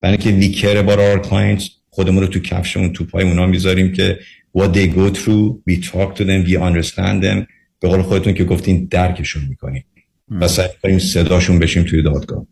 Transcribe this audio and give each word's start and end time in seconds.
برای 0.00 0.16
اینکه 0.16 0.30
وی 0.30 0.48
کیر 0.48 0.82
بار 0.82 0.98
our 0.98 1.26
clients 1.26 1.70
خودمون 1.90 2.22
رو 2.22 2.28
تو 2.28 2.38
کفشمون 2.38 2.92
تو 2.92 3.04
پای 3.04 3.24
اونا 3.24 3.46
می‌ذاریم 3.46 3.92
که 3.92 4.18
what 4.58 4.68
they 4.74 4.86
go 4.96 5.14
through 5.16 5.70
we 5.70 5.84
talk 5.84 6.14
to 6.18 6.22
them 6.22 6.48
we 6.48 6.54
understand 6.54 7.24
them. 7.24 7.46
به 7.80 7.88
قول 7.88 8.02
خودتون 8.02 8.34
که 8.34 8.44
گفتین 8.44 8.88
درکشون 8.90 9.42
می‌کنیم. 9.48 9.84
و 10.30 10.48
سعی 10.48 10.68
کنیم 10.82 10.98
صداشون 10.98 11.58
بشیم 11.58 11.82
توی 11.82 12.02
دادگاه. 12.02 12.46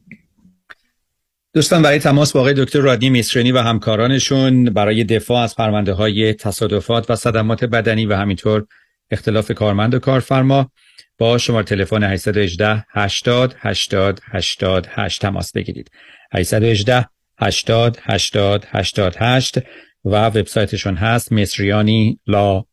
دوستان 1.54 1.82
برای 1.82 1.98
تماس 1.98 2.32
با 2.32 2.40
آقای 2.40 2.54
دکتر 2.54 2.78
رادنی 2.78 3.10
میسرنی 3.10 3.52
و 3.52 3.58
همکارانشون 3.58 4.64
برای 4.64 5.04
دفاع 5.04 5.42
از 5.42 5.56
پرونده 5.56 5.92
های 5.92 6.34
تصادفات 6.34 7.10
و 7.10 7.16
صدمات 7.16 7.64
بدنی 7.64 8.06
و 8.06 8.14
همینطور 8.14 8.66
اختلاف 9.10 9.52
کارمند 9.52 9.94
و 9.94 9.98
کارفرما 9.98 10.70
با 11.18 11.38
شماره 11.38 11.64
تلفن 11.64 12.02
818 12.02 12.84
80 12.90 13.54
80 13.58 14.20
88 14.22 15.20
تماس 15.20 15.52
بگیرید. 15.52 15.90
818 16.32 17.06
80 17.38 17.98
80 18.02 18.66
88 18.70 19.58
و 20.04 20.26
وبسایتشون 20.26 20.96
هست 20.96 21.32
مصریانی 21.32 22.20
law 22.26 22.64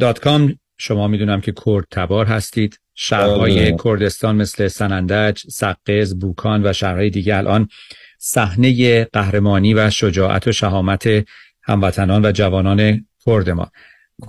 dot 0.00 0.18
com. 0.18 0.58
شما 0.78 1.08
می‌دونم 1.08 1.40
که 1.40 1.52
کرد 1.66 1.84
تبار 1.90 2.26
هستید. 2.26 2.80
شهرهای 2.94 3.60
بله. 3.60 3.76
کردستان 3.84 4.36
مثل 4.36 4.68
سنندج، 4.68 5.38
سقز، 5.38 6.18
بوکان 6.18 6.66
و 6.66 6.72
شهرهای 6.72 7.10
دیگه 7.10 7.36
الان 7.36 7.68
صحنه 8.18 9.04
قهرمانی 9.04 9.74
و 9.74 9.90
شجاعت 9.90 10.48
و 10.48 10.52
شهامت 10.52 11.24
هموطنان 11.62 12.24
و 12.24 12.32
جوانان 12.32 13.06
کرد 13.26 13.50
ما. 13.50 13.70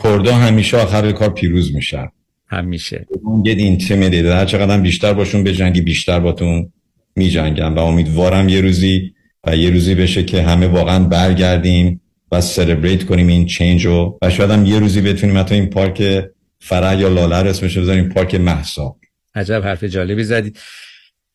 کردا 0.04 0.36
همیشه 0.36 0.78
آخر 0.78 1.12
کار 1.12 1.30
پیروز 1.30 1.76
میشن. 1.76 2.08
همیشه. 2.48 3.08
یه 3.46 3.54
intimidate 3.54 4.26
هر 4.26 4.46
چقدر 4.46 4.78
بیشتر 4.78 5.14
باشون 5.14 5.44
بجنگی 5.44 5.82
بیشتر 5.82 6.20
باتون 6.20 6.74
می 7.16 7.30
جنگن 7.30 7.74
و 7.74 7.80
امیدوارم 7.80 8.50
یه 8.50 8.62
روزی 8.62 9.14
و 9.48 9.56
یه 9.56 9.70
روزی 9.70 9.96
بشه 9.96 10.24
که 10.24 10.42
همه 10.42 10.68
واقعا 10.68 11.04
برگردیم 11.04 12.02
و 12.32 12.42
celebrate 12.42 13.06
کنیم 13.06 13.28
این 13.28 13.46
change 13.46 13.86
رو. 13.86 14.20
و 14.22 14.30
شاید 14.30 14.52
هم 14.52 14.66
یه 14.66 14.80
روزی 14.80 15.02
بتونیم 15.02 15.38
حتی 15.38 15.56
این 15.56 15.70
پارک 15.70 16.26
فرح 16.60 17.00
یا 17.00 17.08
لاله 17.08 17.42
رو 17.42 17.50
اسمش 17.50 17.78
بذاریم 17.78 18.10
پارک 18.10 18.36
مهسا 18.36 18.96
عجب 19.36 19.62
حرف 19.64 19.84
جالبی 19.84 20.24
زدید 20.24 20.60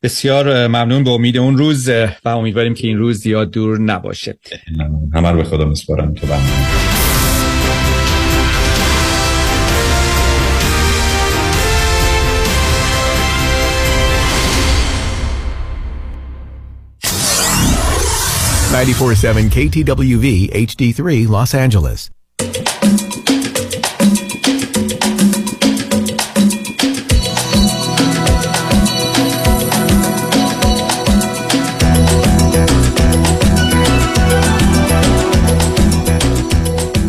بسیار 0.02 0.66
ممنون 0.66 1.04
به 1.04 1.10
امید 1.10 1.36
اون 1.36 1.56
روز 1.56 1.88
و 2.24 2.28
امیدواریم 2.28 2.74
که 2.74 2.86
این 2.86 2.98
روز 2.98 3.18
زیاد 3.18 3.50
دور 3.50 3.80
نباشه. 3.80 4.38
همه 5.14 5.30
رو 5.30 5.36
به 5.36 5.44
خدا 5.44 5.64
میسپارم. 5.64 6.14
تو 6.14 6.26
برنامه 6.26 6.83
94.7 18.73 19.49
KTWV 19.49 20.49
HD3 20.51 21.27
Los 21.27 21.53
Angeles. 21.53 22.09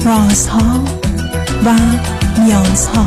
رازها 0.05 0.84
و 1.64 1.75
نیازها 2.41 3.06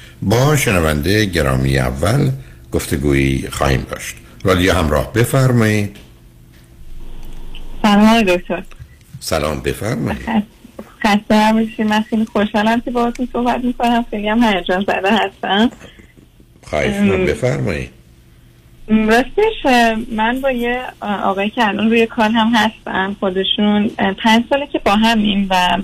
با 0.21 0.55
شنونده 0.55 1.25
گرامی 1.25 1.77
اول 1.77 2.31
گفتگویی 2.71 3.47
خواهیم 3.51 3.87
داشت. 3.91 4.15
رادیو 4.43 4.73
همراه 4.73 5.13
بفرمایید. 5.13 5.97
سلام 7.81 8.21
دکتر. 8.21 8.63
سلام 9.19 9.59
بفرمایید. 9.59 10.21
خسته 11.03 11.35
نباشید. 11.35 11.81
من 11.81 12.01
خیلی 12.01 12.25
خوشحالم 12.25 12.81
که 12.81 12.91
باهاتون 12.91 13.27
صحبت 13.33 13.63
می‌کنم. 13.63 14.05
خیلی 14.09 14.29
هم 14.29 14.43
هیجان 14.43 14.85
زده 14.87 15.11
هستم. 15.11 15.71
خواهش 16.63 17.09
بفرمایید. 17.29 17.89
راستش 18.87 19.65
من 20.11 20.41
با 20.41 20.51
یه 20.51 20.81
آقایی 21.01 21.49
که 21.49 21.67
الان 21.67 21.89
روی 21.89 22.05
کار 22.05 22.29
هم 22.29 22.51
هستم 22.53 23.15
خودشون 23.19 23.87
پنج 24.23 24.43
ساله 24.49 24.67
که 24.67 24.79
با 24.79 24.91
همیم 24.91 25.47
و 25.49 25.77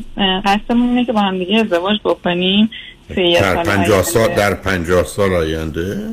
قصدمون 0.45 0.89
اینه 0.89 1.05
که 1.05 1.13
با 1.13 1.21
هم 1.21 1.37
دیگه 1.37 1.59
ازدواج 1.59 1.97
بکنیم 2.03 2.69
در 3.15 3.63
پنجاه 3.63 4.03
سال. 4.03 4.35
در 4.35 4.53
پنجاه 4.53 5.03
سال 5.03 5.33
آینده؟ 5.33 6.09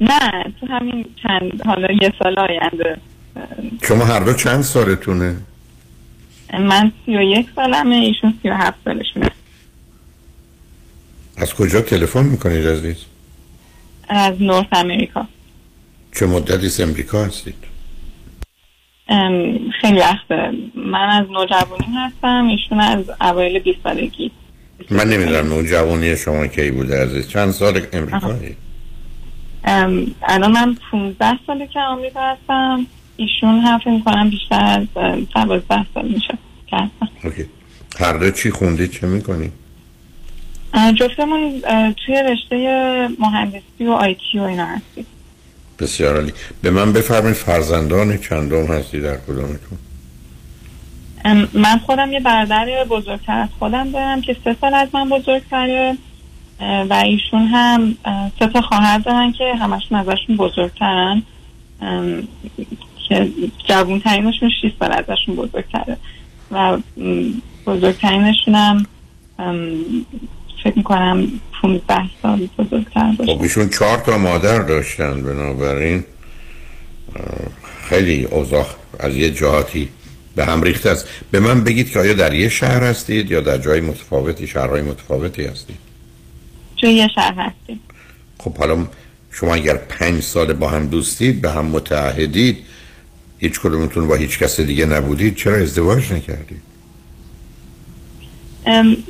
نه 0.00 0.44
تو 0.60 0.66
همین 0.66 1.04
چند 1.22 1.62
حالا 1.66 1.88
یه 2.02 2.12
سال 2.22 2.38
آینده. 2.38 2.96
شما 3.88 4.04
هر 4.04 4.20
دو 4.20 4.32
چند 4.32 4.62
سالتونه؟ 4.62 5.36
من 6.52 6.92
سی 7.06 7.16
و 7.16 7.20
یک 7.22 7.46
سالمه 7.56 7.94
ایشون 7.94 8.34
سی 8.42 8.48
و 8.48 8.54
هفت 8.54 8.76
سالشونه. 8.84 9.30
از 11.36 11.54
کجا 11.54 11.80
تلفن 11.80 12.24
می‌کنید 12.24 12.66
عزیز؟ 12.66 13.04
از 14.08 14.42
نورث 14.42 14.66
امریکا. 14.72 15.26
چه 16.18 16.26
مدتی 16.26 16.66
از 16.66 16.80
امریکا 16.80 17.24
هستید؟ 17.24 17.54
ام، 19.08 19.58
خیلی 19.80 19.98
وقته 19.98 20.50
من 20.74 21.08
از 21.08 21.30
نوجوانی 21.30 21.86
هستم 21.96 22.46
ایشون 22.46 22.80
از 22.80 23.04
اوایل 23.20 23.58
20 23.58 23.78
سالگی. 23.82 24.30
من 24.90 25.08
نمی‌دونم 25.08 25.48
نوجوانی 25.48 26.16
شما 26.16 26.46
کی 26.46 26.70
بوده 26.70 27.02
عزیز. 27.02 27.28
چند 27.28 27.50
سال 27.50 27.86
امریکایی؟ 27.92 28.56
ام، 29.64 30.14
الان 30.22 30.52
من 30.52 30.76
15 30.90 31.38
ساله 31.46 31.66
که 31.66 31.80
آمریکا 31.80 32.20
هستم. 32.20 32.86
ایشون 33.16 33.58
هم 33.58 33.78
فکر 33.78 33.90
می‌کنم 33.90 34.30
بیشتر 34.30 34.64
از 34.80 34.86
ام، 34.96 35.26
12 35.34 35.86
سال 35.94 36.08
میشه 36.08 36.38
که 36.66 36.76
هستم. 36.76 37.08
هر 37.98 38.12
دو 38.12 38.30
چی 38.30 38.50
خوندید 38.50 38.90
چه 38.90 39.06
می‌کنید؟ 39.06 39.52
اه، 40.74 40.92
جفتمون 40.92 41.60
توی 42.06 42.22
رشته 42.22 43.08
مهندسی 43.18 43.86
و 43.86 43.90
آیتی 43.90 44.38
و 44.38 44.42
اینا 44.42 44.66
هستیم. 44.66 45.06
بسیار 45.78 46.14
عالی. 46.14 46.32
به 46.62 46.70
من 46.70 46.92
بفرمایید 46.92 47.36
فرزندان 47.36 48.18
چندم 48.18 48.66
هستی 48.66 49.00
در 49.00 49.16
کدامتون؟ 49.16 49.78
ام، 51.24 51.48
من 51.52 51.78
خودم 51.78 52.12
یه 52.12 52.20
برادر 52.20 52.84
بزرگتر 52.84 53.38
از 53.38 53.48
خودم 53.58 53.90
دارم 53.90 54.20
که 54.20 54.36
سه 54.44 54.56
سال 54.60 54.74
از 54.74 54.88
من 54.94 55.08
بزرگتره 55.08 55.96
و 56.60 57.02
ایشون 57.04 57.46
هم 57.46 57.96
سه 58.38 58.46
تا 58.46 58.60
خواهر 58.60 58.98
دارن 58.98 59.32
که 59.32 59.54
همشون 59.60 59.98
ازشون 59.98 60.36
بزرگترن. 60.36 61.22
که 63.08 63.28
جوون 63.68 64.00
ترینشون 64.00 64.50
6 64.62 64.72
سال 64.78 64.92
ازشون 64.92 65.36
بزرگتره. 65.36 65.96
و 66.50 66.78
بزرگترینشون 67.66 68.54
هم 68.54 68.86
فکر 70.66 70.78
می‌کنم 70.78 71.28
15 71.62 71.94
سال 72.22 72.48
بزرگتر 72.58 73.12
باشه. 73.18 73.34
خب 73.34 73.42
ایشون 73.42 73.68
چهار 73.68 73.98
تا 73.98 74.18
مادر 74.18 74.58
داشتن 74.58 75.22
بنابراین 75.22 76.04
خیلی 77.88 78.24
اوضاع 78.24 78.66
از 78.98 79.16
یه 79.16 79.30
جهاتی 79.30 79.88
به 80.36 80.44
هم 80.44 80.62
ریخته 80.62 80.90
است. 80.90 81.08
به 81.30 81.40
من 81.40 81.64
بگید 81.64 81.90
که 81.90 81.98
آیا 81.98 82.12
در 82.12 82.34
یه 82.34 82.48
شهر 82.48 82.82
هستید 82.82 83.30
یا 83.30 83.40
در 83.40 83.58
جای 83.58 83.80
متفاوتی 83.80 84.46
شهرهای 84.46 84.82
متفاوتی 84.82 85.44
هستید؟ 85.44 85.76
توی 86.76 86.92
یه 86.92 87.08
شهر 87.14 87.34
هستیم. 87.34 87.80
خب 88.38 88.56
حالا 88.56 88.86
شما 89.32 89.54
اگر 89.54 89.74
پنج 89.74 90.22
سال 90.22 90.52
با 90.52 90.68
هم 90.68 90.86
دوستید 90.86 91.40
به 91.40 91.50
هم 91.50 91.66
متعهدید 91.66 92.58
هیچ 93.38 93.60
کدومتون 93.60 94.08
با 94.08 94.14
هیچ 94.14 94.38
کس 94.38 94.60
دیگه 94.60 94.86
نبودید 94.86 95.36
چرا 95.36 95.56
ازدواج 95.56 96.12
نکردید؟ 96.12 96.62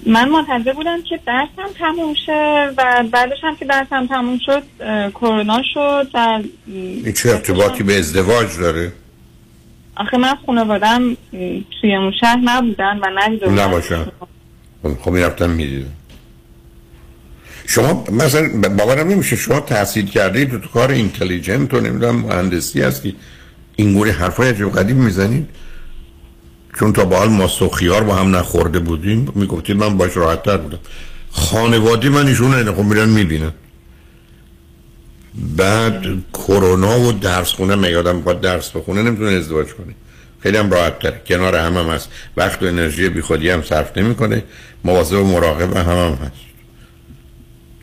من 0.07 0.29
منتظر 0.29 0.73
بودم 0.73 1.03
که 1.03 1.21
درسم 1.27 1.73
تموم 1.79 2.15
شه 2.27 2.71
و 2.77 3.05
بعدش 3.13 3.39
هم 3.43 3.57
که 3.57 3.65
درسم 3.65 4.07
تموم 4.07 4.39
شد 4.47 4.63
کرونا 5.11 5.63
شد 5.75 6.09
این 6.67 7.13
چه 7.13 7.31
ارتباطی 7.31 7.83
به 7.83 7.99
ازدواج 7.99 8.59
داره؟ 8.59 8.93
آخه 9.97 10.19
من 10.19 10.35
خانوادم 10.47 11.17
توی 11.81 11.97
اون 11.97 12.13
شهر 12.21 12.39
نبودن 12.45 12.99
و 12.99 13.07
ندیده. 13.15 13.51
نباشن. 13.51 14.07
خب 15.01 15.11
می‌رفتم 15.11 15.51
می‌دیدم 15.51 15.91
شما 17.67 18.05
مثلا 18.13 18.49
باورم 18.79 19.09
نمیشه 19.09 19.37
شما 19.37 19.61
تحصیل 19.61 20.07
کردید 20.07 20.51
تو, 20.51 20.59
تو 20.59 20.69
کار 20.69 20.91
اینتلیجنت 20.91 21.75
و 21.75 21.81
نمی‌دونم 21.81 22.17
مهندسی 22.17 22.83
هستی 22.83 23.17
این 23.77 23.95
گونه 23.95 24.13
حرفای 24.13 24.49
عجب 24.49 24.79
قدیم 24.79 24.97
می‌زنید 24.97 25.49
چون 26.79 26.93
تا 26.93 27.05
با 27.05 27.19
حال 27.19 27.29
ما 27.29 27.49
سخیار 27.49 28.03
با 28.03 28.15
هم 28.15 28.37
نخورده 28.37 28.79
بودیم 28.79 29.33
می‌گفتید 29.35 29.77
من 29.77 29.97
باش 29.97 30.17
راحت 30.17 30.43
تر 30.43 30.57
بودم. 30.57 30.79
خانواده 31.31 32.09
من 32.09 32.27
ایشون 32.27 32.55
اینه 32.55 32.73
خب 32.73 32.83
میرن 32.83 33.09
می‌بینن. 33.09 33.53
بعد 35.57 36.05
کرونا 36.35 37.01
و 37.01 37.13
درس 37.13 37.53
خونه 37.53 37.75
من 37.75 37.91
یادم 37.91 38.21
درس 38.33 38.71
بخونه 38.71 39.03
نمی‌تونه 39.03 39.31
ازدواج 39.31 39.67
کنه 39.67 39.95
خیلی 40.41 40.57
هم 40.57 40.71
راحت 40.71 40.99
تر 40.99 41.11
کنار 41.11 41.57
هم 41.57 41.77
هم 41.77 41.87
هست. 41.87 42.09
وقت 42.37 42.63
و 42.63 42.67
انرژی 42.67 43.09
بی 43.09 43.21
خودی 43.21 43.51
هم 43.51 43.63
صرف 43.63 43.99
نمی‌کنه. 43.99 44.45
مواظب 44.85 45.19
و 45.19 45.25
مراقب 45.25 45.77
هم 45.77 45.99
هم 45.99 46.13
هست. 46.13 46.33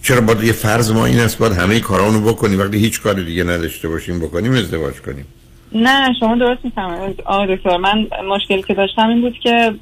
چرا 0.02 0.22
باید 0.22 0.44
یه 0.44 0.52
فرض 0.52 0.92
ما 0.92 1.06
این 1.06 1.20
است؟ 1.20 1.38
باید 1.38 1.54
همه 1.54 1.80
کارانو 1.80 2.22
بکنیم. 2.22 2.60
وقتی 2.60 2.78
هیچ 2.78 3.02
کار 3.02 3.14
دیگه 3.14 3.44
نداشته 3.44 3.88
باشیم 3.88 4.20
بکنیم 4.20 4.52
ازدواج 4.52 4.94
کنیم. 4.94 5.26
نه 5.74 6.14
شما 6.20 6.36
درست 6.36 6.66
می‌فهمید. 6.66 7.22
آقای 7.26 7.56
دکتر 7.56 7.78
من 7.78 8.08
مشکلی 8.28 8.62
که 8.62 8.74
داشتم 8.74 9.10
این 9.10 9.22
بود 9.22 9.40
که 9.44 9.74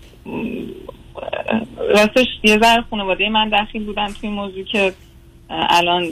راستش 1.89 2.27
یه 2.43 2.59
ذره 2.59 2.83
خانواده 2.89 3.29
من 3.29 3.49
دخیل 3.49 3.85
بودن 3.85 4.07
توی 4.07 4.17
این 4.21 4.33
موضوع 4.33 4.63
که 4.63 4.93
الان 5.49 6.07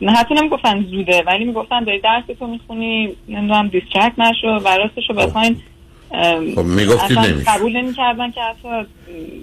نه 0.00 0.12
حتی 0.12 0.34
نمی‌گفتن 0.34 0.84
زوده 0.90 1.22
ولی 1.26 1.44
می‌گفتن 1.44 1.84
داری 1.84 2.00
درستو 2.00 2.46
می‌خونی 2.46 3.16
نمی‌دونم 3.28 3.68
دیسترکت 3.68 4.12
نشو 4.18 4.48
و 4.48 4.68
راستش 4.68 5.10
رو 5.10 5.14
بخواین 5.14 5.56
خب 6.54 6.64
می‌گفتید 6.64 7.18
اصلا 7.18 7.32
نمیشه. 7.32 7.50
قبول 7.50 7.76
نمی‌کردن 7.76 8.30
که 8.30 8.40
حتی 8.40 8.68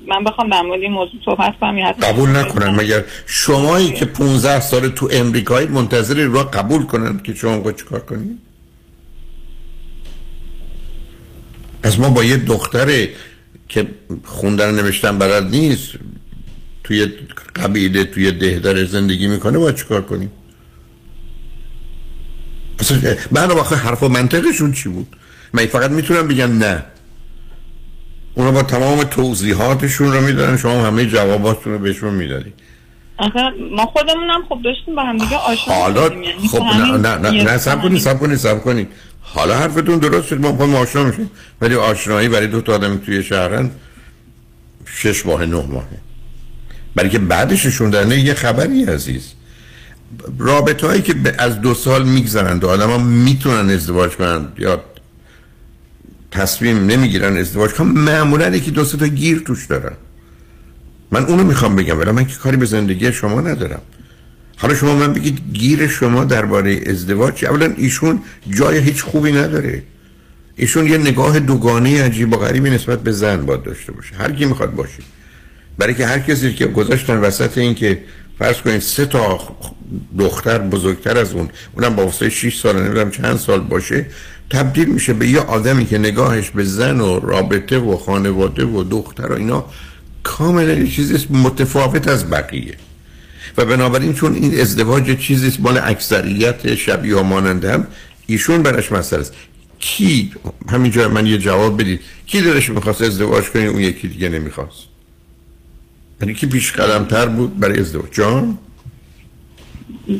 من 0.07 0.24
بخوام 0.24 0.50
در 0.50 0.62
مورد 0.62 0.81
این 0.81 0.92
موضوع 0.92 1.21
صحبت 1.25 1.59
کنم 1.59 1.77
یا 1.77 1.86
حتی 1.86 2.01
قبول 2.01 2.30
نکنن. 2.30 2.75
مگر 2.75 3.04
شمایی 3.27 3.92
که 3.92 4.06
15 4.06 4.59
سال 4.59 4.89
تو 4.89 5.09
امریکایی 5.12 5.68
منتظری 5.68 6.25
را 6.25 6.44
قبول 6.44 6.86
کنن 6.86 7.19
که 7.19 7.33
شما 7.33 7.71
چیکار 7.71 8.00
کنید 8.00 8.47
از 11.84 12.00
ما 12.00 12.10
با 12.10 12.24
یه 12.24 12.38
دختره 12.38 13.10
که 13.68 13.88
خوندن 14.26 14.76
نوشتن 14.76 15.18
بلد 15.18 15.44
نیست 15.50 15.92
توی 16.84 17.08
قبیله 17.56 18.04
توی 18.04 18.32
ده 18.32 18.60
داره 18.60 18.86
زندگی 18.86 19.28
می‌کنه 19.28 19.58
باید 19.58 19.76
چیکار 19.76 20.02
کنیم؟ 20.02 20.32
من 23.32 23.52
آخه 23.52 23.76
حرف 23.76 24.04
و 24.04 24.08
منطقشون 24.10 24.72
چی 24.72 24.90
بود؟ 24.90 25.08
من 25.54 25.66
فقط 25.66 25.92
می‌تونم 25.92 26.28
بگم 26.28 26.58
نه. 26.58 26.84
اونا 28.36 28.52
با 28.52 28.64
تمام 28.64 29.04
توضیحاتشون 29.04 30.14
رو 30.14 30.22
می‌دادن 30.22 30.58
شما 30.58 30.86
همه 30.86 31.06
جواباتون 31.06 31.74
رو 31.74 31.80
بهشون 31.80 32.14
می‌دادید 32.14 32.54
آخه 33.18 33.40
ما 33.72 33.86
خودمونم 33.86 34.42
خب 34.50 34.60
داشتیم 34.64 34.96
با 34.96 35.04
هم 35.04 35.18
دیگه 35.18 35.36
آشنا 35.38 35.74
حالا. 35.74 36.02
یعنی 36.08 36.48
خب 36.52 36.62
نه 36.64 36.98
نه 36.98 37.18
نه 37.18 37.44
نه 37.44 37.58
سب 37.58 37.72
کنید 37.76 37.86
همین- 37.86 38.00
سب 38.00 38.20
کنید 38.20 38.38
سب 38.38 38.64
کنید. 38.64 38.88
حالا 39.34 39.58
حرفتون 39.58 39.98
درست 39.98 40.28
شد 40.28 40.42
ما 40.42 40.52
با 40.52 40.66
آشنا 40.66 41.04
میشیم. 41.04 41.30
ولی 41.62 41.76
آشنایی 41.76 42.30
برای 42.30 42.48
دو 42.48 42.62
تا 42.62 42.76
آدم 42.76 42.98
توی 42.98 43.24
شهرن 43.24 43.70
شش 44.86 45.26
ماه 45.26 45.46
نه 45.46 45.66
ماهه 45.66 45.98
برای 46.96 47.10
که 47.10 47.20
بعدششون 47.20 47.90
در 47.90 48.18
یه 48.18 48.34
خبری 48.34 48.84
عزیز. 48.84 49.24
رابطه 50.38 50.88
هایی 50.88 51.02
که 51.02 51.16
از 51.38 51.62
دو 51.62 51.74
سال 51.74 52.04
میگذرند 52.04 52.64
و 52.64 52.68
آدم 52.68 53.04
می‌تونن 53.04 53.70
ازدواج 53.70 54.12
کنن 54.12 54.48
یا 54.58 54.84
تصمیم 56.32 56.86
نمی‌گیرن 56.86 57.38
ازدواج 57.38 57.72
کنن 57.72 57.88
معمولا 57.88 58.56
یکی 58.56 58.72
دو 58.72 58.86
تا 58.86 59.08
گیر 59.08 59.40
توش 59.40 59.66
دارن. 59.66 59.96
من 61.12 61.26
اونو 61.26 61.44
می‌خوام 61.44 61.76
بگم 61.76 62.00
ولی 62.00 62.12
من 62.12 62.26
که 62.26 62.36
کاری 62.36 62.58
به 62.58 62.66
زندگی 62.66 63.12
شما 63.12 63.42
ندارم. 63.42 63.82
حالا 64.57 64.75
شما 64.75 64.95
من 64.95 65.13
بگید 65.13 65.39
گیر 65.54 65.88
شما 65.88 66.24
درباره 66.24 66.81
ازدواج 66.88 67.33
چیه؟ 67.33 67.50
اولا 67.50 67.74
ایشون 67.77 68.19
جای 68.50 68.77
هیچ 68.77 69.04
خوبی 69.04 69.31
نداره. 69.31 69.83
ایشون 70.56 70.88
یه 70.88 70.98
نگاه 70.98 71.39
دوگانه 71.39 72.04
عجیب 72.04 72.33
و 72.33 72.38
غریبی 72.38 72.69
نسبت 72.69 73.00
به 73.00 73.12
زن 73.12 73.45
باید 73.45 73.63
داشته 73.63 73.92
باشه. 73.92 74.15
هر 74.15 74.31
کی 74.31 74.45
می‌خواد 74.45 74.75
باشه. 74.75 75.04
برای 75.77 75.94
که 75.94 76.07
هر 76.07 76.19
کسی 76.19 76.54
که 76.54 76.65
گذاشتن 76.65 77.18
وسط 77.18 77.57
این 77.57 77.75
که 77.75 78.04
فرض 78.39 78.57
کنید 78.57 78.81
سه 78.81 79.06
تا 79.06 79.39
دختر 80.19 80.59
بزرگتر 80.59 81.18
از 81.18 81.33
اون 81.33 81.50
اونم 81.74 81.95
با 81.95 82.06
واسه 82.06 82.30
6 82.30 82.59
سال 82.59 82.81
نمی‌دونم 82.81 83.12
چند 83.12 83.38
سال 83.38 83.59
باشه 83.59 84.06
تبدیل 84.50 84.88
میشه 84.88 85.13
به 85.13 85.27
یه 85.27 85.39
آدمی 85.39 85.86
که 85.86 85.98
نگاهش 85.98 86.50
به 86.50 86.63
زن 86.63 87.01
و 87.01 87.19
رابطه 87.19 87.77
و 87.77 87.98
خانواده 87.98 88.65
و 88.65 88.83
دختر 88.83 89.31
و 89.31 89.33
اینا 89.33 89.65
کاملا 90.24 90.86
چیزی 90.86 91.27
متفاوت 91.30 92.07
از 92.07 92.30
بقیه. 92.30 92.74
و 93.57 93.65
بنابراین 93.65 94.13
چون 94.13 94.33
این 94.33 94.62
ازدواج 94.62 95.19
چیزی 95.19 95.62
مال 95.62 95.77
اکثریت 95.83 96.76
شبیه 96.76 97.16
و 97.16 97.23
ماننده 97.23 97.73
هم 97.73 97.87
ایشون 98.28 98.64
برش 98.64 98.92
مسئله 98.92 99.21
است. 99.21 99.33
کی؟ 99.80 100.31
همینجا 100.69 101.09
من 101.09 101.26
یه 101.28 101.37
جواب 101.37 101.81
بدید. 101.81 101.99
کی 102.26 102.42
دلش 102.42 102.69
می‌خواست 102.69 103.02
ازدواج 103.02 103.45
کنه 103.45 103.64
اون 103.64 103.81
یکی 103.81 104.07
دیگه 104.07 104.30
نمی‌خواست. 104.30 104.83
یعنی 106.21 106.33
کی 106.33 106.47
پیش 106.47 106.71
قدم 106.71 107.06
تر 107.06 107.26
بود 107.26 107.59
برای 107.59 107.80
ازدواج؟ 107.80 108.11
جان؟ 108.11 108.57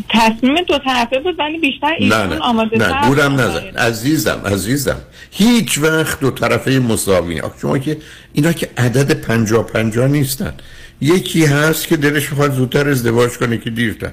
تصمیم 0.10 0.56
دو 0.68 0.78
طرفه 0.78 1.20
بود 1.20 1.40
ولی 1.40 1.58
بیشتر 1.58 1.88
نه 1.88 1.94
ایشون 2.00 2.28
نه 2.28 2.40
آماده 2.40 2.78
نه 2.78 3.08
گورم 3.08 3.34
نزن. 3.34 3.66
عزیزم 3.78 4.42
عزیزم. 4.46 5.02
هیچ 5.32 5.78
وقت 5.78 6.20
دو 6.20 6.32
طرفه 6.32 6.80
مساوی. 6.80 7.40
آخه 7.40 7.60
شما 7.62 7.78
که 7.78 7.98
اینا 8.34 8.52
که 8.52 8.70
عدد 8.78 9.22
پنجا 9.22 9.64
پنجا 9.64 10.08
نیستن. 10.08 10.54
یکی 11.02 11.46
هست 11.46 11.88
که 11.88 11.98
دلش 11.98 12.32
می‌خواد 12.32 12.54
زودتر 12.54 12.90
ازدواج 12.90 13.32
کنه 13.32 13.58
که 13.58 13.70
دیرتر. 13.70 14.12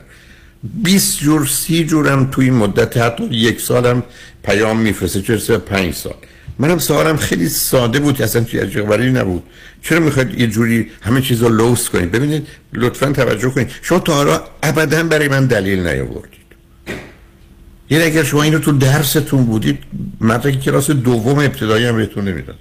20 0.83 1.19
جور 1.19 1.47
سی 1.47 1.85
جورم 1.85 2.31
توی 2.31 2.50
مدت 2.50 2.97
حتی 2.97 3.25
یک 3.25 3.61
سالم 3.61 4.03
پیام 4.45 4.81
میفرسته. 4.81 5.35
رسه 5.35 5.53
به 5.53 5.59
پنج 5.59 5.95
سال؟ 5.95 6.14
منم 6.59 6.79
سوالم 6.79 7.17
خیلی 7.17 7.49
ساده 7.49 8.00
بود 8.00 8.23
اصلا 8.23 8.45
چیز 8.45 8.61
عجیب 8.61 8.93
نبود. 8.93 9.43
چرا 9.83 10.00
می‌خواید 10.00 10.41
یه 10.41 10.47
جوری 10.47 10.91
همه 11.03 11.21
چیز 11.21 11.43
رو 11.43 11.49
لوس 11.49 11.88
کنید؟ 11.88 12.11
ببینید 12.11 12.47
لطفا 12.73 13.12
توجه 13.12 13.50
کنید. 13.50 13.71
شما 13.83 13.99
تا 13.99 14.14
حالا 14.14 14.41
ابدا 14.62 15.03
برای 15.03 15.29
من 15.29 15.47
دلیل 15.47 15.87
نیاوردید. 15.87 16.45
یعنی 17.91 18.05
اگر 18.05 18.23
شما 18.23 18.43
اینو 18.43 18.59
تو 18.59 18.73
درستون 18.73 19.45
بودید 19.45 19.79
مدرک 20.21 20.61
کلاس 20.61 20.91
دوم 20.91 21.38
ابتدایی 21.38 21.85
هم 21.85 21.97
بهتون 21.97 22.29
نمی‌داد 22.29 22.57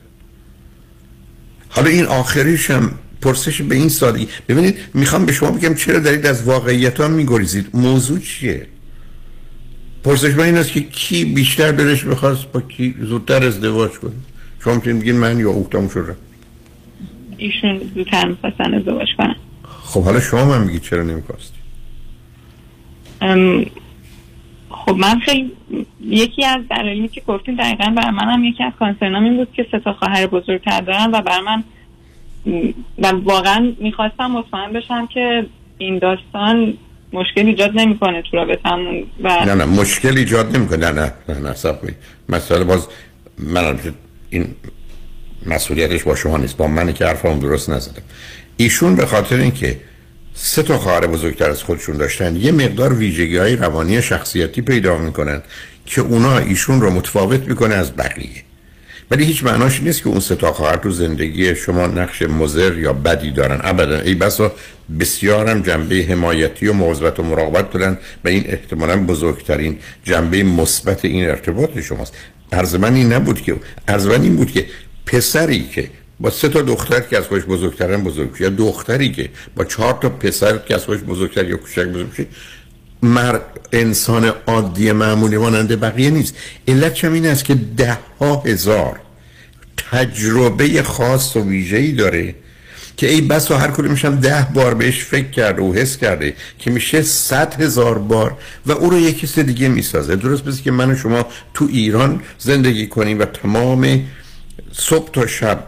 حالا 1.69 1.89
این 1.89 2.05
آخریش 2.05 2.71
هم 2.71 2.91
پرسش 3.23 3.61
به 3.61 3.75
این 3.75 3.89
سادگی. 3.89 4.27
ببینید 4.47 4.77
می‌خوام 4.93 5.25
به 5.25 5.31
شما 5.31 5.51
بگم 5.51 5.73
چرا 5.75 5.99
دارید 5.99 6.25
از 6.25 6.43
واقعیت 6.43 7.01
ها 7.01 7.07
میگریزید. 7.07 7.69
موضوع 7.73 8.19
چیه؟ 8.19 8.67
پرسش 10.03 10.33
من 10.33 10.43
این 10.43 10.57
است 10.57 10.71
که 10.71 10.81
کی 10.81 11.25
بیشتر 11.25 11.71
دلش 11.71 12.05
می‌خواست 12.05 12.51
با 12.51 12.61
کی 12.61 12.95
زودتر 12.99 13.43
ازدواج 13.43 13.91
کنه؟ 13.91 14.11
شما 14.63 14.73
می‌تونید 14.73 15.01
بگید 15.01 15.15
من 15.15 15.39
یا 15.39 15.49
او 15.49 15.67
تموم 15.71 15.89
شد 15.89 16.17
ایشون 17.37 17.81
زودتر 17.95 18.27
می‌خواستن 18.27 18.73
ازدواج 18.73 19.07
کنن. 19.17 19.35
خب 19.83 20.03
حالا 20.03 20.19
شما 20.19 20.45
من 20.45 20.63
میگید 20.63 20.81
چرا 20.81 21.03
نمی‌خواستی؟ 21.03 21.57
ام، 23.21 23.65
خب 24.69 24.95
من 24.95 25.19
خیلی 25.19 25.51
یکی 26.01 26.45
از 26.45 26.61
دلایلی 26.69 27.07
که 27.07 27.21
گفتین 27.27 27.55
دقیقا 27.55 27.93
برای 27.97 28.11
منم 28.11 28.43
یکی 28.43 28.63
از 28.63 28.73
کانسرنام 28.79 29.23
این 29.23 29.35
بود 29.35 29.47
که 29.53 29.65
سه 29.71 29.79
تا 29.79 29.93
خواهر 29.93 30.27
بزرگتر 30.27 30.81
دارم 30.81 31.11
و 31.13 31.21
برای 31.21 31.45
من 31.45 31.63
و 32.97 33.07
واقعا 33.07 33.73
می‌خواستم 33.79 34.31
مطمئن 34.31 34.73
بشم 34.73 35.07
که 35.13 35.45
این 35.77 35.99
داستان 35.99 36.77
مشکل 37.13 37.45
ایجاد 37.45 37.71
نمی‌کنه 37.75 38.21
تو 38.21 38.37
رابطمون 38.37 39.03
و 39.23 39.45
نه 39.45 39.53
نه 39.53 39.65
مشکل 39.65 40.17
ایجاد 40.17 40.57
نمی‌کنه. 40.57 40.77
نه 40.77 40.91
نه 40.91 41.13
نه 41.29 41.39
نه. 41.39 41.95
مسئله 42.29 42.63
باز 42.63 42.87
من 43.37 43.79
این 44.29 44.47
مسئولیتش 45.45 46.03
با 46.03 46.15
شما 46.15 46.37
نیست. 46.37 46.57
با 46.57 46.67
منه 46.67 46.93
که 46.93 47.05
حرفم 47.05 47.39
درست 47.39 47.69
نزدم. 47.69 48.01
ایشون 48.57 48.95
به 48.95 49.05
خاطر 49.05 49.35
اینکه 49.35 49.79
سه 50.33 50.63
تا 50.63 50.77
خواهر 50.77 51.07
بزرگتر 51.07 51.49
از 51.49 51.63
خودشون 51.63 51.97
داشتن 51.97 52.35
یه 52.35 52.51
مقدار 52.51 52.93
ویژگی 52.93 53.37
های 53.37 53.55
روانی 53.55 54.01
شخصیتی 54.01 54.61
پیدا 54.61 54.97
می‌کنن 54.97 55.41
که 55.85 56.01
اونا 56.01 56.37
ایشون 56.37 56.81
رو 56.81 56.89
متفاوت 56.89 57.47
می‌کنه 57.47 57.75
از 57.75 57.95
بقیه. 57.95 58.43
ولی 59.11 59.25
هیچ 59.25 59.43
معناش 59.43 59.81
نیست 59.81 60.03
که 60.03 60.07
اون 60.07 60.19
سه 60.19 60.35
تا 60.35 60.53
خواهر 60.53 60.75
تو 60.77 60.91
زندگی 60.91 61.55
شما 61.55 61.87
نقش 61.87 62.21
مضر 62.21 62.77
یا 62.77 62.93
بدی 62.93 63.31
دارن. 63.31 63.59
ابدا 63.63 63.99
ای 63.99 64.15
بسا 64.15 64.51
بسیارم 64.99 65.61
جنبه 65.61 65.95
حمایتی 65.95 66.67
و 66.67 66.73
مواظبت 66.73 67.19
و 67.19 67.23
مراقبت 67.23 67.71
دارن 67.71 67.97
و 68.25 68.27
این 68.27 68.43
احتمالا 68.47 68.97
بزرگترین 68.97 69.77
جنبه 70.03 70.43
مثبت 70.43 71.05
این 71.05 71.29
ارتباط 71.29 71.79
شماست. 71.79 72.13
عرض 72.51 72.75
من 72.75 72.95
این 72.95 73.13
نبود 73.13 73.41
که 73.41 73.55
عرض 73.87 74.07
من 74.07 74.21
این 74.21 74.35
بود 74.35 74.51
که 74.51 74.65
پسری 75.05 75.69
که 75.75 75.89
با 76.19 76.29
سه 76.29 76.49
تا 76.49 76.61
دختر 76.61 76.99
که 76.99 77.17
از 77.17 77.27
خودش 77.27 77.43
بزرگترن 77.43 78.03
بزرگ 78.03 78.29
یا 78.39 78.49
دختری 78.49 79.11
که 79.11 79.29
با 79.55 79.65
چهار 79.65 79.97
تا 80.01 80.09
پسر 80.09 80.57
که 80.57 80.75
از 80.75 80.85
خودش 80.85 80.99
بزرگتر 80.99 81.49
یا 81.49 81.57
کوچک 81.57 81.85
بزرگ 81.85 82.27
شه 83.03 83.09
مر 83.09 83.39
انسان 83.71 84.33
عادی 84.47 84.91
معمولی 84.91 85.37
مانند 85.37 85.79
بقیه 85.79 86.09
نیست. 86.09 86.35
علت 86.67 86.93
چم 86.93 87.13
این 87.13 87.25
است 87.25 87.45
که 87.45 87.55
ده 87.77 87.97
ها 88.19 88.43
هزار 88.45 88.99
تجربه 89.77 90.83
خاص 90.83 91.35
و 91.35 91.41
ویژه‌ای 91.49 91.91
داره 91.91 92.35
که 92.97 93.09
ای 93.09 93.21
بس 93.21 93.51
و 93.51 93.55
هر 93.55 93.71
کدومش 93.71 94.05
هم 94.05 94.15
ده 94.15 94.47
بار 94.53 94.73
بهش 94.73 95.03
فکر 95.03 95.29
کرده 95.29 95.61
و 95.61 95.73
حس 95.73 95.97
کرده 95.97 96.33
که 96.59 96.71
میشه 96.71 97.01
صد 97.01 97.61
هزار 97.61 97.97
بار 97.97 98.37
و 98.65 98.71
او 98.71 98.89
رو 98.89 98.99
یک 98.99 99.19
کس 99.19 99.39
دیگه 99.39 99.67
می‌سازه. 99.67 100.15
درست 100.15 100.43
بسی 100.43 100.63
که 100.63 100.71
من 100.71 100.91
و 100.91 100.95
شما 100.95 101.25
تو 101.53 101.67
ایران 101.71 102.21
زندگی 102.39 102.87
کنیم 102.87 103.19
و 103.19 103.25
تمام 103.25 104.01
صبح 104.71 105.11
تا 105.11 105.27
شب 105.27 105.67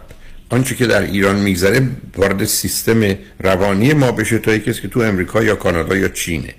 آنچه 0.49 0.75
که 0.75 0.87
در 0.87 1.01
ایران 1.01 1.35
میگذره 1.35 1.87
وارد 2.17 2.45
سیستم 2.45 3.15
روانی 3.39 3.93
ما 3.93 4.11
بشه 4.11 4.39
تا 4.39 4.57
کسی 4.57 4.81
که 4.81 4.87
تو 4.87 4.99
امریکا 4.99 5.43
یا 5.43 5.55
کانادا 5.55 5.95
یا 5.95 6.07
چینه. 6.07 6.53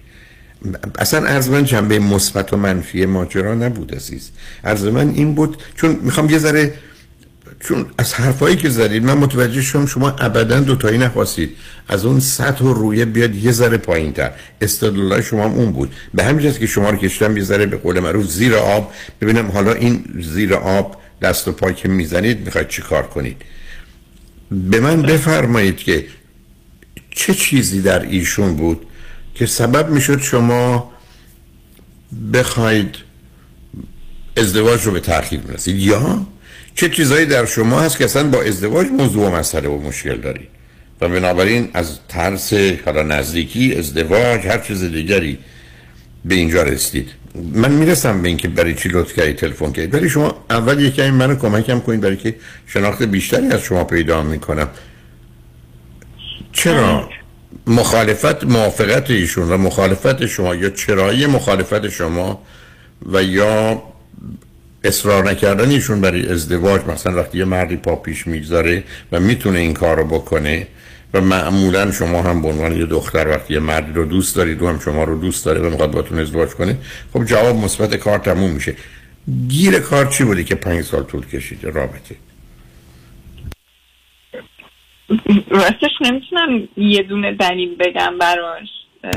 اصلا 0.99 1.27
عرض 1.27 1.49
من 1.49 1.65
جنبه 1.65 1.99
مثبت 1.99 2.53
و 2.53 2.57
منفی 2.57 3.07
ماجرا 3.07 3.55
نبود 3.55 3.95
عزیز. 3.95 4.31
عرض 4.65 4.85
من 4.85 5.09
این 5.11 5.35
بود 5.35 5.57
چون 5.75 5.99
می‌خوام 6.03 6.31
یه 6.31 6.39
ذره 6.39 6.75
چون 7.61 7.87
از 7.99 8.15
حرفایی 8.15 8.57
که 8.57 8.69
زدید 8.69 9.05
من 9.05 9.15
متوجه 9.15 9.63
شدم 9.63 9.87
شما 9.87 10.11
ابدا 10.11 10.61
دوتایی 10.61 10.99
نخواستید. 10.99 11.57
از 11.89 12.05
اون 12.05 12.21
سطح 12.21 12.65
و 12.65 12.73
رویه 12.73 13.05
بیاد 13.05 13.35
یه 13.35 13.53
ذره 13.53 13.77
پایین 13.77 14.13
تر 14.13 14.31
استدلال 14.61 15.23
شما 15.23 15.45
هم 15.45 15.53
اون 15.53 15.73
بود. 15.73 15.93
به 16.15 16.25
همین 16.25 16.53
که 16.53 16.67
شما 16.67 16.91
رو 16.91 16.97
کشتم 16.97 17.37
یه 17.37 17.43
ذره 17.43 17.67
به 17.67 17.77
قول 17.77 18.01
معروف 18.01 18.31
زیر 18.31 18.55
آب. 18.55 18.93
ببینم 19.21 19.51
حالا 19.51 19.73
این 19.73 20.05
زیر 20.21 20.55
آب 20.55 20.97
دست 21.23 21.49
و 21.49 21.53
پای 21.53 21.75
که 21.75 21.89
می‌زنید 21.89 22.41
می‌خواید 22.41 22.69
چی 22.69 22.83
کار 22.83 23.03
کنید. 23.03 23.37
به 24.51 24.81
من 24.81 25.03
بفرمایید 25.03 25.77
که 25.77 26.07
چه 27.11 27.35
چیزی 27.35 27.81
در 27.81 28.03
ایشون 28.03 28.57
بود؟ 28.57 28.87
که 29.38 29.47
سبب 29.47 29.90
می‌شد 29.90 30.21
شما 30.21 30.93
بخواید 32.33 32.97
ازدواج 34.37 34.83
رو 34.83 34.93
به 34.93 35.00
تأخیر 35.00 35.40
برسید. 35.40 35.76
یا 35.76 36.26
چه 36.75 36.88
چیزهایی 36.88 37.26
در 37.26 37.47
شما 37.47 37.81
هست 37.81 37.99
که 37.99 38.05
اصلا 38.05 38.28
با 38.28 38.43
ازدواج 38.43 38.87
موضوع 38.87 39.28
و 39.28 39.35
مسئله 39.35 39.69
و 39.69 39.78
مشکل 39.78 40.16
دارید 40.16 40.49
و 41.00 41.09
بنابراین 41.09 41.69
از 41.75 41.99
ترس 42.09 42.52
حالا 42.85 43.02
نزدیکی 43.02 43.75
ازدواج 43.75 44.47
هر 44.47 44.59
چیز 44.59 44.85
دیگری 44.85 45.38
به 46.25 46.35
اینجا 46.35 46.62
رسید 46.62 47.09
من 47.52 47.73
می‌رسم 47.73 48.23
به 48.23 48.28
اینکه 48.28 48.49
برای 48.49 48.75
چی 48.75 48.88
لطف 48.88 49.12
کردی 49.14 49.33
تلفن 49.33 49.73
کردید 49.73 49.95
ولی 49.95 50.11
شما 50.11 50.45
اول 50.50 50.81
یکی 50.81 51.11
منو 51.11 51.35
کمکم 51.35 51.81
کنید 51.81 52.00
برای 52.00 52.16
که 52.16 52.35
شناخت 52.66 53.02
بیشتری 53.02 53.47
از 53.47 53.61
شما 53.61 53.85
پیدا 53.85 54.23
می‌کنم. 54.23 54.69
چرا؟ 56.52 57.09
مخالفت 57.67 58.45
موافقت 58.45 59.11
ایشون 59.11 59.49
و 59.49 59.57
مخالفت 59.57 60.27
شما 60.27 60.55
یا 60.55 60.71
چرایی 60.71 61.27
مخالفت 61.27 61.89
شما 61.89 62.43
و 63.13 63.23
یا 63.23 63.83
اصرار 64.85 65.31
نکردن 65.31 65.71
ایشون 65.71 66.01
برای 66.01 66.29
ازدواج 66.29 66.81
مثلا 66.89 67.17
وقتی 67.17 67.39
یه 67.39 67.45
مردی 67.45 67.77
پا 67.77 67.97
پیش 67.97 68.27
می‌گذاره 68.27 68.85
و 69.13 69.21
می‌تونه 69.21 69.59
این 69.59 69.75
کار 69.75 69.97
رو 69.97 70.05
بکنه 70.05 70.67
و 71.15 71.21
معمولا 71.21 71.93
شما 71.93 72.23
هم 72.23 72.43
به 72.43 72.49
عنوان 72.49 72.77
یه 72.77 72.87
دختر 72.87 73.29
وقتی 73.29 73.55
یه 73.55 73.61
مردی 73.61 73.93
رو 73.93 74.05
دوست 74.05 74.37
دارید 74.37 74.63
و 74.63 74.69
هم 74.69 74.79
شما 74.79 75.05
رو 75.05 75.19
دوست 75.19 75.45
داره 75.45 75.61
و 75.61 75.71
می‌خواد 75.71 75.91
باتون 75.91 76.19
ازدواج 76.19 76.49
کنه 76.49 76.77
خب 77.13 77.25
جواب 77.25 77.57
مثبت 77.57 77.95
کار 77.95 78.19
تموم 78.19 78.51
میشه. 78.51 78.75
گیر 79.49 79.79
کار 79.79 80.07
چی 80.07 80.25
بودی 80.25 80.45
که 80.45 80.55
پنج 80.55 80.85
سال 80.85 81.03
طول 81.03 81.27
کشید؟ 81.27 81.65
رابطه. 81.65 82.15
راستش 85.49 85.91
نمی‌تونم 86.01 86.69
یه 86.77 87.03
دونه 87.03 87.33
دلیل 87.33 87.77
بگم 87.77 88.19
براش. 88.21 88.69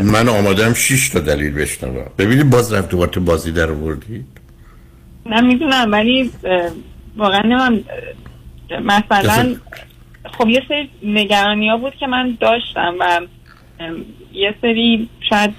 من 0.03 0.29
آمادم 0.29 0.73
شش 0.73 1.09
تا 1.09 1.19
دلیل 1.19 1.53
بشنوم. 1.53 2.05
ببینید 2.17 2.49
باز 2.49 2.73
رفت 2.73 2.89
دوباره 2.89 3.19
بازی 3.19 3.51
در 3.51 3.71
آوردید؟ 3.71 4.25
نه 5.25 5.41
می‌دونم 5.41 5.91
ولی 5.91 6.31
واقعا 7.17 7.41
نمیم 7.41 7.85
مثلا 8.81 9.55
خب 10.37 10.49
یه 10.49 10.63
سری 10.67 10.89
نگرانی 11.03 11.69
ها 11.69 11.77
بود 11.77 11.95
که 11.95 12.07
من 12.07 12.37
داشتم 12.39 12.95
و 12.99 13.21
یه 14.33 14.55
سری 14.61 15.09
شاید 15.29 15.53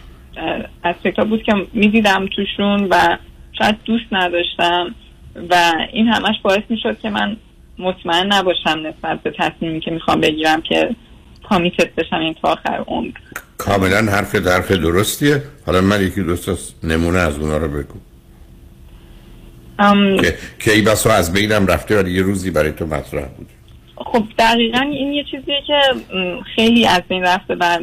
اسپکت 0.85 1.27
بود 1.27 1.43
که 1.43 1.55
می‌دیدم 1.73 2.29
توشون 2.37 2.87
و 2.91 3.17
شاید 3.59 3.77
دوست 3.85 4.07
نداشتم 4.13 4.95
و 5.51 5.73
این 5.93 6.09
همش 6.09 6.37
باعث 6.43 6.63
می‌شد 6.69 7.01
که 7.01 7.11
من 7.11 7.37
مطمئن 7.81 8.33
نباشم 8.33 8.79
نسبت 8.87 9.23
به 9.23 9.33
تصمیمی 9.39 9.81
که 9.81 9.91
می‌خوام 9.91 10.21
بگیرم 10.21 10.63
که 10.63 10.97
کامیتت 11.49 11.95
بشم 11.95 12.17
این 12.17 12.35
تا 12.43 12.49
آخر 12.49 12.85
عمر. 12.87 13.11
کاملا 13.59 14.13
حرف 14.13 14.35
حرف 14.35 14.71
درستیه. 14.71 15.43
حالا 15.67 15.81
من 15.81 16.03
یکی 16.07 16.23
دوست 16.23 16.75
نمونه 16.85 17.19
از 17.19 17.39
اونا 17.39 17.57
رو 17.57 17.69
بگو. 17.69 17.95
ام... 19.81 20.17
که, 20.17 20.35
که 20.59 20.73
ای 20.73 20.83
بسا 20.83 21.13
از 21.13 21.33
بینم 21.33 21.67
رفته 21.67 21.97
ولی 21.97 22.13
یه 22.13 22.23
روزی 22.23 22.51
برای 22.51 22.73
تو 22.73 22.87
مطرح 22.87 23.29
بود 23.29 23.49
خب 23.97 24.25
دقیقا 24.39 24.81
این 24.81 25.13
یه 25.13 25.25
چیزیه 25.25 25.63
که 25.67 25.81
خیلی 26.57 26.87
از 26.87 27.03
بین 27.09 27.23
رفته 27.23 27.57
و 27.61 27.79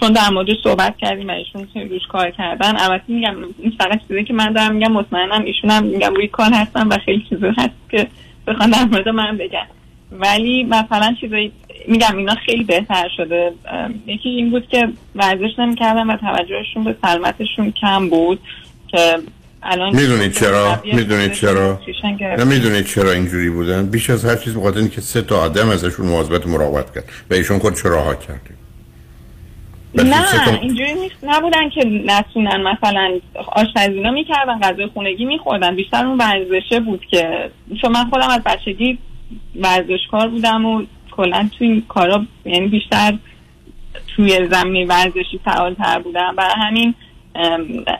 چون 0.00 0.12
در 0.12 0.30
موردش 0.30 0.56
صحبت 0.64 0.96
کردیم 0.96 1.28
و 1.28 1.30
ایشون 1.30 1.68
روش 1.74 2.06
کار 2.12 2.30
کردن 2.30 2.76
البته 2.76 3.04
میگم 3.08 3.36
این 3.58 3.72
فقط 3.78 4.00
چیزی 4.08 4.24
که 4.24 4.34
من 4.34 4.52
دارم 4.52 4.74
میگم 4.74 4.92
مطمئنم 4.92 5.44
ایشون 5.44 5.70
هم 5.70 5.84
میگم 5.84 6.14
روی 6.14 6.28
کار 6.28 6.50
هستم 6.52 6.88
و 6.90 6.98
خیلی 7.04 7.26
چیزی 7.28 7.46
هست 7.58 7.90
که 7.90 8.06
بخوان 8.46 8.70
در 8.70 8.84
مورد 8.84 9.08
من 9.08 9.38
بگن. 9.38 9.66
ولی 10.12 10.64
مثلا 10.64 11.14
چیزایی 11.20 11.52
میگم 11.88 12.16
اینا 12.16 12.34
خیلی 12.46 12.64
بهتر 12.64 13.08
شده. 13.16 13.52
یکی 14.06 14.28
این 14.28 14.50
بود 14.50 14.68
که 14.68 14.88
ورزش 15.14 15.58
نمی‌کردن 15.58 16.10
و 16.10 16.16
توجهشون 16.16 16.84
به 16.84 16.96
سلامتشون 17.02 17.70
کم 17.70 18.08
بود 18.08 18.40
که 18.88 19.18
الان 19.62 19.96
می‌دونید 19.96 20.32
چرا؟ 20.32 20.82
می‌دونید 20.84 21.32
چرا؟ 21.32 21.80
نه 22.20 22.44
می‌دونید 22.44 22.86
چرا 22.86 23.12
اینجوری 23.12 23.50
بودن؟ 23.50 23.86
بیش 23.86 24.10
از 24.10 24.24
هر 24.24 24.36
چیز 24.36 24.56
بخاطر 24.56 24.88
که 24.88 25.00
سه 25.00 25.22
تا 25.22 25.40
آدم 25.40 25.68
ازشون 25.68 26.06
مواظبت 26.06 26.46
مراقبت 26.46 26.94
کرد 26.94 27.04
و 27.30 27.34
ایشون 27.34 27.58
خود 27.58 27.74
چرا 27.82 28.02
ها 28.02 28.14
کرده 28.14 28.53
نه 29.94 30.58
اینجوری 30.60 30.94
نیست. 30.94 31.16
نبودن 31.22 31.68
که 31.68 31.84
نتونن. 31.84 32.62
مثلا 32.62 33.18
آشپزینا 33.46 34.10
می‌کردن 34.10 34.60
غذای 34.60 34.86
خونگی 34.86 35.24
میخوردن. 35.24 35.76
بیشتر 35.76 36.06
اون 36.06 36.18
ورزشه 36.18 36.80
بود 36.80 37.06
که 37.06 37.50
چون 37.82 37.92
من 37.92 38.04
خودم 38.04 38.28
از 38.28 38.40
بچگی 38.44 38.98
ورزشکار 39.56 40.28
بودم 40.28 40.66
و 40.66 40.82
کلا 41.10 41.48
توی 41.58 41.66
این 41.66 41.82
کارا 41.88 42.24
یعنی 42.44 42.66
بیشتر 42.66 43.18
توی 44.16 44.48
زمینی 44.50 44.84
ورزشی 44.84 45.40
فعالتر 45.44 45.98
بودم. 45.98 46.34
برای 46.36 46.54
همین 46.56 46.94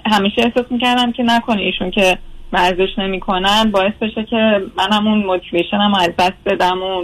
همیشه 0.06 0.42
احساس 0.42 0.72
می‌کردم 0.72 1.12
که 1.12 1.22
نکنه 1.22 1.62
ایشون 1.62 1.90
که 1.90 2.18
ورزش 2.52 2.98
نمی‌کنن. 2.98 3.70
باعث 3.70 3.92
بشه 4.00 4.24
که 4.24 4.62
منم 4.76 5.06
اون 5.06 5.18
موتیویشنم 5.18 5.94
از 5.94 6.10
دست 6.18 6.38
بدم 6.46 6.82
و 6.82 7.02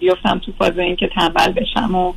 بیفتم 0.00 0.38
تو 0.38 0.52
فاز 0.58 0.78
اینکه 0.78 1.08
تنبل 1.08 1.52
بشم 1.52 1.94
و 1.94 2.12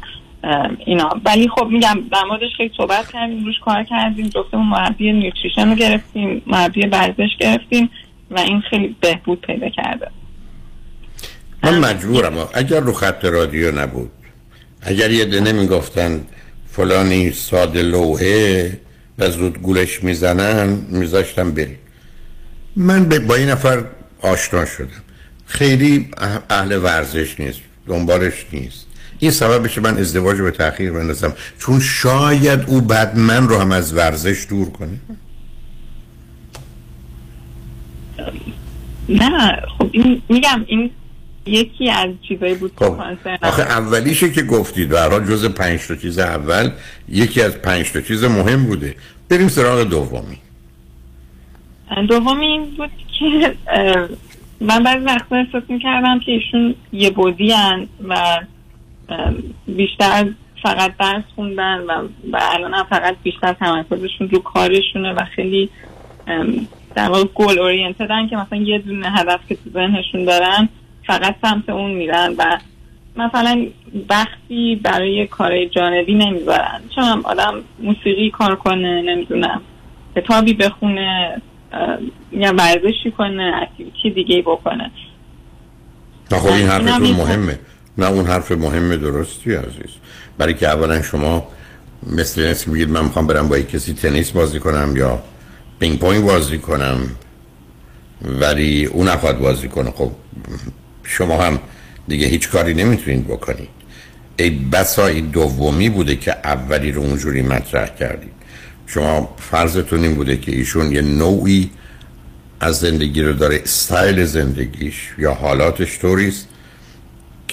اینا. 0.85 1.09
ولی 1.25 1.49
خب 1.49 1.67
میگم 1.71 1.95
در 2.11 2.23
موردش 2.29 2.49
خیلی 2.57 2.71
صحبت 2.77 3.11
کردیم 3.11 3.45
روش 3.45 3.55
کار 3.65 3.83
کردیم 3.83 4.27
جفتمون 4.27 4.67
مربی 4.67 5.11
نیوتریشن 5.11 5.69
رو 5.69 5.75
گرفتیم 5.75 6.41
مربی 6.47 6.87
ورزش 6.87 7.29
گرفتیم 7.39 7.89
و 8.31 8.39
این 8.39 8.61
خیلی 8.69 8.95
بهبود 9.01 9.41
پیدا 9.41 9.69
کرده. 9.69 10.07
من 11.63 11.79
مجبورم. 11.79 12.49
اگر 12.53 12.79
رو 12.79 12.93
خط 12.93 13.25
رادیو 13.25 13.81
نبود 13.81 14.11
اگر 14.81 15.11
یه 15.11 15.25
دنه 15.25 15.51
می‌گفتن 15.51 16.21
فلانی 16.67 17.31
ساده 17.31 17.81
لوحه 17.81 18.79
و 19.19 19.29
زود 19.29 19.61
گولش 19.61 20.03
می‌زنن 20.03 20.67
میذاشتم 20.89 21.51
بریم. 21.51 21.77
من 22.75 23.09
با 23.09 23.35
این 23.35 23.49
نفر 23.49 23.83
آشنا 24.21 24.65
شدم. 24.65 25.03
خیلی 25.45 26.09
اهل 26.49 26.83
ورزش 26.83 27.39
نیست 27.39 27.61
دنبالش 27.87 28.45
نیست. 28.53 28.84
این 29.25 29.31
سبب 29.31 29.63
بشه 29.63 29.81
من 29.81 29.97
ازدواج 29.97 30.41
به 30.41 30.51
تاخیر 30.51 30.91
بندازم. 30.91 31.33
چون 31.59 31.79
شاید 31.79 32.59
او 32.67 32.81
بعد 32.81 33.17
من 33.17 33.47
رو 33.47 33.57
هم 33.57 33.71
از 33.71 33.93
ورزش 33.93 34.45
دور 34.49 34.69
کنه. 34.69 34.99
نه 39.09 39.61
خب 39.77 39.89
این 39.91 40.21
میگم 40.29 40.63
این 40.67 40.91
یکی 41.45 41.89
از 41.89 42.09
چیزایی 42.27 42.55
بود 42.55 42.71
خب 42.75 43.01
آخه 43.41 43.61
اولیشه 43.61 44.31
که 44.31 44.43
گفتید. 44.43 44.91
و 44.91 44.97
حال 44.97 45.25
جز 45.25 45.45
پنج 45.45 45.87
تا 45.87 45.95
چیز 45.95 46.19
اول 46.19 46.71
یکی 47.09 47.41
از 47.41 47.57
پنج 47.57 47.91
تا 47.91 48.01
چیز 48.01 48.23
مهم 48.23 48.65
بوده. 48.65 48.95
بریم 49.29 49.47
سراغ 49.47 49.83
دومی. 49.83 50.37
دومی 52.09 52.45
این 52.45 52.75
بود 52.77 52.89
که 53.19 53.55
من 54.61 54.83
بعضی 54.83 55.05
وقتا 55.05 55.35
احساس 55.35 55.63
می‌کردم 55.69 56.19
که 56.19 56.31
ایشون 56.31 56.75
یه 56.91 57.09
بودی 57.09 57.53
و 58.09 58.41
بیشتر 59.67 60.25
فقط 60.63 60.97
درس 60.99 61.23
خوندن 61.35 61.79
و, 61.79 62.07
و 62.31 62.39
الان 62.41 62.73
هم 62.73 62.83
فقط 62.83 63.15
بیشتر 63.23 63.53
تمرکزشون 63.53 64.29
رو 64.29 64.39
کارشونه 64.39 65.13
و 65.13 65.25
خیلی 65.35 65.69
در 66.95 67.09
واقع 67.09 67.23
گل 67.35 67.59
اورینتدن 67.59 68.27
که 68.27 68.37
مثلا 68.37 68.57
یه 68.57 68.79
دونه 68.79 69.11
هدف 69.11 69.39
که 69.49 69.55
تو 69.55 69.69
ذهنشون 69.73 70.25
دارن 70.25 70.69
فقط 71.07 71.35
سمت 71.41 71.69
اون 71.69 71.91
میرن 71.91 72.35
و 72.37 72.57
مثلا 73.15 73.65
وقتی 74.09 74.75
برای 74.75 75.27
کار 75.27 75.65
جانبی 75.65 76.13
نمی‌ذارن. 76.13 76.81
چون 76.95 77.21
آدم 77.23 77.53
موسیقی 77.79 78.29
کار 78.29 78.55
کنه 78.55 79.01
نمی‌دونم 79.01 79.61
کتابی 80.15 80.53
بخونه 80.53 81.41
یا 82.31 82.53
ورزشی 82.53 83.11
کنه 83.17 83.53
اکتیویتی 83.61 84.09
دیگه 84.09 84.41
بکنه. 84.41 84.91
نه 86.31 86.39
خب 86.39 86.53
این 86.53 86.67
حرف 86.67 87.01
مهمه. 87.01 87.59
نه 87.97 88.07
اون 88.07 88.25
حرف 88.25 88.51
مهمه 88.51 88.97
درستی 88.97 89.53
عزیز. 89.53 89.95
برای 90.37 90.53
که 90.53 90.67
اولا 90.67 91.01
شما 91.01 91.47
مثل 92.11 92.47
نیست 92.47 92.67
میگید 92.67 92.89
من 92.89 93.03
می‌خوام 93.03 93.27
برم 93.27 93.47
با 93.47 93.59
کسی 93.59 93.93
تنیس 93.93 94.31
بازی 94.31 94.59
کنم 94.59 94.93
یا 94.97 95.23
پینگ 95.79 95.99
پونگ 95.99 96.23
بازی 96.23 96.57
کنم 96.57 96.97
ولی 98.21 98.85
اون 98.85 99.07
نخواد 99.07 99.39
بازی 99.39 99.67
کنه. 99.67 99.91
خب 99.91 100.11
شما 101.03 101.43
هم 101.43 101.59
دیگه 102.07 102.27
هیچ 102.27 102.49
کاری 102.49 102.73
نمی‌تونید 102.73 103.27
بکنید. 103.27 103.69
ای 104.37 104.49
بسا 104.49 105.07
این 105.07 105.25
دومی 105.25 105.89
بوده 105.89 106.15
که 106.15 106.31
اولی 106.43 106.91
رو 106.91 107.01
اونجوری 107.01 107.41
مطرح 107.41 107.87
کردید. 107.87 108.31
شما 108.87 109.35
فرضتون 109.51 110.03
این 110.03 110.15
بوده 110.15 110.37
که 110.37 110.51
ایشون 110.51 110.91
یه 110.91 111.01
نوعی 111.01 111.69
از 112.59 112.79
زندگی 112.79 113.21
رو 113.21 113.33
داره 113.33 113.61
استایل 113.63 114.25
زندگیش 114.25 115.13
یا 115.17 115.33
حالاتش 115.33 115.99
طوریست 115.99 116.47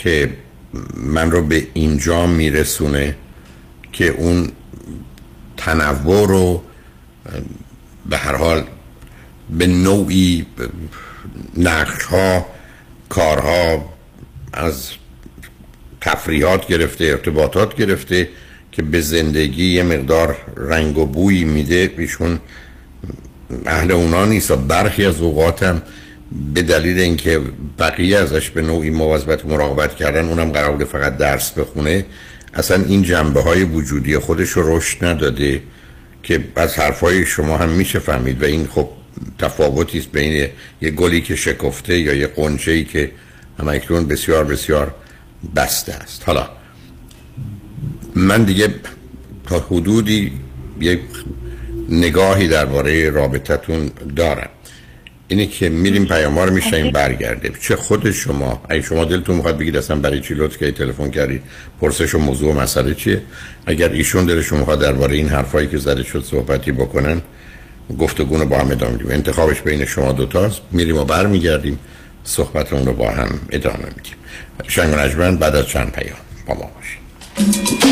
که 0.02 0.30
من 0.96 1.30
رو 1.30 1.42
به 1.42 1.66
اینجا 1.74 2.26
میرسونه 2.26 3.16
که 3.92 4.08
اون 4.08 4.48
تنوع 5.56 6.28
رو 6.28 6.62
به 8.10 8.16
هر 8.16 8.36
حال 8.36 8.64
به 9.50 9.66
نوعی 9.66 10.46
نقش 11.56 12.04
ها 12.04 12.46
کارها 13.08 13.92
از 14.52 14.90
تفریحات 16.00 16.66
گرفته 16.66 17.04
ارتباطات 17.04 17.76
گرفته 17.76 18.28
که 18.72 18.82
به 18.82 19.00
زندگی 19.00 19.74
یه 19.74 19.82
مقدار 19.82 20.36
رنگ 20.56 20.98
و 20.98 21.06
بویی 21.06 21.44
میده 21.44 21.94
ایشون 21.98 22.40
اهل 23.66 23.90
اونا 23.90 24.24
نیست 24.24 24.52
برخی 24.52 25.06
از 25.06 25.20
اوقاتم 25.20 25.82
به 26.54 26.62
دلیل 26.62 26.98
اینکه 26.98 27.40
بقیه 27.78 28.18
ازش 28.18 28.50
به 28.50 28.62
نوعی 28.62 28.90
مواظبت 28.90 29.46
مراقبت 29.46 29.96
کردن 29.96 30.28
اونم 30.28 30.52
قرار 30.52 30.72
بوده 30.72 30.84
فقط 30.84 31.16
درس 31.16 31.50
بخونه 31.50 32.04
اصلا 32.54 32.84
این 32.84 33.02
جنبه 33.02 33.40
های 33.40 33.64
وجودی 33.64 34.18
خودش 34.18 34.48
رو 34.48 34.76
رشد 34.76 35.04
نداده 35.04 35.62
که 36.22 36.44
از 36.56 36.78
حرفای 36.78 37.26
شما 37.26 37.56
هم 37.56 37.68
میشه 37.68 37.98
فهمید 37.98 38.42
و 38.42 38.46
این 38.46 38.66
خب 38.66 38.88
تفاوتی 39.38 39.98
است 39.98 40.12
بین 40.12 40.48
یه 40.82 40.90
گلی 40.90 41.20
که 41.20 41.36
شکفته 41.36 41.98
یا 41.98 42.14
یه 42.14 42.26
قنچه 42.26 42.84
که 42.84 43.10
همکنون 43.58 44.06
بسیار 44.06 44.44
بسیار 44.44 44.94
بسته 45.56 45.92
است. 45.92 46.22
حالا 46.26 46.48
من 48.14 48.44
دیگه 48.44 48.74
تا 49.46 49.58
حدودی 49.58 50.32
یک 50.80 51.00
نگاهی 51.88 52.48
درباره 52.48 53.10
رابطتون 53.10 53.90
دارم. 54.16 54.50
اینه 55.32 55.46
که 55.46 55.68
میریم 55.68 56.04
پیامار 56.06 56.48
رو 56.48 56.54
میشنیم 56.54 56.92
برگرده 56.92 57.50
چه 57.60 57.76
خود 57.76 58.10
شما؟ 58.10 58.62
اگه 58.68 58.82
شما 58.82 59.04
دلتون 59.04 59.36
می‌خواد 59.36 59.58
بگید 59.58 59.76
اصلا 59.76 59.96
برای 59.96 60.20
چی 60.20 60.34
لطف 60.34 60.56
که 60.58 60.72
تلفن 60.72 61.10
کردید 61.10 61.42
پرسش 61.80 62.14
و 62.14 62.18
موضوع 62.18 62.54
و 62.54 62.60
مسئله 62.60 62.94
چیه؟ 62.94 63.22
اگر 63.66 63.88
ایشون 63.88 64.26
دلشون 64.26 64.58
می‌خواد 64.58 64.80
درباره 64.80 65.14
این 65.16 65.28
حرفایی 65.28 65.68
که 65.68 65.78
زده 65.78 66.02
شد 66.02 66.24
صحبتی 66.24 66.72
بکنن 66.72 67.22
گفتگو 67.98 68.36
رو 68.36 68.46
با 68.46 68.58
هم 68.58 68.70
ادامه 68.70 68.92
میدیم. 68.92 69.10
انتخابش 69.10 69.60
بین 69.60 69.84
شما 69.84 70.12
دوتاست 70.12 70.60
میریم 70.70 70.96
و 70.96 71.04
برمیگردیم. 71.04 71.78
صحبتمون 72.24 72.86
رو 72.86 72.92
با 72.92 73.10
هم 73.10 73.40
ادامه 73.50 73.86
میدیم. 73.96 74.14
شنگ 74.68 75.38
بعد 75.38 75.56
از 75.56 75.66
چند 75.66 75.92
پیام 75.92 76.18
با 76.46 76.54
ما 76.54 76.70
باشیم 76.76 77.91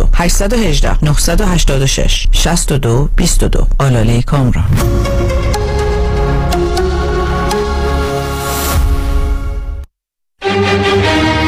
818 0.13 0.97
986 1.01 2.27
62 2.31 3.09
22 3.15 3.67
آلاله 3.79 4.21
کامران. 4.21 4.65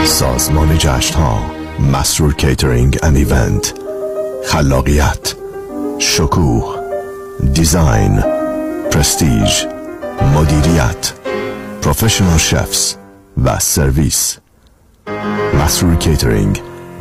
سازمان 0.06 0.78
جشن 0.78 1.16
ها 1.20 1.42
مسرور 1.80 2.34
catering 2.34 3.00
and 3.04 3.16
event 3.16 3.74
خلاقیت 4.46 5.36
شکوه 6.00 6.76
design 7.54 8.24
پرستیج 8.92 9.66
مدیریت 10.36 11.14
professional 11.82 12.38
chefs 12.38 12.96
و 13.44 13.60
سرویس 13.60 14.38
مسرور 15.54 15.96
کیترینگ 15.96 16.62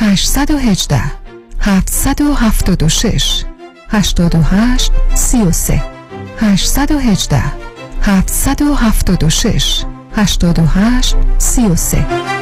818 0.00 1.00
776 1.86 3.44
88 3.90 4.90
33 5.16 5.80
818 6.40 7.42
776 8.26 9.86
88 10.16 11.16
33 11.38 12.41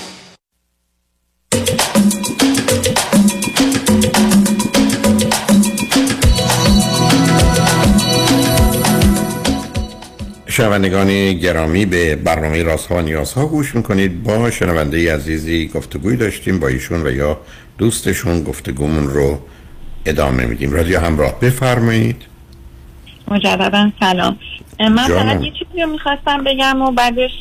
شنوندگان 10.51 11.33
گرامی 11.33 11.85
به 11.85 12.15
برنامه 12.15 12.63
رازها 12.63 12.95
و 12.95 13.01
نیازها 13.01 13.45
گوش 13.45 13.75
می‌کنید. 13.75 14.23
با 14.23 14.51
شنونده 14.51 15.13
عزیزی 15.15 15.67
گفتگوی 15.67 16.17
داشتیم 16.17 16.59
با 16.59 16.67
ایشون 16.67 17.07
و 17.07 17.11
یا 17.11 17.37
دوستشون 17.77 18.43
گفتگومون 18.43 19.07
رو 19.07 19.39
ادامه 20.05 20.45
میدیم. 20.45 20.71
رادیو 20.71 20.99
همراه 20.99 21.39
بفرمایید. 21.39 22.25
مجددا 23.27 23.91
سلام. 23.99 24.37
من. 24.79 24.97
فقط 24.97 25.41
یه 25.41 25.51
چیزی 25.51 25.81
رو 25.81 25.91
می‌خواستم 25.91 26.43
بگم 26.43 26.81
و 26.81 26.91
بعدش 26.91 27.31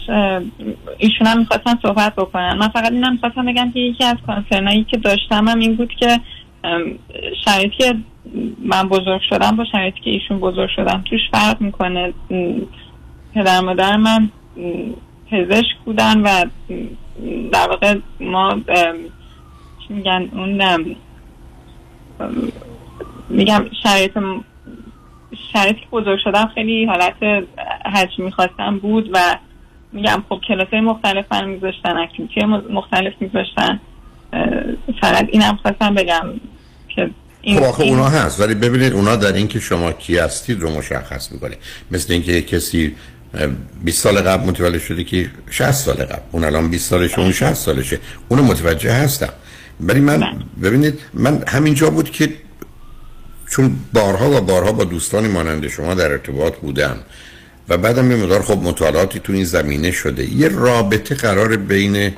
ایشون 0.99 1.27
هم 1.27 1.39
می‌خواستم 1.39 1.79
صحبت 1.83 2.15
بکنن. 2.17 2.59
من 2.59 2.69
فقط 2.69 2.93
اینم 2.93 3.13
می‌خواستم 3.13 3.47
بگم 3.47 3.71
که 3.75 3.81
یکی 3.81 4.05
از 4.05 4.17
کانسرنایی 4.27 4.87
که 4.91 4.97
داشتم 4.97 5.49
هم 5.49 5.59
این 5.59 5.77
بود 5.77 5.93
که 6.01 6.21
شرایطی 7.45 7.77
که 7.79 7.95
من 8.65 8.89
بزرگ 8.89 9.21
شدم 9.31 9.57
با 9.57 9.65
شرایطی 9.73 10.01
که 10.05 10.11
ایشون 10.11 10.41
بزرگ 10.41 10.71
شدم 10.77 11.05
توش 11.11 11.21
فرق 11.33 11.61
می‌کنه. 11.61 12.13
پدر 13.35 13.61
مادر 13.61 13.97
من 13.97 14.31
پزشک 15.31 15.77
بودن 15.85 16.21
و 16.21 16.45
در 17.53 17.69
واقع 17.69 17.95
ما 18.21 18.61
چی 19.89 19.95
میگن 19.95 20.29
اون 20.33 20.97
میگم 23.29 23.67
شرایط 25.53 25.77
که 25.77 25.87
بزرگ 25.93 26.19
شدم 26.25 26.51
خیلی 26.55 26.85
حالت 26.85 27.47
هرچی 27.85 28.23
می‌خواستم 28.23 28.79
بود 28.79 29.11
و 29.13 29.37
میگم 29.93 30.25
خب 30.29 30.41
کلاس 30.49 30.69
های 30.73 30.81
مختلف 30.81 31.33
هم 31.33 31.49
میذاشتن 31.49 31.97
اکتیویتی 31.97 32.45
مختلف 32.71 33.13
میذاشتن 33.21 33.81
فقط 35.01 35.29
اینم 35.33 35.59
خواستم 35.63 35.95
بگم 35.95 36.23
که 36.89 37.11
این 37.43 37.59
خب 37.59 37.65
آخه 37.65 37.83
اونا 37.83 38.09
هست 38.09 38.41
ولی 38.41 38.55
ببینید 38.55 38.93
اونا 38.93 39.17
در 39.17 39.33
اینکه 39.33 39.61
شما 39.61 39.93
کی 39.93 40.19
هستید 40.19 40.61
رو 40.61 40.71
مشخص 40.71 41.33
می‌کنه. 41.33 41.57
مثل 41.91 42.13
اینکه 42.13 42.43
کسی 42.43 42.97
20 43.85 44.03
سال 44.03 44.19
قبل 44.19 44.49
متولد 44.49 44.81
شده 44.81 45.05
که 45.05 45.31
60 45.51 45.71
سال 45.71 45.95
قبل. 45.95 46.23
اون 46.33 46.45
الان 46.45 46.71
20 46.71 46.91
سالشه 46.91 47.21
اون 47.21 47.33
60 47.33 47.55
سالشه. 47.55 47.99
اونو 48.29 48.43
متوجه 48.43 48.93
هستم. 48.93 49.29
ولی 49.81 50.01
من 50.01 50.23
ببینید 50.63 50.99
من 51.15 51.45
همینجا 51.49 51.91
بود 51.91 52.11
که 52.11 52.33
چون 53.51 53.77
بارها 53.93 54.31
و 54.31 54.41
بارها 54.41 54.73
با 54.73 54.85
دوستانی 54.85 55.29
مانند 55.29 55.69
شما 55.69 55.95
در 55.95 56.13
ارتباط 56.13 56.57
بودم 56.57 56.97
و 57.69 57.77
بعدم 57.77 58.11
یه 58.11 58.17
مقدار 58.17 58.43
خب 58.43 58.59
مطالعاتی 58.63 59.21
تو 59.21 59.33
این 59.33 59.45
زمینه 59.45 59.91
شده. 59.91 60.35
یه 60.35 60.49
رابطه 60.49 61.15
قرار 61.15 61.57
بین 61.57 62.13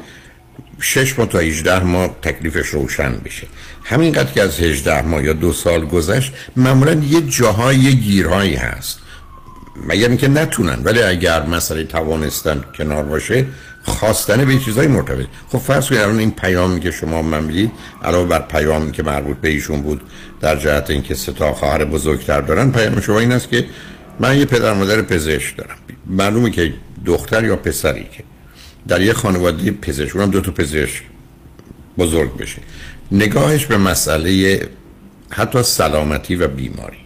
6 0.81 1.18
ماه 1.18 1.29
تا 1.29 1.38
18 1.38 1.85
ماه 1.85 2.16
تکلیفش 2.22 2.66
روشن 2.66 3.16
بشه. 3.25 3.46
همینقدر 3.85 4.33
که 4.33 4.42
از 4.42 4.61
18 4.61 5.03
ماه 5.03 5.25
یا 5.25 5.33
دو 5.33 5.53
سال 5.53 5.87
گذشت 5.87 6.33
معمولا 6.57 6.92
یه 6.92 7.20
جاهای 7.20 7.96
گیرهایی 7.96 8.55
هست. 8.55 9.01
مگر 9.76 10.08
اینکه 10.08 10.28
نتونن؟ 10.28 10.78
ولی 10.85 11.02
اگر 11.02 11.46
مسئله 11.46 11.85
توانستن 11.85 12.64
کنار 12.78 13.02
باشه 13.02 13.46
خواستن 13.82 14.44
به 14.44 14.58
چیزای 14.58 14.87
مرتبط. 14.87 15.26
خب 15.48 15.58
فرض 15.58 15.88
کنید 15.88 16.00
الان 16.00 16.18
این 16.18 16.30
پیامی 16.30 16.80
که 16.80 16.90
شما 16.90 17.22
من 17.22 17.44
می‌دید 17.44 17.70
علاوه 18.02 18.28
بر 18.28 18.40
پیامی 18.40 18.92
که 18.92 19.02
مربوط 19.02 19.37
به 19.37 19.48
ایشون 19.48 19.82
بود 19.82 20.00
در 20.40 20.56
جهت 20.56 20.90
اینکه 20.90 21.14
سه 21.14 21.32
تا 21.32 21.52
خواهر 21.52 21.85
بزرگتر 21.85 22.40
دارن 22.40 22.70
پیام 22.70 23.00
شما 23.00 23.18
این 23.18 23.32
است 23.32 23.48
که 23.48 23.66
من 24.20 24.38
یه 24.38 24.44
پدر 24.44 24.74
مادر 24.74 25.02
پزشک 25.02 25.56
دارم. 25.56 25.76
معلومه 26.06 26.50
که 26.50 26.74
دختر 27.06 27.44
یا 27.44 27.56
پسری 27.56 28.08
که 28.12 28.24
در 28.88 29.00
یه 29.00 29.12
خانواده 29.12 29.70
پزشک 29.70 30.16
اونم 30.16 30.30
دو 30.30 30.40
تا 30.40 30.52
پزشک 30.52 31.02
بزرگ 31.98 32.37
بشه. 32.37 32.62
نگاهش 33.12 33.66
به 33.66 33.76
مسئله 33.76 34.61
حتی 35.30 35.62
سلامتی 35.62 36.37
و 36.37 36.48
بیماری. 36.48 36.96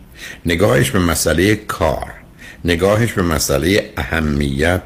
نگاهش 0.46 0.90
به 0.90 0.98
مسئله 0.98 1.55
کار. 1.57 2.15
نگاهش 2.66 3.12
به 3.12 3.22
مسئله 3.22 3.92
اهمیت 3.96 4.83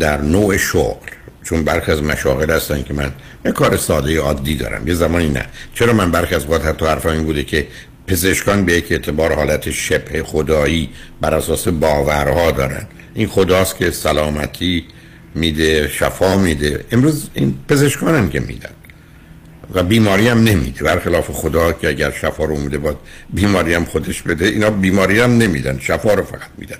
در 0.00 0.20
نوع 0.20 0.56
شغل 0.56 1.10
چون 1.44 1.64
برخی 1.64 1.92
از 1.92 2.02
مشاغل 2.02 2.50
هستن 2.50 2.82
که 2.82 2.94
من 2.94 3.12
یه 3.44 3.52
کار 3.52 3.76
ساده 3.76 4.20
عادی 4.20 4.56
دارم 4.56 4.88
یه 4.88 4.94
زمانی 4.94 5.28
نه. 5.28 5.46
چرا 5.74 5.92
من 5.92 6.10
برخی 6.10 6.34
از 6.34 6.50
وقت 6.50 6.66
حتی 6.66 6.86
حرفم 6.86 7.08
این 7.08 7.24
بوده 7.24 7.44
که 7.44 7.66
پزشکان 8.06 8.64
به 8.64 8.72
یک 8.72 8.92
اعتبار 8.92 9.34
حالت 9.34 9.70
شبه 9.70 10.22
خدایی 10.22 10.90
بر 11.20 11.34
اساس 11.34 11.68
باورها 11.68 12.50
دارن؟ 12.50 12.86
این 13.14 13.28
خداست 13.28 13.76
که 13.76 13.90
سلامتی 13.90 14.84
میده 15.34 15.88
شفا 15.88 16.36
میده. 16.36 16.84
امروز 16.92 17.30
این 17.34 17.58
پزشکان 17.68 18.14
هم 18.14 18.30
که 18.30 18.40
میدن. 18.40 18.70
و 19.74 19.82
بیماری 19.82 20.28
هم 20.28 20.38
نمیده. 20.38 20.84
برخلاف 20.84 21.30
خدا 21.30 21.72
که 21.72 21.88
اگر 21.88 22.10
شفا 22.10 22.44
رو 22.44 22.56
میده 22.56 22.78
باید 22.78 22.96
بیماری 23.34 23.74
هم 23.74 23.84
خودش 23.84 24.22
بده. 24.22 24.46
اینا 24.46 24.70
بیماری 24.70 25.20
هم 25.20 25.38
نمیدن. 25.38 25.78
شفا 25.78 26.14
رو 26.14 26.22
فقط 26.22 26.48
میدن. 26.58 26.76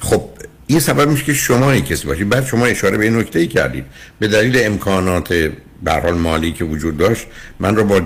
خب 0.00 0.24
این 0.66 0.80
سبب 0.80 1.08
میشه 1.08 1.24
که 1.24 1.34
شما 1.34 1.76
کسی 1.76 2.06
باشید. 2.06 2.28
بعد 2.28 2.46
شما 2.46 2.66
اشاره 2.66 2.96
به 2.96 3.04
این 3.04 3.16
نکته 3.16 3.38
ای 3.38 3.46
کردید. 3.46 3.84
به 4.18 4.28
دلیل 4.28 4.66
امکانات 4.66 5.50
برحال 5.82 6.14
مالی 6.14 6.52
که 6.52 6.64
وجود 6.64 6.96
داشت 6.96 7.26
من 7.60 7.76
رو 7.76 7.84
با 7.84 8.00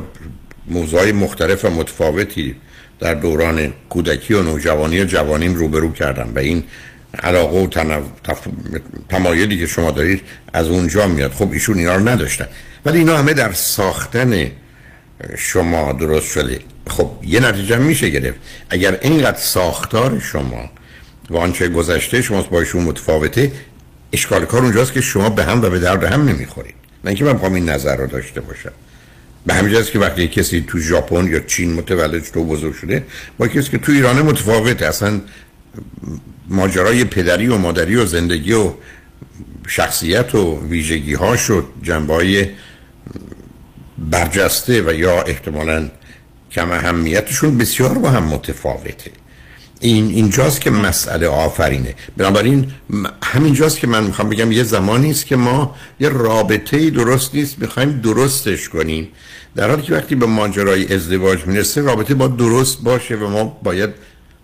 موضوع 0.66 1.12
مختلف 1.12 1.64
و 1.64 1.70
متفاوتی 1.70 2.56
در 3.00 3.14
دوران 3.14 3.72
کودکی 3.88 4.34
و 4.34 4.42
نوجوانی 4.42 5.00
و 5.00 5.04
جوانیم 5.04 5.54
روبرو 5.54 5.92
کردم 5.92 6.28
و 6.34 6.38
این 6.38 6.64
علاقه 7.22 7.58
و. 7.58 7.66
تف... 8.24 8.48
تمایلی 9.08 9.58
که 9.58 9.66
شما 9.66 9.90
دارید 9.90 10.20
از 10.52 10.68
اونجا 10.68 11.06
میاد. 11.06 11.32
خب 11.32 11.52
ایشون 11.52 11.78
اینا 11.78 11.96
رو 11.96 12.08
نداشتن. 12.08 12.46
ولی 12.86 12.98
اینا 12.98 13.18
همه 13.18 13.34
در 13.34 13.52
ساختن 13.52 14.50
شما 15.38 15.92
درست 15.92 16.26
شده. 16.26 16.60
خب 16.88 17.10
یه 17.22 17.40
نتیجه 17.40 17.76
میشه 17.76 18.08
گرفت. 18.08 18.38
اگر 18.70 18.98
اینقدر 19.02 19.38
ساختار 19.38 20.20
شما 20.20 20.70
و 21.30 21.36
آنچه 21.36 21.68
گذشته 21.68 22.22
شما 22.22 22.42
با 22.42 22.60
ایشون 22.60 22.82
متفاوته 22.82 23.52
اشکال 24.12 24.44
کار 24.44 24.62
اونجاست 24.62 24.92
که 24.92 25.00
شما 25.00 25.30
به 25.30 25.44
هم 25.44 25.62
و 25.62 25.70
به 25.70 25.78
درد 25.78 26.04
هم 26.04 26.28
نمی‌خورید. 26.28 26.74
نه 27.04 27.10
اینکه 27.10 27.24
من 27.24 27.32
می‌خوام 27.32 27.54
این 27.54 27.68
نظر 27.68 27.96
رو 27.96 28.06
داشته 28.06 28.40
باشم. 28.40 28.72
به 29.46 29.54
همین 29.54 29.82
که 29.82 29.98
وقتی 29.98 30.28
کسی 30.28 30.64
تو 30.68 30.78
ژاپن 30.78 31.26
یا 31.26 31.40
چین 31.40 31.72
متولد 31.72 32.24
شده 32.24 32.40
و 32.40 32.44
بزرگ 32.44 32.74
شده 32.74 33.04
با 33.38 33.48
کسی 33.48 33.70
که 33.70 33.78
تو 33.78 33.92
ایران 33.92 34.22
متفاوته. 34.22 34.86
اصلا 34.86 35.20
ماجرای 36.48 37.04
پدری 37.04 37.48
و 37.48 37.56
مادری 37.56 37.96
و 37.96 38.06
زندگی 38.06 38.52
و 38.52 38.72
شخصیت 39.66 40.34
و 40.34 40.68
ویژگی 40.68 41.14
ها 41.14 41.36
شد 41.36 41.66
جنبای 41.82 42.46
برجسته 43.98 44.82
و 44.82 44.94
یا 44.94 45.22
احتمالا 45.22 45.88
کم 46.50 46.70
اهمیتشون 46.70 47.58
بسیار 47.58 47.98
با 47.98 48.10
هم 48.10 48.24
متفاوته. 48.24 49.10
این 49.80 50.08
اینجاست 50.08 50.60
که 50.60 50.70
مسئله 50.70 51.26
آفرینه. 51.26 51.94
بنابراین 52.16 52.72
همینجاست 53.22 53.78
که 53.78 53.86
من 53.86 54.04
می‌خوام 54.04 54.28
بگم 54.28 54.52
یه 54.52 54.62
زمانی 54.62 55.10
است 55.10 55.26
که 55.26 55.36
ما 55.36 55.76
یه 56.00 56.08
رابطه 56.08 56.90
درست 56.90 57.34
نیست 57.34 57.58
می‌خوایم 57.58 58.00
درستش 58.00 58.68
کنیم. 58.68 59.08
در 59.56 59.70
حالی 59.70 59.82
که 59.82 59.94
وقتی 59.94 60.14
به 60.14 60.26
ماجرای 60.26 60.94
ازدواج 60.94 61.46
می‌رسه 61.46 61.80
رابطه 61.80 62.14
با 62.14 62.28
درست 62.28 62.82
باشه 62.82 63.16
و 63.16 63.28
ما 63.28 63.44
باید 63.62 63.90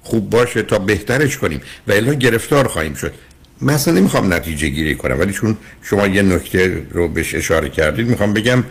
خوب 0.03 0.31
باشه 0.31 0.63
تا 0.63 0.79
بهترش 0.79 1.39
کنیم 1.39 1.61
و 1.89 1.93
الا 1.93 2.15
گرفتار 2.15 2.69
خواهیم 2.69 2.95
شد. 2.95 3.13
مثلا 3.63 3.95
نمی‌خوام 3.95 4.33
نتیجه 4.33 4.69
گیری 4.69 4.95
کنم 4.95 5.21
ولی 5.21 5.33
چون 5.33 5.57
شما 5.83 6.07
یه 6.07 6.23
نکته 6.23 6.83
رو 6.91 7.09
بهش 7.09 7.35
اشاره 7.35 7.69
کردید 7.69 8.09
می‌خوام 8.09 8.33
بگم 8.33 8.65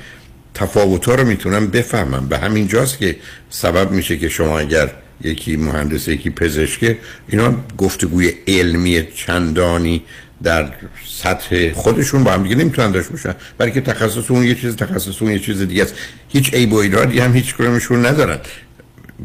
تفاوت 0.54 1.08
رو 1.08 1.26
می‌تونم 1.26 1.68
بفهمم. 1.68 2.28
به 2.28 2.38
همین 2.38 2.68
جاست 2.68 2.98
که 2.98 3.16
سبب 3.50 3.92
میشه 3.92 4.18
که 4.18 4.30
شما 4.30 4.60
اگر 4.60 4.92
یکی 5.24 5.58
مهندس 5.58 6.08
یکی 6.08 6.30
پزشکه 6.30 6.98
اینا 7.28 7.56
گفتگوی 7.78 8.34
علمی 8.48 9.08
چندانی 9.16 10.04
در 10.44 10.72
سطح 11.08 11.74
خودشون 11.74 12.24
با 12.24 12.32
هم 12.32 12.44
دیگه 12.44 12.56
نمی‌تونن 12.56 12.92
داشته 12.92 13.12
باشن. 13.12 13.36
برای 13.58 13.72
که 13.72 13.82
تخصص 13.82 14.32
اون 14.32 14.44
یه 14.44 14.56
چیز 14.56 14.76
تخصص 14.76 15.22
اون 15.22 15.32
یه 15.32 15.40
چیز 15.40 15.62
دیگه 15.62 15.84
است. 15.84 15.96
هیچ 16.30 16.54
عیب 16.54 16.74
و 16.74 16.76
ایرادی 16.76 17.20
هم 17.20 17.34
هیچ 17.34 17.56
کدومشون 17.56 18.06
ندارن. 18.06 18.40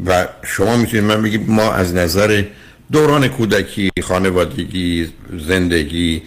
و 0.05 0.27
شما 0.43 0.77
می‌تونید 0.77 1.05
من 1.05 1.21
بگید 1.21 1.49
ما 1.49 1.73
از 1.73 1.93
نظر 1.93 2.43
دوران 2.91 3.27
کودکی 3.27 3.89
خانوادگی 4.03 5.09
زندگی 5.47 6.21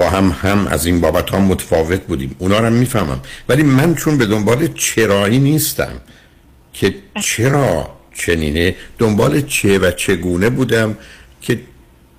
با 0.00 0.10
هم 0.10 0.36
هم 0.42 0.66
از 0.66 0.86
این 0.86 1.00
بابت 1.00 1.30
ها 1.30 1.40
متفاوت 1.40 2.00
بودیم. 2.00 2.36
اونا 2.38 2.58
رو 2.58 2.70
می‌فهمم. 2.70 3.20
ولی 3.48 3.62
من 3.62 3.94
چون 3.94 4.18
به 4.18 4.26
دنبال 4.26 4.66
چرایی 4.66 5.38
نیستم 5.38 5.94
که 6.72 6.94
چرا 7.22 7.90
چنینه 8.14 8.74
دنبال 8.98 9.40
چه 9.40 9.78
و 9.78 9.90
چگونه 9.90 10.50
بودم 10.50 10.96
که 11.42 11.60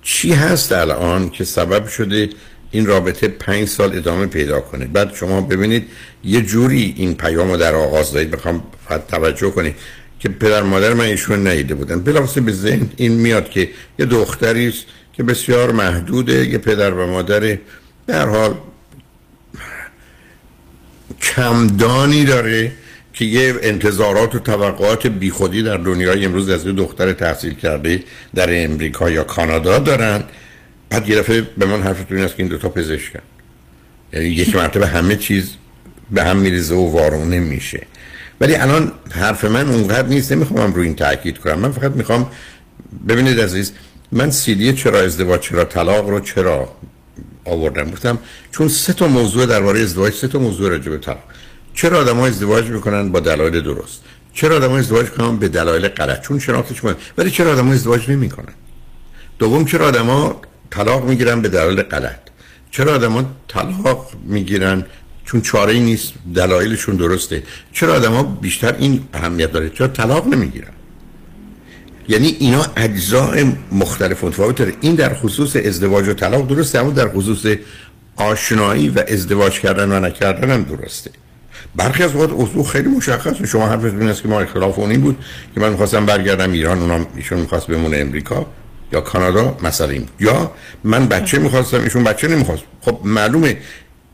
چی 0.02 0.32
هست 0.32 0.72
الان 0.72 1.30
که 1.30 1.44
سبب 1.44 1.88
شده 1.88 2.28
این 2.70 2.86
رابطه 2.86 3.28
پنج 3.28 3.68
سال 3.68 3.96
ادامه 3.96 4.26
پیدا 4.26 4.60
کنه. 4.60 4.84
بعد 4.84 5.14
شما 5.14 5.40
ببینید 5.40 5.84
یه 6.24 6.40
جوری 6.40 6.94
این 6.96 7.14
پیام 7.14 7.50
رو 7.50 7.56
در 7.56 7.74
آغاز 7.74 8.12
دارید 8.12 8.30
بخوام 8.30 8.62
توجه 9.08 9.50
کنید 9.50 9.74
که 10.20 10.28
پدر 10.28 10.62
مادر 10.62 10.94
من 10.94 11.04
ایشون 11.04 11.48
نیده 11.48 11.74
بودن. 11.74 12.00
بلافاصله 12.00 12.42
به 12.42 12.52
ذهن 12.52 12.90
این 12.96 13.12
میاد 13.12 13.50
که 13.50 13.70
یه 13.98 14.06
دختری 14.06 14.68
است 14.68 14.84
که 15.12 15.22
بسیار 15.22 15.72
محدوده. 15.72 16.46
یه 16.46 16.58
پدر 16.58 16.90
و 16.94 17.06
مادر 17.06 17.58
در 18.06 18.28
حال 18.28 18.54
کمدانی 21.22 22.24
داره 22.24 22.72
که 23.12 23.24
یه 23.24 23.54
انتظارات 23.62 24.34
و 24.34 24.38
توقعات 24.38 25.06
بیخودی 25.06 25.62
در 25.62 25.76
دنیای 25.76 26.24
امروز 26.24 26.48
از 26.48 26.66
یه 26.66 26.72
دختر 26.72 27.12
تحصیل 27.12 27.54
کرده 27.54 28.02
در 28.34 28.64
امریکا 28.64 29.10
یا 29.10 29.24
کانادا 29.24 29.78
دارن. 29.78 30.24
بعد 30.90 31.08
یه 31.08 31.22
به 31.58 31.66
من 31.66 31.82
حرفتون 31.82 32.16
این 32.16 32.26
است 32.26 32.36
که 32.36 32.42
این 32.42 32.52
دوتا 32.52 32.68
پزشکن 32.68 33.20
یعنی 34.12 34.26
یک 34.26 34.56
مرتبه 34.56 34.86
همه 34.86 35.16
چیز 35.16 35.50
به 36.10 36.24
هم 36.24 36.36
میریزه 36.36 36.74
و 36.74 36.92
وارونه 36.92 37.38
میشه. 37.38 37.86
ولی 38.40 38.54
الان 38.54 38.92
حرف 39.10 39.44
من 39.44 39.68
اونقدر 39.68 40.08
نیست. 40.08 40.32
نمی‌خوام 40.32 40.74
روی 40.74 40.86
این 40.86 40.96
تاکید 40.96 41.38
کنم. 41.38 41.58
من 41.58 41.72
فقط 41.72 41.92
می‌خوام 41.92 42.30
ببینید 43.08 43.40
عزیز 43.40 43.72
من 44.12 44.30
سیدی 44.30 44.72
چرا 44.72 45.00
ازدواج 45.00 45.40
چرا 45.40 45.64
طلاق 45.64 46.08
رو 46.08 46.20
چرا 46.20 46.68
آوردم؟ 47.44 47.90
گفتم 47.90 48.18
چون 48.50 48.68
سه 48.68 48.92
تا 48.92 49.08
موضوع 49.08 49.46
درباره 49.46 49.80
ازدواج 49.80 50.12
سه 50.12 50.28
تا 50.28 50.38
موضوع 50.38 50.70
راجع 50.70 50.90
به 50.90 50.98
طلاق. 50.98 51.22
چرا 51.74 52.00
آدم 52.00 52.16
ها 52.16 52.26
ازدواج 52.26 52.64
می‌کنن 52.64 53.12
با 53.12 53.20
دلایل 53.20 53.60
درست؟ 53.60 54.02
چرا 54.34 54.56
آدم 54.56 54.70
ها 54.70 54.78
ازدواج 54.78 55.06
کنن 55.06 55.36
به 55.36 55.48
دلایل 55.48 55.88
غلط؟ 55.88 56.20
چون 56.20 56.38
شناختش 56.38 56.84
مهم 56.84 56.96
ولی 57.18 57.30
چرا 57.30 57.52
آدم 57.52 57.66
ها 57.66 57.72
ازدواج 57.72 58.10
نمی‌کنن؟ 58.10 58.54
دوم 59.38 59.64
چرا 59.64 59.86
آدم 59.86 60.06
ها 60.06 60.40
طلاق 60.70 61.04
می‌گیرن 61.04 61.42
به 61.42 61.48
دلایل 61.48 61.82
غلط؟ 61.82 62.20
چرا 62.70 62.94
آدم 62.94 63.12
ها 63.12 63.24
طلاق 63.48 64.10
می‌گیرن 64.24 64.84
چون 65.24 65.40
چاره 65.40 65.72
ای 65.72 65.80
نیست 65.80 66.12
دلایلشون 66.34 66.96
درسته؟ 66.96 67.42
چرا 67.72 67.94
آدم 67.94 68.12
ها 68.12 68.22
بیشتر 68.22 68.76
این 68.78 69.04
اهمیت 69.14 69.52
داره؟ 69.52 69.70
چرا 69.70 69.88
طلاق 69.88 70.26
نمی‌گیرن؟ 70.26 70.72
یعنی 72.08 72.36
اینا 72.40 72.66
اجزاء 72.76 73.44
مختلف 73.72 74.24
متفاوت 74.24 74.56
داره. 74.56 74.72
این 74.80 74.94
در 74.94 75.14
خصوص 75.14 75.56
ازدواج 75.56 76.08
و 76.08 76.14
طلاق 76.14 76.48
درسته 76.48 76.78
اما 76.78 76.90
در 76.90 77.08
خصوص 77.08 77.46
آشنایی 78.16 78.88
و 78.88 79.04
ازدواج 79.08 79.60
کردن 79.60 79.92
و 79.92 80.00
نکردن 80.00 80.50
هم 80.50 80.62
درسته. 80.62 81.10
برخی 81.76 82.02
از 82.02 82.16
وقت 82.16 82.30
اصول 82.32 82.62
خیلی 82.62 82.88
مشخص 82.88 83.42
شما 83.42 83.66
حرفتون 83.66 84.00
این 84.00 84.08
است 84.08 84.22
که 84.22 84.28
ما 84.28 84.40
اختلاف 84.40 84.78
اون 84.78 85.00
بود 85.00 85.24
که 85.54 85.60
من 85.60 85.70
می‌خواستم 85.70 86.06
برگردم 86.06 86.52
ایران 86.52 86.78
اونم 86.78 87.06
ایشون 87.16 87.40
می‌خواست 87.40 87.66
بمونه 87.66 87.96
امریکا 87.96 88.46
یا 88.92 89.00
کانادا 89.00 89.56
مثلا 89.62 89.88
این. 89.88 90.08
یا 90.20 90.50
من 90.84 91.06
بچه 91.06 91.38
می‌خواستم 91.38 91.82
ایشون 91.82 92.04
بچه 92.04 92.28
نمی‌خواست. 92.28 92.62
خب 92.80 93.00
معلومه 93.04 93.56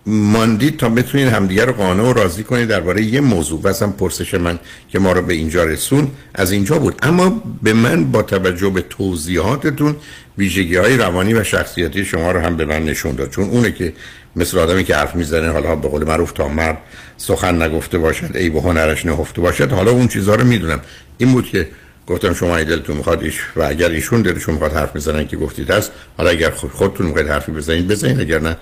ماندید 0.08 0.76
تا 0.76 0.88
بتونید 0.88 1.28
همدیگه 1.28 1.64
رو 1.64 1.72
قانع 1.72 2.02
و 2.02 2.12
راضی 2.12 2.42
کنید 2.42 2.68
درباره 2.68 3.02
یه 3.02 3.20
موضوع. 3.20 3.60
و 3.62 3.72
پرسش 3.72 4.34
من 4.34 4.58
که 4.88 4.98
ما 4.98 5.12
رو 5.12 5.22
به 5.22 5.34
اینجا 5.34 5.64
رسون 5.64 6.10
از 6.34 6.52
اینجا 6.52 6.78
بود. 6.78 6.94
اما 7.02 7.42
به 7.62 7.72
من 7.72 8.04
با 8.04 8.22
توجه 8.22 8.70
به 8.70 8.80
توضیحاتتون 8.80 9.96
ویژگی 10.38 10.76
های 10.76 10.96
روانی 10.96 11.34
و 11.34 11.44
شخصیتی 11.44 12.04
شما 12.04 12.32
رو 12.32 12.40
هم 12.40 12.56
به 12.56 12.64
من 12.64 12.84
نشون 12.84 13.14
داد. 13.14 13.30
چون 13.30 13.44
اونه 13.44 13.72
که 13.72 13.92
مثل 14.36 14.58
آدمی 14.58 14.84
که 14.84 14.96
حرف 14.96 15.14
می‌زنه 15.14 15.50
حالا 15.50 15.76
به 15.76 15.88
قول 15.88 16.04
معروف 16.04 16.32
تا 16.32 16.48
مرد 16.48 16.78
سخن 17.16 17.62
نگفته 17.62 17.98
باشد 17.98 18.36
ای 18.36 18.50
به 18.50 18.60
هنرش 18.60 19.06
نهفته 19.06 19.40
باشد. 19.40 19.72
حالا 19.72 19.90
اون 19.90 20.08
چیزها 20.08 20.34
رو 20.34 20.44
می‌دونم. 20.44 20.80
این 21.18 21.32
بود 21.32 21.46
که 21.46 21.68
گفتم 22.06 22.34
شما 22.34 22.56
ای 22.56 22.64
دلتون 22.64 22.96
می‌خواد 22.96 23.22
ایش 23.22 23.40
و 23.56 23.62
اگر 23.62 23.88
ایشون 23.88 24.22
دلشون 24.22 24.54
می‌خواد 24.54 24.72
حرف 24.72 24.96
بزنن 24.96 25.26
که 25.26 25.36
گفتید 25.36 25.70
هست 25.70 25.92
حالا 26.16 26.30
اگر 26.30 26.50
خودتون 26.50 27.06
می‌خواید 27.06 27.28
حرفی 27.28 27.52
بزنید 27.52 27.88
بزنید. 27.88 28.20
اگر 28.20 28.38
نه 28.38 28.56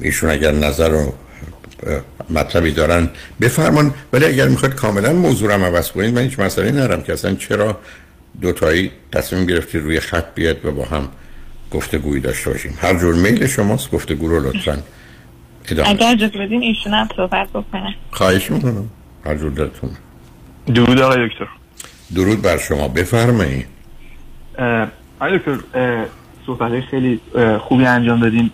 ایشون 0.00 0.30
اگر 0.30 0.52
نظر 0.52 0.94
و 0.94 1.12
مطلبی 2.30 2.72
دارن 2.72 3.08
بفرمان 3.40 3.94
ولی 4.12 4.24
اگر 4.24 4.48
می‌خواد 4.48 4.74
کاملا 4.74 5.12
موضوع 5.12 5.54
رو 5.54 5.64
عوض 5.64 5.90
کنید 5.90 6.14
من 6.14 6.22
هیچ 6.22 6.38
مسئله 6.38 6.70
ندارم 6.70 7.02
که 7.02 7.12
اصلا 7.12 7.34
چرا 7.34 7.78
دوتایی 8.40 8.90
تصمیم 9.12 9.46
گرفتید 9.46 9.82
روی 9.82 10.00
خط 10.00 10.34
بیاد 10.34 10.64
و 10.64 10.72
با 10.72 10.84
هم 10.84 11.08
گفتگویی 11.70 12.20
داشته 12.20 12.50
باشیم. 12.50 12.78
هر 12.80 12.98
جور 12.98 13.14
میل 13.14 13.46
شماست 13.46 13.90
گفتگو 13.90 14.28
رو 14.28 14.48
لطفا 14.48 14.78
ادامه 15.68 15.88
اگر 15.88 16.12
اجازه 16.12 16.38
بدین 16.38 16.62
ایشون 16.62 16.94
هم 16.94 17.08
صحبت 17.16 17.48
بکنن 17.48 17.94
خواهش 18.10 18.50
می‌کنم. 18.50 18.88
هر 19.26 19.34
جور 19.34 19.50
دلتون. 19.50 19.90
درود 20.74 21.00
آقای 21.00 21.28
دکتر. 21.28 21.46
درود 22.14 22.42
بر 22.42 22.58
شما. 22.58 22.88
بفرمایید. 22.88 23.66
آقای 25.20 25.38
دکتر 25.38 25.58
صحبت 26.46 26.80
خیلی 26.90 27.20
خوبی 27.60 27.86
انجام 27.86 28.20
دادین. 28.20 28.50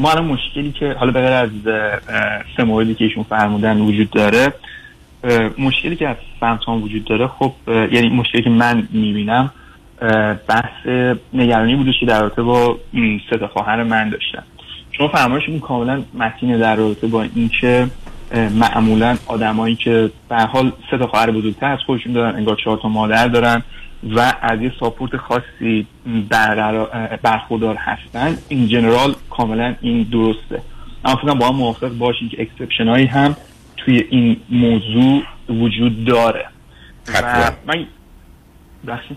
ما 0.00 0.10
الان 0.10 0.24
مشکلی 0.24 0.72
که 0.72 0.92
حالا 0.92 1.12
بغیر 1.12 1.32
از 1.32 1.50
سه 2.56 2.64
موردی 2.64 2.94
که 2.94 3.04
ایشون 3.04 3.22
فرمودن 3.22 3.80
وجود 3.80 4.10
داره 4.10 4.52
مشکلی 5.58 5.96
که 5.96 6.08
از 6.08 6.16
سمتان 6.40 6.82
وجود 6.82 7.04
داره 7.04 7.26
خب 7.26 7.52
یعنی 7.68 8.08
مشکلی 8.08 8.42
که 8.42 8.50
من 8.50 8.88
می‌بینم 8.90 9.50
بحث 10.48 10.86
نگرانی 11.32 11.76
بودش 11.76 12.00
که 12.00 12.06
در 12.06 12.20
رابطه 12.20 12.42
با 12.42 12.78
تا 13.30 13.48
خواهر 13.48 13.82
من 13.82 14.08
داشتم. 14.08 14.42
شما 14.92 15.08
فرمایشتون 15.08 15.60
کاملا 15.60 16.02
متین 16.14 16.58
در 16.58 16.76
رابطه 16.76 17.06
با 17.06 17.22
اینکه 17.22 17.86
معمولا 18.34 19.16
آدمایی 19.26 19.74
که 19.74 20.10
به 20.28 20.36
حال 20.36 20.72
سه 20.90 20.98
تا 20.98 21.06
خواهر 21.06 21.30
بزرگتر 21.30 21.72
از 21.72 21.78
خودشون 21.86 22.12
دارن 22.12 22.36
انگار 22.36 22.56
چهار 22.64 22.78
تا 22.82 22.88
مادر 22.88 23.28
دارن 23.28 23.62
و 24.02 24.34
از 24.42 24.60
یه 24.60 24.72
support 24.80 25.16
خاصی 25.16 25.86
برخوردار 27.22 27.76
هستن 27.76 28.38
این 28.48 28.68
general 28.68 29.14
کاملا 29.30 29.74
این 29.80 30.02
درسته. 30.02 30.62
اما 31.04 31.16
فکر 31.16 31.22
کنم 31.22 31.38
با 31.38 31.48
هم 31.48 31.56
موافق 31.56 31.88
باشین 31.88 32.28
که 32.28 32.42
exception 32.42 32.88
هایی 32.88 33.06
هم 33.06 33.36
توی 33.76 34.04
این 34.10 34.36
موضوع 34.50 35.22
وجود 35.48 36.04
داره. 36.04 36.46
و 37.14 37.52
من 37.66 37.86
بخشید 38.86 39.16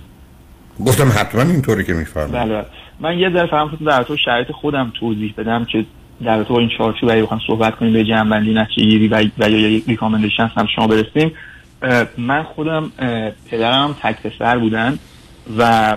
گفتم 0.86 1.10
حتما 1.20 1.42
اینطوری 1.42 1.84
که 1.84 1.94
میفرمایید. 1.94 2.36
بله 2.36 2.54
بله. 2.54 2.66
من 3.00 3.20
یه 3.20 3.30
ذره 3.30 3.48
فهم 3.48 3.78
در 3.86 4.04
با 4.04 4.16
شرایط 4.16 4.52
خودم 4.52 4.92
توضیح 5.00 5.34
بدم 5.38 5.66
که 5.66 5.86
در 6.24 6.44
با 6.44 6.60
این 6.60 6.70
چارچوب 6.78 7.10
اگه 7.10 7.24
بخوام 7.24 7.40
صحبت 7.48 7.76
کنیم 7.76 7.94
به 7.94 8.04
جنبندی 8.04 8.54
نتیجه 8.54 8.88
گیری 8.88 9.08
و 9.08 9.50
یا 9.50 9.70
یک 9.70 9.84
ریکامندیشن 9.88 10.52
هم 10.58 10.68
شما 10.76 10.88
برسیم 10.88 11.32
من 12.18 12.44
خودم 12.44 12.92
پدرم 13.52 13.96
تک 14.02 14.22
پسر 14.22 14.58
بودن 14.58 15.00
و 15.58 15.96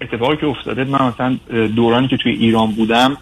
اتفاقی 0.00 0.36
که 0.36 0.46
افتاده 0.46 0.84
من 0.84 1.08
مثلا 1.08 1.38
دورانی 1.66 2.08
که 2.08 2.16
توی 2.16 2.32
ایران 2.32 2.70
بودم 2.72 3.16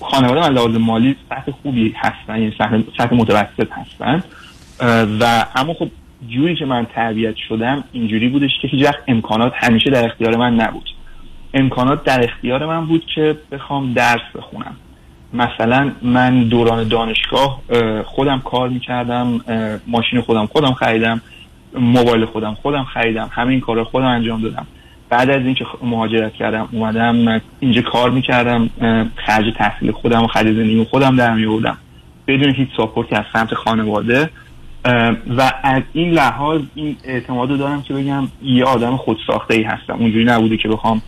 خانواده 0.00 0.40
من 0.40 0.54
لحاظ 0.54 0.76
مالی 0.76 1.16
سطح 1.30 1.52
خوبی 1.62 1.94
هستن 1.96 2.38
یعنی 2.38 2.54
سطح, 2.58 2.82
سطح 2.98 3.14
متوسط 3.14 3.68
هستن. 3.72 4.22
و 5.20 5.46
اما 5.56 5.74
خب 5.74 5.88
جوری 6.28 6.56
که 6.56 6.64
من 6.64 6.86
تربیت 6.94 7.36
شدم 7.48 7.84
اینجوری 7.92 8.28
بودش 8.28 8.50
که 8.62 8.68
هیچ 8.68 8.84
وقت 8.84 9.02
امکانات 9.08 9.52
همیشه 9.56 9.90
در 9.90 10.04
اختیار 10.04 10.36
من 10.36 10.54
نبود. 10.54 10.88
امکانات 11.54 12.04
در 12.04 12.24
اختیار 12.24 12.66
من 12.66 12.86
بود 12.86 13.04
که 13.14 13.36
بخوام 13.52 13.92
درس 13.92 14.20
بخونم. 14.34 14.76
مثلا 15.34 15.92
من 16.02 16.44
دوران 16.44 16.88
دانشگاه 16.88 17.62
اه، 17.70 18.02
خودم 18.02 18.40
کار 18.40 18.68
می‌کردم 18.68 19.40
ماشین 19.86 20.20
خودم 20.20 20.46
خودم 20.46 20.72
خریدم 20.72 21.20
موبایل 21.78 22.24
خودم 22.24 22.54
خودم 22.54 22.84
خریدم 22.84 23.30
همه 23.32 23.50
این 23.50 23.60
کارا 23.60 23.84
خودم 23.84 24.06
انجام 24.06 24.42
دادم. 24.42 24.66
بعد 25.10 25.30
از 25.30 25.42
اینکه 25.42 25.64
مهاجرت 25.82 26.32
کردم 26.32 26.68
اومدم 26.72 27.40
اینجا 27.60 27.82
کار 27.82 28.10
می‌کردم 28.10 28.70
خرج 29.16 29.54
تحصیل 29.56 29.92
خودم 29.92 30.22
و 30.22 30.26
خرج 30.26 30.46
زندگی 30.46 30.84
خودم 30.84 31.16
در 31.16 31.34
میوردم 31.34 31.76
بدون 32.26 32.54
هیچ 32.54 32.68
ساپورتی 32.76 33.14
از 33.14 33.24
سمت 33.32 33.54
خانواده. 33.54 34.30
و 35.38 35.52
از 35.62 35.82
این 35.92 36.10
لحاظ 36.10 36.60
این 36.74 36.96
اعتماد 37.04 37.50
رو 37.50 37.56
دارم 37.56 37.82
که 37.82 37.94
بگم 37.94 38.28
یه 38.42 38.64
آدم 38.64 38.96
خودساخته 38.96 39.54
ای 39.54 39.62
هستم. 39.62 39.96
اونجوری 39.98 40.24
نبوده 40.24 40.56
که 40.56 40.68
بخوام 40.68 41.02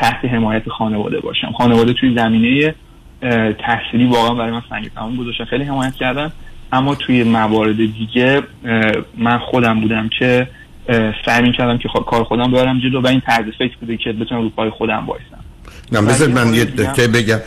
تحت 0.00 0.24
حمایت 0.24 0.68
خانواده 0.68 1.20
باشم. 1.20 1.52
خانواده 1.52 1.92
توی 1.92 2.14
زمینه 2.14 2.74
تحصیلی 3.66 4.06
واقعا 4.06 4.34
برای 4.34 4.50
من 4.50 4.62
سنگ 4.70 4.90
تمام 4.94 5.16
گذاشتن. 5.16 5.44
خیلی 5.44 5.64
حمایت 5.64 5.94
کردن. 5.94 6.32
اما 6.72 6.94
توی 6.94 7.24
موارد 7.24 7.76
دیگه 7.76 8.42
من 9.18 9.38
خودم 9.38 9.80
بودم 9.80 10.10
که 10.18 10.48
سعی 11.26 11.42
می‌کردم 11.42 11.78
که 11.78 11.88
کار 12.06 12.24
خودم 12.24 12.50
ببرم 12.52 12.80
جلو 12.80 13.00
و 13.00 13.06
این 13.06 13.20
طرز 13.20 13.44
فکر 13.58 13.76
بوده 13.80 13.96
که 13.96 14.12
بتونم 14.12 14.42
رو 14.42 14.50
پای 14.50 14.70
خودم 14.70 15.06
وایسم. 15.06 15.38
نه 15.92 16.02
بذار 16.02 16.28
من 16.28 16.54
یه. 16.54 16.64
نکته 16.64 17.08
بگم. 17.08 17.38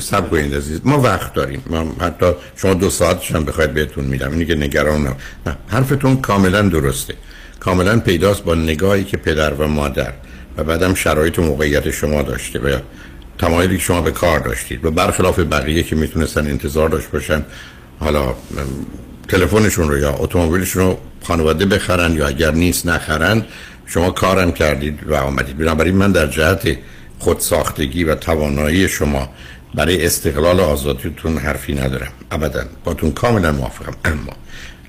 سب 0.00 0.30
کنید 0.30 0.54
عزیز. 0.54 0.80
ما 0.84 1.00
وقت 1.00 1.34
داریم. 1.34 1.62
ما 1.70 2.06
حتی 2.06 2.26
شما 2.56 2.74
دو 2.74 2.90
ساعتش 2.90 3.34
هم 3.34 3.44
بخواید 3.44 3.74
بهتون 3.74 4.04
میدم. 4.04 4.30
اینی 4.30 4.46
که 4.46 4.54
نگران 4.54 5.02
نه 5.02 5.56
حرفتون 5.68 6.16
کاملا 6.16 6.62
درسته. 6.62 7.14
کاملا 7.60 8.00
پیداست 8.00 8.44
با 8.44 8.54
نگاهی 8.54 9.04
که 9.04 9.16
پدر 9.16 9.54
و 9.54 9.68
مادر 9.68 10.12
و 10.56 10.64
بعدم 10.64 10.94
شرایط 10.94 11.38
و 11.38 11.42
موقعیت 11.42 11.90
شما 11.90 12.22
داشته. 12.22 12.58
و 12.58 12.78
تمایلی 13.38 13.76
که 13.76 13.82
شما 13.82 14.00
به 14.00 14.10
کار 14.10 14.40
داشتید 14.40 14.84
و 14.84 14.90
برخلاف 14.90 15.38
بقیه 15.38 15.82
که 15.82 15.96
می‌تونستن 15.96 16.46
انتظار 16.46 16.88
داشت 16.88 17.10
باشن 17.10 17.44
حالا 18.00 18.34
تلفنشون 19.28 19.88
رو 19.88 19.98
یا 19.98 20.12
اتومبیلشون 20.12 20.82
رو 20.82 20.98
خانواده 21.22 21.66
بخرن 21.66 22.12
یا 22.12 22.26
اگر 22.26 22.50
نیست 22.50 22.86
نخرن 22.86 23.44
شما 23.86 24.10
کارم 24.10 24.52
کردید 24.52 24.98
و 25.06 25.14
آمدید. 25.14 25.58
بنابراین 25.58 25.96
من 25.96 26.12
در 26.12 26.26
جهت 26.26 26.76
خودساختگی 27.18 28.04
و 28.04 28.14
توانایی 28.14 28.88
شما 28.88 29.28
برای 29.74 30.06
استقلال 30.06 30.60
آزادیتون 30.60 31.38
حرفی 31.38 31.74
ندارم. 31.74 32.12
ابدا 32.30 32.64
باتون 32.84 33.12
کاملا 33.12 33.52
موافقم. 33.52 33.94
اما 34.04 34.32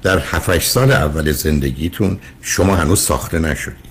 در 0.04 0.20
7 0.20 0.60
سال 0.60 0.92
اول 0.92 1.32
زندگیتون 1.32 2.20
شما 2.42 2.76
هنوز 2.76 3.00
ساخته 3.02 3.40
نشدید 3.40 3.88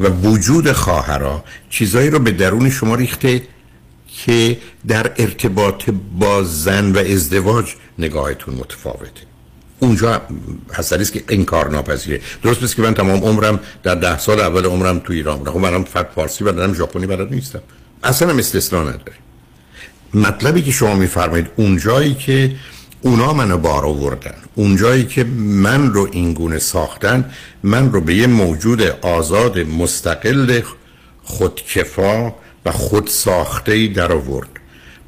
و 0.00 0.08
وجود 0.08 0.72
خواهرها 0.72 1.44
چیزایی 1.70 2.10
رو 2.10 2.18
به 2.18 2.30
درون 2.30 2.70
شما 2.70 2.94
ریخته 2.94 3.42
که 4.24 4.58
در 4.88 5.12
ارتباط 5.18 5.90
با 6.18 6.42
زن 6.42 6.92
و 6.92 6.98
ازدواج 6.98 7.74
نگاهتون 7.98 8.54
متفاوته. 8.54 9.22
اونجا 9.80 10.22
حسری 10.72 11.02
است 11.02 11.12
که 11.12 11.24
انکار 11.28 11.70
ناپذیره. 11.70 12.20
درست 12.42 12.62
است 12.62 12.76
که 12.76 12.82
من 12.82 12.94
تمام 12.94 13.20
عمرم 13.24 13.60
در 13.82 13.94
ده 13.94 14.18
سال 14.18 14.40
اول 14.40 14.64
عمرم 14.64 14.98
تو 14.98 15.12
ایران 15.12 15.38
بودم. 15.38 15.52
خب 15.52 15.58
منم 15.58 15.84
فقط 15.84 16.08
فارسی 16.14 16.44
بلدم 16.44 16.74
ژاپنی 16.74 17.06
بلد 17.06 17.32
نیستم. 17.32 17.60
اصلا 18.02 18.38
استثنا 18.38 18.82
نداره. 18.82 19.12
مطلبی 20.14 20.62
که 20.62 20.70
شما 20.70 20.94
میفرمایید 20.94 21.46
اونجایی 21.56 22.14
که 22.14 22.56
اونا 23.02 23.32
منو 23.32 23.58
بار 23.58 23.84
آوردن 23.86 24.34
اونجایی 24.54 25.04
که 25.04 25.24
من 25.24 25.92
رو 25.92 26.08
اینگونه 26.12 26.58
ساختن 26.58 27.30
من 27.62 27.92
رو 27.92 28.00
به 28.00 28.14
یه 28.14 28.26
موجود 28.26 28.82
آزاد 29.02 29.58
مستقل 29.58 30.60
خودکفا 31.22 32.34
و 32.64 32.70
خود 32.70 33.06
ساخته 33.06 33.72
ای 33.72 33.88
در 33.88 34.12
آورد. 34.12 34.48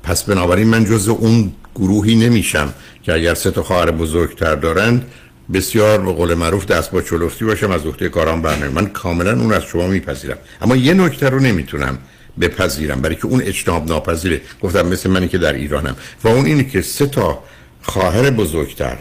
پس 0.03 0.23
بنابراین 0.23 0.69
من 0.69 0.85
جز 0.85 1.09
اون 1.09 1.53
گروهی 1.75 2.15
نمیشم 2.15 2.75
که 3.03 3.13
اگر 3.13 3.35
سه 3.35 3.51
تا 3.51 3.63
خواهر 3.63 3.91
بزرگتر 3.91 4.55
دارند 4.55 5.07
بسیار 5.53 6.01
به 6.01 6.13
قول 6.13 6.35
معروف 6.35 6.67
دست 6.67 6.91
با 6.91 7.03
چلفتی 7.03 7.45
باشم 7.45 7.71
از 7.71 7.87
عهده 7.87 8.09
کارام 8.09 8.43
برنامه 8.43 8.69
من 8.69 8.87
کاملا 8.87 9.41
اون 9.41 9.53
از 9.53 9.63
شما 9.63 9.87
میپذیرم. 9.87 10.39
اما 10.63 10.77
یه 10.77 10.95
نکته 10.95 11.29
رو 11.29 11.41
نمی‌تونم 11.41 11.99
بپذیرم 12.41 13.01
برای 13.01 13.17
که 13.17 13.27
اون 13.27 13.43
اجتناب 13.43 13.89
ناپذیره. 13.89 14.41
گفتم 14.61 14.87
مثل 14.87 15.11
منی 15.11 15.29
که 15.29 15.39
در 15.39 15.53
ایرانم. 15.53 15.97
و 16.25 16.29
اون 16.29 16.47
اینه 16.47 16.65
که 16.65 16.83
سه 16.83 17.07
تا 17.07 17.43
خواهر 17.83 18.31
بزرگتر 18.31 18.97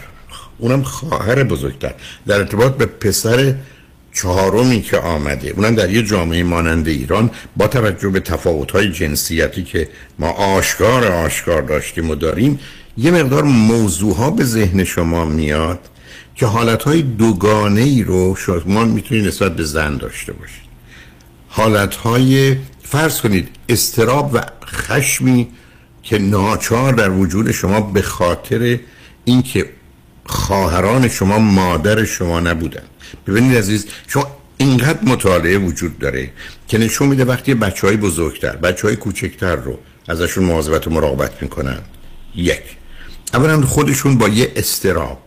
اونم 0.58 0.82
خواهر 0.82 1.44
بزرگتر 1.44 1.94
در 2.26 2.38
ارتباط 2.38 2.76
به 2.76 2.86
پسر 2.86 3.54
چهارمی 4.12 4.82
که 4.82 4.98
آمده 4.98 5.50
اونم 5.56 5.74
در 5.74 5.90
یه 5.90 6.02
جامعه 6.02 6.42
مانند 6.42 6.88
ایران 6.88 7.30
با 7.56 7.66
توجه 7.66 8.08
به 8.08 8.20
تفاوت‌های 8.20 8.90
جنسیتی 8.90 9.62
که 9.62 9.88
ما 10.18 10.28
آشکار 10.30 11.04
آشکار 11.04 11.62
داشتیم 11.62 12.10
و 12.10 12.14
داریم 12.14 12.60
یه 12.98 13.10
مقدار 13.10 13.42
موضوعها 13.42 14.30
به 14.30 14.44
ذهن 14.44 14.84
شما 14.84 15.24
میاد 15.24 15.80
که 16.34 16.46
حالتهای 16.46 17.02
دوگانه 17.02 17.80
ای 17.80 18.02
رو 18.02 18.36
شما 18.36 18.84
می‌تونید 18.84 19.26
نسبت 19.26 19.56
به 19.56 19.64
زن 19.64 19.96
داشته 19.96 20.32
باشید 20.32 20.62
حالتهای 21.48 22.56
فرض 22.82 23.20
کنید 23.20 23.48
استراب 23.68 24.30
و 24.34 24.40
خشمی 24.66 25.48
که 26.02 26.18
ناچار 26.18 26.92
در 26.92 27.10
وجود 27.10 27.50
شما 27.50 27.80
به 27.80 28.02
خاطر 28.02 28.78
اینکه 29.24 29.70
خواهران 30.26 31.08
شما 31.08 31.38
مادر 31.38 32.04
شما 32.04 32.40
نبودن. 32.40 32.82
ببینید 33.26 33.56
عزیز 33.56 33.86
شما 34.06 34.26
اینقدر 34.56 35.04
مطالعه 35.04 35.58
وجود 35.58 35.98
داره 35.98 36.30
که 36.68 36.78
نشون 36.78 37.08
میده 37.08 37.24
وقتی 37.24 37.54
بچه 37.54 37.86
های 37.86 37.96
بزرگتر 37.96 38.56
بچه 38.56 38.88
های 38.88 38.96
کوچکتر 38.96 39.56
رو 39.56 39.78
ازشون 40.08 40.44
مواظبت 40.44 40.86
و 40.86 40.90
مراقبت 40.90 41.42
می‌کنن. 41.42 41.78
یک 42.34 42.62
اولا 43.34 43.60
خودشون 43.60 44.18
با 44.18 44.28
یه 44.28 44.52
استراب 44.56 45.18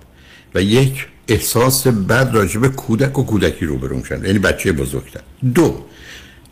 و 0.56 0.62
یک 0.62 1.08
احساس 1.28 1.88
بد 1.88 2.30
راجع 2.34 2.60
به 2.60 2.70
کودک 2.70 3.20
و 3.20 3.24
کودکی 3.24 3.66
روبرو 3.66 3.98
میشن 3.98 4.26
یعنی 4.26 4.40
بچه 4.40 4.72
بزرگتر. 4.72 5.22
دو 5.54 5.86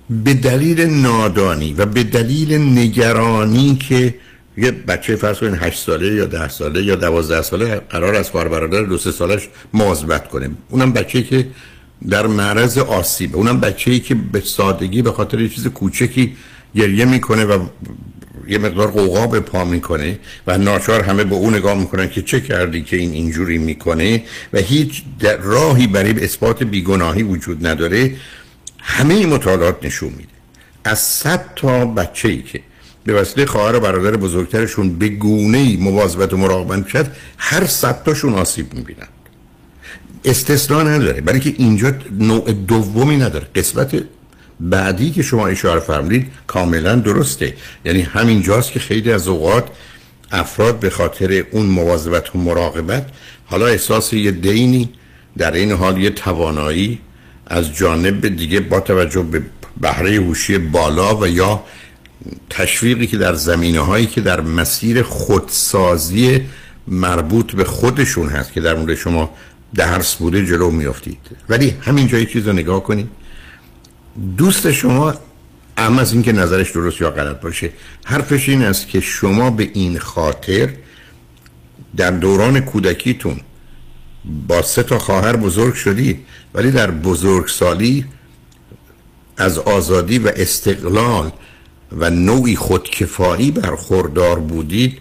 به 0.10 0.34
دلیل 0.34 0.82
نادانی 0.82 1.74
و 1.74 1.86
به 1.86 2.04
دلیل 2.04 2.54
نگرانی 2.54 3.76
که 3.76 4.16
یه 4.58 4.72
بچه 4.72 5.16
فرض 5.16 5.40
کنین 5.40 5.56
8 5.56 5.80
ساله 5.80 6.14
یا 6.14 6.26
10 6.26 6.50
ساله 6.50 6.84
یا 6.84 6.96
12 6.96 7.42
ساله 7.42 7.76
قرار 7.76 8.16
از 8.16 8.30
خواهر 8.30 8.48
برادر 8.48 8.82
دو 8.82 8.98
سه 8.98 9.12
سالش 9.12 9.50
مواظبت 9.74 10.30
کنه. 10.30 10.50
اونم 10.70 10.94
بچه 10.94 11.24
که 11.24 11.48
در 12.10 12.28
معرض 12.28 12.78
آسیبه. 12.78 13.38
اونم 13.38 13.60
بچه‌ای 13.60 14.00
که 14.00 14.16
به 14.16 14.40
سادگی 14.40 15.02
به 15.02 15.12
خاطر 15.12 15.40
یه 15.40 15.50
چیز 15.50 15.68
کوچکی 15.68 16.36
گریه 16.76 17.06
می‌کنه 17.06 17.46
و 17.46 17.66
یه 18.48 18.58
مقدار 18.58 18.92
قوقا 18.92 19.28
به 19.28 19.40
پا 19.40 19.66
می‌کنه 19.66 20.20
و 20.48 20.58
ناچار 20.58 21.02
همه 21.02 21.24
به 21.24 21.36
اون 21.36 21.56
نگاه 21.56 21.78
می‌کنن 21.78 22.10
که 22.10 22.22
چه 22.22 22.42
کردی 22.42 22.82
که 22.82 22.98
این 22.98 23.12
اینجوری 23.12 23.58
می‌کنه 23.58 24.24
و 24.54 24.58
هیچ 24.58 25.04
راهی 25.42 25.88
برای 25.88 26.24
اثبات 26.24 26.64
بیگناهی 26.64 27.24
وجود 27.24 27.68
نداره. 27.68 28.16
همه 28.80 29.14
این 29.14 29.30
مطالعات 29.30 29.86
نشون 29.86 30.10
میده. 30.10 30.30
از 30.84 31.00
صد 31.00 31.46
تا 31.56 31.86
بچه 31.86 32.30
ای 32.30 32.42
که 32.42 32.62
به 33.06 33.14
وسیله 33.14 33.46
خواهر 33.46 33.76
و 33.76 33.80
برادر 33.80 34.18
بزرگترشون 34.18 35.00
به 35.00 35.10
گونه 35.10 35.58
ای 35.58 35.78
مواظبت 35.78 36.34
و 36.34 36.38
مراقبت 36.38 36.88
شد 36.88 37.06
هر 37.38 37.66
صد 37.66 38.10
آسیب 38.36 38.74
می‌بینن. 38.74 39.08
استثنا 40.26 40.84
نداره. 40.84 41.22
برای 41.22 41.40
که 41.40 41.54
اینجا 41.58 41.94
نوع 42.20 42.52
دومی 42.52 43.18
نداره. 43.18 43.48
قسمت 43.56 44.04
بعدی 44.60 45.12
که 45.12 45.24
شما 45.24 45.48
اشاره 45.48 45.80
فرمودید 45.80 46.32
کاملا 46.48 46.96
درسته. 46.96 47.54
یعنی 47.86 48.02
همین 48.02 48.42
جاست 48.42 48.72
که 48.72 48.80
خیلی 48.80 49.12
از 49.12 49.28
اوقات 49.28 49.68
افراد 50.32 50.80
به 50.80 50.90
خاطر 50.90 51.44
اون 51.52 51.66
مواظبت 51.66 52.36
و 52.36 52.40
مراقبت 52.40 53.06
حالا 53.46 53.68
احساس 53.68 54.14
یه 54.14 54.32
دینی 54.32 54.90
در 55.38 55.52
این 55.52 55.72
حال 55.72 55.98
یه 55.98 56.10
توانایی 56.10 57.00
از 57.48 57.76
جانب 57.76 58.28
دیگه 58.28 58.60
با 58.60 58.80
توجه 58.80 59.22
به 59.22 59.42
بهره 59.82 60.16
هوشی 60.16 60.58
بالا 60.58 61.18
و 61.18 61.28
یا 61.28 61.64
تشویقی 62.50 63.08
که 63.08 63.18
در 63.18 63.34
زمینه 63.34 63.80
هایی 63.80 64.06
که 64.06 64.22
در 64.22 64.42
مسیر 64.42 65.04
خودسازی 65.04 66.42
مربوط 66.88 67.56
به 67.56 67.64
خودشون 67.64 68.30
هست 68.30 68.54
که 68.54 68.62
در 68.62 68.76
مورد 68.76 68.96
شما 68.96 69.34
درس 69.76 70.16
بوده 70.16 70.46
جلو 70.46 70.72
میافتید. 70.72 71.18
ولی 71.50 71.70
همین 71.82 72.08
جایی 72.08 72.26
چیز 72.26 72.48
رو 72.48 72.54
نگاه 72.54 72.84
کنید. 72.84 73.10
دوست 74.38 74.72
شما 74.72 75.14
اما 75.78 76.02
از 76.02 76.14
اینکه 76.14 76.32
نظرش 76.32 76.72
درست 76.72 77.02
یا 77.02 77.12
غلط 77.12 77.42
باشه. 77.42 77.70
حرفش 78.06 78.50
این 78.50 78.64
است 78.64 78.88
که 78.88 79.00
شما 79.00 79.50
به 79.50 79.70
این 79.74 80.00
خاطر 80.00 80.70
در 81.98 82.12
دوران 82.12 82.60
کودکیتون 82.60 83.40
با 84.48 84.62
سه 84.62 84.84
تا 84.84 85.00
خواهر 85.00 85.36
بزرگ 85.36 85.74
شدید 85.74 86.26
ولی 86.54 86.72
در 86.72 86.92
بزرگسالی 86.92 88.06
از 89.38 89.58
آزادی 89.58 90.20
و 90.20 90.32
استقلال 90.36 91.32
و 91.98 92.10
نوعی 92.10 92.56
خودکفایی 92.56 93.52
برخوردار 93.52 94.40
بودید 94.40 95.00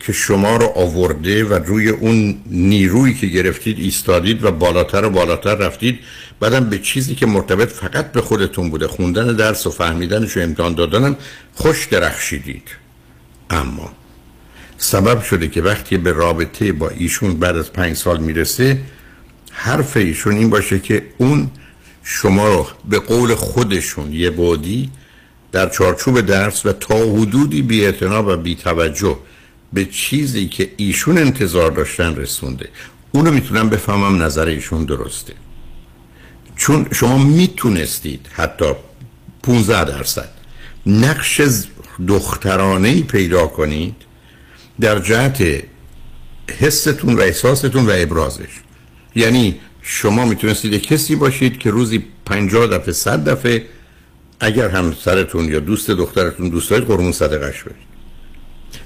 که 0.00 0.12
شما 0.12 0.56
رو 0.56 0.66
آورده 0.66 1.44
و 1.44 1.54
روی 1.54 1.88
اون 1.88 2.40
نیرویی 2.46 3.14
که 3.14 3.26
گرفتید 3.26 3.78
ایستادید 3.78 4.44
و 4.44 4.50
بالاتر 4.50 5.04
و 5.04 5.10
بالاتر 5.10 5.54
رفتید. 5.54 5.98
بعدم 6.40 6.70
به 6.70 6.78
چیزی 6.78 7.14
که 7.14 7.26
مرتبط 7.26 7.68
فقط 7.68 8.12
به 8.12 8.20
خودتون 8.20 8.70
بوده 8.70 8.88
خوندن 8.88 9.36
درس 9.36 9.66
و 9.66 9.70
فهمیدنش 9.70 10.36
و 10.36 10.40
امتحان 10.40 10.74
دادنم 10.74 11.16
خوش 11.54 11.86
درخشیدید. 11.86 12.68
اما 13.50 13.92
سبب 14.78 15.22
شده 15.22 15.48
که 15.48 15.62
وقتی 15.62 15.96
به 15.98 16.12
رابطه 16.12 16.72
با 16.72 16.88
ایشون 16.88 17.34
بعد 17.34 17.56
از 17.56 17.72
پنج 17.72 17.96
سال 17.96 18.20
می‌رسه 18.20 18.78
حرف 19.52 19.96
ایشون 19.96 20.34
این 20.34 20.50
باشه 20.50 20.78
که 20.78 21.02
اون 21.18 21.50
شما 22.02 22.48
رو 22.48 22.66
به 22.88 22.98
قول 22.98 23.34
خودشون 23.34 24.12
یه 24.12 24.30
بودی 24.30 24.90
در 25.54 25.68
چارچوب 25.68 26.20
درس 26.20 26.66
و 26.66 26.72
تا 26.72 26.94
حدودی 26.94 27.62
بی 27.62 27.86
و 28.02 28.36
بی 28.36 28.54
توجه 28.54 29.18
به 29.72 29.84
چیزی 29.84 30.48
که 30.48 30.70
ایشون 30.76 31.18
انتظار 31.18 31.70
داشتن 31.70 32.16
رسونده. 32.16 32.68
اونو 33.12 33.30
می‌تونم 33.30 33.68
بفهمم 33.68 34.22
نظر 34.22 34.46
ایشون 34.46 34.84
درسته. 34.84 35.32
چون 36.56 36.86
شما 36.92 37.18
می‌تونستید 37.18 38.26
حتی 38.32 38.64
15 39.42 39.84
درصد 39.84 40.28
نقش 40.86 41.40
دخترانه 42.08 43.02
پیدا 43.02 43.46
کنید 43.46 43.96
در 44.80 44.98
جهت 44.98 45.62
حستون 46.60 47.14
و 47.14 47.20
احساستون 47.20 47.86
و 47.86 47.92
ابرازش. 47.94 48.60
یعنی 49.14 49.60
شما 49.82 50.24
می‌تونستید 50.24 50.82
کسی 50.82 51.16
باشید 51.16 51.58
که 51.58 51.70
روزی 51.70 52.04
50 52.24 52.66
دفعه 52.66 52.92
100 52.92 53.28
دفعه 53.28 53.66
اگر 54.40 54.68
همسرتون 54.68 55.48
یا 55.48 55.60
دوست 55.60 55.90
دخترتون 55.90 56.48
دوست 56.48 56.70
دارید 56.70 56.88
قرمون 56.88 57.12
صدقش 57.12 57.62
برید. 57.62 57.94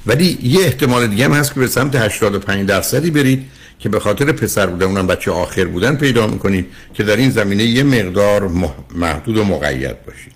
ولی 0.06 0.38
یه 0.42 0.60
احتمال 0.60 1.06
دیگه 1.06 1.24
هم 1.24 1.32
هست 1.32 1.54
که 1.54 1.60
به 1.60 1.66
سمت 1.66 1.96
85 1.96 2.68
درصدی 2.68 3.10
برید 3.10 3.46
که 3.78 3.88
به 3.88 4.00
خاطر 4.00 4.32
پسر 4.32 4.66
بودن 4.66 4.86
اونم 4.86 5.06
بچه 5.06 5.30
آخر 5.30 5.64
بودن 5.64 5.96
پیدا 5.96 6.26
می‌کنید 6.26 6.66
که 6.94 7.02
در 7.02 7.16
این 7.16 7.30
زمینه 7.30 7.64
یه 7.64 7.82
مقدار 7.82 8.50
محدود 8.94 9.36
و 9.36 9.44
مقید 9.44 10.04
باشید. 10.04 10.32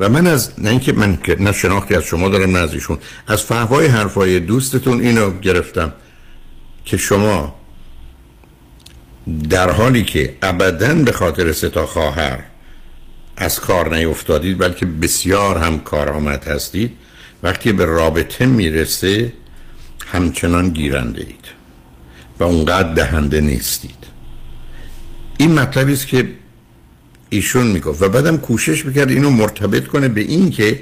و 0.00 0.08
من 0.08 0.26
از 0.26 0.52
نه 0.58 0.70
اینکه 0.70 0.92
من 0.92 1.18
نه 1.38 1.52
شناختی 1.52 1.94
از 1.94 2.04
شما 2.04 2.28
دارم 2.28 2.50
نه 2.50 2.58
از 2.58 2.74
ایشون. 2.74 2.98
از 3.26 3.42
فهوای 3.42 3.86
حرفای 3.86 4.40
دوستتون 4.40 5.00
اینو 5.00 5.38
گرفتم 5.40 5.92
که 6.84 6.96
شما 6.96 7.54
در 9.50 9.70
حالی 9.70 10.04
که 10.04 10.34
ابدا 10.42 10.94
به 10.94 11.12
خاطر 11.12 11.52
ستا 11.52 11.86
خواهر 11.86 12.38
از 13.36 13.60
کار 13.60 13.96
نیفتادید 13.96 14.58
بلکه 14.58 14.86
بسیار 14.86 15.58
هم 15.58 15.78
کارآمد 15.78 16.44
هستید. 16.44 16.92
وقتی 17.42 17.72
به 17.72 17.84
رابطه 17.84 18.46
می‌رسه 18.46 19.32
همچنان 20.06 20.68
گیرنده 20.68 21.20
اید 21.20 21.46
و 22.38 22.44
اونقدر 22.44 22.94
دهنده 22.94 23.40
نیستید. 23.40 24.02
این 25.38 25.52
مطلبی 25.52 25.92
است 25.92 26.06
که 26.06 26.28
ایشون 27.30 27.66
می‌گفت 27.66 28.02
و 28.02 28.08
بعدم 28.08 28.36
کوشش 28.36 28.86
می‌کرد 28.86 29.10
اینو 29.10 29.30
مرتبط 29.30 29.86
کنه 29.86 30.08
به 30.08 30.20
این 30.20 30.50
که 30.50 30.80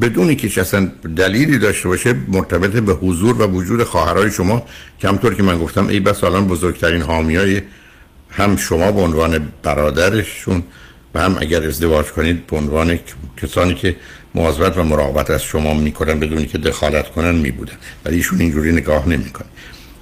بدون 0.00 0.34
که 0.34 0.60
اصلا 0.60 0.92
دلیلی 1.16 1.58
داشته 1.58 1.88
باشه 1.88 2.14
مرتبط 2.28 2.70
به 2.70 2.92
حضور 2.92 3.42
و 3.42 3.46
وجود 3.46 3.84
خواهرای 3.84 4.30
شما. 4.30 4.66
که 4.98 5.08
همطور 5.08 5.34
که 5.34 5.42
من 5.42 5.58
گفتم 5.58 5.86
ای 5.86 6.00
بس 6.00 6.24
الان 6.24 6.46
بزرگترین 6.48 7.02
حامیای 7.02 7.62
هم 8.30 8.56
شما 8.56 8.92
به 8.92 9.00
عنوان 9.00 9.52
برادرشون 9.62 10.62
و 11.14 11.20
هم 11.20 11.36
اگر 11.40 11.62
ازدواج 11.62 12.06
کنید 12.06 12.46
به 12.46 12.56
عنوان 12.56 12.98
کسانی 13.42 13.74
که 13.74 13.96
مواظبت 14.34 14.78
و 14.78 14.84
مراقبت 14.84 15.30
از 15.30 15.42
شما 15.42 15.74
می‌کنن 15.74 16.20
بدونی 16.20 16.46
که 16.46 16.58
دخالت 16.58 17.08
کنن 17.10 17.34
میبودن. 17.34 17.76
ولی 18.04 18.16
ایشون 18.16 18.40
اینجوری 18.40 18.72
نگاه 18.72 19.08
نمی‌کنه. 19.08 19.48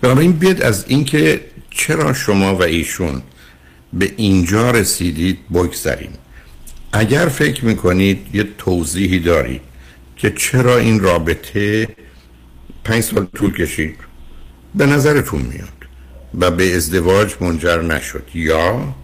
بنابراین 0.00 0.32
بیاد 0.32 0.62
از 0.62 0.84
اینکه 0.88 1.40
چرا 1.70 2.12
شما 2.12 2.56
و 2.56 2.62
ایشون 2.62 3.22
به 3.92 4.12
اینجا 4.16 4.70
رسیدید 4.70 5.38
بگذاریم 5.48 6.10
اگر 6.92 7.28
فکر 7.28 7.64
می‌کنید 7.64 8.26
یه 8.32 8.44
توضیحی 8.58 9.18
دارید 9.18 9.60
که 10.16 10.30
چرا 10.30 10.78
این 10.78 11.00
رابطه 11.00 11.88
پنج 12.84 13.02
سال 13.02 13.26
طول 13.34 13.52
کشید 13.52 13.96
به 14.74 14.86
نظرتون 14.86 15.42
میاد 15.42 15.68
و 16.34 16.50
به 16.50 16.76
ازدواج 16.76 17.34
منجر 17.40 17.82
نشد 17.82 18.24
یا 18.34 18.94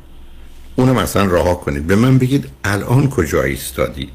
اونو 0.77 0.95
مثلا 0.95 1.25
رها 1.25 1.55
کنید. 1.55 1.87
به 1.87 1.97
من 1.97 2.19
بگید 2.19 2.49
الان 2.65 3.11
کجا 3.11 3.43
ایستادید 3.43 4.09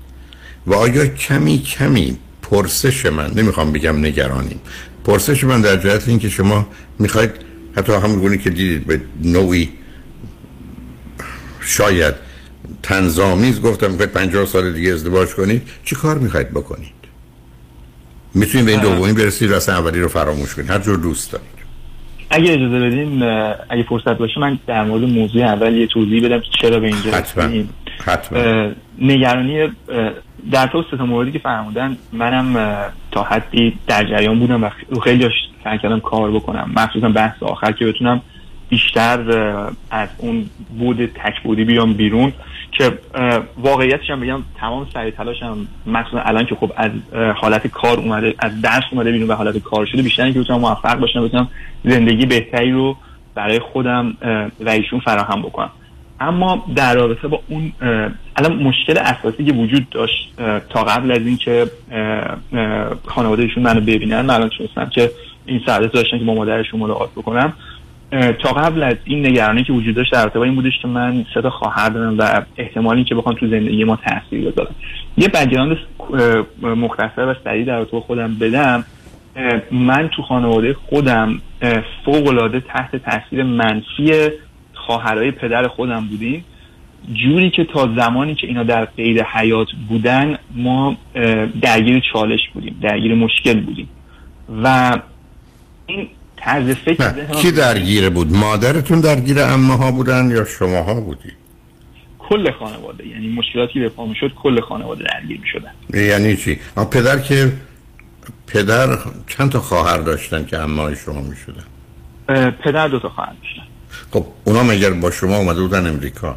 و 0.67 0.73
آیا 0.73 1.05
کمی 1.07 1.59
کمی 1.59 2.17
پرسش 2.41 3.05
من 3.05 3.31
نمی‌خوام 3.35 3.71
بگم 3.71 4.05
نگرانیم 4.05 4.61
پرسش 5.03 5.43
من 5.43 5.61
در 5.61 5.77
جهت 5.77 6.07
این 6.07 6.19
که 6.19 6.29
شما 6.29 6.67
می‌خواید 6.99 7.31
حتی 7.75 7.93
همون 7.93 8.37
که 8.37 8.49
دیدید 8.49 8.87
به 8.87 9.01
نوعی 9.23 9.69
شاید 11.59 12.15
تنظامیز 12.83 13.61
گفتم 13.61 13.97
که 13.97 14.05
50 14.05 14.45
سال 14.45 14.73
دیگه 14.73 14.93
ازدواج 14.93 15.29
کنید 15.29 15.61
چی 15.85 15.95
کار 15.95 16.17
می‌خواید 16.17 16.49
بکنید؟ 16.49 16.93
می‌تونید 18.33 18.65
به 18.65 18.71
این 18.71 18.81
دومی 18.81 19.13
برسید 19.13 19.51
و 19.51 19.59
اولی 19.67 20.01
رو 20.01 20.07
فراموش 20.07 20.55
کنید. 20.55 20.69
هر 20.69 20.79
جور 20.79 20.97
دوست 20.97 21.31
دارید. 21.31 21.60
اگه 22.31 22.53
اجازه 22.53 22.79
بدین 22.79 23.23
اگه 23.69 23.83
فرصت 23.83 24.17
باشه 24.17 24.39
من 24.39 24.59
در 24.67 24.83
مورد 24.83 25.03
موضوع 25.03 25.43
اول 25.43 25.73
یه 25.73 25.87
توضیح 25.87 26.25
بدم 26.25 26.39
که 26.39 26.49
چرا 26.61 26.79
به 26.79 26.87
اینجا. 26.87 27.11
نگرانی 29.01 29.69
در 30.51 30.67
تو 30.67 30.83
سه 30.91 31.03
موردی 31.03 31.31
که 31.31 31.39
فرمودن 31.39 31.97
منم 32.13 32.75
تا 33.11 33.23
حدی 33.23 33.77
در 33.87 34.03
جریان 34.03 34.39
بودم 34.39 34.63
و 34.63 34.69
خیلی 35.03 35.29
سعی 35.63 35.77
کردم 35.77 35.99
کار 35.99 36.31
بکنم 36.31 36.71
مخصوصا 36.75 37.09
بحث 37.09 37.43
آخر 37.43 37.71
که 37.71 37.85
بتونم 37.85 38.21
بیشتر 38.71 39.19
از 39.91 40.09
اون 40.17 40.45
بود 40.79 41.05
تک 41.05 41.43
بودی 41.43 41.63
بیام 41.63 41.93
بیرون 41.93 42.33
که 42.71 42.91
واقعیتش 43.57 44.09
هم 44.09 44.19
بگم 44.19 44.43
تمام 44.59 44.87
سعی 44.93 45.11
تلاشم 45.11 45.67
مخصوصا 45.85 46.19
الان 46.19 46.45
که 46.45 46.55
خب 46.55 46.71
از 46.77 46.91
حالت 47.35 47.67
کار 47.67 47.99
اومده 47.99 48.35
از 48.39 48.61
درس 48.61 48.83
اومده 48.91 49.11
بیرون 49.11 49.27
و 49.27 49.33
حالت 49.33 49.57
کار 49.57 49.85
شده 49.85 50.01
بیشتر 50.01 50.23
اینکه 50.23 50.39
بتونم 50.39 50.59
موفق 50.59 50.99
باشم 50.99 51.27
بتونم 51.27 51.47
زندگی 51.85 52.25
بهتری 52.25 52.71
رو 52.71 52.97
برای 53.35 53.59
خودم 53.59 54.17
و 54.59 54.69
ایشون 54.69 54.99
فراهم 54.99 55.41
بکنم. 55.41 55.69
اما 56.19 56.65
در 56.75 56.95
رابطه 56.95 57.27
با 57.27 57.39
اون 57.49 57.73
الان 58.35 58.63
مشکل 58.63 58.97
اساسی 58.97 59.45
که 59.45 59.53
وجود 59.53 59.89
داشت 59.89 60.33
تا 60.69 60.83
قبل 60.83 61.11
از 61.11 61.21
اینکه 61.27 61.67
خانوادهشون 63.05 63.63
منو 63.63 63.81
ببینن 63.81 64.21
من 64.21 64.33
الان 64.33 64.49
که 64.89 65.11
این 65.45 65.61
سعادت 65.65 65.91
داشتن 65.91 66.19
که 66.19 66.25
با 66.25 66.33
مادرشون 66.33 66.79
ملاقات 66.79 67.11
بکنم. 67.11 67.53
تا 68.11 68.49
قبل 68.49 68.83
از 68.83 68.95
این 69.05 69.25
نگرانی 69.25 69.63
که 69.63 69.73
وجود 69.73 69.95
داشت 69.95 70.11
در 70.13 70.23
رابطه 70.23 70.39
این 70.39 70.55
بودش 70.55 70.73
که 70.81 70.87
من 70.87 71.25
سه 71.33 71.49
خواهر 71.49 71.89
دارم 71.89 72.17
و 72.17 72.41
احتمالی 72.57 73.03
که 73.03 73.15
بخوام 73.15 73.35
تو 73.35 73.47
زندگی 73.47 73.83
ما 73.83 73.95
تاثیر 73.95 74.51
بذارم 74.51 74.75
یه 75.17 75.27
بگراند 75.27 75.77
مختصر 76.61 77.27
و 77.27 77.35
سریع 77.43 77.65
در 77.65 77.77
رابطه 77.77 77.99
خودم 77.99 78.35
بدم 78.35 78.83
من 79.71 80.09
تو 80.15 80.21
خانواده 80.21 80.73
خودم 80.73 81.41
فوق 82.05 82.27
العاده 82.27 82.59
تحت 82.59 82.95
تاثیر 82.95 83.43
منفی 83.43 84.29
خواهرای 84.73 85.31
پدر 85.31 85.67
خودم 85.67 86.07
بودیم. 86.07 86.45
جوری 87.13 87.49
که 87.49 87.63
تا 87.63 87.89
زمانی 87.97 88.35
که 88.35 88.47
اینا 88.47 88.63
در 88.63 88.85
قید 88.85 89.19
حیات 89.19 89.67
بودن 89.89 90.37
ما 90.55 90.97
درگیر 91.61 92.03
چالش 92.13 92.39
بودیم 92.53 92.75
درگیر 92.81 93.15
مشکل 93.15 93.59
بودیم. 93.59 93.89
و 94.63 94.97
این 95.85 96.07
طرز 96.41 96.75
فکر 96.75 97.25
کی 97.25 97.51
درگیر 97.51 98.09
بود؟ 98.09 98.31
مادرتون 98.31 98.99
درگیر 99.01 99.39
امه 99.39 99.77
ها 99.77 99.91
بودن 99.91 100.31
یا 100.31 100.45
شماها 100.45 100.93
بودی؟ 100.93 101.31
کل 102.19 102.51
خانواده 102.51 103.07
یعنی 103.07 103.27
مشکلاتی 103.27 103.79
به 103.79 103.89
پا 103.89 104.13
شد 104.19 104.31
کل 104.43 104.61
خانواده 104.61 105.03
درگیر 105.03 105.41
شدن 105.53 106.01
یعنی 106.01 106.37
چی؟ 106.37 106.59
پدر 106.91 107.19
که 107.19 107.51
پدر 108.47 108.97
چند 109.27 109.51
تا 109.51 109.59
خواهر 109.59 109.97
داشتن 109.97 110.45
که 110.45 110.57
امه 110.57 110.95
شما 110.95 111.21
می 111.21 111.35
شدن 111.35 112.51
پدر 112.51 112.87
دو 112.87 112.99
تا 112.99 113.09
خواهر 113.09 113.33
داشتن. 113.41 113.67
خب 114.11 114.25
اونا 114.43 114.63
مگر 114.63 114.89
با 114.89 115.11
شما 115.11 115.37
اومده 115.37 115.61
بودن 115.61 115.87
امریکا؟ 115.87 116.35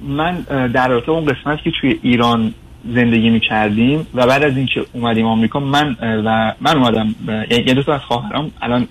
من 0.00 0.40
در 0.74 0.88
رابطه 0.88 1.10
اون 1.10 1.24
قسمت 1.24 1.58
که 1.64 1.72
توی 1.80 1.98
ایران 2.02 2.54
زندگی 2.84 3.30
می 3.30 3.40
کردیم 3.40 4.06
و 4.14 4.26
بعد 4.26 4.42
از 4.42 4.56
اینکه 4.56 4.84
اومدیم 4.92 5.26
آمریکا 5.26 5.60
من 5.60 5.96
و 6.00 6.54
من 6.60 6.76
اومدم 6.76 7.14
یعنی 7.50 7.62
دو 7.62 7.82
تا 7.82 7.94
از 7.94 8.00
خواهرام 8.00 8.50
الان 8.62 8.88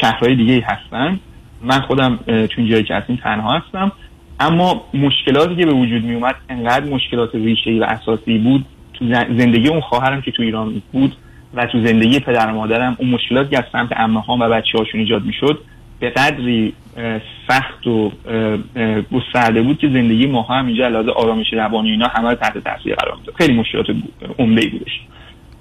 شهرهای 0.00 0.36
دیگه 0.36 0.66
هستن. 0.66 1.20
من 1.62 1.80
خودم 1.80 2.18
این 2.26 2.68
جایی 2.68 2.84
که 2.84 2.94
هستیم 2.94 3.16
تنها 3.16 3.58
هستم. 3.58 3.92
اما 4.40 4.84
مشکلاتی 4.94 5.56
که 5.56 5.66
به 5.66 5.72
وجود 5.72 6.04
می 6.04 6.14
اومد 6.14 6.34
انقدر 6.48 6.84
مشکلات 6.90 7.34
ریشه‌ای 7.34 7.78
و 7.78 7.84
اساسی 7.84 8.38
بود 8.38 8.66
تو 8.94 9.04
زندگی 9.38 9.68
اون 9.68 9.80
خواهرم 9.80 10.20
که 10.20 10.30
تو 10.30 10.42
ایران 10.42 10.82
بود 10.92 11.16
و 11.54 11.66
تو 11.66 11.86
زندگی 11.86 12.20
پدر 12.20 12.46
و 12.46 12.54
مادرم 12.54 12.96
اون 12.98 13.10
مشکلاتی 13.10 13.50
که 13.50 13.58
از 13.58 13.64
سمت 13.72 13.90
و 14.28 14.48
بچه 14.48 14.78
هاشون 14.78 15.00
ایجاد 15.00 15.24
می 15.24 15.32
شد 15.32 15.58
به 16.02 16.10
قدری 16.10 16.72
سخت 17.48 17.86
و 17.86 18.12
گسترده 19.12 19.62
بود 19.62 19.78
که 19.78 19.88
زندگی 19.88 20.26
ما 20.26 20.42
هم 20.42 20.66
اینجا 20.66 20.84
علاوه 20.84 21.12
آرامش 21.12 21.46
روانی 21.52 21.90
اینا 21.90 22.06
همه 22.06 22.28
رو 22.28 22.34
تحت 22.34 22.58
تاثیر 22.58 22.94
قرار 22.94 23.16
می‌داد. 23.16 23.34
خیلی 23.34 23.54
مشکلات 23.54 23.86
عمده 24.38 24.68
بودش. 24.68 25.00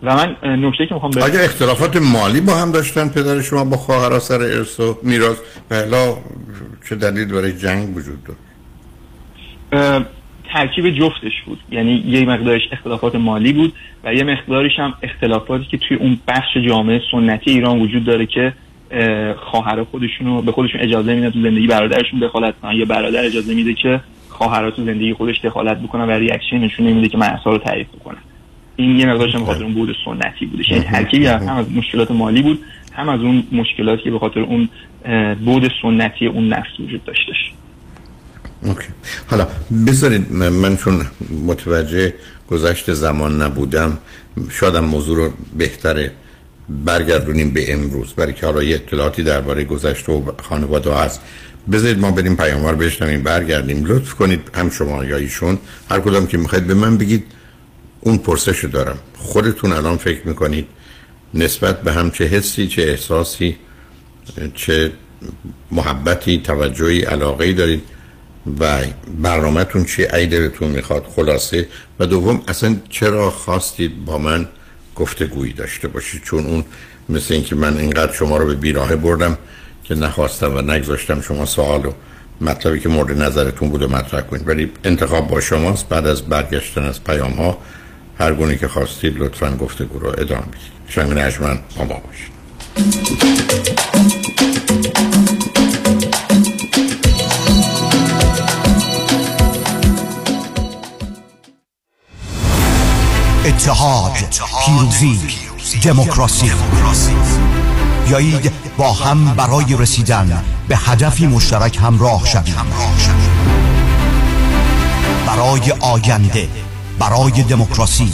و 0.04 0.16
من 0.16 0.36
نکته 0.44 0.86
که 0.86 0.94
می‌خوام 0.94 1.12
آیا 1.18 1.42
اختلافات 1.42 1.96
مالی 1.96 2.42
با 2.42 2.56
هم 2.56 2.72
داشتن 2.72 3.10
پدر 3.10 3.42
شما 3.42 3.66
با 3.66 3.78
خواهرها 3.78 4.20
سر 4.20 4.42
ارث 4.42 4.80
و 4.80 4.98
میراث 5.04 5.38
و 5.72 5.74
الا 5.74 6.18
چه 6.90 6.96
دلیل 6.96 7.28
برای 7.28 7.54
جنگ 7.58 7.98
وجود 7.98 8.20
داشت؟ 8.24 8.40
ترکیب 10.54 10.90
جفتش 10.90 11.42
بود. 11.46 11.60
یعنی 11.72 12.04
یه 12.08 12.26
مقدارش 12.26 12.62
اختلافات 12.72 13.16
مالی 13.16 13.54
بود 13.54 13.74
و 14.04 14.14
یه 14.14 14.24
مقدارش 14.24 14.80
هم 14.80 14.94
اختلافاتی 15.04 15.66
که 15.66 15.78
توی 15.78 15.98
اون 15.98 16.20
بخش 16.28 16.58
جامعه 16.68 17.02
سنتی 17.12 17.52
ایران 17.52 17.80
وجود 17.80 18.06
داره 18.06 18.26
که 18.26 18.54
اه، 18.92 19.34
خواهرها 19.34 19.86
خودشونو 19.86 20.42
به 20.42 20.52
خودشون 20.52 20.82
اجازه 20.82 21.16
میدن 21.16 21.30
تو 21.30 21.42
زندگی 21.42 21.68
برادرشون 21.68 22.20
دخالت 22.20 22.54
کنن. 22.62 22.76
یا 22.76 22.86
برادر 22.86 23.26
اجازه 23.26 23.56
میده 23.56 23.74
که 23.74 24.02
خواهرها 24.30 24.72
تو 24.72 24.86
زندگی 24.86 25.14
خودش 25.14 25.40
دخالت 25.44 25.78
بکنن 25.78 26.04
و 26.04 26.12
reaction 26.12 26.58
نشون 26.58 26.88
نمیده 26.88 27.10
که 27.10 27.18
مرزها 27.18 27.52
رو 27.52 27.58
تعریف 27.58 27.88
بکنن 27.88 28.18
این 28.76 29.00
یه 29.00 29.06
مقدارش 29.06 29.36
هم 29.36 29.46
خاطر 29.46 29.64
اون 29.64 29.74
بعد 29.74 29.96
سنتی 30.06 30.46
بودش. 30.46 30.70
یعنی 30.70 30.84
ترکیبی 30.84 31.26
هم 31.26 31.48
هم 31.48 31.56
از 31.56 31.72
مشکلات 31.72 32.12
مالی 32.12 32.42
بود 32.42 32.60
هم 32.94 33.10
از 33.10 33.22
اون 33.22 33.44
مشکلاتی 33.52 34.04
که 34.04 34.12
به 34.12 34.20
خاطر 34.20 34.40
اون 34.40 34.70
بعد 35.46 35.72
سنتی 35.82 36.28
اون 36.28 36.48
نفس 36.48 36.80
وجود 36.80 37.04
داشتش. 37.04 37.52
okay. 38.64 38.88
حالا 39.30 39.48
بذارید 39.88 40.32
من 40.32 40.50
من 40.50 40.78
چون 40.78 41.02
متوجه 41.48 42.14
گذشت 42.50 42.94
زمان 42.94 43.42
نبودم 43.42 43.98
شادم 44.52 44.86
موضوع 44.86 45.18
رو 45.18 45.30
بهتره 45.58 46.12
برگردونیم 46.86 47.52
به 47.52 47.74
امروز. 47.74 48.14
برای 48.14 48.34
که 48.34 48.46
حالا 48.46 48.64
یه 48.64 48.76
اطلاعاتی 48.76 49.24
درباره 49.24 49.64
گذشته 49.64 50.12
و 50.12 50.32
خانواده 50.44 50.94
هست. 50.94 51.22
بذارید 51.72 52.00
ما 52.00 52.12
بریم 52.12 52.36
پیاموار 52.36 52.76
بشنویم 52.76 53.24
برگردیم. 53.24 53.86
لطف 53.86 54.14
کنید 54.14 54.40
هم 54.54 54.70
شما 54.70 55.06
یا 55.06 55.18
ایشون. 55.18 55.58
هر 55.90 56.00
کدام 56.00 56.28
که 56.28 56.38
می‌خواید 56.38 56.68
به 56.68 56.74
من 56.74 56.98
بگید 56.98 57.26
اون 58.02 58.18
پرسش 58.18 58.66
دارم. 58.66 58.98
خودتون 59.18 59.72
الان 59.72 59.98
فکر 59.98 60.28
می‌کنید 60.28 60.68
نسبت 61.34 61.82
به 61.82 61.94
هم 61.94 62.12
چه 62.12 62.26
حسی 62.26 62.68
چه 62.68 62.82
احساسی 62.82 63.56
چه 64.56 64.92
محبتی 65.72 66.38
توجهی 66.38 67.02
علاقه 67.02 67.54
دارید 67.54 67.84
و 68.60 68.78
برنامهتون 69.22 69.86
چی 69.86 70.06
ای 70.06 70.28
دلتون 70.28 70.68
می‌خواد 70.68 71.06
خلاصه. 71.16 71.68
و 72.00 72.06
دوم 72.06 72.42
اصلا 72.48 72.76
چرا 72.90 73.32
خواستید 73.32 74.06
با 74.06 74.18
من 74.18 74.48
گفتگویی 75.02 75.54
داشته 75.54 75.88
باشید 75.88 76.24
چون 76.24 76.46
اون 76.46 76.64
مثل 77.10 77.34
اینکه 77.34 77.56
من 77.56 77.78
اینقدر 77.78 78.14
شما 78.14 78.38
رو 78.38 78.46
به 78.46 78.56
بیراهه 78.56 78.96
بردم 78.96 79.38
که 79.84 79.96
نخواستم 79.96 80.56
و 80.56 80.62
نگذاشتم 80.62 81.22
شما 81.22 81.46
سوال 81.46 81.86
و 81.86 81.92
مطلبی 82.42 82.80
که 82.80 82.90
مورد 82.90 83.22
نظرتون 83.22 83.70
بود 83.70 83.82
و 83.82 83.88
مطرح 83.88 84.22
کنید. 84.22 84.48
ولی 84.48 84.72
انتخاب 84.84 85.28
با 85.28 85.40
شماست. 85.40 85.90
بعد 85.90 86.08
از 86.08 86.22
برگشتن 86.22 86.84
از 86.84 87.04
پیام 87.04 87.32
ها 87.32 87.58
هر 88.20 88.34
گونه 88.34 88.58
که 88.58 88.68
خواستید 88.68 89.18
لطفا 89.18 89.52
گفتگو 89.52 90.00
رو 90.00 90.10
ادامه 90.10 90.42
بدید. 90.42 90.72
شنگ 90.88 91.12
نجمن 91.12 91.60
ما 91.78 91.86
باشید. 91.86 93.81
اتحاد 103.46 104.12
پیروزی 104.66 105.20
دموکراسی. 105.84 106.52
بیایید 108.06 108.52
با 108.78 108.94
هم 108.94 109.34
برای 109.34 109.78
رسیدن 109.78 110.44
به 110.68 110.78
هدفی 110.78 111.28
مشترک 111.28 111.78
همراه 111.78 112.26
شویم. 112.26 112.56
برای 115.28 115.72
آینده 115.80 116.50
برای 117.00 117.44
دموکراسی 117.44 118.12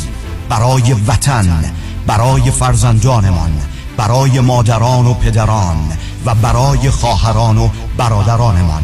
برای 0.50 0.94
وطن 0.94 1.74
برای 2.08 2.52
فرزندانمان 2.52 3.52
برای 3.98 4.40
مادران 4.40 5.08
و 5.08 5.14
پدران 5.14 5.78
و 6.26 6.36
برای 6.36 6.90
خواهران 6.90 7.58
و 7.58 7.70
برادرانمان. 7.98 8.84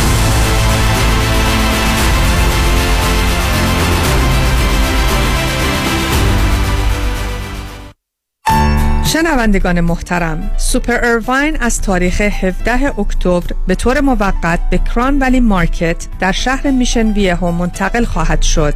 شنوندگان 9.41 9.81
محترم 9.81 10.51
سوپر 10.57 11.05
اروین 11.05 11.57
از 11.61 11.81
تاریخ 11.81 12.21
17 12.21 12.99
اکتبر 12.99 13.55
به 13.67 13.75
طور 13.75 14.01
موقت 14.01 14.59
به 14.69 14.77
Crown 14.77 15.19
Valley 15.19 15.39
Market 15.39 16.07
در 16.19 16.31
شهر 16.31 16.71
میشن 16.71 17.11
ویه‌هو 17.13 17.51
منتقل 17.51 18.05
خواهد 18.05 18.41
شد. 18.41 18.73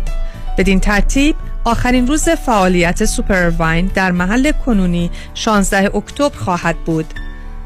بدین 0.58 0.80
ترتیب 0.80 1.36
آخرین 1.64 2.08
روز 2.08 2.30
فعالیت 2.30 3.06
سوپر 3.06 3.44
اروین 3.44 3.92
در 3.96 4.12
محل 4.12 4.52
کنونی 4.52 5.12
16 5.34 5.96
اکتبر 5.96 6.38
خواهد 6.38 6.76
بود. 6.86 7.14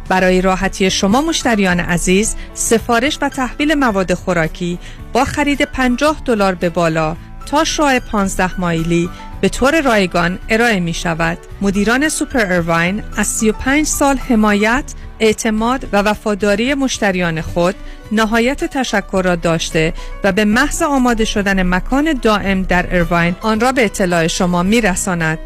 برای 0.09 0.41
راحتی 0.41 0.89
شما 0.89 1.21
مشتریان 1.21 1.79
عزیز 1.79 2.35
سفارش 2.53 3.17
و 3.21 3.29
تحویل 3.29 3.73
مواد 3.73 4.13
خوراکی 4.13 4.79
با 5.13 5.25
خرید 5.25 5.61
50 5.61 6.21
دلار 6.25 6.55
به 6.55 6.69
بالا 6.69 7.15
تا 7.45 7.63
شعاع 7.63 7.99
15 7.99 8.59
مایلی 8.59 9.09
به 9.41 9.49
طور 9.49 9.81
رایگان 9.81 10.39
ارائه 10.49 10.79
می 10.79 10.93
شود. 10.93 11.37
مدیران 11.61 12.09
سوپر 12.09 12.45
اروین 12.45 13.03
از 13.17 13.27
35 13.27 13.85
سال 13.85 14.17
حمایت، 14.17 14.93
اعتماد 15.19 15.87
و 15.93 15.97
وفاداری 15.97 16.73
مشتریان 16.73 17.41
خود 17.41 17.75
نهایت 18.11 18.63
تشکر 18.63 19.21
را 19.25 19.35
داشته 19.35 19.93
و 20.23 20.31
به 20.31 20.45
محض 20.45 20.81
آماده 20.81 21.25
شدن 21.25 21.63
مکان 21.63 22.19
دائم 22.21 22.63
در 22.63 22.85
اروین 22.91 23.35
آن 23.41 23.59
را 23.59 23.71
به 23.71 23.85
اطلاع 23.85 24.27
شما 24.27 24.63
می 24.63 24.81
رساند. 24.81 25.39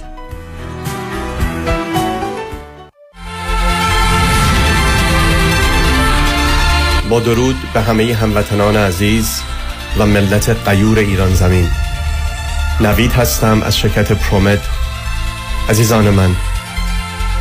با 7.09 7.19
درود 7.19 7.55
به 7.73 7.81
همه 7.81 8.13
هموطنان 8.13 8.77
عزیز 8.77 9.41
و 9.97 10.05
ملت 10.05 10.49
قیور 10.49 10.99
ایران 10.99 11.33
زمین 11.33 11.69
نوید 12.79 13.11
هستم 13.11 13.61
از 13.61 13.77
شرکت 13.77 14.11
پرومد. 14.11 14.59
عزیزان 15.69 16.09
من 16.09 16.35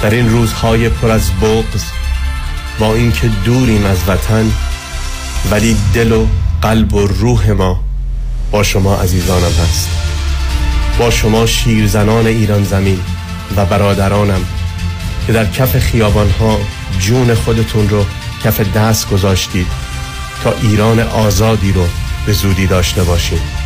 در 0.03 0.11
این 0.11 0.31
روزهای 0.31 0.89
پر 0.89 1.11
از 1.11 1.31
بغض 1.41 1.85
با 2.79 2.95
اینکه 2.95 3.29
دوریم 3.45 3.87
از 3.87 3.99
وطن 4.09 4.53
ولی 5.51 5.77
دل 5.95 6.13
و 6.13 6.27
قلب 6.63 6.95
و 6.95 7.07
روح 7.07 7.51
ما 7.51 7.85
با 8.51 8.63
شما 8.63 8.97
عزیزانم 8.97 9.53
هست. 9.63 9.89
با 10.99 11.11
شما 11.11 11.47
شیرزنان 11.47 12.27
ایران 12.27 12.65
زمین 12.65 13.01
و 13.57 13.67
برادرانم 13.67 14.45
که 15.27 15.33
در 15.33 15.47
کف 15.47 15.79
خیابانها 15.79 16.59
جون 16.99 17.35
خودتون 17.35 17.89
رو 17.89 18.05
کف 18.45 18.61
دست 18.61 19.11
گذاشتید 19.11 19.67
تا 20.45 20.55
ایران 20.63 21.01
آزادی 21.01 21.73
رو 21.73 21.87
به 22.27 22.33
زودی 22.33 22.67
داشته 22.67 23.05
باشیم. 23.05 23.62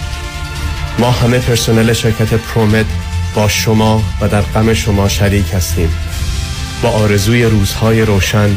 ما 0.98 1.10
همه 1.10 1.38
پرسنل 1.38 1.92
شرکت 1.92 2.34
پرومت 2.34 2.86
با 3.34 3.48
شما 3.48 4.02
و 4.20 4.28
در 4.28 4.40
غم 4.40 4.74
شما 4.74 5.08
شریک 5.08 5.54
هستیم. 5.54 5.90
با 6.82 6.88
آرزوی 6.88 7.44
روزهای 7.44 8.02
روشن 8.02 8.56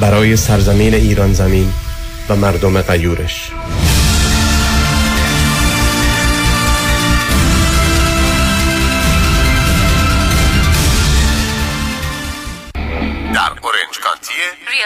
برای 0.00 0.36
سرزمین 0.36 0.94
ایران 0.94 1.32
زمین 1.32 1.72
و 2.28 2.36
مردم 2.36 2.80
قیورش 2.80 3.50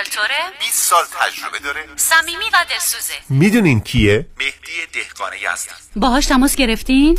ریلتوره 0.00 0.58
20 0.60 0.72
سال 0.72 1.04
تجربه 1.20 1.58
داره. 1.58 1.84
صمیمی 1.96 2.44
و 2.52 2.64
دلسوزه. 2.70 3.14
می‌دونین 3.28 3.80
کیه؟ 3.80 4.26
مهدی 4.38 4.86
دهقان 4.92 5.32
یزدی 5.32 5.70
باهاش 5.96 6.26
تماس 6.26 6.56
گرفتین؟ 6.56 7.18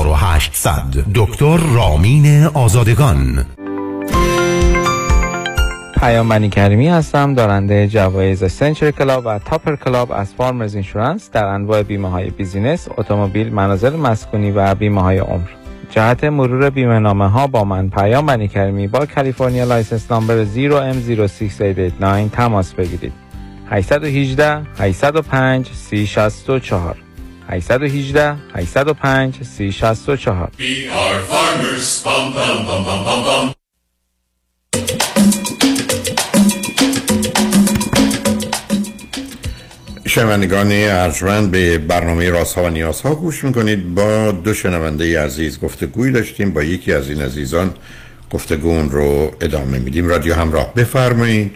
4800 0.01 0.83
دکتر 1.15 1.57
رامین 1.57 2.45
آزادگان 2.45 3.45
پیام 5.99 6.49
کریمی 6.49 6.87
هستم 6.87 7.33
دارنده 7.33 7.87
جوایز 7.87 8.51
Century 8.51 8.91
Club 8.91 9.23
و 9.25 9.39
Topper 9.39 9.75
Club 9.75 10.11
از 10.11 10.33
Farmers 10.33 10.73
Insurance 10.75 11.31
در 11.31 11.45
انواع 11.45 11.83
بیمه 11.83 12.09
های 12.09 12.29
business، 12.29 12.87
اتومبیل، 12.97 13.53
منازل 13.53 13.95
مسکونی 13.95 14.51
و 14.51 14.75
بیمه 14.75 15.01
های 15.01 15.17
عمر. 15.17 15.49
جهت 15.89 16.23
مرور 16.23 16.69
بیمه 16.69 16.99
نامه 16.99 17.29
ها 17.29 17.47
با 17.47 17.63
من 17.63 17.89
پیام 17.89 18.25
بنی 18.25 18.47
کریمی 18.47 18.87
با 18.87 19.05
California 19.05 19.63
license 19.63 20.11
number 20.11 20.45
0M06889 20.45 22.35
تماس 22.35 22.73
بگیرید. 22.73 23.13
818 23.69 24.61
805 24.79 25.69
3064 25.73 27.10
818 27.51 28.35
805 28.55 29.43
3064 29.43 30.51
We 30.57 30.87
are 30.89 31.19
farmers. 31.31 32.03
Bum, 32.03 32.33
bum, 32.33 32.65
bum, 32.67 32.83
bum, 32.85 33.03
bum, 33.05 33.23
bum. 33.25 33.53
شنوندگان 40.07 40.67
ارجمند 40.71 41.51
به 41.51 41.77
برنامه 41.77 42.29
رازها 42.29 42.63
و 42.63 42.69
نیازها 42.69 43.15
گوش 43.15 43.43
می‌کنید 43.43 43.95
با 43.95 44.31
دو 44.31 44.53
شنونده 44.53 45.23
عزیز 45.23 45.59
گفتگوی 45.59 46.11
داشتیم 46.11 46.53
با 46.53 46.63
یکی 46.63 46.93
از 46.93 47.09
این 47.09 47.21
عزیزان 47.21 47.73
گفتگون 48.31 48.89
رو 48.89 49.31
ادامه 49.41 49.79
میدیم 49.79 50.07
رادیو 50.07 50.33
همراه 50.33 50.73
بفرمایید 50.73 51.55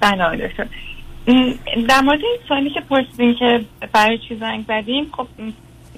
بله 0.00 0.48
دکتر 0.48 0.66
در 1.88 2.00
مورد 2.00 2.20
این 2.24 2.38
سوالی 2.48 2.70
که 2.70 2.80
پرسیدیم 2.80 3.34
که 3.34 3.60
برای 3.92 4.18
چی 4.18 4.36
زنگ 4.40 4.64
زدیم 4.68 5.06
خب 5.12 5.26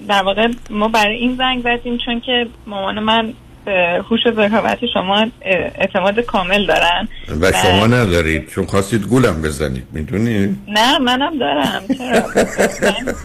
در 0.07 0.23
واقع 0.23 0.47
ما 0.69 0.87
برای 0.87 1.15
این 1.17 1.35
زنگ 1.35 1.63
زدیم 1.63 1.97
چون 1.97 2.19
که 2.19 2.47
مامان 2.67 2.99
من 2.99 3.33
به 3.65 4.03
هوش 4.09 4.19
و 4.25 4.31
ذکاوت 4.31 4.85
شما 4.93 5.27
اعتماد 5.41 6.19
کامل 6.19 6.65
دارن. 6.65 7.07
و 7.41 7.51
شما 7.51 7.87
ندارید 7.87 8.47
چون 8.47 8.65
خواستید 8.65 9.01
گولم 9.01 9.41
بزنید 9.41 9.83
می‌دونی؟ 9.91 10.57
نه 10.67 10.99
منم 10.99 11.37
دارم 11.37 11.83
چرا؟ 11.97 12.25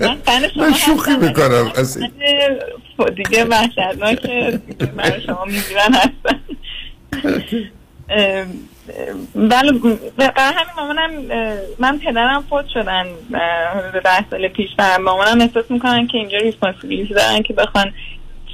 من 0.00 0.16
فن 0.24 0.48
شما 0.54 0.64
من 0.64 0.72
شوخی 0.72 1.16
می‌کنم 1.16 1.72
دیگه 3.16 3.44
وحشتناک 3.44 4.22
برای 4.96 5.20
شما 5.26 5.44
می‌گیرن 5.44 5.94
هستن 5.94 6.40
بله 9.34 9.72
برای 10.16 10.52
همین 10.54 10.74
مامانم 10.76 11.10
من 11.78 11.98
پدرم 11.98 12.44
فوت 12.50 12.68
شدن 12.68 13.06
حدود 13.74 14.02
ده 14.02 14.30
سال 14.30 14.48
پیش 14.48 14.70
و 14.78 14.98
مامانم 14.98 15.40
احساس 15.40 15.70
می‌کنن 15.70 16.06
که 16.06 16.18
اینجا 16.18 16.38
responsibility 16.38 17.14
دارن 17.14 17.42
که 17.42 17.54
بخوان 17.54 17.92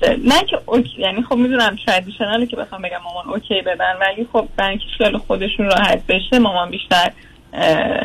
نه 0.02 0.44
که 0.50 0.58
OK 0.66 0.94
یعنی 0.98 1.22
خب 1.22 1.36
می‌دونم 1.36 1.76
traditional 1.86 2.41
ه 2.41 2.46
که 2.46 2.56
بخوام 2.56 2.82
بگم 2.82 2.98
مامان 3.04 3.28
OK 3.28 3.62
بدن 3.62 3.96
ولی 4.00 4.28
خب 4.32 4.48
برای 4.56 4.70
اینکه 4.70 4.86
خیال 4.98 5.18
خودشون 5.18 5.66
راحت 5.66 6.06
بشه 6.06 6.38
مامان 6.38 6.70
بیشتر 6.70 7.12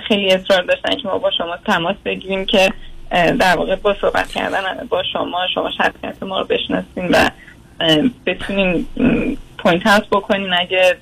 خیلی 0.07 0.31
اصرار 0.31 0.61
داشتن 0.61 0.95
که 0.95 1.07
ما 1.07 1.17
با 1.17 1.31
شما 1.31 1.57
تماس 1.57 1.95
بگیریم 2.05 2.45
که 2.45 2.73
در 3.11 3.55
واقع 3.55 3.75
با 3.75 3.95
صحبت 4.01 4.27
کردن 4.27 4.87
با 4.89 5.03
شما 5.13 5.47
شما 5.53 5.71
شخصیت 5.71 6.23
ما 6.23 6.39
رو 6.39 6.45
بشناسیم 6.45 7.09
و 7.11 7.29
بتونیم 8.25 8.87
point 9.65 9.87
out 9.87 10.05
بکنین 10.11 10.49
اگه 10.53 10.97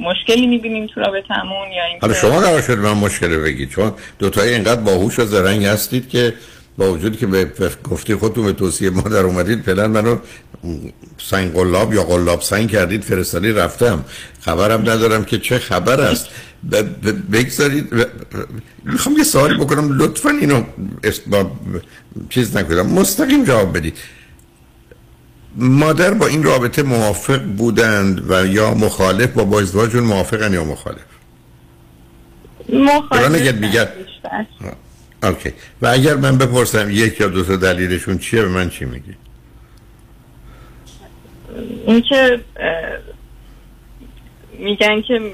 مشکلی 0.00 0.46
می‌بینیم 0.46 0.86
تو 0.86 1.00
رابطمون 1.00 1.72
یا 1.76 1.84
این 1.84 1.98
حالا 2.00 2.14
شما 2.14 2.40
قرار 2.40 2.62
شد 2.62 2.78
من 2.78 2.92
مشکلی 2.92 3.36
بگید 3.36 3.68
چون 3.68 3.92
دوتایی 4.18 4.54
اینقدر 4.54 4.80
باهوش 4.80 5.18
و 5.18 5.24
زرنگ 5.24 5.64
هستید 5.64 6.08
که 6.08 6.34
با 6.78 6.92
وجودی 6.92 7.16
که 7.16 7.26
به 7.26 7.50
گفتی 7.90 8.14
خودتون 8.14 8.44
به 8.44 8.52
توصیه 8.52 8.90
ما 8.90 9.02
در 9.02 9.16
اومدید 9.18 9.62
فعلا 9.62 9.88
منو 9.88 10.16
سنگ 11.18 11.52
قلاب 11.52 11.94
یا 11.94 12.02
قلاب 12.02 12.40
سنگ 12.40 12.70
کردید 12.70 13.02
فرستادی 13.02 13.52
رفتم. 13.52 14.04
خبرم 14.40 14.80
ندارم 14.80 15.24
که 15.24 15.38
چه 15.38 15.58
خبر 15.58 16.00
است. 16.00 16.28
بگذارید. 17.32 18.06
می‌خوام 18.84 19.16
یه 19.16 19.24
سوالی 19.24 19.54
بکنم. 19.54 19.98
لطفا 19.98 20.30
اینو 20.30 20.62
چیز 22.30 22.56
نکنم. 22.56 22.86
مستقیم 22.86 23.44
جواب 23.44 23.76
بدید. 23.76 23.96
مادر 25.56 26.14
با 26.14 26.26
این 26.26 26.42
رابطه 26.42 26.82
موافق 26.82 27.42
بودند 27.42 28.30
و 28.30 28.46
یا 28.46 28.74
مخالف 28.74 29.30
با 29.32 29.44
با 29.44 29.60
ازدواجون 29.60 30.04
موافقن 30.04 30.52
یا 30.52 30.64
مخالف؟ 30.64 30.98
مخالف. 32.68 33.22
اوکی. 35.22 35.52
و 35.82 35.86
اگر 35.86 36.14
من 36.14 36.38
بپرسم 36.38 36.90
یک 36.90 37.20
یا 37.20 37.28
دو 37.28 37.44
تا 37.44 37.56
دلیلشون 37.56 38.18
چیه 38.18 38.42
به 38.42 38.48
من 38.48 38.70
چی 38.70 38.84
میگی؟ 38.84 39.14
این 41.86 42.02
که 42.02 42.40
میگن 44.58 45.02
که 45.02 45.32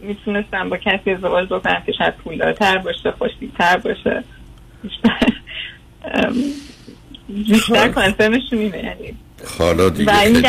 می‌تونستم 0.00 0.68
با 0.68 0.76
کسی 0.76 1.10
ازدواج 1.10 1.48
بکنم 1.48 1.82
که 1.86 1.92
شاید 1.92 2.14
پولدارتر 2.14 2.78
باشه 2.78 3.10
خوشتیبتر 3.10 3.76
باشه. 3.76 4.24
بیشتر 4.82 6.32
بیشتر 7.28 7.88
کانسرنشون 7.88 8.58
اینه 8.58 8.78
یعنی 8.78 9.16
حالا 9.58 9.88
دیگه 9.88 10.12
و 10.12 10.16
خیلی- 10.16 10.42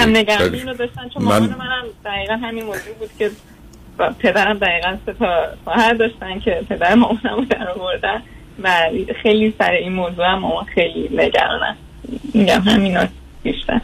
چون 1.13 1.23
من- 1.23 1.23
مامان 1.23 1.49
منم 1.49 1.83
دقیقا 2.05 2.33
همین 2.33 2.63
موضوع 2.65 2.93
بود 2.99 3.09
که 3.19 3.31
پدرم 4.19 4.57
دقیقا 4.57 4.97
سه 5.05 5.13
تا 5.13 5.47
خواهر 5.63 5.93
داشتن 5.93 6.39
که 6.39 6.63
پدر 6.69 6.95
مامانم 6.95 7.35
رو 7.37 7.45
در 7.45 7.69
آوردن 7.69 8.21
و 8.63 8.89
خیلی 9.23 9.53
سر 9.59 9.71
این 9.71 9.93
موضوع 9.93 10.25
هم 10.25 10.39
مامان 10.39 10.65
خیلی 10.65 11.09
نگرانن 11.13 11.75
میگم 12.33 12.61
همینا 12.61 13.05
بیشتر. 13.43 13.81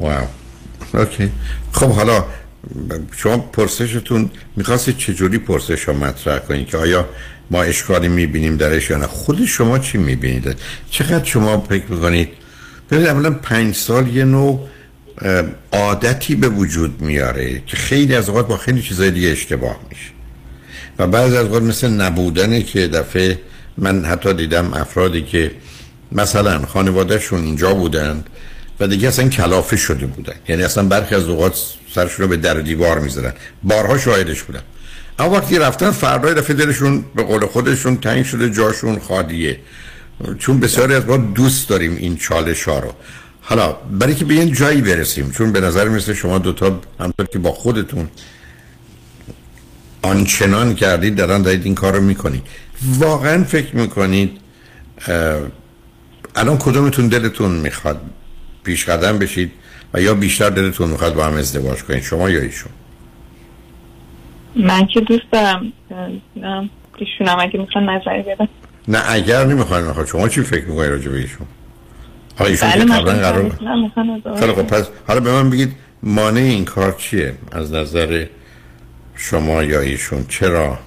واو. 0.00 0.26
اوکی. 0.94 1.30
خب 1.72 1.90
حالا 1.90 2.24
شما 3.16 3.38
پرسشتون 3.38 4.30
می‌خواستید 4.56 4.96
چجوری 4.96 5.38
پرسش 5.38 5.80
رو 5.80 5.94
مطرح 5.94 6.38
کنید 6.38 6.66
که 6.66 6.76
آیا 6.76 7.08
ما 7.50 7.62
اشکالی 7.62 8.08
می‌بینیم 8.08 8.56
درش 8.56 8.90
یا 8.90 8.96
نه؟ 8.96 9.06
خود 9.06 9.44
شما 9.44 9.78
چی 9.78 9.98
می‌بینید؟ 9.98 10.56
چقدر 10.90 11.24
شما 11.24 11.60
فکر 11.60 11.84
می‌کنید 11.88 12.28
ببینید 12.92 13.08
اولا 13.08 13.30
پنج 13.30 13.74
سال 13.74 14.08
یه 14.08 14.24
نوع 14.24 14.68
عادتی 15.72 16.34
به 16.34 16.48
وجود 16.48 17.00
میاره 17.00 17.62
که 17.66 17.76
خیلی 17.76 18.14
از 18.14 18.28
اوقات 18.28 18.48
با 18.48 18.56
خیلی 18.56 18.82
چیزای 18.82 19.10
دیگه 19.10 19.28
اشتباه 19.28 19.80
میشه. 19.90 20.10
و 20.98 21.06
بعضی 21.06 21.36
از 21.36 21.46
اوقات 21.46 21.62
مثل 21.62 21.88
نبودنه 21.88 22.62
که 22.62 22.88
دفعه 22.88 23.38
من 23.78 24.04
حتی 24.04 24.34
دیدم 24.34 24.74
افرادی 24.74 25.22
که 25.22 25.50
مثلا 26.12 26.66
خانوادهشون 26.66 27.44
اینجا 27.44 27.74
بودند 27.74 28.30
و 28.80 28.86
دیگه 28.86 29.08
اصلا 29.08 29.28
کلافه 29.28 29.76
شده 29.76 30.06
بودن. 30.06 30.34
یعنی 30.48 30.62
اصلا 30.62 30.84
برخی 30.84 31.14
از 31.14 31.24
اوقات 31.24 31.54
سرشون 31.94 32.22
رو 32.22 32.28
به 32.28 32.36
در 32.36 32.54
دیوار 32.54 32.98
می‌زدن 32.98 33.32
بارها 33.62 33.98
شاهدش 33.98 34.42
بودم. 34.42 34.62
اما 35.18 35.30
وقتی 35.30 35.58
رفتن 35.58 35.90
فردا 35.90 36.32
دفعه 36.32 36.56
دلشون 36.56 37.04
به 37.14 37.22
قول 37.22 37.46
خودشون 37.46 37.96
تنگ 37.96 38.24
شده 38.24 38.50
جاشون 38.50 38.98
خالیه. 38.98 39.58
چون 40.38 40.60
بسیاری 40.60 40.94
از 40.94 41.06
ما 41.06 41.16
دوست 41.16 41.68
داریم 41.68 41.96
این 41.96 42.16
چالش 42.16 42.62
ها 42.62 42.78
رو. 42.78 42.92
حالا 43.40 43.72
برای 43.72 44.14
که 44.14 44.24
به 44.24 44.34
این 44.34 44.52
جایی 44.52 44.80
برسیم 44.80 45.30
چون 45.30 45.52
به 45.52 45.60
نظر 45.60 45.88
مثل 45.88 46.12
شما 46.12 46.38
دوتا 46.38 46.80
همطور 47.00 47.26
که 47.26 47.38
با 47.38 47.52
خودتون 47.52 48.08
آنچنان 50.02 50.74
کردید 50.74 51.16
دارن 51.16 51.42
دارید 51.42 51.64
این 51.64 51.74
کار 51.74 51.96
رو 51.96 52.02
می‌کنید. 52.02 52.42
واقعا 52.82 53.44
فکر 53.44 53.76
می‌کنید 53.76 54.40
الان 56.36 56.58
کدومتون 56.58 57.08
دلتون 57.08 57.50
می‌خواد 57.50 58.00
پیش 58.64 58.84
قدم 58.84 59.18
بشید 59.18 59.52
و 59.94 60.02
یا 60.02 60.14
بیشتر 60.14 60.50
دلتون 60.50 60.90
می‌خواد 60.90 61.14
با 61.14 61.24
هم 61.24 61.34
ازدواج 61.34 61.82
کنید 61.82 62.02
شما 62.02 62.30
یا 62.30 62.40
ایشون؟ 62.40 62.72
من 64.56 64.86
که 64.86 65.00
دوست 65.00 65.32
دارم. 65.32 65.72
نه 66.36 66.70
ایشونم 66.96 67.36
اگه 67.40 67.60
می‌خوان 67.60 67.88
نظری 67.88 68.22
بدن. 68.22 68.48
نه 68.88 68.98
اگر 69.10 69.44
نمی‌خواین 69.44 69.86
نخواد 69.86 70.06
شما 70.06 70.28
چی 70.28 70.42
فکر 70.42 70.64
می‌کنید 70.64 70.90
راجع 70.90 71.10
به 71.10 71.18
ایشون؟ 71.18 71.46
حالا 72.38 72.50
ایشون 72.50 72.70
بله 72.70 72.84
قبلا 72.84 73.12
قرار 73.12 73.50
خیلی 74.38 74.52
خب 74.52 74.62
پس 74.62 74.90
حالا 75.08 75.20
به 75.20 75.32
من 75.32 75.50
بگید 75.50 75.72
مانع 76.02 76.40
این 76.40 76.64
کار 76.64 76.92
چیه؟ 76.92 77.34
از 77.52 77.72
نظر 77.72 78.26
شما 79.14 79.62
یا 79.62 79.80
ایشون 79.80 80.24
چرا 80.28 80.78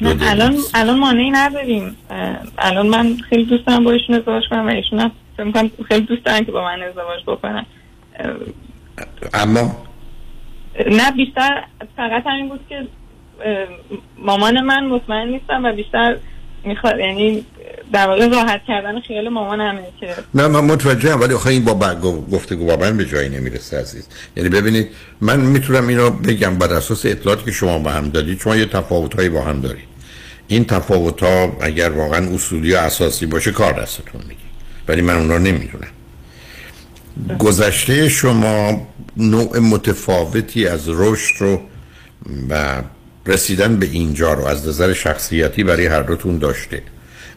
نه 0.00 0.30
الان؟ 0.30 0.56
الان 0.74 0.98
مانعی 0.98 1.30
نداریم. 1.30 1.96
الان 2.58 2.86
من 2.86 3.16
خیلی 3.28 3.44
دوست 3.44 3.66
دارم 3.66 3.84
با 3.84 3.92
ایشون 3.92 4.16
ازدواج 4.16 4.42
کنم 4.50 4.66
و 4.66 4.70
ایشون 4.70 4.98
هم 4.98 5.10
خیلی 5.88 6.06
دوست 6.06 6.24
دارن 6.24 6.44
که 6.44 6.52
با 6.52 6.64
من 6.64 6.82
ازدواج 6.82 7.22
بکنن. 7.26 7.66
اما؟ 9.34 9.76
نه 10.90 11.10
بیشتر 11.10 11.64
فقط 11.96 12.22
همین 12.26 12.48
بود 12.48 12.60
که 12.68 12.86
مامان 14.18 14.60
من 14.60 14.86
مطمئن 14.86 15.28
نیستم 15.28 15.64
و 15.64 15.72
بیشتر 15.72 16.16
می‌خواد 16.64 16.98
یعنی 16.98 17.44
در 17.92 18.06
واقع 18.06 18.28
راحت 18.28 18.60
کردن 18.68 19.00
خیال 19.00 19.28
مامان 19.28 19.60
همه 19.60 19.82
که 20.00 20.14
نه 20.34 20.48
من 20.48 20.60
متوجهم 20.60 21.20
ولی 21.20 21.34
آخه 21.34 21.46
این 21.50 21.64
با 21.64 21.94
گفتگو 22.32 22.66
با 22.66 22.76
من 22.76 22.96
به 22.96 23.04
جایی 23.04 23.28
نمی‌رسه 23.28 23.80
عزیز. 23.80 24.08
یعنی 24.36 24.48
ببینید 24.48 24.88
من 25.20 25.40
می‌تونم 25.40 25.88
اینو 25.88 26.10
بگم 26.10 26.58
بر 26.58 26.72
اساس 26.72 27.06
اطلاعاتی 27.06 27.44
که 27.44 27.50
شما 27.50 27.78
با 27.78 27.90
هم 27.90 28.10
دارید. 28.10 28.40
شما 28.40 28.56
یه 28.56 28.66
تفاوتهایی 28.66 29.28
با 29.28 29.42
هم 29.42 29.60
دارید. 29.60 29.88
این 30.48 30.64
تفاوت 30.64 31.22
ها 31.22 31.56
اگر 31.60 31.90
واقعا 31.90 32.34
اصولی 32.34 32.74
و 32.74 32.76
اساسی 32.76 33.26
باشه 33.26 33.50
کار 33.50 33.82
دستتون 33.82 34.20
میگی 34.28 34.40
ولی 34.88 35.02
من 35.02 35.16
اون 35.16 35.28
رو 35.28 35.38
نمی‌دونم. 35.38 35.88
گذشته 37.38 38.08
شما 38.08 38.86
نوع 39.16 39.58
متفاوتی 39.58 40.66
از 40.66 40.88
رشد 40.88 41.34
رو 41.38 41.60
و 42.48 42.82
رسیدن 43.28 43.76
به 43.76 43.86
اینجا 43.86 44.32
رو 44.32 44.44
از 44.44 44.68
نظر 44.68 44.92
شخصیتی 44.92 45.64
برای 45.64 45.86
هر 45.86 46.02
دوتون 46.02 46.38
داشته. 46.38 46.82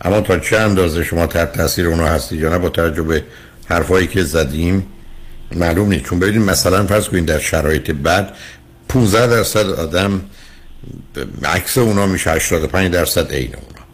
اما 0.01 0.21
تا 0.21 0.39
چه 0.39 0.57
اندازه 0.57 1.03
شما 1.03 1.27
تحت 1.27 1.53
تاثیر 1.53 1.87
اونو 1.87 2.05
هستید 2.05 2.39
یا 2.39 2.49
نه 2.49 2.57
با 2.57 2.69
توجه 2.69 3.01
به 3.01 3.23
حرفایی 3.65 4.07
که 4.07 4.23
زدیم 4.23 4.85
معلوم 5.55 5.89
نیست. 5.89 6.05
چون 6.05 6.19
ببینید 6.19 6.49
مثلا 6.49 6.85
فرض 6.85 7.07
کنید 7.07 7.25
در 7.25 7.39
شرایط 7.39 7.91
بد 7.91 8.33
15 8.89 9.27
درصد 9.27 9.69
آدم 9.69 10.21
عکس 11.43 11.77
اونا 11.77 12.05
میشه 12.05 12.31
85 12.31 12.91
درصد 12.91 13.31
عین 13.31 13.55
اونا. 13.55 13.85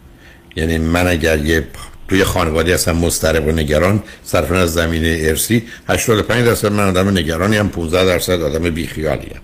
یعنی 0.56 0.78
من 0.78 1.06
اگر 1.06 1.38
یه 1.38 1.66
توی 2.08 2.24
خانواده 2.24 2.74
هستم 2.74 2.96
مضطرب 2.96 3.46
و 3.46 3.50
نگران 3.50 4.02
صرفا 4.24 4.54
از 4.54 4.72
زمینه 4.72 5.18
ارسی 5.22 5.62
85 5.88 6.46
درصد 6.46 6.72
من 6.72 6.88
آدم 6.88 7.18
نگرانی 7.18 7.56
هم 7.56 7.68
15 7.68 8.04
درصد 8.04 8.42
آدم 8.42 8.70
بیخیالی 8.70 9.30
هم. 9.34 9.40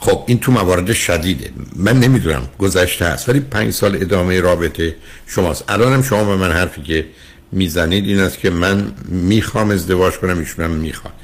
خب 0.00 0.24
این 0.26 0.40
تو 0.40 0.52
موارد 0.52 0.92
شدیده. 0.92 1.50
من 1.76 2.00
نمی‌دونم 2.00 2.48
گذشته 2.58 3.04
هست 3.04 3.28
ولی 3.28 3.40
پنج 3.40 3.70
سال 3.72 3.96
ادامه 3.96 4.40
رابطه 4.40 4.96
شماست. 5.26 5.64
الان 5.68 5.92
هم 5.92 6.02
شما 6.02 6.24
به 6.24 6.36
من 6.36 6.52
حرفی 6.52 6.82
که 6.82 7.06
می‌زنید 7.52 8.04
این 8.06 8.20
است 8.20 8.38
که 8.38 8.50
من 8.50 8.92
می‌خوام 9.08 9.70
ازدواج 9.70 10.14
کنم 10.14 10.38
ایشونم 10.38 10.70
می‌خواد. 10.70 11.14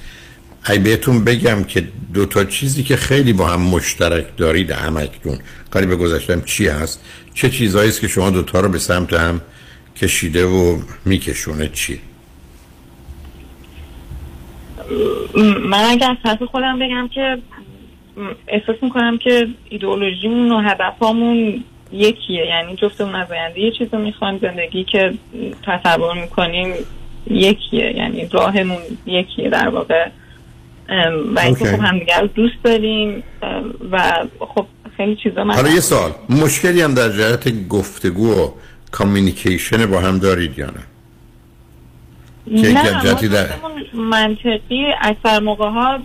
ای 0.68 0.78
بهتون 0.78 1.24
بگم 1.24 1.64
که 1.64 1.88
دو 2.14 2.26
تا 2.26 2.44
چیزی 2.44 2.82
که 2.82 2.96
خیلی 2.96 3.32
با 3.32 3.46
هم 3.46 3.60
مشترک 3.60 4.36
دارید 4.36 4.70
همکتون 4.70 5.38
کاری 5.70 5.86
به 5.86 5.96
گذشتم 5.96 6.40
چی 6.40 6.68
هست؟ 6.68 7.00
چه 7.34 7.50
چیزهایی 7.50 7.88
است 7.88 8.00
که 8.00 8.08
شما 8.08 8.30
دوتا 8.30 8.60
رو 8.60 8.68
به 8.68 8.78
سمت 8.78 9.12
هم 9.12 9.40
کشیده 9.96 10.46
و 10.46 10.78
میکشونه؟ 11.04 11.68
چی؟ 11.68 12.00
من 15.70 15.84
اگر 15.84 16.16
از 16.24 16.38
خودم 16.50 16.78
بگم 16.78 17.08
که 17.14 17.38
احساس 18.48 18.76
می‌کنم 18.82 19.18
که 19.18 19.46
ایدئولوژیمون 19.68 20.52
و 20.52 20.60
هدفامون 20.60 21.64
یکیه. 21.92 22.46
یعنی 22.46 22.76
جفتمون 22.76 23.14
از 23.14 23.30
آینده 23.30 23.60
یه 23.60 23.70
چیز 23.70 23.88
رو 23.92 23.98
می‌خوایم 23.98 24.38
زندگی 24.38 24.84
که 24.84 25.14
تصور 25.66 26.20
می‌کنیم 26.20 26.74
یکیه. 27.30 27.96
یعنی 27.96 28.28
راهمون 28.32 28.82
یکیه 29.06 29.50
در 29.50 29.68
واقع. 29.68 30.08
و 31.34 31.38
اینکه 31.38 31.64
OK. 31.64 31.76
خب 31.76 31.84
همدیگر 31.84 32.20
رو 32.20 32.26
دوست 32.26 32.62
داریم. 32.64 33.22
و 33.90 34.12
خب 34.38 34.66
خیلی 34.96 35.16
چیزا 35.16 35.44
من 35.44 35.54
حالا 35.54 35.68
یه 35.68 35.80
سال 35.80 36.10
مشکلی 36.28 36.80
هم 36.82 36.94
در 36.94 37.08
جهت 37.08 37.68
گفتگو 37.68 38.32
و 38.32 38.50
communication 38.92 39.86
با 39.86 40.00
هم 40.00 40.18
دارید 40.18 40.58
یا 40.58 40.66
نه؟ 40.66 40.95
که 42.50 42.72
نه 42.72 43.28
در- 43.28 43.48
منطقی 43.94 44.86
اکثر 45.00 45.40
موقع 45.40 45.68
ها 45.68 45.98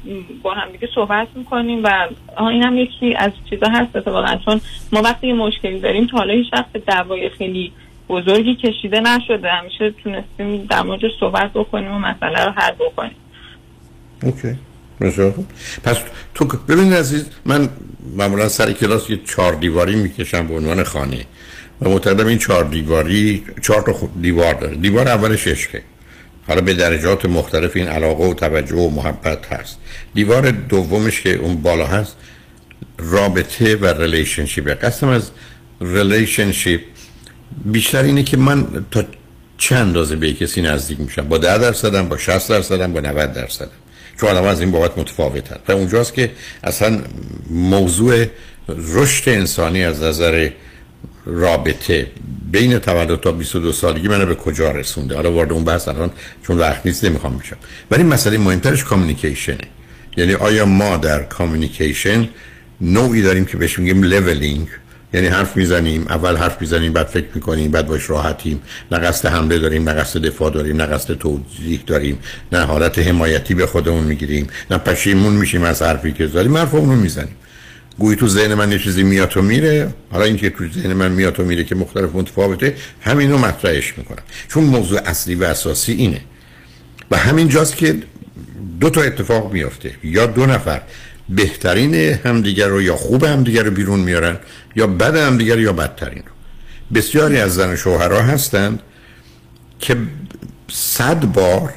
با 0.43 0.53
هم 0.53 0.71
دیگه 0.71 0.87
صحبت 0.95 1.27
می‌کنیم 1.35 1.83
و 1.83 2.07
این 2.39 2.63
هم 2.63 2.77
یکی 2.77 3.15
از 3.15 3.31
چیزا 3.49 3.67
هست 3.67 3.95
اتفاقا 3.95 4.35
چون 4.45 4.61
ما 4.91 5.01
وقتی 5.01 5.27
یه 5.27 5.33
مشکلی 5.33 5.79
داریم 5.79 6.07
تا 6.07 6.17
حالا 6.17 6.33
هیچ 6.33 6.53
وقت 6.53 6.77
دعوای 6.87 7.29
خیلی 7.29 7.71
بزرگی 8.09 8.55
کشیده 8.55 8.99
نشده. 8.99 9.49
همیشه 9.49 9.91
تونستیم 9.91 10.65
در 10.69 10.81
موردش 10.81 11.11
صحبت 11.19 11.53
بکنیم 11.53 11.91
و 11.91 11.99
مسئله 11.99 12.45
رو 12.45 12.51
حل 12.51 12.71
بکنیم. 12.71 13.15
اوکی. 14.23 14.55
بسیار. 15.01 15.33
پس 15.83 15.97
تو 16.33 16.45
ببینید 16.45 16.93
عزیز 16.93 17.29
من 17.45 17.69
معمولا 18.17 18.47
سر 18.47 18.71
کلاس 18.71 19.09
یه 19.09 19.19
چهار 19.35 19.53
دیواری 19.53 19.95
می‌کشم 19.95 20.47
به 20.47 20.55
عنوان 20.55 20.83
خانه 20.83 21.25
و 21.81 21.89
معتقدم 21.89 22.27
این 22.27 22.37
چهار 22.37 22.63
دیواری 22.63 23.43
چهار 23.61 23.81
تا 23.81 23.93
دیوار 24.21 24.53
داره. 24.53 24.75
دیوار 24.75 25.07
اولش 25.07 25.47
عشقه 25.47 25.83
حالا 26.47 26.61
به 26.61 26.73
درجات 26.73 27.25
مختلف 27.25 27.71
این 27.75 27.87
علاقه 27.87 28.23
و 28.23 28.33
توجه 28.33 28.75
و 28.75 28.89
محبت 28.89 29.53
هست. 29.53 29.77
دیوار 30.13 30.51
دومش 30.51 31.21
که 31.21 31.35
اون 31.35 31.61
بالا 31.61 31.87
هست 31.87 32.15
رابطه 32.97 33.75
و 33.75 33.85
relationship 33.85 34.83
قسم 34.83 35.07
از 35.07 35.31
relationship 35.81 36.81
بیشتر 37.65 38.03
اینه 38.03 38.23
که 38.23 38.37
من 38.37 38.85
تا 38.91 39.03
چه 39.57 39.75
اندازه 39.75 40.15
به 40.15 40.33
کسی 40.33 40.61
نزدیک 40.61 40.99
میشم؟ 40.99 41.27
با 41.27 41.37
10 41.37 41.57
درصدم 41.57 42.09
با 42.09 42.17
60 42.17 42.49
درصدم 42.49 42.93
با 42.93 42.99
90 42.99 43.33
درصدم. 43.33 43.71
چون 44.19 44.29
آدم 44.29 44.43
از 44.43 44.61
این 44.61 44.71
بابت 44.71 44.97
متفاوتن 44.97 45.55
و 45.67 45.71
اونجاست 45.71 46.13
که 46.13 46.31
اصلا 46.63 47.01
موضوع 47.49 48.25
رشد 48.69 49.29
انسانی 49.29 49.83
از 49.83 50.03
نظر 50.03 50.49
رابطه. 51.31 52.07
بین 52.51 52.79
تولد 52.79 53.19
تا 53.19 53.31
22 53.31 53.71
سالگی 53.71 54.07
منو 54.07 54.25
به 54.25 54.35
کجا 54.35 54.71
رسونده؟ 54.71 55.15
حالا 55.15 55.31
وارد 55.31 55.51
اون 55.51 55.63
بحث 55.63 55.87
الان 55.87 56.11
چون 56.47 56.57
وقت 56.57 56.85
نیست 56.85 57.05
نمی‌خوام 57.05 57.37
بشم. 57.37 57.57
ولی 57.91 58.03
مسئله 58.03 58.37
مهمترش 58.37 58.83
communication 58.83 59.52
ه 59.52 59.57
یعنی 60.17 60.33
آیا 60.33 60.65
ما 60.65 60.97
در 60.97 61.23
communication 61.23 62.29
نوعی 62.81 63.21
داریم 63.21 63.45
که 63.45 63.57
بهش 63.57 63.79
میگیم 63.79 64.03
leveling 64.03 64.67
یعنی 65.13 65.27
حرف 65.27 65.57
می‌زنیم 65.57 66.05
اول 66.09 66.35
حرف 66.37 66.61
می‌زنیم 66.61 66.93
بعد 66.93 67.07
فکر 67.07 67.27
می‌کنیم 67.35 67.71
بعد 67.71 67.87
باش 67.87 68.09
راحتیم. 68.09 68.61
نه 68.91 68.97
قصد 68.97 69.29
حمله 69.29 69.59
داریم 69.59 69.89
نه 69.89 69.95
قصد 69.95 70.19
دفاع 70.19 70.51
داریم 70.51 70.81
نه 70.81 70.85
قصد 70.85 71.13
توضیح 71.13 71.83
داریم. 71.87 72.19
نه 72.51 72.59
حالت 72.59 72.99
حمایتی 72.99 73.53
به 73.53 73.65
خودمون 73.67 74.03
می‌گیریم. 74.03 74.47
نه 74.71 74.77
پشیمون 74.77 75.33
میشیم 75.33 75.63
از 75.63 75.81
حرفی 75.81 76.11
که 76.11 76.27
زدیم 76.27 76.57
حرف 76.57 76.73
اونو 76.73 76.95
می‌زنیم. 76.95 77.35
گویی 77.99 78.15
تو 78.15 78.27
ذهن 78.27 78.53
من 78.53 78.71
یه 78.71 78.79
چیزی 78.79 79.03
میاد 79.03 79.37
و 79.37 79.41
میره. 79.41 79.93
حالا 80.11 80.23
اینکه 80.23 80.49
تو 80.49 80.69
ذهن 80.69 80.93
من 80.93 81.11
میاد 81.11 81.39
و 81.39 81.43
میره 81.43 81.63
که 81.63 81.75
مختلف 81.75 82.09
متفاوته 82.13 82.75
همینو 83.01 83.37
مطرحش 83.37 83.97
می‌کنم. 83.97 84.23
چون 84.47 84.63
موضوع 84.63 84.99
اصلی 85.05 85.35
و 85.35 85.43
اساسی 85.43 85.91
اینه. 85.91 86.21
و 87.11 87.17
همین 87.17 87.49
جاست 87.49 87.75
که 87.75 87.95
دو 88.79 88.89
تا 88.89 89.01
اتفاق 89.01 89.53
میافته. 89.53 89.91
یا 90.03 90.25
دو 90.25 90.45
نفر 90.45 90.81
بهترین 91.29 91.95
همدیگر 91.95 92.67
رو 92.67 92.81
یا 92.81 92.95
خوب 92.95 93.23
همدیگر 93.23 93.63
رو 93.63 93.71
بیرون 93.71 93.99
میارن 93.99 94.37
یا 94.75 94.87
بد 94.87 95.15
همدیگر 95.15 95.59
یا 95.59 95.73
بدترین 95.73 96.23
رو. 96.25 96.31
بسیاری 96.95 97.37
از 97.37 97.55
زن 97.55 97.75
شوهرها 97.75 98.21
هستند 98.21 98.79
که 99.79 99.97
صد 100.71 101.25
بار 101.25 101.73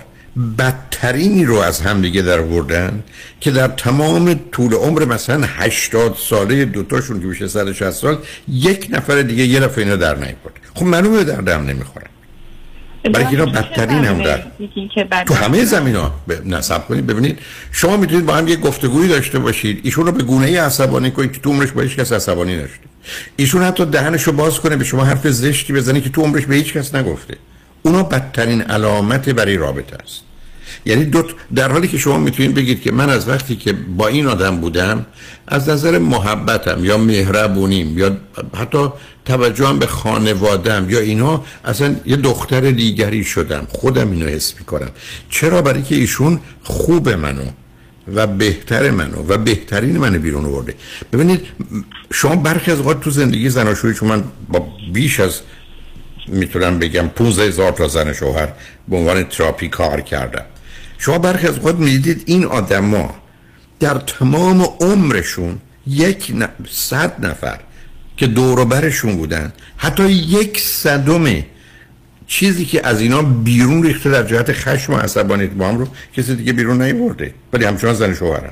بدترینی 0.58 1.44
رو 1.44 1.56
از 1.56 1.80
همدیگه 1.80 2.22
در 2.22 2.40
بردن 2.42 3.02
که 3.40 3.50
در 3.50 3.68
تمام 3.68 4.40
طول 4.52 4.74
عمر 4.74 5.04
مثلا 5.04 5.46
80 5.46 6.16
ساله 6.18 6.64
دوتاشون 6.64 7.20
که 7.20 7.26
میشه 7.26 7.48
160 7.48 7.90
سال 7.90 8.18
یک 8.48 8.88
نفر 8.90 9.22
دیگه 9.22 9.44
یه 9.44 9.60
دفعه 9.60 9.84
اینا 9.84 9.96
در 9.96 10.14
نیورد. 10.14 10.60
خب 10.74 10.86
معلومه 10.86 11.24
در 11.24 11.40
دم 11.40 11.66
نمی‌خورن. 11.66 12.06
برای 13.12 13.26
اینا 13.26 13.46
بدترین 13.46 14.04
هم 14.04 14.22
در 14.22 14.42
تو 15.24 15.34
همه 15.34 15.64
زمین 15.64 15.96
ها 15.96 16.14
نصب 16.44 16.86
کنید. 16.88 17.06
ببینید 17.06 17.38
شما 17.72 17.96
می‌تونید 17.96 18.26
با 18.26 18.34
هم 18.34 18.48
یه 18.48 18.56
گفتگویی 18.56 19.08
داشته 19.08 19.38
باشید. 19.38 19.80
ایشون 19.82 20.06
رو 20.06 20.12
به 20.12 20.22
گونه 20.22 20.46
ای 20.46 20.56
عصبانی 20.56 21.10
کنید 21.10 21.32
که 21.32 21.40
تو 21.40 21.50
عمرش 21.50 21.70
با 21.70 21.82
هیچ 21.82 21.96
کس 21.96 22.12
عصبانی 22.12 22.56
نشده. 22.56 22.84
ایشون 23.36 23.62
حتی 23.62 23.84
دهنش 23.84 24.22
رو 24.22 24.32
باز 24.32 24.60
کنه 24.60 24.76
به 24.76 24.84
شما 24.84 25.04
حرف 25.04 25.28
زشتی 25.28 25.72
بزنه 25.72 26.00
که 26.00 26.08
تو 26.08 26.22
عمرش 26.22 26.46
به 26.46 26.54
هیچ 26.54 26.72
کس 26.72 26.94
نگفته. 26.94 27.36
اونا 27.84 28.02
بدترین 28.02 28.62
علامت 28.62 29.28
برای 29.28 29.56
رابطه 29.56 29.96
است. 30.02 30.20
یعنی 30.86 31.04
دو 31.04 31.22
در 31.54 31.72
حالی 31.72 31.88
که 31.88 31.98
شما 31.98 32.18
می‌تونید 32.18 32.54
بگید 32.54 32.82
که 32.82 32.92
من 32.92 33.10
از 33.10 33.28
وقتی 33.28 33.56
که 33.56 33.72
با 33.72 34.08
این 34.08 34.26
آدم 34.26 34.56
بودم 34.56 35.06
از 35.46 35.68
نظر 35.68 35.98
محبتم 35.98 36.84
یا 36.84 36.98
مهربونیم 36.98 37.98
یا 37.98 38.16
حتی 38.56 38.88
توجهم 39.24 39.78
به 39.78 39.86
خانوادم 39.86 40.90
یا 40.90 40.98
اینا 40.98 41.44
اصلا 41.64 41.96
یه 42.06 42.16
دختر 42.16 42.60
دیگری 42.60 43.24
شدم. 43.24 43.66
خودم 43.68 44.10
اینو 44.10 44.26
حس 44.26 44.54
می‌کنم. 44.58 44.90
چرا؟ 45.30 45.62
برای 45.62 45.82
که 45.82 45.94
ایشون 45.94 46.40
خوب 46.62 47.08
منو 47.08 47.44
و 48.14 48.26
بهتر 48.26 48.90
منو 48.90 49.22
و 49.28 49.38
بهترین 49.38 49.98
منو 49.98 50.18
بیرون 50.18 50.44
آورده. 50.44 50.74
ببینید 51.12 51.40
شما 52.12 52.36
برخی 52.36 52.70
از 52.70 52.78
اوقات 52.78 53.00
تو 53.00 53.10
زندگی 53.10 53.48
زناشویی 53.48 53.94
چون 53.94 54.08
من 54.08 54.24
با 54.48 54.66
بیش 54.92 55.20
از 55.20 55.40
می‌تونم 56.26 56.78
بگم 56.78 57.08
15 57.08 57.42
هزار 57.42 57.72
تا 57.72 57.88
زن 57.88 58.12
شوهر 58.12 58.48
به 58.88 58.96
عنوان 58.96 59.24
تراپی 59.24 59.68
کار 59.68 60.00
کردم 60.00 60.44
شما 60.98 61.18
برخی 61.18 61.46
از 61.46 61.56
اوقات 61.58 61.76
می‌دید 61.76 62.22
این 62.26 62.44
آدما 62.44 63.14
در 63.80 63.94
تمام 63.94 64.62
عمرشون 64.80 65.58
یک 65.86 66.32
صد 66.70 67.26
نفر 67.26 67.60
که 68.16 68.26
دور 68.26 68.64
برشون 68.64 69.16
بودن 69.16 69.52
حتی 69.76 70.10
یک 70.10 70.60
صدم 70.60 71.44
چیزی 72.26 72.64
که 72.64 72.86
از 72.86 73.00
اینا 73.00 73.22
بیرون 73.22 73.82
ریخته 73.82 74.10
در 74.10 74.22
جهت 74.22 74.52
خشم 74.52 74.92
و 74.92 74.96
عصبانیت 74.96 75.50
با 75.50 75.68
هم 75.68 75.78
رو 75.78 75.88
کسی 76.16 76.34
دیگه 76.34 76.52
بیرون 76.52 76.82
نیورده 76.82 77.34
ولی 77.52 77.64
همچنان 77.64 77.94
زن 77.94 78.14
شوهرن. 78.14 78.50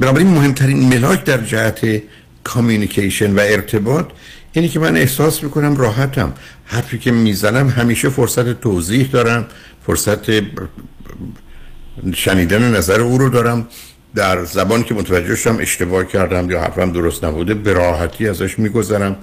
بنابراین 0.00 0.28
مهمترین 0.28 0.88
ملاک 0.94 1.24
در 1.24 1.44
جهت 1.44 2.02
کامیونیکیشن 2.44 3.32
و 3.32 3.40
ارتباط 3.40 4.06
اینی 4.56 4.68
که 4.68 4.80
من 4.80 4.96
احساس 4.96 5.42
می‌کنم 5.42 5.76
راحتم. 5.76 6.32
حرفی 6.64 6.98
که 6.98 7.10
می‌زنم 7.10 7.68
همیشه 7.68 8.08
فرصت 8.08 8.60
توضیح 8.60 9.08
دارم 9.12 9.46
فرصت 9.86 10.30
شنیدن 12.14 12.74
نظر 12.76 13.00
او 13.00 13.18
رو 13.18 13.28
دارم. 13.28 13.68
در 14.14 14.44
زبان 14.44 14.82
که 14.82 14.94
متوجه 14.94 15.36
شدم 15.36 15.58
اشتباه 15.58 16.04
کردم 16.04 16.50
یا 16.50 16.60
حرفم 16.60 16.92
درست 16.92 17.24
نبوده 17.24 17.54
به 17.54 17.72
راحتی 17.72 18.28
ازش 18.28 18.58
میگذرم 18.58 19.16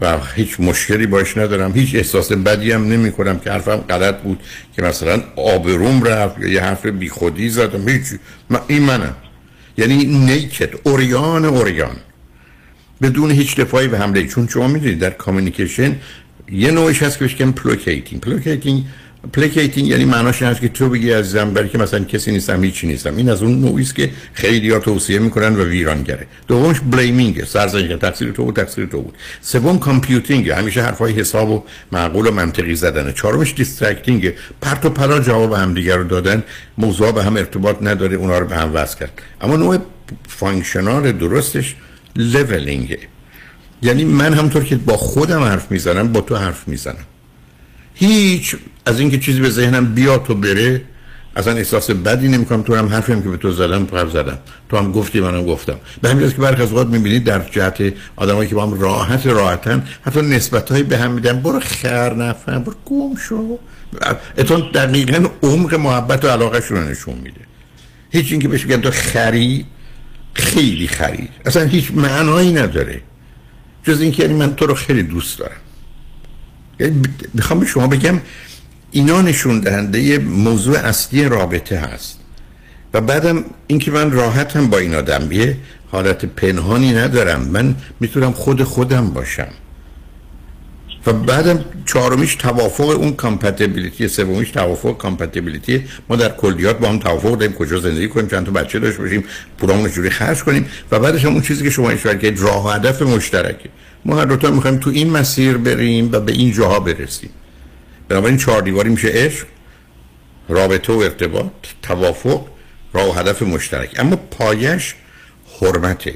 و 0.00 0.18
هیچ 0.34 0.60
مشکلی 0.60 1.06
باش 1.06 1.36
ندارم. 1.36 1.72
هیچ 1.72 1.94
احساس 1.94 2.32
بدی 2.32 2.72
هم 2.72 2.88
نمی 2.88 3.12
کنم 3.12 3.38
که 3.38 3.50
حرفم 3.50 3.76
غلط 3.76 4.16
بود 4.16 4.40
که 4.76 4.82
مثلا 4.82 5.22
آبروم 5.36 6.02
رفت 6.02 6.38
یا 6.38 6.48
یه 6.48 6.62
حرف 6.62 6.86
بیخودی 6.86 7.48
زدم. 7.48 7.88
هیچ 7.88 8.02
این 8.68 8.82
منم 8.82 9.14
یعنی 9.78 10.04
naked 10.04 10.70
عریان 10.86 11.44
عریان. 11.44 11.96
بدون 13.02 13.30
هیچ 13.30 13.56
دفاعی 13.56 13.88
به 13.88 13.98
حمله. 13.98 14.26
چون 14.26 14.48
شما 14.48 14.68
می‌دونید 14.68 14.98
در 14.98 15.10
communication 15.10 15.96
یه 16.52 16.70
نوعش 16.70 17.02
هست 17.02 17.18
که 17.18 17.24
بهش 17.24 17.42
placating 17.42 18.20
placating 18.20 18.84
placating 19.32 19.88
یعنی 19.88 20.04
معناش 20.04 20.42
این 20.42 20.50
هست 20.50 20.60
که 20.60 20.68
تو 20.68 20.88
بگی 20.88 21.10
عزیزم 21.10 21.50
برای 21.50 21.68
که 21.68 21.78
مثلا 21.78 22.04
کسی 22.04 22.32
نیستم 22.32 22.64
هیچی 22.64 22.86
نیستم. 22.86 23.16
این 23.16 23.28
از 23.30 23.42
اون 23.42 23.60
نوعی 23.60 23.82
است 23.82 23.94
که 23.94 24.10
خیلی 24.32 24.70
ها 24.70 24.78
توصیه 24.78 25.18
می‌کنن 25.18 25.56
و 25.56 25.64
ویرانگره. 25.64 26.26
دومش 26.48 26.80
blaming 26.80 27.44
سرزنش 27.44 27.98
تقصیر 28.00 28.30
تو 28.30 28.44
بود 28.44 28.56
تقصیر 28.56 28.86
تو 28.86 29.02
بود. 29.02 29.14
سوم 29.40 29.78
computing 29.78 30.50
همیشه 30.50 30.82
حرفای 30.82 31.12
حساب 31.12 31.50
و 31.50 31.64
معقول 31.92 32.26
و 32.26 32.30
منطقی 32.30 32.74
زدنه. 32.74 33.12
چهارمش 33.12 33.54
distracting 33.54 34.32
پرت 34.60 34.84
و 34.84 34.90
پلا 34.90 35.20
جواب 35.20 35.52
هم 35.52 35.74
دیگر 35.74 35.96
رو 35.96 36.04
دادن. 36.04 36.42
موضوع 36.78 37.12
به 37.12 37.24
هم 37.24 37.36
ارتباط 37.36 37.76
نداره. 37.82 38.16
اونا 38.16 38.38
رو 38.38 38.46
به 38.46 38.56
هم 38.56 38.74
وصل 38.74 38.98
کرد. 38.98 39.22
اما 39.40 39.56
نوع 39.56 39.78
functional 40.28 41.12
درستش 41.12 41.74
leveling 42.16 42.89
ه 42.89 42.98
یعنی 43.82 44.04
من 44.04 44.34
همطور 44.34 44.64
که 44.64 44.76
با 44.76 44.96
خودم 44.96 45.42
حرف 45.42 45.70
می‌زنم 45.70 46.12
با 46.12 46.20
تو 46.20 46.36
حرف 46.36 46.68
می‌زنم. 46.68 47.06
هیچ 47.94 48.56
از 48.86 49.00
اینکه 49.00 49.18
چیزی 49.18 49.40
به 49.40 49.50
ذهنم 49.50 49.94
بیاد 49.94 50.24
تو 50.24 50.34
بره 50.34 50.82
اصلا 51.36 51.52
احساس 51.52 51.90
بدی 51.90 52.28
نمی‌کنم. 52.28 52.62
تو 52.62 52.74
هم 52.74 52.88
حرفی 52.88 53.12
هم 53.12 53.22
که 53.22 53.28
به 53.28 53.36
تو 53.36 53.52
زدم 53.52 53.84
پر 53.84 54.08
زدم. 54.08 54.38
تو 54.68 54.76
هم 54.76 54.92
گفتی 54.92 55.20
منم 55.20 55.46
گفتم. 55.46 55.76
به 56.02 56.08
همین 56.08 56.30
که 56.30 56.36
برخی 56.36 56.62
از 56.62 56.70
اوقات 56.70 56.86
می‌بینید 56.86 57.24
در 57.24 57.48
جهت 57.50 57.92
آدمایی 58.16 58.48
که 58.48 58.54
با 58.54 58.66
هم 58.66 58.80
راحت 58.80 59.26
راحتن 59.26 59.84
حتی 60.02 60.22
نسبت 60.22 60.70
هایی 60.70 60.82
به 60.82 60.98
هم 60.98 61.10
میدن. 61.10 61.40
برو 61.40 61.60
خر 61.60 62.14
نفهم 62.14 62.62
برو 62.62 62.74
گم 62.84 63.16
شو. 63.28 63.58
اتون 64.38 64.70
دقیقا 64.74 65.28
عمق 65.42 65.74
محبت 65.74 66.24
و 66.24 66.28
علاقه 66.28 66.62
رو 66.68 66.88
نشون 66.88 67.14
میده. 67.14 67.40
هیچ 68.10 68.32
اینکه 68.32 68.48
بهش 68.48 68.64
بگن 68.64 68.80
تو 68.80 68.90
خری 68.90 69.66
خیلی 70.36 70.88
خرید. 70.88 71.30
اصلا 71.44 71.64
هیچ 71.64 71.90
معنایی 71.94 72.52
نداره. 72.52 73.00
جز 73.84 74.00
اینکه 74.00 74.22
یعنی 74.22 74.34
من 74.34 74.56
تو 74.56 74.66
رو 74.66 74.74
خیلی 74.74 75.02
دوست 75.02 75.38
دارم. 75.38 75.60
یعنی 76.80 77.02
می‌خوام 77.34 77.60
به 77.60 77.66
شما 77.66 77.86
بگم 77.86 78.20
اینا 78.90 79.22
نشون 79.22 79.60
دهنده 79.60 80.18
موضوع 80.18 80.78
اصلی 80.78 81.24
رابطه 81.24 81.78
هست. 81.78 82.18
و 82.94 83.00
بعدم 83.00 83.44
اینکه 83.66 83.90
من 83.90 84.10
راحتم 84.10 84.66
با 84.70 84.78
این 84.78 84.94
آدم. 84.94 85.32
یه 85.32 85.56
حالت 85.90 86.24
پنهانی 86.24 86.92
ندارم. 86.92 87.42
من 87.42 87.74
می‌تونم 88.00 88.32
خود 88.32 88.62
خودم 88.62 89.10
باشم. 89.10 89.48
و 91.06 91.12
بعدم 91.12 91.64
چهارمیش 91.86 92.34
توافق 92.34 92.88
اون 92.88 93.12
compatibility 93.12 94.08
سومیش 94.08 94.50
توافق 94.50 94.96
compatibility 94.96 95.84
ما 96.08 96.16
در 96.16 96.28
کلیات 96.28 96.78
با 96.78 96.88
هم 96.88 96.98
توافق 96.98 97.38
داریم 97.38 97.54
کجا 97.54 97.80
زندگی 97.80 98.08
کنیم 98.08 98.28
چند 98.28 98.46
تا 98.46 98.52
بچه 98.52 98.78
داشته 98.78 99.02
باشیم 99.02 99.24
پولامون 99.58 99.90
جوری 99.90 100.10
خرج 100.10 100.42
کنیم 100.42 100.66
و 100.90 100.98
بعدش 100.98 101.24
هم 101.24 101.32
اون 101.32 101.42
چیزی 101.42 101.64
که 101.64 101.70
شما 101.70 101.90
اشاره 101.90 102.18
کردید 102.18 102.40
راه 102.40 102.66
و 102.66 102.68
هدف 102.68 103.02
مشترکه. 103.02 103.68
ما 104.04 104.20
هر 104.20 104.24
دو 104.24 104.36
تا 104.36 104.50
می‌خوایم 104.50 104.78
تو 104.78 104.90
این 104.90 105.10
مسیر 105.10 105.56
بریم 105.56 106.08
و 106.12 106.20
به 106.20 106.32
این 106.32 106.52
جاها 106.52 106.80
برسیم. 106.80 107.30
بنابراین 108.08 108.36
چهار 108.36 108.62
دیواری 108.62 108.90
میشه 108.90 109.08
عشق 109.08 109.46
رابطه 110.48 110.92
و 110.92 110.96
ارتباط 110.96 111.52
توافق 111.82 112.46
راه 112.92 113.08
و 113.08 113.12
هدف 113.12 113.42
مشترک. 113.42 113.94
اما 113.98 114.16
پایش 114.16 114.94
حرمته. 115.60 116.14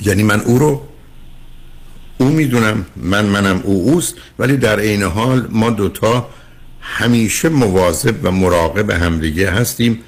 یعنی 0.00 0.22
من 0.22 0.40
او 0.40 0.58
رو 0.58 0.89
او 2.20 2.28
می‌دونم 2.28 2.86
من 2.96 3.26
منم 3.26 3.60
او 3.64 3.90
اوست 3.90 4.14
ولی 4.38 4.56
در 4.56 4.80
عین 4.80 5.02
حال 5.02 5.46
ما 5.50 5.70
دوتا 5.70 6.28
همیشه 6.80 7.48
مواظب 7.48 8.14
و 8.22 8.30
مراقب 8.30 8.90
همدیگه 8.90 9.50
هستیم. 9.50 9.98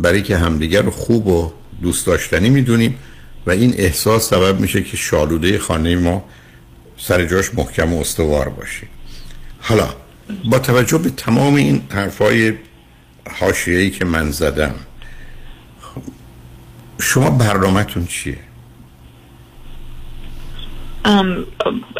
برای 0.00 0.22
که 0.22 0.36
همدیگه 0.36 0.80
رو 0.80 0.90
خوب 0.90 1.26
و 1.26 1.52
دوست 1.82 2.06
داشتنی 2.06 2.50
می‌دونیم 2.50 2.94
و 3.46 3.50
این 3.50 3.74
احساس 3.76 4.30
سبب 4.30 4.60
میشه 4.60 4.82
که 4.82 4.96
شالوده 4.96 5.58
خانه 5.58 5.96
ما 5.96 6.24
سر 6.98 7.24
جاش 7.24 7.54
محکم 7.54 7.92
و 7.92 8.00
استوار 8.00 8.48
باشه. 8.48 8.86
حالا 9.60 9.88
با 10.50 10.58
توجه 10.58 10.98
به 10.98 11.10
تمام 11.10 11.54
این 11.54 11.82
حرفای 11.90 12.52
حاشیه‌ای 13.30 13.90
که 13.90 14.04
من 14.04 14.30
زدم 14.30 14.74
شما 17.00 17.30
برنامهتون 17.30 18.06
چیه؟ 18.06 18.38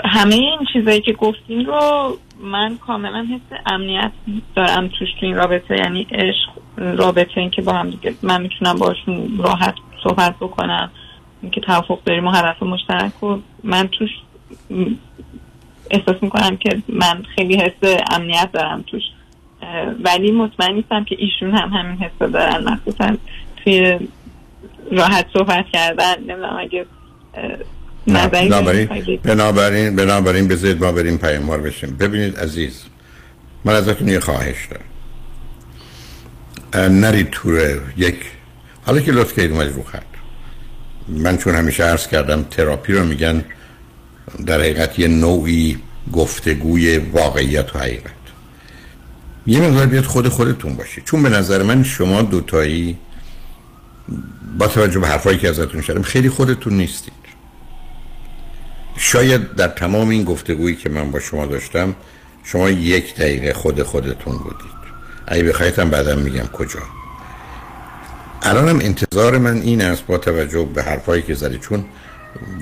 همه 0.05 0.35
این 0.35 0.59
چیزایی 0.73 1.01
که 1.01 1.13
گفتین 1.13 1.67
رو 1.67 2.17
من 2.41 2.79
کاملا 2.87 3.27
حس 3.31 3.59
امنیت 3.67 4.13
دارم 4.57 4.89
توش 4.89 5.09
تو 5.21 5.27
این 5.27 5.37
رابطه 5.37 5.77
یعنی 5.77 6.07
عشق 6.11 6.51
رابطه 6.77 7.41
این 7.41 7.51
که 7.51 7.63
با 7.63 7.73
هم 7.73 7.91
دیگه 7.91 8.15
من 8.23 8.43
می‌تونم 8.43 8.79
باشون 8.79 9.39
راحت 9.39 9.75
صحبت 10.03 10.37
بکنم 10.37 10.91
که 11.53 11.61
توافق 11.61 11.99
داریم 12.05 12.27
و 12.27 12.31
هدف 12.31 12.63
مشترک 12.63 13.23
و 13.23 13.39
من 13.65 13.89
توش 13.89 14.11
احساس 15.91 16.23
می‌کنم 16.23 16.57
که 16.57 16.83
من 16.89 17.23
خیلی 17.37 17.57
حس 17.57 18.01
امنیت 18.13 18.53
دارم 18.53 18.85
توش. 18.87 19.03
ولی 20.05 20.33
مطمئن 20.33 20.75
نیستم 20.75 21.05
که 21.05 21.17
ایشون 21.19 21.55
هم 21.55 21.69
همین 21.69 21.99
حس 21.99 22.19
دارن. 22.19 22.65
مخصوصا 22.65 23.17
توی 23.65 23.99
راحت 24.93 25.27
صحبت 25.33 25.67
کردن 25.73 26.19
نمی‌دونم 26.19 26.57
اگه 26.59 26.87
نظری 28.07 28.49
بنابراین. 28.49 28.89
بنابراین 29.23 29.97
بنابراین 29.97 30.49
بذارید 30.49 30.85
ما 30.85 30.93
بریم 30.93 31.19
پیاموار 31.19 31.61
بشیم. 31.61 31.97
ببینید 31.97 32.39
عزیز 32.39 32.83
من 33.65 33.75
ازتون 33.75 34.09
یه 34.09 34.21
خواهش 34.21 34.69
دارم. 34.71 34.85
اه، 36.73 36.89
نرید 36.89 37.31
تو 37.31 37.51
یک 37.97 38.17
حالا 38.87 39.01
که 39.01 39.13
لطف 39.13 39.37
کردید 39.37 39.53
اومدید 39.53 39.77
رو 39.77 39.83
خط. 39.83 40.03
من 41.09 41.37
چون 41.39 41.55
همیشه 41.55 41.85
عرض 41.85 42.07
کردم 42.07 42.43
تراپی 42.43 42.93
رو 42.93 43.05
میگن 43.05 43.45
در 44.47 44.61
حقیقت 44.61 44.99
یه 44.99 45.09
نوعی 45.09 45.79
گفتگوی 46.13 46.99
واقعیت 46.99 47.77
و 47.77 47.79
حقیقت. 47.79 48.11
یه 49.47 49.61
مقدار 49.61 49.87
بیاد 49.87 50.05
خود 50.05 50.29
خودتون 50.29 50.77
باشید 50.77 51.05
چون 51.05 51.23
به 51.23 51.29
نظر 51.29 51.63
من 51.63 51.83
شما 51.85 52.23
دوتایی 52.23 52.99
با 54.59 54.67
توجه 54.69 55.01
به 55.01 55.07
حرفایی 55.07 55.39
که 55.39 55.49
ازتون 55.49 55.81
شدم 55.81 56.03
خیلی 56.03 56.29
خودتون 56.29 56.73
نیستید. 56.73 57.24
شاید 58.97 59.55
در 59.55 59.69
تمام 59.69 60.09
این 60.09 60.25
گفتگویی 60.25 60.77
که 60.77 60.89
من 60.89 61.11
با 61.11 61.21
شما 61.21 61.47
داشتم 61.47 61.95
شما 62.45 62.71
یک 62.71 63.15
دقیقه 63.15 63.53
خود 63.53 63.83
خودتون 63.83 64.39
بودید. 64.39 64.75
اگه 65.27 65.43
بخواید 65.43 65.91
بعدم 65.91 66.19
میگم 66.19 66.47
کجا. 66.53 66.81
الانم 68.43 68.79
انتظار 68.81 69.39
من 69.39 69.57
این 69.57 69.83
است 69.83 70.07
با 70.07 70.19
توجه 70.19 70.69
به 70.75 70.83
حرفایی 70.83 71.23
که 71.23 71.35
زدید. 71.35 71.61
چون 71.61 71.85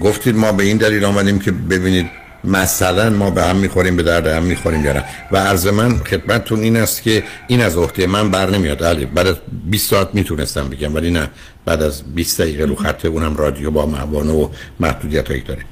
گفتید 0.00 0.36
ما 0.36 0.52
به 0.52 0.64
این 0.64 0.76
دلیل 0.76 1.04
آمدیم 1.04 1.38
که 1.38 1.52
ببینید 1.52 2.10
مثلا 2.44 3.10
ما 3.10 3.30
به 3.30 3.42
هم 3.42 3.56
می‌خوریم 3.56 3.96
به 3.96 4.02
درد 4.02 4.26
هم 4.26 4.42
می‌خوریم 4.42 4.84
یا 4.84 5.04
و 5.32 5.36
عرض 5.36 5.66
من 5.66 5.98
خدمتتون 5.98 6.60
این 6.60 6.76
است 6.76 7.02
که 7.02 7.24
این 7.46 7.60
از 7.62 7.76
عهده 7.76 8.06
من 8.06 8.30
بر 8.30 8.50
نمیاد. 8.50 8.84
علی 8.84 9.06
بعد 9.06 9.26
از 9.26 9.36
20 9.64 9.90
ساعت 9.90 10.08
می‌تونستم 10.14 10.68
بگم 10.68 10.94
ولی 10.94 11.10
نه. 11.10 11.30
بعد 11.64 11.82
از 11.82 12.14
20 12.14 12.40
دقیقه 12.40 12.64
رو 12.64 12.74
خط 12.74 13.04
اونم 13.04 13.36
رادیو 13.36 13.70
با 13.70 13.86
موانع 13.86 14.32
و 14.32 14.48
محدودیت 14.80 15.28
هایی 15.28 15.40
داره 15.40 15.62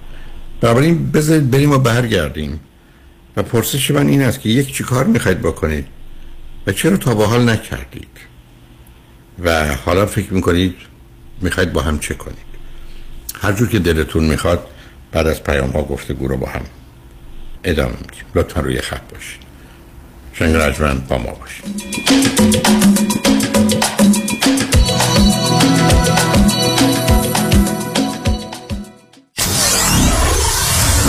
بنابراین 0.60 1.10
بذارید 1.10 1.50
بریم 1.50 1.72
و 1.72 1.78
برگردیم. 1.78 2.60
و 3.36 3.42
پرسش 3.42 3.90
من 3.90 4.08
این 4.08 4.22
است 4.22 4.40
که 4.40 4.48
یک 4.48 4.74
چی 4.74 4.84
کار 4.84 5.04
می‌خواید 5.04 5.40
بکنید 5.40 5.86
و 6.66 6.72
چرا 6.72 6.96
تا 6.96 7.14
به 7.14 7.26
حال 7.26 7.48
نکردید؟ 7.48 8.08
و 9.44 9.76
حالا 9.76 10.06
فکر 10.06 10.32
می‌کنید 10.32 10.74
می‌خواید 11.40 11.72
با 11.72 11.82
هم 11.82 11.98
چه 11.98 12.14
کنید؟ 12.14 12.50
هر 13.42 13.52
جور 13.52 13.68
که 13.68 13.78
دلتون 13.78 14.24
می‌خواد 14.24 14.66
بعد 15.12 15.26
از 15.26 15.44
پیام 15.44 15.70
ها 15.70 15.82
گفتگو 15.82 16.28
رو 16.28 16.36
با 16.36 16.46
هم 16.46 16.62
ادامه 17.64 17.92
میدیم. 17.92 18.24
لطفا 18.34 18.60
روی 18.60 18.80
خط 18.80 19.12
باشید. 19.12 19.40
شنگ 20.32 20.54
رجمن 20.56 20.98
با 20.98 21.18
ما 21.18 21.32
باشید. 21.32 21.64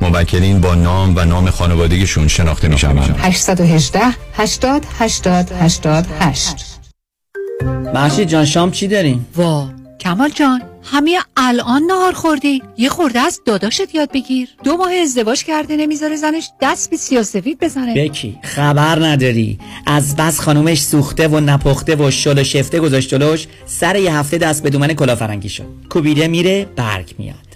موکلین 0.00 0.60
با 0.60 0.74
نام 0.74 1.16
و 1.16 1.24
نام 1.24 1.50
خانوادگیشون 1.50 2.28
شناخته 2.28 2.68
می 2.68 2.78
شوند 2.78 3.16
818 3.18 4.00
80 4.34 4.86
80 4.98 5.50
88 5.60 6.70
محشید 7.94 8.28
جان 8.28 8.44
شام 8.44 8.70
چی 8.70 8.88
داریم؟ 8.88 9.26
وا. 9.36 9.68
کمال 10.00 10.28
جان 10.28 10.62
همین 10.82 11.18
الان 11.36 11.82
نهار 11.82 12.12
خوردی. 12.12 12.62
یه 12.76 12.88
خورده 12.88 13.20
از 13.20 13.40
داداشت 13.46 13.94
یاد 13.94 14.12
بگیر. 14.12 14.48
دو 14.64 14.76
ماه 14.76 14.92
ازدواج 14.92 15.44
کرده 15.44 15.76
نمی‌ذاره 15.76 16.16
زنش 16.16 16.50
دست 16.60 16.90
به 16.90 16.96
سیاسفید 16.96 17.58
بزنه. 17.58 17.94
بکی 17.94 18.38
خبر 18.42 19.06
نداری. 19.06 19.58
از 19.86 20.16
بس 20.16 20.40
خانومش 20.40 20.82
سوخته 20.82 21.28
و 21.28 21.40
نپخته 21.40 21.96
و 21.96 22.10
شل 22.10 22.38
و 22.38 22.44
شفته 22.44 22.80
گذاشت 22.80 23.08
جلوش 23.08 23.46
سر 23.66 23.96
یه 23.96 24.14
هفته 24.14 24.38
دست 24.38 24.62
به 24.62 24.70
دومن 24.70 24.94
کلافرنگی 24.94 25.48
شد. 25.48 25.66
کوبیده 25.90 26.28
میره 26.28 26.66
برگ 26.76 27.14
میاد. 27.18 27.49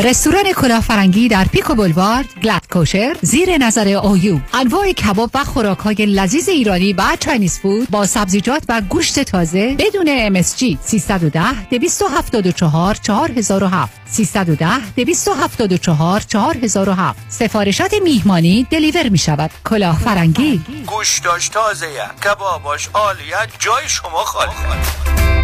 رستوران 0.00 0.52
کلاه 0.52 0.86
فرنگی 0.86 1.28
در 1.28 1.44
Pico 1.44 1.74
Boulevard 1.74 2.24
glatt 2.42 2.66
kosher 2.72 3.16
زیر 3.22 3.58
نظر 3.58 3.88
اویو 3.88 4.38
انواع 4.54 4.92
کباب 4.92 5.30
و 5.34 5.44
خوراک 5.44 5.78
های 5.78 5.94
لذیذ 5.94 6.48
ایرانی 6.48 6.92
و 6.92 7.02
Chinese 7.20 7.58
food 7.58 7.90
با 7.90 8.06
سبزیجات 8.06 8.62
و 8.68 8.80
گوشت 8.80 9.20
تازه 9.20 9.76
بدون 9.78 10.42
MSG 10.42 10.76
310 10.80 11.68
274 11.70 12.94
4007 12.94 13.92
310 14.06 14.66
274 14.96 16.20
4007 16.20 17.18
سفارشات 17.28 17.94
میهمانی 18.04 18.66
دلیور 18.70 19.08
می 19.08 19.18
شود 19.18 19.50
کلافرنگی. 19.64 20.64
گوش 20.86 21.18
داشت 21.18 21.52
تازه 21.52 21.86
کباباش 22.24 22.88
عالیه 22.94 23.36
جای 23.58 23.88
شما 23.88 24.24
خالی. 24.24 25.43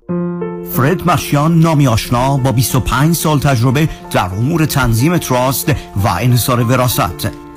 فرد 0.73 1.09
مشیان 1.11 1.59
نامی 1.59 1.87
آشنا 1.87 2.37
با 2.37 2.51
25 2.51 3.15
سال 3.15 3.39
تجربه 3.39 3.89
در 4.11 4.25
امور 4.25 4.65
تنظیم 4.65 5.17
تراست 5.17 5.69
و 6.03 6.07
انحصار 6.07 6.63
وراست 6.63 7.29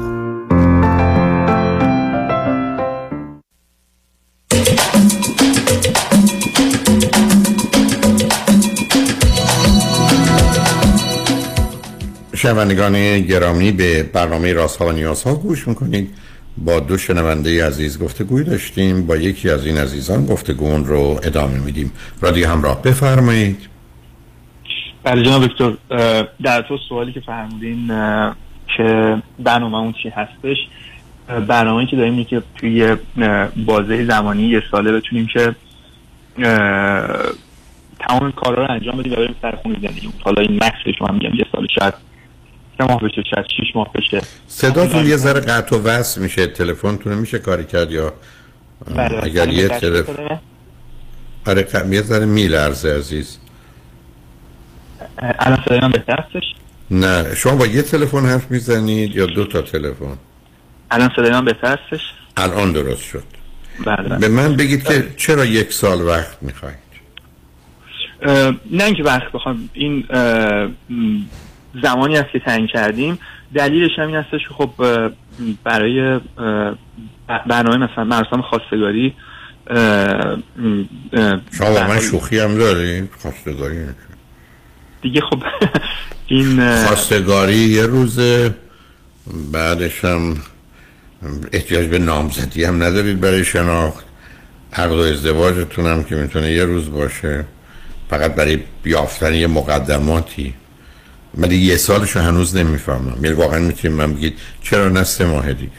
شنوندگان 12.41 13.19
گرامی 13.19 13.71
به 13.71 14.03
برنامه 14.03 14.53
راست 14.53 14.81
و 14.81 14.91
نیاز 14.91 15.23
ها 15.23 15.35
گوش 15.35 15.67
می‌کنید. 15.67 16.15
با 16.57 16.79
دو 16.79 16.97
شنونده 16.97 17.65
عزیز 17.67 17.99
گفتگوی 17.99 18.43
داشتیم. 18.43 19.07
با 19.07 19.15
یکی 19.15 19.49
از 19.49 19.65
این 19.65 19.77
عزیزان 19.77 20.25
گفتگون 20.25 20.85
رو 20.85 21.19
ادامه 21.23 21.59
میدیم. 21.59 21.91
رادیو 22.21 22.49
همراه. 22.49 22.81
بفرمایید. 22.81 23.67
بله 25.03 25.23
جناب 25.23 25.45
دکتر 25.47 25.73
در 26.43 26.61
تو 26.61 26.77
سوالی 26.89 27.11
که 27.11 27.19
فرمودین 27.19 27.87
که 28.77 29.17
برنامه 29.39 29.77
اون 29.77 29.93
چی 30.03 30.09
هستش 30.09 30.57
برنامه 31.47 31.85
که 31.85 31.95
داریم 31.95 32.23
که 32.23 32.41
توی 32.55 32.95
بازه 33.65 34.05
زمانی 34.05 34.43
یه 34.43 34.63
ساله 34.71 34.91
بتونیم 34.91 35.27
که 35.33 35.55
تمام 37.99 38.31
کارا 38.31 38.65
رو 38.65 38.71
انجام 38.71 38.97
بدیم 38.97 39.13
و 39.13 39.15
بریم 39.15 39.35
سر 39.41 39.55
خونه 39.55 39.77
حالا 40.23 40.41
این 40.41 40.55
مکسش 40.55 40.99
شما 40.99 41.07
میگم 41.07 41.33
یه 41.33 41.45
سال 41.51 41.67
شاید 41.79 41.93
سه 42.77 42.83
ماه 42.83 43.01
بشه 43.01 43.23
شاید 43.35 43.45
شیش 43.57 43.75
ماه 43.75 43.93
بشه. 43.93 44.21
صداتون 44.47 45.05
یه 45.05 45.17
ذره 45.17 45.39
قطع 45.39 45.75
و 45.75 45.81
وصل 45.81 46.21
میشه 46.21 46.47
تلفنتون 46.47 47.13
میشه 47.13 47.39
کاری 47.39 47.65
کرد 47.65 47.91
یا؟ 47.91 48.13
بله. 48.95 49.23
اگر 49.23 49.47
یه 49.47 49.67
تلفن 49.67 50.39
آره 51.47 51.67
یه 51.91 52.01
ذره 52.01 52.25
میلرزه 52.25 52.97
عزیز. 52.97 53.37
الان 55.39 55.63
صدای 55.65 55.79
من 55.79 55.91
بهتر 55.91 56.25
نه 56.91 57.35
شما 57.35 57.55
با 57.55 57.65
یه 57.65 57.81
تلفن 57.81 58.25
حرف 58.25 58.51
می‌زنید 58.51 59.15
یا 59.15 59.25
دو 59.25 59.45
تا 59.45 59.61
تلفن؟ 59.61 60.17
الان 60.91 61.11
صدای 61.15 61.31
من 61.31 61.45
بهتر 61.45 61.77
هستش؟ 61.77 62.01
الان 62.37 62.71
درست 62.71 63.03
شد. 63.03 63.23
بله 63.85 64.17
به 64.17 64.27
من 64.27 64.55
بگید 64.55 64.83
که 64.83 65.07
چرا 65.17 65.45
یک 65.45 65.73
سال 65.73 66.01
وقت 66.01 66.37
می‌خواید 66.43 66.91
نه 68.71 68.83
اینکه 68.83 69.03
وقت 69.03 69.31
بخوام 69.31 69.69
این 69.73 70.05
زمانی 71.83 72.17
است 72.17 72.31
که 72.31 72.39
تعیین 72.39 72.67
کردیم. 72.67 73.19
دلیلش 73.55 73.99
هم 73.99 74.07
این 74.07 74.15
هستش 74.15 74.47
که 74.47 74.53
خب 74.53 74.69
برای 75.63 76.19
برنامه 77.47 77.77
مثلا 77.77 78.03
مراسم 78.03 78.41
خواستگاری 78.41 79.13
شما 81.51 81.69
با 81.69 81.87
من 81.87 81.99
شوخی 81.99 82.39
هم 82.39 82.57
دارید 82.57 83.09
خواستگاری 83.19 83.77
دیگه 85.01 85.21
خب 85.21 85.43
این 86.27 86.75
خواستگاری 86.85 87.55
یه 87.55 87.85
روزه 87.85 88.55
بعدش 89.51 90.05
هم 90.05 90.37
احتیاج 91.51 91.87
به 91.87 91.99
نامزدی 91.99 92.63
هم 92.63 92.83
ندارید 92.83 93.21
برای 93.21 93.45
شناخت. 93.45 94.05
عقد 94.73 94.91
و 94.91 94.99
ازدواجتون 94.99 95.85
هم 95.85 96.03
که 96.03 96.15
می‌تونه 96.15 96.51
یه 96.51 96.65
روز 96.65 96.91
باشه. 96.91 97.45
فقط 98.09 98.35
برای 98.35 98.59
بیافتن 98.83 99.33
یه 99.33 99.47
مقدماتی. 99.47 100.53
ولی 101.37 101.55
یه 101.55 101.77
سالش 101.77 102.17
هنوز 102.17 102.55
نمی‌فهمم. 102.55 103.17
یعنی 103.23 103.35
واقعا 103.35 103.59
می‌تونیم 103.59 103.97
من 103.97 104.13
بگید 104.13 104.39
چرا 104.61 104.89
نه 104.89 105.03
سه 105.03 105.25
ماه 105.25 105.53
دیگه؟ 105.53 105.71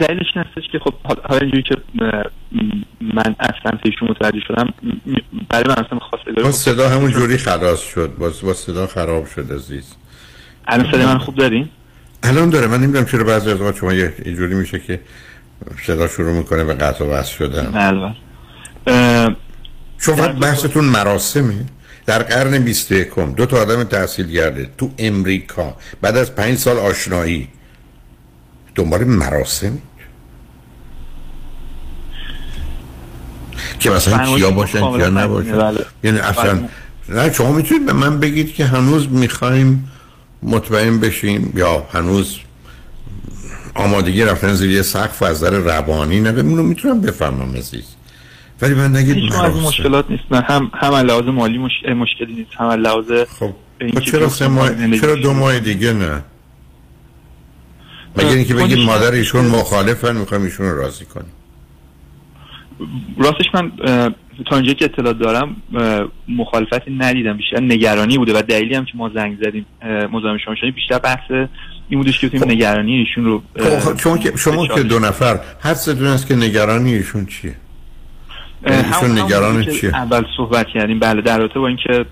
دلیلش 0.00 0.26
این 0.34 0.44
هستش 0.44 0.68
که 0.72 0.78
خب 0.78 0.94
حالا 1.24 1.40
اینجوری 1.40 1.62
که 1.62 1.76
من 3.00 3.36
اصلا 3.40 3.78
پیشون 3.82 4.08
متوجه 4.10 4.40
شدم 4.48 4.74
برای 5.48 5.64
من 5.68 5.84
اصلا 5.84 5.98
خواستگاری 5.98 6.42
با 6.42 6.52
صدا 6.52 6.88
همون 6.88 7.10
جوری 7.10 7.38
خلاص 7.38 7.80
شد. 7.80 8.14
با, 8.18 8.32
با 8.42 8.54
صدا 8.54 8.86
خراب 8.86 9.26
شد 9.26 9.52
عزیز. 9.52 9.94
الان 10.68 10.92
صدا 10.92 11.06
من 11.06 11.18
خوب 11.18 11.34
دارین؟ 11.34 11.68
الان 12.22 12.50
داره. 12.50 12.66
من 12.66 12.80
نمی‌دونم 12.80 13.04
چرا 13.04 13.24
بعضی 13.24 13.50
از 13.50 13.76
شما 13.80 13.92
یه 13.92 14.14
اینجوری 14.24 14.54
میشه 14.54 14.78
که 14.78 15.00
صدا 15.86 16.08
شروع 16.08 16.32
می‌کنه 16.32 16.64
به 16.64 16.74
قطع 16.74 17.04
و 17.04 17.08
وصل 17.10 17.36
شدن. 17.36 17.70
بله 17.70 18.14
شما 19.98 20.16
فقط 20.16 20.34
بحثتون 20.34 20.84
مراسمه؟ 20.84 21.64
در 22.08 22.22
قرن 22.22 22.58
21 22.58 23.18
دو 23.36 23.46
تا 23.46 23.56
آدم 23.56 23.84
تحصیل 23.84 24.32
کرده 24.36 24.70
تو 24.78 24.90
امریکا. 24.98 25.76
بعد 26.00 26.16
از 26.16 26.34
پنج 26.34 26.58
سال 26.58 26.76
آشنایی. 26.78 27.48
دنبال 28.74 29.04
مراسم؟ 29.04 29.78
که 33.78 33.90
مثلا 33.90 34.36
کیا 34.36 34.50
باشن 34.50 34.96
کیا 34.96 35.08
نباشن. 35.08 35.74
یعنی 36.04 36.18
اصلا 36.18 36.68
نه 37.08 37.32
شما 37.32 37.52
می‌تونید 37.52 37.86
به 37.86 37.92
من 37.92 38.20
بگید 38.20 38.54
که 38.54 38.64
هنوز 38.64 39.08
می‌خوایم 39.08 39.90
مطمئن 40.42 41.00
بشیم 41.00 41.52
یا 41.56 41.86
هنوز 41.92 42.38
آمادگی 43.74 44.24
رفتن 44.24 44.54
زیر 44.54 44.70
یه 44.70 44.82
سقف 44.82 45.22
از 45.22 45.36
نظر 45.36 45.50
روانی 45.50 46.20
نه 46.20 46.30
اونو 46.30 46.62
می‌تونم 46.62 47.00
بفهمم 47.00 47.56
عزیز. 47.56 47.97
ولی 48.62 48.74
من 48.74 48.96
نگید 48.96 49.16
هیچ 49.16 49.32
از 49.32 49.56
مشکلات 49.56 50.10
نیست. 50.10 50.22
نه 50.30 50.40
هم 50.40 50.70
هم 50.74 50.94
لحاظ 50.94 51.24
مالی 51.24 51.58
مش... 51.58 51.72
مشکلی 51.96 52.34
نیست. 52.34 52.50
هم 52.56 52.66
لحاظ 52.66 53.12
خب 53.38 53.54
چرا 54.00 54.28
سه 54.28 54.48
ماه 54.48 54.98
چرا 55.00 55.14
دو 55.14 55.32
ماه 55.32 55.58
دیگه 55.58 55.92
نه؟ 55.92 56.22
مگه 58.16 58.28
اینکه 58.28 58.54
بگید 58.54 58.78
مادر 58.78 59.12
ایشون 59.12 59.46
مخالفن 59.46 60.16
می‌خوام 60.16 60.42
ایشون 60.42 60.66
رو 60.66 60.78
راضی 60.78 61.04
کنیم. 61.04 61.32
راستش 63.18 63.44
من 63.54 63.72
تا 64.46 64.56
اینجا 64.56 64.72
که 64.72 64.84
اطلاع 64.84 65.12
دارم 65.12 65.56
مخالفتی 66.28 66.96
ندیدم. 66.98 67.36
بیشتر 67.36 67.60
نگرانی 67.60 68.18
بوده 68.18 68.38
و 68.38 68.42
دلیلی 68.42 68.74
هم 68.74 68.84
که 68.84 68.92
ما 68.94 69.08
زنگ 69.14 69.38
زدیم 69.40 69.66
مزاحم 70.12 70.38
شما 70.44 70.54
شدیم 70.54 70.70
بیشتر 70.70 70.98
بحث 70.98 71.30
این 71.88 72.00
بودش 72.00 72.20
که 72.20 72.28
خب. 72.28 72.46
نگرانی 72.46 72.92
ایشون 72.92 73.24
رو 73.24 73.42
خب 73.56 73.98
شما 73.98 74.18
که 74.18 74.32
شما 74.36 74.66
که 74.66 74.82
دو 74.82 74.98
نفر 74.98 75.40
هر 75.60 75.74
سه 75.74 76.06
است 76.06 76.26
که 76.26 76.34
نگرانی 76.34 76.94
ایشون 76.94 77.26
چیه؟ 77.26 77.54
ایشون 78.66 79.18
نگران 79.18 79.64
چیه؟ 79.64 79.96
اول 79.96 80.24
صحبت 80.36 80.66
کردیم. 80.74 80.98
بله 80.98 81.22
در 81.22 81.38
رابطه 81.38 81.58
با 81.58 81.68
اینکه 81.68 82.04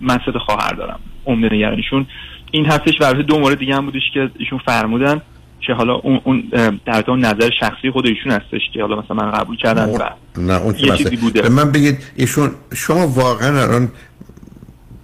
من 0.00 0.18
سه 0.26 0.38
خواهر 0.46 0.74
دارم 0.74 1.00
عمده 1.26 1.54
نگرانیشون. 1.54 2.06
این 2.50 2.66
هفتش 2.66 2.94
ورزه 3.00 3.22
دو 3.22 3.38
مورد 3.38 3.58
دیگه 3.58 3.74
هم 3.74 3.86
بودش 3.86 4.02
که 4.14 4.30
ایشون 4.38 4.60
فرمودن 4.66 5.20
که 5.66 5.72
حالا 5.72 5.94
اون 5.94 6.20
اون 6.24 6.50
در 6.86 7.04
اون 7.08 7.24
نظر 7.24 7.50
شخصی 7.60 7.90
خود 7.92 8.06
ایشون 8.06 8.32
هستش 8.32 8.60
که 8.74 8.80
حالا 8.80 9.00
مثلا 9.00 9.16
من 9.16 9.30
قبول 9.30 9.56
کردن 9.56 9.88
و 9.88 9.98
نه 10.38 10.52
اون 10.52 10.74
یه 10.78 10.96
چیزی 10.96 11.16
بوده. 11.16 11.42
به 11.42 11.48
من 11.48 11.72
بگید 11.72 11.98
ایشون 12.16 12.50
شما 12.74 13.08
واقعا 13.08 13.62
الان 13.62 13.88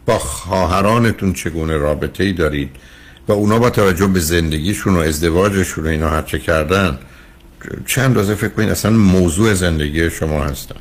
با 0.06 0.18
خواهرانتون 0.18 1.32
چگونه 1.32 1.76
رابطه 1.76 2.24
ای 2.24 2.32
دارید؟ 2.32 2.70
و 3.28 3.32
اونا 3.32 3.58
با 3.58 3.70
توجه 3.70 4.06
به 4.06 4.20
زندگیشون 4.20 4.94
و 4.94 4.98
ازدواجشون 4.98 5.84
و 5.84 5.88
اینا 5.88 6.08
هرچه 6.08 6.38
کردن 6.38 6.98
چند 7.86 8.04
اندازه 8.04 8.34
فکر 8.34 8.48
کنید 8.48 8.68
اصلا 8.68 8.90
موضوع 8.90 9.54
زندگی 9.54 10.10
شما 10.10 10.44
هستن؟ 10.44 10.76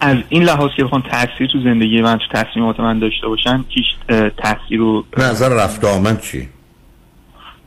از 0.00 0.16
این 0.28 0.42
لحاظ 0.42 0.70
که 0.76 0.84
بخوان 0.84 1.02
تاثیر 1.02 1.46
تو 1.52 1.60
زندگی 1.64 2.02
من 2.02 2.18
تو 2.18 2.24
تصمیمات 2.42 2.80
من 2.80 2.98
داشته 2.98 3.28
باشن 3.28 3.64
هیچ 3.68 3.86
اه، 4.08 4.30
تاثیر 4.30 4.78
رو 4.78 5.04
نظر 5.18 5.48
رفت 5.48 5.84
آمد 5.84 6.20
چی؟ 6.20 6.48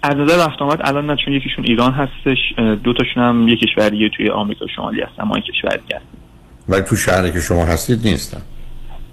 از 0.04 0.16
نظر 0.16 0.46
رفت 0.46 0.62
آمد 0.62 0.80
الان 0.84 1.06
نه 1.06 1.16
چون 1.26 1.34
یکیشون 1.34 1.66
ایران 1.66 1.94
هستش 1.94 2.38
دو 2.84 2.94
تاشون 2.94 3.24
هم 3.24 3.48
یک 3.48 3.60
کشوریه 3.60 4.10
توی 4.18 4.30
آمریکا 4.30 4.66
شمالی 4.76 5.02
هستن 5.02 5.24
ما 5.24 5.38
یک 5.38 5.44
کشور 5.46 5.78
دیگه 5.78 5.96
هستیم. 5.96 6.20
ولی 6.70 6.82
تو 6.82 6.96
شهری 6.96 7.32
که 7.32 7.40
شما 7.40 7.66
هستید 7.66 8.08
نیستن. 8.08 8.42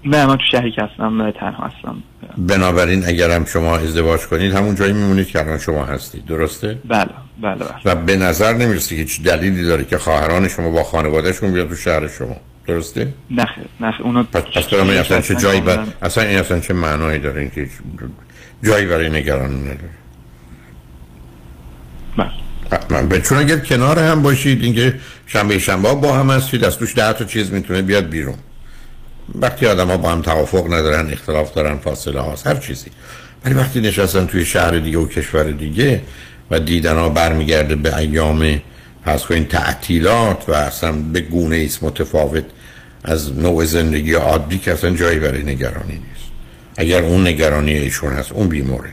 نه 0.04 0.26
من 0.26 0.36
تو 0.36 0.42
شهری 0.50 0.70
که 0.70 0.82
هستم 0.82 1.30
تنها 1.30 1.66
هستم. 1.66 2.02
بنابراین 2.38 3.04
اگرم 3.06 3.44
شما 3.44 3.76
ازدواج 3.76 4.20
کنید 4.20 4.54
همون 4.54 4.74
جایی 4.74 4.92
میمونید 4.92 5.26
که 5.26 5.38
الان 5.38 5.58
شما 5.58 5.84
هستید 5.84 6.26
درسته؟ 6.26 6.78
بله 6.88 7.08
بله 7.42 7.54
بله. 7.54 7.68
و 7.84 7.94
به 7.94 8.16
نظر 8.16 8.52
نمی‌رسه 8.52 9.04
که 9.04 9.22
دلیلی 9.22 9.64
داره 9.64 9.84
که 9.84 9.98
خواهران 9.98 10.48
شما 10.48 10.70
با 10.70 10.84
خانوادهشون 10.84 11.52
بیاد 11.52 11.68
تو 11.68 11.76
شهر 11.76 12.08
شما 12.08 12.36
درسته؟ 12.66 13.14
نه 13.30 13.46
نه. 13.80 14.00
اونا 14.00 14.22
پس 14.22 14.42
پس 14.42 14.68
برای 14.68 14.84
من 14.84 14.96
اصلا 14.96 15.20
چه 15.20 15.34
جایی 15.34 15.60
بر... 15.60 15.84
اصلا 16.02 16.24
این 16.24 16.38
اصلا 16.38 16.60
چه 16.60 16.74
معنایی 16.74 17.18
داره 17.18 17.40
این 17.40 17.50
که 17.50 17.68
جایی 18.62 18.86
برای 18.86 19.10
نگران 19.10 19.60
نداره؟ 19.60 19.90
به 23.08 23.20
چون 23.20 23.38
اگر 23.38 23.58
کنار 23.58 23.98
هم 23.98 24.22
باشید 24.22 24.62
اینکه 24.62 24.94
شنبه 25.26 25.58
شنبه 25.58 25.94
با 25.94 26.12
هم 26.12 26.30
هستید 26.30 26.64
از 26.64 26.78
توش 26.78 26.96
ده 26.96 27.12
تا 27.12 27.24
چیز 27.24 27.52
می‌تونه 27.52 27.82
بیاد 27.82 28.08
بیرون. 28.08 28.34
وقتی 29.34 29.66
آدم 29.66 29.88
ها 29.88 29.96
با 29.96 30.10
هم 30.10 30.22
توافق 30.22 30.66
ندارن 30.66 31.12
اختلاف 31.12 31.54
دارن 31.54 31.78
فاصله 31.78 32.20
هاست 32.20 32.46
هر 32.46 32.54
چیزی. 32.54 32.90
ولی 33.44 33.54
وقتی 33.54 33.80
نشستن 33.80 34.26
توی 34.26 34.44
شهر 34.44 34.78
دیگه 34.78 34.98
و 34.98 35.06
کشور 35.06 35.50
دیگه 35.50 36.02
و 36.50 36.60
دیدن 36.60 36.96
ها 36.96 37.08
برمیگرده 37.08 37.76
به 37.76 37.96
ایام 37.96 38.60
پس 39.04 39.22
کنین 39.22 39.44
تعطیلات 39.44 40.48
و 40.48 40.52
اصلا 40.52 40.92
به 40.92 41.20
گونه 41.20 41.56
ایست 41.56 41.82
متفاوت 41.82 42.44
از 43.04 43.38
نوع 43.38 43.64
زندگی 43.64 44.12
عادی 44.12 44.58
که 44.58 44.72
اصلا 44.72 44.90
جایی 44.90 45.18
برای 45.18 45.42
نگرانی 45.42 45.92
نیست. 45.92 46.30
اگر 46.76 47.02
اون 47.02 47.26
نگرانی 47.26 47.72
ایشون 47.72 48.12
هست 48.12 48.32
اون 48.32 48.48
بیمورد. 48.48 48.92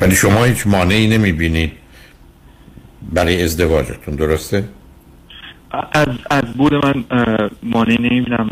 ولی 0.00 0.16
شما 0.16 0.44
هیچ 0.44 0.66
مانعی 0.66 1.06
نمی‌بینید 1.06 1.72
برای 3.12 3.42
ازدواجتون 3.42 4.14
درسته؟ 4.14 4.64
از 5.92 6.08
از 6.30 6.44
بود 6.44 6.74
من 6.74 7.04
اه، 7.10 7.50
مانعی 7.62 7.98
نمی‌بینم 7.98 8.50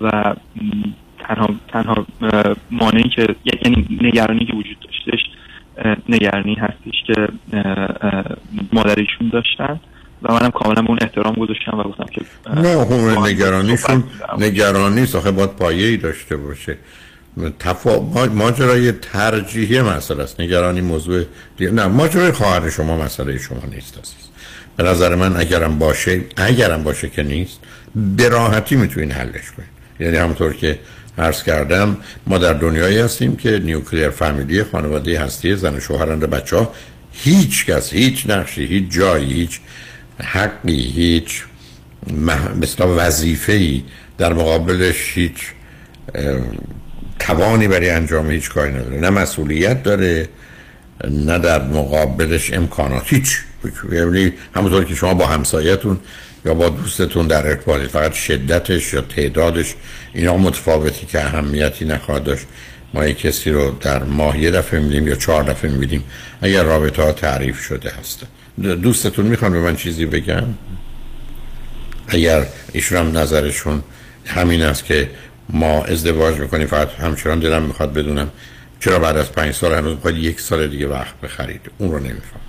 و 0.00 0.34
تنها 1.18 1.48
تنها 1.68 2.06
مانعی 2.70 3.08
که 3.08 3.36
یعنی 3.44 3.98
نگرانی 4.02 4.46
که 4.46 4.52
وجود 4.52 4.76
داشتش 4.80 5.20
نگرانی 6.08 6.54
هستش 6.54 6.94
که 7.06 7.28
مادریشون 8.72 9.28
داشتن 9.32 9.80
و 10.22 10.34
منم 10.34 10.50
کاملا 10.50 10.82
به 10.82 10.88
اون 10.88 10.98
احترام 11.00 11.34
گذاشتم 11.34 11.78
و 11.78 11.82
گفتم 11.82 12.04
که 12.04 12.20
نه 12.54 12.68
هم 13.14 13.24
نگرانیشون. 13.24 14.04
نگرانی 14.38 15.00
نیست 15.00 15.16
آخه 15.16 15.30
باید 15.30 15.50
پایه 15.50 15.86
ای 15.86 15.96
داشته 15.96 16.36
باشه 16.36 16.78
تفا... 17.58 18.00
ما- 18.00 18.26
ماجرای 18.26 18.92
ترجیحی 18.92 19.82
مسئله 19.82 20.22
است. 20.22 20.40
نگرانی 20.40 20.80
موضوع 20.80 21.24
دیگه 21.56 21.70
نه 21.70 21.86
ماجرای 21.86 22.32
خواهر 22.32 22.70
شما 22.70 22.96
مسئله 22.96 23.38
شما 23.38 23.62
نیست 23.70 23.98
عزیز. 23.98 24.24
به 24.76 24.82
نظر 24.82 25.14
من 25.14 25.36
اگرم 25.36 25.78
باشه 25.78 26.20
اگرم 26.36 26.82
باشه 26.82 27.08
که 27.08 27.22
نیست 27.22 27.58
به 28.16 28.28
راحتی 28.28 28.76
می‌تونین 28.76 29.10
حلش 29.12 29.50
کنین. 29.56 29.68
یعنی 30.00 30.16
همونطور 30.16 30.52
که 30.54 30.78
عرض 31.18 31.42
کردم 31.42 31.96
ما 32.26 32.38
در 32.38 32.52
دنیایی 32.52 32.98
هستیم 32.98 33.36
که 33.36 33.58
نیوکلیر 33.58 34.10
فامیلی 34.10 34.64
خانواده 34.64 35.20
هستی 35.20 35.56
زن 35.56 35.80
و 35.90 36.26
بچه 36.26 36.56
ها 36.56 36.72
هیچ 37.12 37.66
کس 37.66 37.92
هیچ 37.92 38.30
نقشی 38.30 38.64
هیچ 38.64 38.90
جایی 38.90 39.32
هیچ 39.32 39.60
حقی 40.22 40.82
هیچ 40.82 41.44
مح... 42.12 42.56
مثلا 42.56 42.94
وظیفه 42.96 43.52
ای 43.52 43.82
در 44.18 44.32
مقابلش 44.32 45.12
هیچ 45.14 45.52
توانی 47.18 47.68
برای 47.68 47.90
انجام 47.90 48.30
هیچ 48.30 48.50
کاری 48.50 48.72
نداره. 48.72 49.00
نه 49.00 49.10
مسئولیت 49.10 49.82
داره 49.82 50.28
نه 51.10 51.38
در 51.38 51.62
مقابلش 51.62 52.52
امکانات 52.52 53.02
هیچ. 53.06 53.38
یعنی 53.92 54.32
همونطور 54.54 54.84
که 54.84 54.94
شما 54.94 55.14
با 55.14 55.26
همسایتون 55.26 55.98
یا 56.44 56.54
با 56.54 56.68
دوستتون 56.68 57.26
در 57.26 57.46
ارتباطید. 57.46 57.88
فقط 57.88 58.12
شدتش 58.12 58.92
یا 58.92 59.00
تعدادش 59.00 59.74
اینا 60.14 60.36
متفاوتی 60.36 61.06
که 61.06 61.24
اهمیتی 61.24 61.84
نخواهد 61.84 62.24
داشت. 62.24 62.46
ما 62.94 63.06
یک 63.06 63.18
کسی 63.18 63.50
رو 63.50 63.70
در 63.80 64.02
ماه 64.02 64.38
یه 64.38 64.50
دفعه 64.50 64.80
میدیم 64.80 65.08
یا 65.08 65.14
چهار 65.14 65.42
دفعه 65.42 65.70
می‌بینیم. 65.70 66.04
اگر 66.42 66.62
رابطه 66.62 67.02
ها 67.02 67.12
تعریف 67.12 67.60
شده 67.60 67.92
هست. 68.00 68.22
دوستتون 68.58 69.26
می‌خوان 69.26 69.52
به 69.52 69.60
من 69.60 69.76
چیزی 69.76 70.06
بگم 70.06 70.44
اگر 72.08 72.46
ایشون 72.72 72.98
هم 72.98 73.18
نظرشون 73.18 73.82
همین 74.26 74.62
است 74.62 74.84
که 74.84 75.10
ما 75.48 75.84
ازدواج 75.84 76.40
می‌کنیم. 76.40 76.66
فقط 76.66 76.90
همچنان 76.94 77.40
دلم 77.40 77.62
می‌خواد 77.62 77.92
بدونم 77.92 78.30
چرا 78.80 78.98
بعد 78.98 79.16
از 79.16 79.32
پنج 79.32 79.54
سال 79.54 79.72
هنوز 79.72 79.94
می‌خواد 79.94 80.16
یک 80.16 80.40
سال 80.40 80.66
دیگه 80.66 80.86
وقت 80.86 81.20
بخرید. 81.20 81.70
اون 81.78 81.90
رو 81.90 81.98
نمیفهم. 81.98 82.40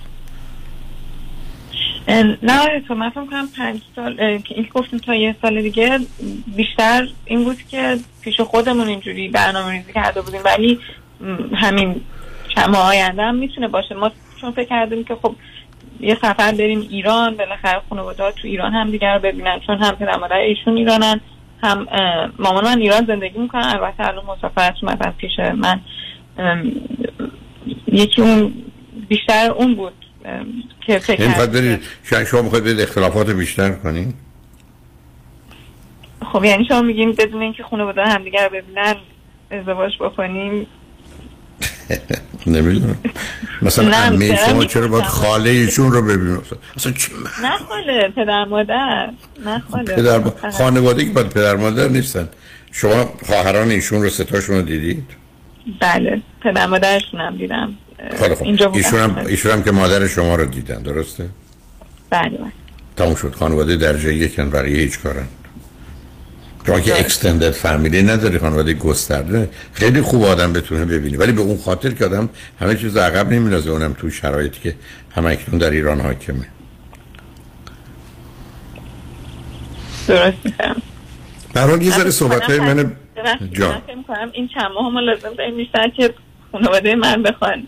نه 2.42 2.80
تو 2.88 2.94
من 2.94 3.10
فکر 3.10 3.26
کنم 3.26 3.48
پنج 3.56 3.80
سال 3.96 4.20
این 4.20 4.68
گفتیم 4.74 4.98
تا 4.98 5.14
یه 5.14 5.36
سال 5.42 5.62
دیگه 5.62 5.98
بیشتر 6.56 7.08
این 7.24 7.44
بود 7.44 7.56
که 7.68 7.96
پیش 8.20 8.40
خودمون 8.40 8.88
اینجوری 8.88 9.28
برنامه 9.28 9.72
ریزی 9.72 9.92
کرده 9.92 10.20
بودیم. 10.22 10.40
ولی 10.44 10.80
همین 11.54 12.00
ماه 12.68 12.88
آینده 12.88 13.22
هم 13.22 13.34
می‌تونه 13.34 13.68
باشه. 13.68 13.94
ما 13.94 14.12
چون 14.40 14.52
فکر 14.52 14.68
کردیم 14.68 15.04
که 15.04 15.14
خب 15.22 15.34
یه 16.00 16.14
سفر 16.14 16.52
بریم 16.52 16.80
ایران 16.90 17.36
بالاخره 17.36 17.80
خانواده 17.88 18.22
ها 18.22 18.30
تو 18.30 18.48
ایران 18.48 18.72
هم 18.72 18.90
دیگر 18.90 19.14
رو 19.14 19.20
ببینن 19.20 19.60
چون 19.66 19.78
هم 19.78 19.96
پدر 19.96 20.16
مادر 20.16 20.36
ایشون 20.36 20.76
ایرانن. 20.76 21.20
هم 21.62 21.86
مامان 22.38 22.64
من 22.64 22.78
ایران 22.78 23.06
زندگی 23.06 23.38
می‌کنن 23.38 23.62
البته 23.64 24.08
الان 24.08 24.24
مسافرت 24.24 24.74
اومدن 24.82 25.10
پیش 25.10 25.32
من. 25.38 25.80
یکی 27.86 28.22
اون 28.22 28.52
بیشتر 29.08 29.50
اون 29.50 29.74
بود 29.74 29.92
که 30.86 30.98
فکر 30.98 31.16
کردیم 31.16 31.52
برید 31.52 32.26
شما 32.26 32.42
می‌خواد 32.42 32.64
برید 32.64 32.80
اختلافات 32.80 33.30
بیشتر 33.30 33.70
کنید 33.70 34.14
خب 36.32 36.44
یعنی 36.44 36.64
شما 36.64 36.82
میگین 36.82 37.12
بدون 37.12 37.42
اینکه 37.42 37.62
خانواده 37.62 38.04
همدیگه 38.04 38.44
رو 38.44 38.50
ببینن 38.50 38.94
ازدواج 39.50 39.92
بکنیم 40.00 40.66
نمی‌دونم. 42.46 42.96
مثلا 43.62 44.16
دارم 44.16 44.36
شما 44.36 44.64
چرا 44.64 44.88
باید. 44.88 45.04
خاله 45.04 45.50
ایشون 45.50 45.92
رو 45.92 46.02
ببینید 46.02 46.40
اصلا 46.76 46.92
چی 46.92 47.12
نه 47.42 47.56
خاله 47.68 48.08
پدر 48.16 48.44
مادر. 48.44 49.10
نه 49.44 49.62
خاله 49.70 49.94
پدر. 49.96 50.50
خانواده 50.50 51.04
که 51.04 51.10
باید 51.10 51.28
پدر 51.28 51.56
مادر 51.56 51.88
نیستن. 51.88 52.28
شما 52.72 53.12
خواهران 53.26 53.70
ایشون 53.70 54.02
رو 54.02 54.10
ستاشون 54.10 54.56
رو 54.56 54.62
دیدید؟ 54.62 55.04
بله 55.80 56.22
پدر 56.42 56.66
مادرشون 56.66 57.20
هم 57.20 57.36
دیدم. 57.36 57.74
اینجا. 58.42 58.72
ایشون 58.74 59.00
هم 59.00 59.16
ایشون 59.26 59.52
هم 59.52 59.62
که 59.62 59.70
مادر 59.70 60.06
شما 60.06 60.34
رو 60.34 60.44
دیدن 60.44 60.82
درسته؟ 60.82 61.28
بله 62.10 62.28
بله. 62.28 62.52
تموم 62.96 63.14
شد. 63.14 63.34
خانواده 63.34 63.76
درجه 63.76 64.14
یکن 64.14 64.50
برای 64.50 64.80
هیچ 64.80 64.98
کارن. 64.98 65.26
شما 66.66 66.80
که 66.80 67.00
اکستندد 67.00 67.50
فامیلی 67.50 68.02
نداری 68.02 68.38
خانواده 68.38 68.74
گسترده. 68.74 69.48
خیلی 69.72 70.02
خوب 70.02 70.24
آدم 70.24 70.52
بتونه 70.52 70.84
ببینی 70.84 71.16
ولی 71.16 71.32
به 71.32 71.40
اون 71.40 71.58
خاطر 71.58 71.90
که 71.90 72.04
آدم 72.04 72.28
همه 72.60 72.74
چیز 72.74 72.96
عقب 72.96 73.32
نمیندازه. 73.32 73.70
اونم 73.70 73.92
تو 73.92 74.10
شرایطی 74.10 74.60
که 74.60 74.74
همه 75.14 75.30
اکنون 75.30 75.58
در 75.58 75.70
ایران 75.70 76.00
حاکمه. 76.00 76.46
درست 80.08 80.36
میفهم 80.44 80.76
در 81.54 81.66
حال 81.66 81.82
یه 81.82 81.90
ذره 81.90 82.10
صحبت 82.10 82.42
های 82.42 82.60
من 82.60 82.96
جان. 83.52 83.82
می‌کنم 83.96 84.30
این 84.32 84.48
چند 84.54 84.70
ماه 84.74 84.92
ما 84.92 85.00
لازم 85.00 85.56
بیشتر 85.56 85.88
که 85.88 86.14
خانواده 86.52 86.94
من 86.94 87.22
بخوان 87.22 87.66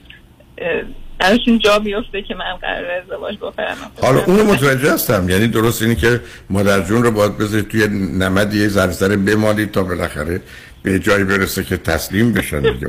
درشون 1.20 1.58
جا 1.58 1.78
بیفته 1.78 2.22
که 2.22 2.34
من 2.34 2.56
قرار 2.62 2.90
ازدواج 2.90 3.36
بکنم 3.36 3.76
حالا 4.02 4.24
اونو 4.24 4.44
متوجه 4.44 4.92
هستم. 4.92 5.28
یعنی 5.28 5.46
درست 5.46 5.82
اینه 5.82 5.94
که 5.94 6.20
مادر 6.50 6.80
جون 6.80 7.02
رو 7.02 7.10
باید 7.10 7.38
بذارید 7.38 7.68
توی 7.68 7.88
نمد 7.88 8.54
یه 8.54 8.68
ذره 8.68 9.16
بمالید 9.16 9.70
تا 9.70 9.82
بالاخره 9.82 10.40
به 10.82 10.98
جایی 10.98 11.24
برسه 11.24 11.64
که 11.64 11.76
تسلیم 11.76 12.32
بشن 12.32 12.60
دیگه. 12.60 12.86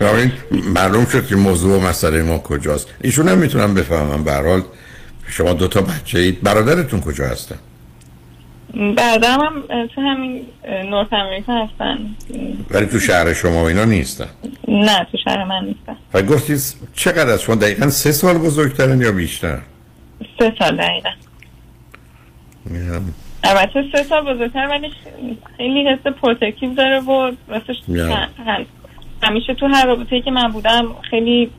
اونو 0.00 0.30
معلوم 0.74 1.04
شد 1.04 1.26
که 1.26 1.36
موضوع 1.36 1.76
و 1.76 1.80
مسئله 1.80 2.22
ما 2.22 2.38
کجاست. 2.38 2.88
ایشون 3.00 3.28
هم 3.28 3.38
می‌تونم 3.38 3.74
بفهمم. 3.74 4.24
به 4.24 4.32
حال 4.32 4.62
شما 5.28 5.52
دو 5.52 5.68
تا 5.68 5.80
بچه 5.80 6.18
اید 6.18 6.42
برادرتون 6.42 7.00
کجا 7.00 7.26
هستن؟ 7.26 7.58
برادرم 8.74 9.40
هم 9.40 9.86
تو 9.86 10.00
همین 10.00 10.46
North 10.90 11.12
America 11.12 11.52
هستن. 11.64 11.98
ولی 12.70 12.86
تو 12.86 12.98
شهر 12.98 13.32
شما 13.32 13.62
و 13.62 13.66
اینا 13.66 13.84
نیستن. 13.84 14.28
نه 14.68 15.06
تو 15.12 15.18
شهر 15.24 15.44
من 15.44 15.64
نیستن. 15.64 15.96
و 16.14 16.22
گفتید 16.22 16.60
چقدر 16.94 17.30
از 17.30 17.42
شما؟ 17.42 17.54
دقیقا 17.54 17.88
سه 17.88 18.12
سال 18.12 18.38
بزرگترن 18.38 19.00
یا 19.00 19.12
بیشتر؟ 19.12 19.58
سه 20.38 20.52
سال 20.58 20.76
دقیقا. 20.76 21.10
البته 23.44 23.84
سه 23.92 24.02
سال 24.02 24.34
بزرگتر 24.34 24.68
ولی 24.68 24.90
خیلی 25.56 25.88
حس 25.88 26.12
protective 26.22 26.74
داره 26.74 27.00
و 27.00 27.32
راستش 27.48 27.76
همیشه 29.22 29.54
تو 29.54 29.66
هر 29.66 29.86
رابطه 29.86 30.20
که 30.20 30.30
من 30.30 30.48
بودم 30.48 30.88
خیلی 31.10 31.50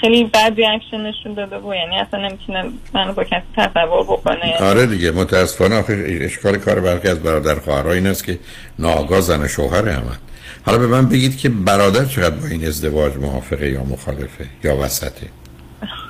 خیلی 0.00 0.24
بد 0.24 0.52
ریاکشن 0.56 1.00
نشون 1.00 1.34
داده 1.34 1.58
و 1.58 1.74
یعنی 1.74 1.96
اصلا 1.96 2.28
نمی‌تونه 2.28 2.64
منو 2.94 3.12
با 3.12 3.24
کسی 3.24 3.42
تصور 3.56 4.02
بکنه. 4.04 4.56
آره 4.60 4.86
دیگه 4.86 5.10
متاسفانه 5.10 5.78
آخه 5.78 6.18
اشکال 6.20 6.56
کار 6.56 6.80
برخی 6.80 7.08
از 7.08 7.22
برادر 7.22 7.54
خواهرها 7.54 7.92
این 7.92 8.06
است 8.06 8.24
که 8.24 8.38
ناآگاه 8.78 9.20
زن 9.20 9.46
شوهر 9.46 9.88
همه. 9.88 10.02
حالا 10.66 10.78
به 10.78 10.86
من 10.86 11.08
بگید 11.08 11.38
که 11.38 11.48
برادر 11.48 12.04
چقدر 12.04 12.36
با 12.36 12.46
این 12.46 12.66
ازدواج 12.66 13.16
موافقه 13.16 13.70
یا 13.70 13.84
مخالفه 13.84 14.46
یا 14.64 14.76
وسطه؟ 14.76 15.26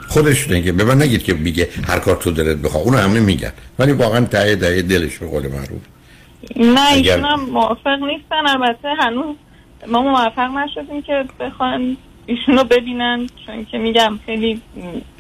خودش 0.09 0.49
دیگه 0.49 0.73
به 0.73 0.85
من 0.85 1.03
نگید 1.03 1.23
که 1.23 1.35
میگه 1.35 1.69
هر 1.89 1.99
کار 1.99 2.17
تو 2.17 2.31
دلت 2.31 2.57
بخواه. 2.57 2.83
اونو 2.83 2.97
همه 2.99 3.21
میگن. 3.21 3.53
ولی 3.79 3.93
واقعا 3.93 4.25
ته 4.25 4.57
ته 4.57 4.83
دلش 4.83 5.19
به 5.19 5.27
قول 5.27 5.43
معروف. 5.49 5.83
نه 6.57 6.81
اگر- 6.93 7.13
ایشون 7.17 7.25
هم 7.31 7.41
موافق 7.51 7.99
نیستن. 8.03 8.47
البته 8.47 8.89
هنوز 8.99 9.37
ما 9.89 10.03
موافق 10.03 10.51
نشدیم 10.51 11.03
که 11.03 11.25
بخوان 11.41 11.97
ایشونو 12.27 12.65
ببینن 12.65 13.27
چون 13.47 13.65
که 13.65 13.79
میگم 13.79 14.19
خیلی 14.27 14.63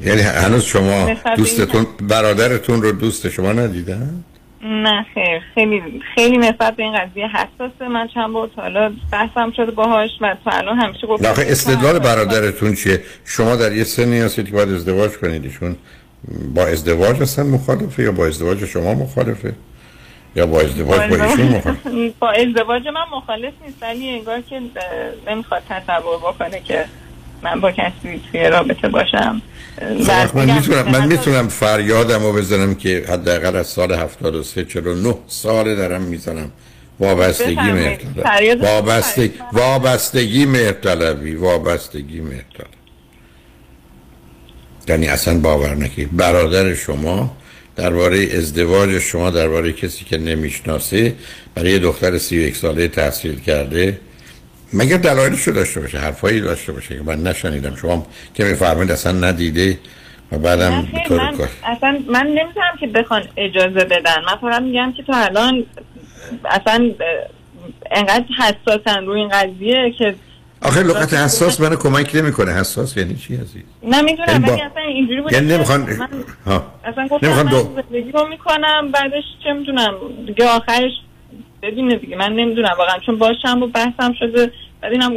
یعنی 0.05 0.21
هنوز 0.21 0.65
شما 0.65 1.15
دوستتون 1.37 1.87
برادرتون 2.09 2.83
رو 2.83 2.93
دوست 2.93 3.29
شما 3.29 3.53
ندیدن؟ 3.53 4.25
نه 4.63 5.07
خیر. 5.15 5.41
خیلی 5.55 5.83
خیلی 6.15 6.37
نسبت 6.37 6.77
به 6.77 6.83
این 6.83 6.93
قضیه 6.93 7.29
حساسه. 7.29 7.89
من 7.89 8.09
چند 8.15 8.33
بار 8.33 8.51
حالا 8.57 8.93
بحثم 9.13 9.53
شده 9.57 9.71
باهاش 9.71 10.11
و 10.21 10.37
تا 10.45 10.51
الان 10.51 10.79
همیشه 10.79 11.07
گفتم 11.07 11.31
آخه 11.31 11.47
استدلال 11.49 11.99
برادرتون 11.99 12.75
چیه؟ 12.75 13.03
شما 13.25 13.57
در 13.57 13.73
یه 13.73 13.85
سنی 13.85 14.21
هستید 14.21 14.47
که 14.47 14.53
باید 14.53 14.69
ازدواج 14.69 15.11
کنید. 15.11 15.45
ایشون 15.45 15.77
با 16.55 16.67
ازدواج 16.67 17.23
اصلا 17.23 17.45
مخالفه 17.45 18.03
یا 18.03 18.13
با 18.13 18.27
ازدواج 18.27 18.65
شما 18.65 18.95
مخالفه؟ 18.95 19.55
یا 20.37 20.47
با 20.47 20.61
ازدواج 20.61 21.11
با 21.11 21.25
ایشون 21.25 21.49
مخالفه 21.49 22.13
با 22.21 22.31
ازدواج 22.31 22.83
من 22.87 23.17
مخالف 23.17 23.53
نیست 23.67 23.83
ولی 23.83 24.09
انگار 24.09 24.41
که 24.41 24.61
نمی‌خواد 25.27 25.63
تصور 25.69 26.17
بکنه 26.17 26.61
که 26.61 26.85
من 27.43 27.61
با 27.61 27.73
کسی 27.73 28.23
توی 28.33 28.49
رابطه 28.49 28.89
باشم. 28.89 29.43
خب، 30.07 30.37
من 30.37 30.55
می‌تونم 30.55 30.83
من 30.83 30.91
نظر- 30.91 31.07
می‌تونم 31.07 31.49
فریادم 31.49 32.23
رو 32.23 32.33
بزنم 32.33 32.75
که 32.75 33.05
حداقل 33.09 33.57
از 33.57 33.67
سال 33.67 33.93
73 33.93 34.65
49 34.65 35.15
سال 35.27 35.75
دارم 35.75 36.03
می‌زنم. 36.03 36.51
وابستگی. 37.01 37.55
مهرطلب 37.55 38.63
وابستگی 38.63 39.33
وابستگی 39.53 40.47
مهرطلبی 40.47 41.35
وابستگی 41.35 42.21
مهرطلب. 42.21 42.67
یعنی 44.89 45.07
اصلا 45.07 45.39
باور 45.39 45.75
نکنید 45.75 46.17
برادر 46.17 46.75
شما 46.75 47.37
درباره 47.77 48.29
ازدواج 48.37 48.99
شما 48.99 49.31
درباره 49.31 49.73
کسی 49.73 50.05
که 50.05 50.19
نمی‌شناسه 50.19 51.15
برای 51.55 51.71
یه 51.71 51.79
دختر 51.79 52.19
سی 52.19 52.39
و 52.39 52.41
یک 52.41 52.57
ساله 52.57 52.89
تحصیل 52.89 53.41
کرده. 53.41 54.01
مگر 54.73 54.97
دلایلش 54.97 55.43
رو 55.43 55.53
داشته 55.53 55.81
باشه؟ 55.81 55.99
حرفایی 55.99 56.41
داشته 56.41 56.73
باشه 56.73 56.97
که 56.97 57.03
من 57.03 57.23
نشنیدم. 57.23 57.77
شما 57.77 58.07
که 58.35 58.45
میفرمایید 58.45 58.91
اصلا 58.91 59.13
ندیده 59.13 59.79
و 60.33 60.39
بعدم 60.39 60.89
به 60.93 61.01
طور 61.09 61.31
من 61.31 61.49
اصلا 61.65 61.99
من 62.09 62.27
نمی‌تونم 62.27 62.77
که 62.81 62.87
بخوان 62.87 63.23
اجازه 63.37 63.85
بدن. 63.85 64.25
من 64.27 64.37
فقط 64.41 64.63
میگم 64.63 64.93
که 64.97 65.03
تو 65.03 65.13
الان 65.15 65.67
اصلا 66.45 66.91
انقدر 67.91 68.25
حساسن 68.39 69.07
روی 69.07 69.21
این 69.21 69.29
قضیه 69.29 69.95
که 69.99 70.15
آخه 70.65 70.83
لغت 70.83 71.15
حساس 71.15 71.61
منو 71.61 71.77
کمک 71.77 72.11
نمی‌کنه. 72.15 72.53
حساس 72.53 72.97
یعنی 72.97 73.15
چی 73.17 73.35
عزیز؟ 73.35 73.63
نه 73.83 74.03
می‌دونم 74.03 74.29
یعنی 74.29 74.47
با- 74.47 74.53
ولی 74.53 74.63
اصلا 74.63 74.83
اینجوری 74.83 75.21
بود 75.23 75.33
یعنی 75.33 75.47
نمی‌خوان 75.47 75.81
من 75.81 76.09
ها 76.47 76.67
اصلا 76.85 77.09
گفتم 77.09 77.27
نمی‌خوان 77.27 77.47
دو 78.13 78.27
می‌کنم 78.29 78.93
بعدش 78.93 79.25
چه 79.45 79.53
می‌دونم 79.53 79.95
دیگه 80.27 80.49
آخرش 80.49 80.93
ببینه 81.63 81.97
دیگه 81.97 82.17
من 82.17 82.33
نمی‌دونم 82.33 82.75
واقعا 82.79 82.99
چون 83.07 83.19
باشم 83.19 83.63
و 83.63 83.67
بحثم 83.67 84.13
شده 84.19 84.53
بعد 84.81 84.93
اینم 84.93 85.13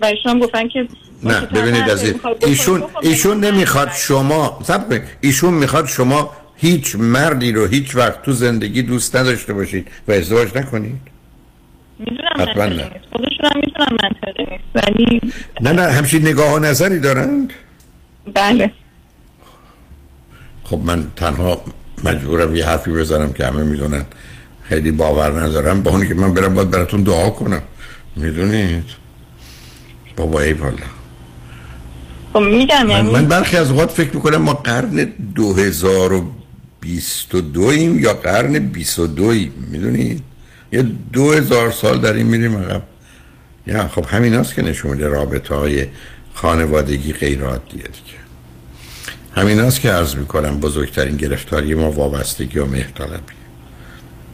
برایشون 0.00 0.38
گفتن 0.38 0.68
که 0.68 0.88
نه 1.22 1.40
ببینید 1.40 1.90
عزیز 1.90 2.14
ایشون 2.46 2.82
ایشون 3.02 3.40
نمی‌خواد 3.44 3.90
شما 3.92 4.58
صبر. 4.62 5.00
ایشون 5.20 5.54
می‌خواد 5.54 5.86
شما 5.86 6.30
هیچ 6.56 6.96
مردی 6.96 7.52
رو 7.52 7.66
هیچ 7.66 7.96
وقت 7.96 8.22
تو 8.22 8.32
زندگی 8.32 8.82
دوست 8.82 9.16
نداشته 9.16 9.52
باشید 9.52 9.88
و 10.08 10.12
ازدواج 10.12 10.48
نکنید. 10.56 11.09
می‌دونم 12.00 12.72
نه. 12.72 12.90
خودشون 13.12 13.44
هم 13.44 13.60
می‌دونم 13.60 13.96
منطقی 14.02 14.44
نیست. 14.50 14.64
ولی 14.74 15.20
نه 15.60 15.72
نه 15.72 15.82
همچین 15.82 16.28
نگاه 16.28 16.54
و 16.54 16.58
نظری 16.58 17.00
دارند 17.00 17.52
بله. 18.34 18.72
خب 20.64 20.78
من 20.78 21.06
تنها 21.16 21.62
مجبورم 22.04 22.56
یه 22.56 22.66
حرفی 22.66 22.90
بزنم 22.90 23.32
که 23.32 23.46
همه 23.46 23.62
می‌دونن. 23.62 24.04
خیلی 24.62 24.90
باور 24.90 25.40
ندارم. 25.40 25.82
با 25.82 25.90
اونی 25.90 26.08
که 26.08 26.14
من 26.14 26.34
برم 26.34 26.54
باید 26.54 26.70
براتون 26.70 27.02
دعا 27.02 27.30
کنم. 27.30 27.62
می‌دونید؟ 28.16 28.84
بابا 30.16 30.40
ای 30.40 30.52
والا. 30.52 30.76
خب 32.32 32.38
میگم 32.38 32.82
من, 32.82 32.90
یعنی 32.90 33.10
من 33.10 33.26
برخی 33.26 33.56
از 33.56 33.70
اوقات 33.70 33.90
فکر 33.90 34.14
می‌کنم 34.14 34.36
ما 34.36 34.54
قرن 34.54 35.12
2022 35.34 37.62
ایم 37.62 37.98
یا 37.98 38.14
قرن 38.14 38.58
22 38.58 39.24
ایم 39.24 39.52
می‌دونید؟ 39.70 40.22
یه 40.72 40.82
دو 41.12 41.32
هزار 41.32 41.70
سال 41.70 42.00
داریم 42.00 42.26
میریم 42.26 42.56
عقب. 42.56 42.82
یا 43.66 43.88
خب 43.88 44.04
همین 44.04 44.34
هست 44.34 44.54
که 44.54 44.62
نشون 44.62 44.90
میده 44.90 45.08
رابطه 45.08 45.54
های 45.54 45.86
خانوادگی 46.34 47.12
غیر 47.12 47.44
عادیه 47.44 47.82
دیگه. 47.82 48.20
همین 49.36 49.60
هست 49.60 49.80
که 49.80 49.90
عرض 49.90 50.16
می‌کنم 50.16 50.60
بزرگترین 50.60 51.16
گرفتاری 51.16 51.74
ما 51.74 51.90
وابستگی 51.90 52.58
و 52.58 52.66
مهرطلبی. 52.66 53.34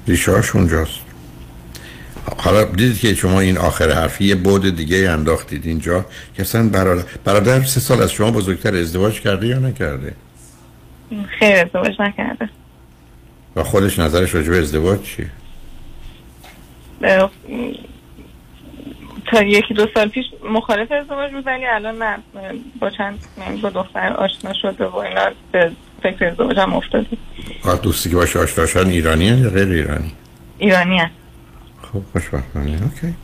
ریشهاش 0.09 0.57
اونجاست. 0.57 1.01
حالا 2.37 2.65
دیدید 2.65 2.99
که 2.99 3.15
شما 3.15 3.41
این 3.41 3.59
آخر 3.59 3.91
حرفی 3.91 4.25
یه 4.25 4.35
بود 4.35 4.77
دیگه 4.77 5.11
انداختید 5.11 5.67
اینجا 5.67 6.05
که 6.35 6.43
اصلا 6.43 6.69
برادر, 6.69 7.05
برادر 7.25 7.65
سه 7.65 7.81
سال 7.81 8.03
از 8.03 8.13
شما 8.13 8.31
بزرگتر 8.31 8.77
ازدواج 8.77 9.21
کرده 9.21 9.47
یا 9.47 9.59
نکرده؟ 9.59 10.15
خیر 11.39 11.57
ازدواج 11.57 12.01
نکرده. 12.01 12.49
و 13.57 13.63
خودش 13.63 13.99
نظرش 13.99 14.35
راجع 14.35 14.51
به 14.51 14.59
ازدواج 14.59 15.03
چیه؟ 15.03 15.31
تا 19.27 19.43
یکی 19.43 19.75
دو 19.75 19.87
سال 19.95 20.09
پیش 20.09 20.25
مخالف 20.51 20.93
ازدواج 20.93 21.33
بود 21.33 21.47
ولی 21.47 21.67
الان 21.67 22.03
نه 22.03 22.19
با 22.81 22.91
چند 22.91 23.19
با 23.63 23.71
دختر 23.71 24.13
آشنا 24.13 24.53
شده 24.63 24.87
و 24.87 24.97
اینا 24.97 25.31
به 25.53 25.73
فکر 26.03 26.25
ازدواج 26.25 26.59
هم 26.59 26.75
افتاده 26.75 27.07
دوستی 27.83 28.11
که 28.11 28.17
باشه 28.17 28.39
آشنا 28.39 28.67
شدن 28.67 28.91
ایرانی 28.91 29.25
یا 29.25 29.51
غیر 29.51 29.69
ایرانی؟ 29.69 30.13
ایرانی 30.59 30.99
هست. 30.99 31.15
خب 31.83 32.03
خوشبختانه 32.13 32.71
اوکی. 32.71 33.15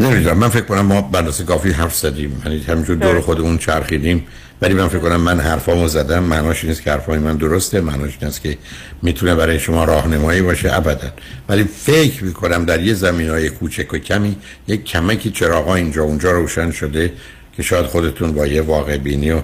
نمی‌دونم 0.00 0.38
من 0.38 0.48
فکر 0.48 0.64
کنم 0.64 0.86
ما 0.86 1.02
بندازه 1.02 1.44
کافی 1.44 1.70
حرف 1.70 1.94
زدیم 1.94 2.42
یعنی 2.44 2.62
همینجور 2.62 2.96
دور 2.96 3.20
خودمون 3.20 3.58
چرخیدیم. 3.58 4.26
ولی 4.62 4.74
من 4.74 4.88
فکر 4.88 4.98
کنم 4.98 5.20
من 5.20 5.40
حرفامو 5.40 5.88
زدم 5.88 6.22
معناش 6.22 6.64
نیست 6.64 6.82
که 6.82 6.90
حرفای 6.90 7.18
من 7.18 7.36
درسته 7.36 7.80
معناش 7.80 8.16
این 8.20 8.28
است 8.28 8.42
که 8.42 8.58
می‌تونه 9.02 9.34
برای 9.34 9.58
شما 9.58 9.84
راهنمایی 9.84 10.42
باشه 10.42 10.76
ابدا. 10.76 11.08
ولی 11.48 11.64
فکر 11.64 12.24
می‌کنم 12.24 12.64
در 12.64 12.80
یه 12.82 12.94
زمین 12.94 13.30
های 13.30 13.48
کوچک 13.50 13.94
و 13.94 13.98
کمی 13.98 14.36
یک 14.68 14.84
کمکی 14.84 15.30
چراغا 15.30 15.74
اینجا 15.74 16.02
اونجا 16.02 16.30
روشن 16.30 16.70
شده 16.70 17.12
که 17.56 17.62
شاید 17.62 17.86
خودتون 17.86 18.32
با 18.32 18.46
یه 18.46 18.62
واقع 18.62 18.96
بینی 18.96 19.30
و 19.30 19.42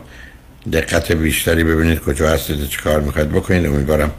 دقت 0.73 1.13
بیشتری 1.13 1.65
ببینید 1.65 2.01
کجا 2.01 2.29
هستید 2.29 2.61
و 2.61 2.67
چه 2.67 2.81
کار 2.81 3.01
می‌خواید 3.01 3.33
بکنید. 3.33 3.67
امیدوارم 3.67 4.11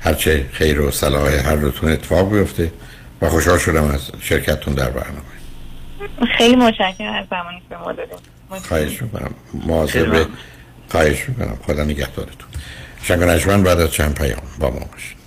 هرچه 0.00 0.46
خیر 0.52 0.80
و 0.80 0.90
صلاح 0.90 1.32
هر 1.32 1.56
دوتون 1.56 1.92
اتفاق 1.92 2.32
بیفته. 2.32 2.72
و 3.22 3.28
خوشحال 3.28 3.58
شدم 3.58 3.84
از 3.84 4.00
شرکتتون 4.20 4.74
در 4.74 4.90
برنامه. 4.90 5.20
خیلی 6.38 6.56
متشکرم 6.56 7.14
از 7.14 7.26
زمانی 7.30 7.58
که 7.58 7.64
به 7.68 7.78
ما 7.78 7.92
دادیم. 7.92 8.16
خواهش 8.58 9.02
می‌کنم. 9.02 9.30
مواظب 9.66 10.26
خواهش 10.90 11.28
می‌کنم. 11.28 11.58
خدا 11.66 11.84
نگهدارتون. 11.84 12.48
شنگ 13.02 13.22
نجمن 13.22 13.62
بعد 13.62 13.80
از 13.80 13.90
چند 13.90 14.14
پیام 14.14 14.42
با 14.58 14.70
ما 14.70 14.78
باشید. 14.92 15.20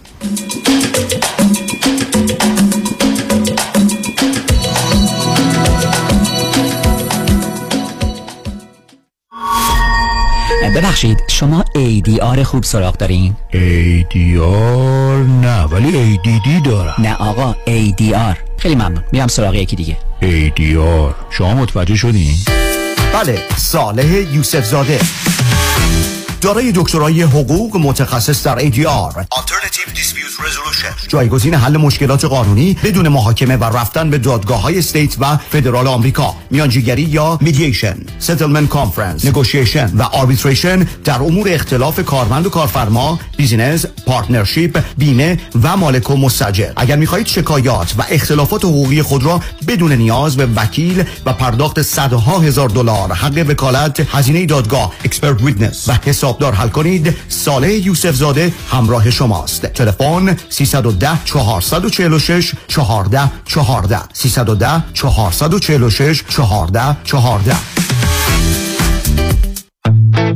ببخشید 10.75 11.17
شما 11.27 11.65
ADR 11.75 12.39
خوب 12.39 12.63
سراغ 12.63 12.97
دارین؟ 12.97 13.35
ADR 13.51 15.29
نه 15.41 15.63
ولی 15.63 16.17
ADD 16.17 16.65
دارم. 16.65 16.95
نه 16.99 17.15
آقا 17.15 17.55
ADR 17.65 18.37
خیلی 18.57 18.75
ممنون. 18.75 19.03
میرم 19.11 19.27
سراغ 19.27 19.55
یکی 19.55 19.75
دیگه. 19.75 19.97
ADR 20.21 21.13
شما 21.29 21.53
متوجه 21.53 21.95
شدین؟ 21.95 22.35
بله 23.13 23.47
صالح 23.57 24.05
یوسف 24.05 24.65
زاده 24.65 24.99
دارای 26.41 26.71
دکترای 26.75 27.21
حقوق 27.21 27.77
متخصص 27.77 28.47
در 28.47 28.59
ADR 28.59 29.25
با 30.91 30.94
شیوه 30.94 31.07
جایگزین 31.07 31.53
حل 31.53 31.77
مشکلات 31.77 32.25
قانونی 32.25 32.77
بدون 32.83 33.07
محاکمه 33.07 33.57
و 33.57 33.63
رفتن 33.63 34.09
به 34.09 34.17
دادگاه 34.17 34.61
های 34.61 34.77
state 34.77 35.15
و 35.19 35.37
فدرال 35.37 35.87
آمریکا 35.87 36.35
میانجیگری 36.51 37.01
یا 37.01 37.37
mediation 37.41 37.97
settlement 38.19 38.69
conference 38.69 39.25
negotiation 39.25 39.91
و 39.97 40.03
arbitration 40.03 40.87
در 41.03 41.21
امور 41.21 41.49
اختلاف 41.49 41.99
کارمند 41.99 42.45
و 42.45 42.49
کارفرما 42.49 43.19
business 43.37 43.85
partnership 44.05 44.83
بیمه 44.97 45.39
و 45.63 45.77
مالک 45.77 46.09
و 46.09 46.17
مستأجر. 46.17 46.71
اگر 46.75 46.95
می‌خواهید 46.95 47.27
شکایات 47.27 47.93
و 47.97 48.03
اختلافات 48.09 48.65
حقوقی 48.65 49.01
خود 49.01 49.23
را 49.23 49.41
بدون 49.67 49.91
نیاز 49.91 50.37
به 50.37 50.45
وکیل 50.45 51.03
و 51.25 51.33
پرداخت 51.33 51.81
صدها 51.81 52.39
هزار 52.39 52.69
دلار 52.69 53.13
حق 53.13 53.45
وکالت 53.49 54.15
هزینه 54.15 54.45
دادگاه 54.45 54.93
expert 55.05 55.41
witness 55.41 55.89
و 55.89 55.93
حسابدار 56.05 56.53
حل 56.53 56.69
کنید 56.69 57.15
صالح 57.29 57.67
یوسف 57.67 58.15
زاده 58.15 58.53
همراه 58.71 59.11
شماست. 59.11 59.65
تلفن 59.65 60.37
310 60.73 61.17
446 61.25 62.53
14 62.67 63.29
14 63.45 64.07
310 64.13 64.83
446 64.93 66.23
14 66.29 66.95
14 67.03 67.82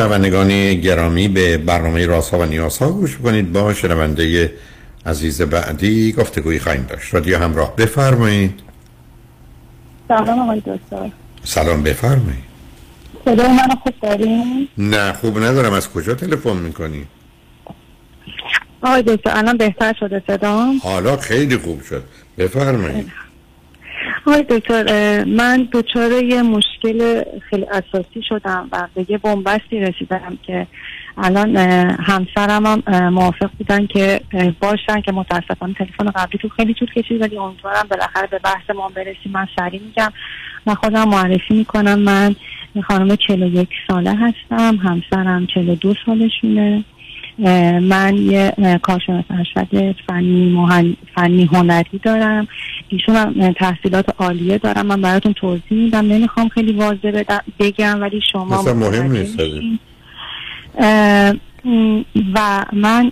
شنوندگان 0.00 0.74
گرامی 0.74 1.28
به 1.28 1.58
برنامه 1.58 2.06
راسا 2.06 2.38
و 2.38 2.44
نیاسا 2.44 2.90
گوش 2.90 3.16
کنید. 3.16 3.52
با 3.52 3.74
شنونده 3.74 4.52
عزیز 5.06 5.42
بعدی 5.42 6.12
گفتگویی 6.12 6.58
خواهیم 6.58 6.86
داشت. 6.88 7.14
رادیو 7.14 7.38
همراه 7.38 7.76
بفرمایید. 7.76 8.60
سلام 10.08 10.38
آقای 10.38 10.60
دکتر. 10.60 11.10
سلام 11.44 11.82
بفرمایید. 11.82 12.44
صدای 13.24 13.48
منو 13.48 13.74
خوب 13.82 13.94
دارین؟ 14.02 14.68
نه 14.78 15.12
خوب 15.12 15.38
ندارم. 15.38 15.72
از 15.72 15.90
کجا 15.90 16.14
تلفن 16.14 16.56
می‌کنی؟ 16.56 17.06
آقای 18.82 19.02
دکتر 19.02 19.30
الان 19.36 19.56
بهتر 19.56 19.94
شده 20.00 20.22
صدام؟ 20.26 20.80
حالا 20.82 21.16
خیلی 21.16 21.56
خوب 21.56 21.82
شد. 21.82 22.04
بفرمایید. 22.38 23.12
آقای 24.26 24.42
دکتر 24.42 24.84
من 25.24 25.68
دچار 25.72 26.12
یه 26.12 26.42
مشکل 26.42 27.22
خیلی 27.50 27.64
اساسی 27.64 28.22
شدم 28.28 28.68
و 28.72 28.88
به 28.94 29.06
یه 29.08 29.18
بنبستی 29.18 29.80
رسیدم 29.80 30.38
که 30.42 30.66
الان 31.18 31.56
اه، 31.56 31.64
همسرم 32.00 32.66
هم 32.66 33.08
موافق 33.08 33.50
بودن 33.58 33.86
که 33.86 34.20
باشن 34.60 35.00
که 35.00 35.12
متاسفانه 35.12 35.74
تلفن 35.74 36.10
قبلی 36.10 36.38
تو 36.38 36.48
خیلی 36.48 36.74
طول 36.74 36.88
کشید 36.88 37.20
ولی 37.22 37.38
امیدوارم 37.38 37.86
بالاخره 37.90 38.26
به 38.26 38.38
بحث 38.38 38.70
ما 38.70 38.88
برسیم. 38.88 39.32
من 39.32 39.48
سریع 39.58 39.80
میگم 39.82 40.12
من 40.66 40.74
خودم 40.74 41.08
معرفی 41.08 41.54
می‌کنم. 41.54 41.98
من 41.98 42.34
خانم 42.88 43.16
41 43.16 43.68
ساله 43.88 44.14
هستم 44.14 44.76
همسرم 44.76 45.46
42 45.46 45.94
سالشونه. 46.06 46.84
من 47.80 48.16
یه 48.16 48.52
کارشناس 48.82 49.24
ارشد 49.30 49.96
فنی 50.08 50.50
مهن... 50.52 50.96
فنی 51.14 51.44
هنری 51.44 51.98
دارم. 52.02 52.48
ایشون 52.88 53.16
هم 53.16 53.52
تحصیلات 53.52 54.04
عالیه 54.18 54.58
دارم 54.58 54.86
من 54.86 55.00
براتون 55.00 55.32
توضیح 55.32 55.62
میدم. 55.70 56.06
نمی‌خوام 56.06 56.48
خیلی 56.48 56.72
واضح 56.72 57.10
بدم- 57.10 57.42
بگم 57.58 58.00
ولی 58.00 58.20
شما 58.32 58.44
مثلا 58.60 58.74
مهم 58.74 59.12
نیست. 59.12 59.38
و 62.34 62.64
من 62.72 63.10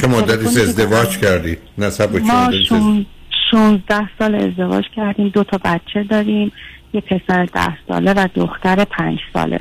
چه 0.00 0.06
مدتی 0.06 0.60
ازدواج 0.60 1.18
کردی؟ 1.18 1.56
نسب 1.78 2.16
ما 2.16 2.44
مدتی 2.46 2.64
شون- 2.64 3.06
16 3.50 4.08
سال 4.18 4.34
ازدواج 4.34 4.84
کردیم. 4.96 5.28
دو 5.28 5.44
تا 5.44 5.58
بچه 5.64 6.02
داریم. 6.02 6.52
یه 6.94 7.00
پسر 7.00 7.44
ده 7.44 7.78
ساله 7.88 8.12
و 8.12 8.28
دختر 8.34 8.84
پنج 8.84 9.18
ساله. 9.34 9.60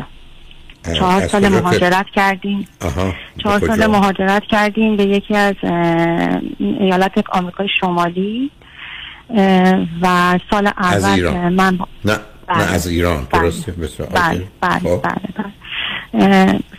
چهار 0.83 1.27
سال 1.27 1.47
مهاجرت 1.49 2.05
کردیم 2.15 2.67
آها 2.81 3.13
چهار 3.43 3.59
سال؟ 3.59 3.87
مهاجرت 3.87 4.43
کردیم 4.43 4.97
به 4.97 5.03
یکی 5.03 5.35
از 5.35 5.55
ایالت 6.59 7.11
آمریکای 7.31 7.67
شمالی 7.81 8.51
و 10.01 10.39
سال 10.51 10.71
از 10.77 11.03
اول 11.03 11.49
من 11.49 11.79
نه 12.05 12.19
بله. 12.47 12.57
نه 12.57 12.73
از 12.73 12.87
ایران 12.87 13.27
بله. 13.31 13.41
درسته 13.41 13.71
بله. 13.71 14.47
بله 14.61 14.79
خب. 14.79 15.01
بله 15.01 15.01
بله 15.01 15.45
اه، 15.45 15.51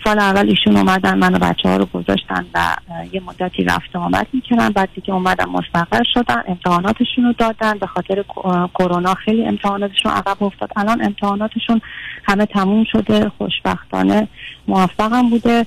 سال 0.04 0.18
اول 0.18 0.48
ایشون 0.48 0.76
اومدن 0.76 1.18
من 1.18 1.34
و 1.34 1.38
بچه 1.38 1.68
ها 1.68 1.76
رو 1.76 1.86
گذاشتن 1.86 2.46
و 2.54 2.76
یه 3.12 3.22
مدتی 3.26 3.64
رفت 3.64 3.96
آمد 3.96 4.26
می‌کردن. 4.32 4.68
بعد 4.68 4.88
دیگه 4.94 5.14
اومدن 5.14 5.44
مستقر 5.48 6.02
شدن 6.14 6.42
امتحاناتشون 6.48 7.24
رو 7.24 7.32
دادن. 7.32 7.78
به 7.78 7.86
خاطر 7.86 8.24
کرونا 8.74 9.14
خیلی 9.14 9.44
امتحاناتشون 9.44 10.12
عقب 10.12 10.42
افتاد. 10.42 10.70
الان 10.76 11.04
امتحاناتشون 11.04 11.80
همه 12.24 12.46
تموم 12.46 12.84
شده. 12.92 13.32
خوشبختانه 13.38 14.28
موفقم 14.68 15.30
بوده. 15.30 15.66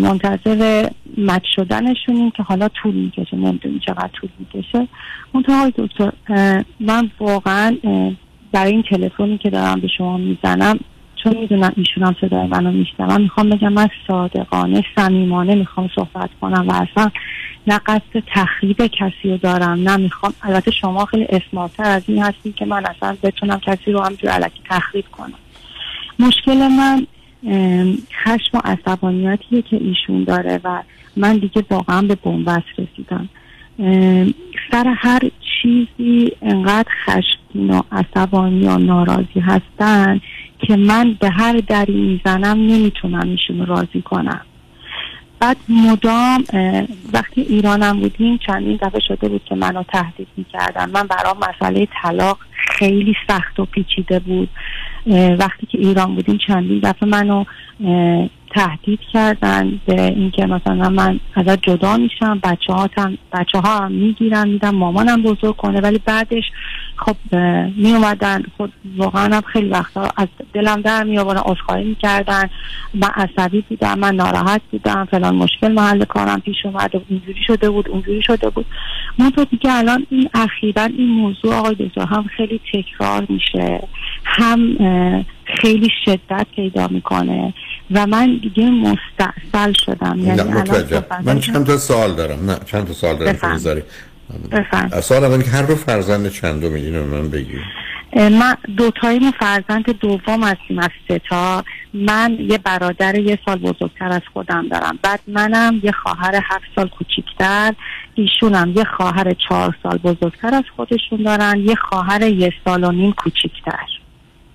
منتظر 0.00 0.88
مچ 1.18 1.42
شدنشونیم 1.56 2.30
که 2.30 2.42
حالا 2.42 2.68
طول 2.68 2.94
می‌کشه. 2.94 3.36
نمی‌دونیم 3.36 3.80
چقدر 3.86 4.10
طول 4.12 4.30
می‌کشه. 4.38 4.88
منتها 5.34 5.70
دکتر 5.76 6.12
من 6.80 7.10
واقعا 7.20 7.76
برای 8.52 8.72
این 8.72 8.82
تلفنی 8.90 9.38
که 9.38 9.50
دارم 9.50 9.80
به 9.80 9.88
شما 9.88 10.16
می‌زنم 10.16 10.78
چون 11.26 11.36
می‌دونم 11.36 11.72
ایشون 11.76 12.02
هم 12.02 12.16
صدای 12.20 12.46
منو 12.46 12.72
میشنم 12.72 13.20
می‌خوام 13.20 13.50
بگم 13.50 13.72
من 13.72 13.88
صادقانه 14.08 14.84
صمیمانه 14.96 15.54
می‌خوام 15.54 15.90
صحبت 15.94 16.30
کنم 16.40 16.68
و 16.68 16.72
اصلا 16.72 17.10
نه 17.66 17.80
قصد 17.86 18.22
تخریب 18.26 18.86
کسی 18.86 19.30
رو 19.30 19.36
دارم 19.36 19.88
نه 19.88 19.96
می‌خوام. 19.96 20.34
البته 20.42 20.70
شما 20.70 21.04
خیلی 21.04 21.26
اسمارتر 21.30 21.84
از 21.84 22.02
این 22.06 22.22
هستی 22.22 22.52
که 22.52 22.64
من 22.64 22.86
اصلا 22.86 23.16
بتونم 23.22 23.60
کسی 23.60 23.92
رو 23.92 24.00
همجور 24.00 24.30
علکی 24.30 24.60
تخریب 24.70 25.04
کنم. 25.12 25.38
مشکل 26.18 26.68
من 26.68 27.06
خشم 28.24 28.58
و 28.58 28.60
عصبانیتیه 28.64 29.62
که 29.62 29.76
ایشون 29.76 30.24
داره 30.24 30.60
و 30.64 30.82
من 31.16 31.36
دیگه 31.36 31.64
واقعا 31.70 32.02
به 32.02 32.14
بنبست 32.14 32.68
رسیدم. 32.78 33.28
سر 34.70 34.94
هر 34.96 35.20
چیزی 35.62 36.32
انقدر 36.42 36.88
خشمگین 37.04 37.70
و 37.70 37.82
عصبانی 37.92 38.66
و 38.66 38.78
ناراضی 38.78 39.40
هستن 39.40 40.20
که 40.58 40.76
من 40.76 41.16
به 41.20 41.30
هر 41.30 41.60
دری 41.68 42.00
می‌زنم 42.00 42.58
نمی‌تونم 42.58 43.28
ایشون 43.28 43.66
راضی 43.66 44.02
کنم. 44.02 44.40
بعد 45.40 45.56
مدام 45.68 46.44
وقتی 47.12 47.40
ایرانم 47.40 48.00
بودیم 48.00 48.38
چندین 48.46 48.78
دفعه 48.82 49.00
شده 49.00 49.28
بود 49.28 49.44
که 49.44 49.54
منو 49.54 49.82
تهدید 49.82 50.28
می‌کردن. 50.36 50.90
من 50.90 51.06
برام 51.06 51.36
مسئله 51.50 51.88
طلاق 52.02 52.38
خیلی 52.52 53.14
سخت 53.28 53.60
و 53.60 53.64
پیچیده 53.64 54.18
بود. 54.18 54.48
وقتی 55.38 55.66
که 55.66 55.78
ایران 55.78 56.14
بودیم 56.14 56.38
چندین 56.46 56.80
دفعه 56.82 57.08
منو 57.08 57.44
تهدید 58.56 59.00
کردن 59.12 59.80
به 59.86 60.02
اینکه 60.02 60.46
مثلا 60.46 60.88
من 60.88 61.20
ازت 61.34 61.62
جدا 61.62 61.96
میشم 61.96 62.40
بچه 62.42 62.72
هم 62.96 63.18
بچه 63.32 63.58
ها 63.58 63.78
هم 63.78 63.92
می‌گیرن 63.92 64.48
میدم 64.48 64.74
مامانم 64.74 65.22
بزرگ 65.22 65.56
کنه 65.56 65.80
ولی 65.80 66.00
بعدش 66.04 66.44
خب 66.96 67.16
می 67.76 67.92
اومدن 67.92 68.42
خب 68.58 68.68
واقعا 68.96 69.36
هم 69.36 69.40
خیلی 69.40 69.68
وقتا 69.68 70.08
از 70.16 70.28
دلم 70.52 70.80
در 70.80 71.04
می 71.04 71.18
آوردن 71.18 71.40
عذرخواهی 71.40 71.84
می‌کردن. 71.84 72.50
من 72.94 73.08
عصبی 73.14 73.64
بودم 73.68 73.98
من 73.98 74.14
ناراحت 74.14 74.60
بودم 74.70 75.08
فلان 75.10 75.36
مشکل 75.36 75.72
محل 75.72 76.04
کارم 76.04 76.40
پیش 76.40 76.66
اومده 76.66 76.98
بود 76.98 77.06
اینجوری 77.10 77.42
شده 77.46 77.70
بود 77.70 77.88
اونجوری 77.88 78.22
شده 78.22 78.50
بود. 78.50 78.66
من 79.18 79.30
تو 79.30 79.44
دیگه 79.44 79.72
الان 79.72 80.06
این 80.10 80.28
اخیرا 80.34 80.82
این 80.82 81.08
موضوع 81.08 81.54
آقای 81.54 81.74
دکتر 81.74 82.06
هم 82.06 82.24
خیلی 82.36 82.60
تکرار 82.72 83.26
میشه. 83.28 83.80
هم 84.24 84.76
خیلی 85.44 85.90
شدت 86.04 86.46
پیدا 86.56 86.88
می‌کنه 86.88 87.54
و 87.90 88.06
من 88.06 88.40
دیگه 88.42 88.70
مستاصل 88.70 89.72
شدم. 89.72 90.18
یعنی 90.18 90.40
الان 90.40 91.04
من. 91.24 91.40
چند 91.40 91.66
تا 91.66 91.76
سوال 91.76 92.14
دارم. 92.14 92.50
نه 92.50 92.56
چند 92.66 92.86
تا 92.86 92.92
سوال 92.92 93.16
دارم. 93.16 93.58
سوال 95.00 95.24
اول 95.24 95.42
که 95.42 95.50
هر 95.50 95.62
دو 95.62 95.76
فرزند 95.76 96.30
چند 96.30 96.60
دو 96.60 96.70
میدین 96.70 96.98
من 96.98 97.30
بگی. 97.30 97.58
من 98.12 98.56
دوتاییم 98.76 99.30
فرزند 99.30 99.90
دوم 99.90 100.42
هستیم 100.44 100.78
از 100.78 100.90
سه 101.08 101.18
تا. 101.18 101.64
من 101.94 102.36
یه 102.40 102.58
برادر 102.58 103.18
یه 103.18 103.38
سال 103.44 103.58
بزرگتر 103.58 104.08
از 104.08 104.22
خودم 104.32 104.68
دارم. 104.68 104.98
بعد 105.02 105.20
منم 105.26 105.80
یه 105.82 105.92
خواهر 105.92 106.34
هفت 106.34 106.64
سال 106.76 106.88
کوچیکتر. 106.88 107.74
ایشونم 108.14 108.72
یه 108.76 108.84
خواهر 108.84 109.34
چهار 109.48 109.76
سال 109.82 109.98
بزرگتر 109.98 110.54
از 110.54 110.64
خودشون 110.76 111.22
دارن. 111.24 111.58
یه 111.58 111.74
خواهر 111.74 112.22
یه 112.22 112.52
سال 112.64 112.84
و 112.84 112.92
نیم 112.92 113.12
کوچیکتر. 113.12 113.86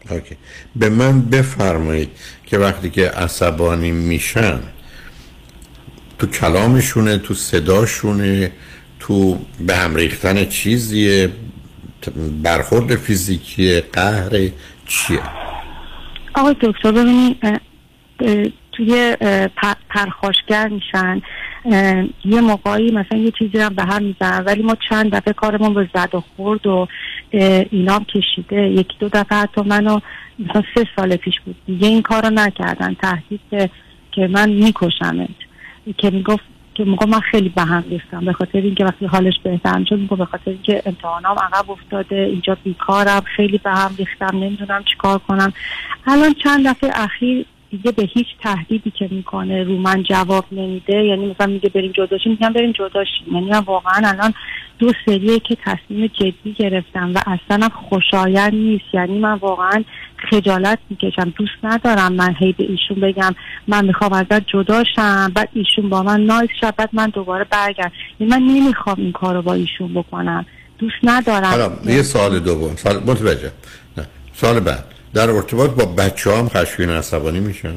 اوکی. 0.09 0.35
به 0.75 0.89
من 0.89 1.21
بفرمایید 1.21 2.09
که 2.45 2.57
وقتی 2.57 2.89
که 2.89 3.09
عصبانی 3.09 3.91
میشن 3.91 4.59
تو 6.19 6.27
کلامشونه 6.27 7.17
تو 7.17 7.33
صداشونه 7.33 8.51
تو 8.99 9.39
به 9.67 9.75
هم 9.75 9.95
ریختن 9.95 10.45
چیزیه 10.45 11.29
برخورد 12.43 12.95
فیزیکی 12.95 13.81
قهر 13.81 14.49
چیه؟ 14.87 15.21
آقای 16.33 16.55
دکتر 16.61 16.91
ببینید 16.91 17.61
توی 18.71 19.17
پرخاشگر 19.89 20.67
میشن 20.67 21.21
یه 22.25 22.41
موقعی 22.41 22.91
مثلا 22.91 23.19
یه 23.19 23.31
چیزی 23.39 23.57
هم 23.57 23.73
به 23.73 23.83
هم 23.83 24.03
می‌زنن 24.03 24.43
ولی 24.45 24.63
ما 24.63 24.77
چند 24.89 25.15
دفعه 25.15 25.33
کارمون 25.33 25.73
به 25.73 25.89
زد 25.93 26.15
و 26.15 26.23
خورد 26.35 26.67
و 26.67 26.87
اینا 27.71 27.99
کشیده. 27.99 28.61
یکی 28.61 28.93
دو 28.99 29.09
دفعه 29.09 29.37
حتی 29.37 29.61
منو 29.61 29.99
مثلا 30.39 30.63
سه 30.75 30.87
سال 30.95 31.15
پیش 31.15 31.33
بود. 31.45 31.55
دیگه 31.65 31.87
این 31.87 32.01
کارو 32.01 32.29
نکردن. 32.29 32.93
تهدید 32.93 33.71
که 34.11 34.27
من 34.27 34.49
میکشمت. 34.49 35.29
که 35.97 36.09
می‌گفت 36.09 36.43
که 36.81 36.89
می‌گفت 36.89 37.07
من 37.07 37.19
خیلی 37.19 37.49
به 37.49 37.61
هم 37.61 37.83
ریختم. 37.89 38.25
به 38.25 38.33
خاطر 38.33 38.57
اینکه 38.61 38.85
وقتی 38.85 39.05
حالش 39.05 39.39
بهتر 39.43 39.77
می‌شد 39.77 39.95
می‌گفت 39.95 40.19
به 40.19 40.25
خاطر 40.25 40.51
اینکه 40.51 40.81
امتحانام 40.85 41.37
عقب 41.39 41.71
افتاده 41.71 42.15
اینجا 42.15 42.57
بیکارم 42.63 43.21
خیلی 43.35 43.57
به 43.57 43.69
هم 43.69 43.91
ریختم 43.97 44.37
نمی‌دونم 44.37 44.83
چیکار 44.83 45.17
کنم. 45.17 45.53
الان 46.07 46.33
چند 46.43 46.67
دفعه 46.67 46.91
اخیر 46.93 47.45
دیگه 47.71 47.91
به 47.91 48.03
هیچ 48.03 48.27
تهدیدی 48.43 48.91
که 48.91 49.07
می‌کنه 49.11 49.63
رو 49.63 49.77
من 49.77 50.03
جواب 50.03 50.45
نمیده. 50.51 51.03
یعنی 51.03 51.25
مثلا 51.25 51.47
میگه 51.47 51.69
بریم 51.69 51.91
جداشی 51.91 52.29
میگم 52.29 52.53
بریم 52.53 52.71
جداشی 52.71 53.23
یعنی 53.31 53.51
واقعا 53.65 54.09
الان 54.09 54.33
دو 54.81 54.91
سریه 55.05 55.39
که 55.39 55.57
تصمیم 55.65 56.07
جدی 56.07 56.53
گرفتم 56.59 57.11
و 57.15 57.21
اصلا 57.27 57.69
خوشایند 57.89 58.53
نیست. 58.53 58.85
یعنی 58.93 59.19
من 59.19 59.33
واقعا 59.33 59.83
خجالت 60.29 60.79
می‌کشم. 60.89 61.33
دوست 61.37 61.51
ندارم 61.63 62.13
من 62.13 62.35
هی 62.39 62.51
به 62.51 62.63
ایشون 62.63 62.99
بگم 63.01 63.35
من 63.67 63.85
می‌خوام 63.85 64.13
ازت 64.13 64.47
جدا 64.47 64.83
شم 64.95 65.31
بعد 65.35 65.49
ایشون 65.53 65.89
با 65.89 66.03
من 66.03 66.21
نایس 66.21 66.49
شد 66.61 66.75
بعد 66.75 66.89
من 66.93 67.09
دوباره 67.09 67.43
برگرد. 67.43 67.91
یعنی 68.19 68.33
من 68.33 68.41
نمی‌خوام 68.41 68.95
این 68.99 69.11
کارو 69.11 69.41
با 69.41 69.53
ایشون 69.53 69.93
بکنم. 69.93 70.45
دوست 70.79 70.95
ندارم. 71.03 71.45
حالا 71.45 71.71
یه 71.85 72.03
سوال 72.03 72.39
دوم. 72.39 72.75
سوال 72.75 72.95
متوجه. 72.97 73.51
نه. 73.97 74.05
سوال 74.33 74.59
بعد. 74.59 74.85
در 75.13 75.29
ارتباط 75.29 75.69
با 75.69 75.85
بچه 75.85 76.37
هم 76.37 76.49
خشمگین 76.49 76.89
عصبانی 76.89 77.39
میشن؟ 77.39 77.75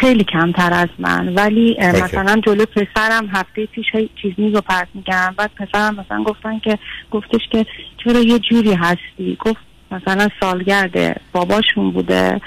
خیلی 0.00 0.24
کمتر 0.24 0.72
از 0.72 0.88
من. 0.98 1.34
ولی. 1.34 1.76
مثلا 1.80 2.40
جلو 2.46 2.64
پسرم 2.64 3.28
هفته 3.32 3.66
پیش 3.66 3.86
چیز 4.22 4.32
میز 4.36 4.54
رو 4.54 4.60
پرت 4.60 4.88
میگم. 4.94 5.34
بعد 5.36 5.50
پسرم 5.56 5.94
مثلا 5.94 6.22
گفتن 6.22 6.58
که 6.58 6.78
گفتش 7.10 7.40
که 7.52 7.66
چرا 8.04 8.20
یه 8.20 8.38
جوری 8.38 8.74
هستی؟ 8.74 9.36
گفت 9.40 9.60
مثلا 9.90 10.28
سالگرد 10.40 11.20
باباشون 11.32 11.90
بوده. 11.90 12.40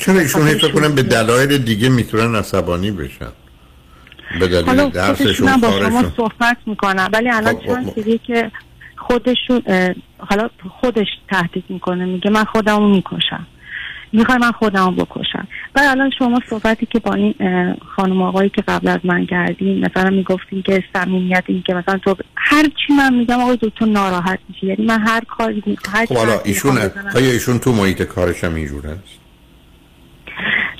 چرا 0.00 0.20
ایشون 0.20 0.48
حس 0.48 0.64
کنم 0.64 0.94
به 0.94 1.02
دلایل 1.02 1.58
دیگه 1.58 1.88
می‌تونن 1.88 2.34
عصبانی 2.34 2.90
بشن؟ 2.90 3.32
به 4.40 4.48
دلیل 4.48 4.88
درسشون 4.88 5.56
با 5.56 5.70
شما 5.78 6.12
صحبت 6.16 6.56
می‌کنم 6.66 7.08
ولی 7.12 7.30
الان 7.30 7.54
خب، 7.54 7.66
چند 7.66 7.86
خب. 7.86 8.02
سریه 8.02 8.18
که 8.18 8.50
خودشون 8.96 9.62
حالا 10.18 10.50
خودش 10.80 11.06
تهدید 11.30 11.64
می‌کنه 11.68 12.04
میگه 12.04 12.30
من 12.30 12.44
خودمو 12.44 12.88
می‌کشم. 12.88 13.46
می‌خوای 14.12 14.38
من 14.38 14.52
خودمو 14.52 14.90
بکشم. 14.90 15.48
بعد 15.74 15.88
الان 15.88 16.10
شما 16.18 16.40
صحبتی 16.50 16.86
که 16.86 16.98
با 16.98 17.14
این 17.14 17.34
خانم 17.96 18.22
آقایی 18.22 18.50
که 18.50 18.62
قبل 18.68 18.88
از 18.88 18.98
من 19.04 19.26
کردین 19.26 19.84
مثلا 19.84 20.10
می‌گفتین 20.10 20.62
که 20.62 20.84
صمیمیت 20.94 21.44
این 21.46 21.62
که 21.66 21.74
مثلا 21.74 21.98
تو 21.98 22.16
هر 22.36 22.62
چی 22.62 22.92
من 22.92 23.14
میگم 23.14 23.40
آقای 23.40 23.58
دکتر 23.62 23.86
ناراحت 23.86 24.38
میشه 24.48 24.66
یعنی 24.66 24.84
من 24.84 25.00
هر 25.00 25.20
کاری 25.24 25.78
هر 25.92 26.06
خب 26.06 26.16
حالا 26.16 26.40
ایشون. 26.44 26.78
آیا 27.16 27.30
ایشون 27.30 27.58
تو 27.58 27.72
محیط 27.72 28.02
کارش 28.02 28.44
هم 28.44 28.54
اینجور 28.54 28.86
است 28.86 29.20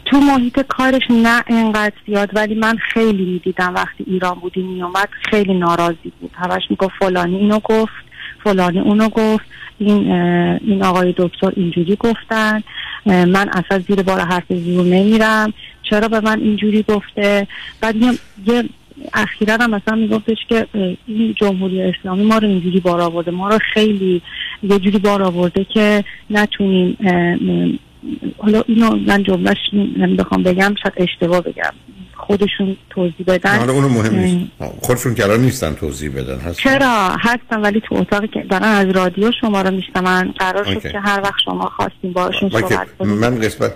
تو 0.05 0.21
محیط 0.21 0.61
کارش 0.61 1.03
نه 1.11 1.43
انقدر 1.47 1.95
زیاد 2.07 2.31
ولی 2.33 2.55
من 2.55 2.77
خیلی 2.77 3.25
می‌دیدم 3.25 3.75
وقتی 3.75 4.05
ایران 4.07 4.35
بودی 4.35 4.63
میومد 4.63 5.09
خیلی 5.31 5.55
ناراضی 5.55 6.13
بود. 6.21 6.31
همش 6.35 6.63
می‌گفت 6.71 6.93
فلانی 6.99 7.37
اینو 7.37 7.61
گفت. 7.65 8.10
فلانی 8.45 8.81
اونو 8.81 9.09
گفت. 9.09 9.45
این 9.79 10.13
این 10.13 10.83
آقای 10.83 11.15
دکتر 11.17 11.53
اینجوری 11.57 11.97
گفتن. 11.97 12.63
من 13.07 13.49
اصلا 13.53 13.79
زیر 13.89 14.03
بار 14.03 14.21
حرف 14.21 14.53
زور 14.53 14.85
نمیرم. 14.85 15.53
چرا 15.83 16.09
به 16.09 16.21
من 16.21 16.41
اینجوری 16.41 16.83
گفته؟ 16.83 17.47
بعد 17.81 17.97
یه, 17.97 18.65
اخیرا 19.15 19.55
هم 19.61 19.71
مثلا 19.71 19.97
میگفتش 19.97 20.37
که 20.49 20.67
این 21.07 21.35
جمهوری 21.35 21.83
اسلامی 21.83 22.25
ما 22.25 22.39
رو 22.39 22.49
اینجوری 22.49 22.81
بار 22.81 23.01
آورده. 23.01 23.31
ما 23.31 23.49
رو 23.49 23.59
خیلی 23.75 24.23
یه 24.63 24.79
جوری 24.79 24.99
بار 24.99 25.23
آورده 25.23 25.65
که 25.65 26.05
نتونیم 26.31 26.97
حالا 28.39 28.63
اینو 28.67 28.97
من 28.97 29.23
جملهش 29.23 29.57
بخوام 30.19 30.43
بگم 30.43 30.75
شاید 30.83 30.95
اشتباه 30.97 31.41
بگم. 31.41 31.73
خودشون 32.17 32.77
توضیح 32.91 33.27
بدن. 33.27 33.59
حالا 33.59 33.73
اونو 33.73 33.89
مهم 33.89 34.15
نیست. 34.15 34.51
خودشون 34.81 35.15
که 35.15 35.25
الان 35.25 35.41
نیستن 35.41 35.75
توضیح 35.75 36.11
بدن 36.11 36.39
هست 36.39 36.59
چرا؟ 36.59 37.09
هستن 37.21 37.61
ولی 37.61 37.83
تو 37.89 37.95
اتاقی 37.95 38.29
که 38.29 38.45
دارن 38.51 38.65
از 38.65 38.87
رادیو 38.87 39.31
شما 39.41 39.63
رو 39.63 39.71
میشنون. 39.71 40.35
قرار 40.39 40.65
شد 40.65 40.71
اوکی. 40.71 40.93
که 40.93 41.01
هر 41.01 41.21
وقت 41.21 41.35
شما 41.45 41.73
خواستین 41.77 42.13
باشون 42.13 42.51
صحبت 42.51 42.89
کنید 42.99 43.13
من 43.13 43.39
قسمت 43.39 43.73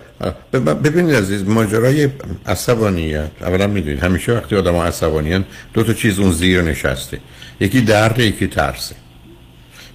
ببینید 0.85 1.15
عزیز 1.15 1.49
ماجرای 1.49 2.09
عصبانیت. 2.47 3.31
اولا 3.41 3.67
می‌دونید 3.67 4.05
همیشه 4.05 4.33
وقتی 4.33 4.57
آدم 4.57 4.77
عصبانیان 4.77 5.45
دو 5.75 5.83
تا 5.83 5.93
چیز 5.93 6.19
اون 6.19 6.31
زیر 6.31 6.63
نشسته. 6.63 7.21
یکی 7.61 7.81
درد 7.81 8.19
یکی 8.19 8.47
ترسه. 8.47 8.95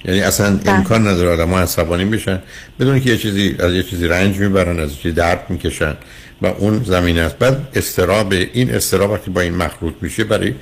یعنی 0.04 0.20
اصلا 0.20 0.60
امکان 0.66 1.08
نداره 1.08 1.30
آدم 1.30 1.54
عصبانی 1.54 2.04
بشن. 2.04 2.42
بدون 2.80 3.00
که 3.00 3.10
یه 3.10 3.16
چیزی 3.16 3.56
از 3.58 3.72
یه 3.72 3.82
چیزی 3.82 4.06
رنج 4.06 4.36
می‌برن 4.36 4.80
از 4.80 4.90
یه 4.90 4.96
چیزی 4.96 5.14
درد 5.14 5.46
می‌کشن 5.48 5.96
و 6.42 6.46
اون 6.46 6.84
زمین 6.84 7.18
است. 7.18 7.38
بعد 7.38 7.68
استراب 7.74 8.32
این 8.32 8.74
استراب 8.74 9.10
وقتی 9.10 9.30
با 9.30 9.40
این 9.40 9.54
مخلوط 9.54 9.94
میشه 10.00 10.24
برای 10.24 10.54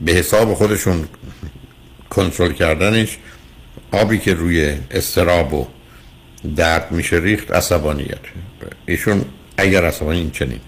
به 0.00 0.12
حساب 0.12 0.54
خودشون 0.54 1.04
کنترل 2.10 2.52
کردنش 2.52 3.18
آبی 3.92 4.18
که 4.18 4.34
روی 4.34 4.74
استراب 4.90 5.54
و 5.54 5.66
درد 6.56 6.92
میشه 6.92 7.16
ریخت 7.16 7.50
عصبانیت. 7.50 8.18
ایشون 8.86 9.24
اگر 9.56 9.84
عصبانی 9.84 10.18
این 10.18 10.30
چنین. 10.30 10.60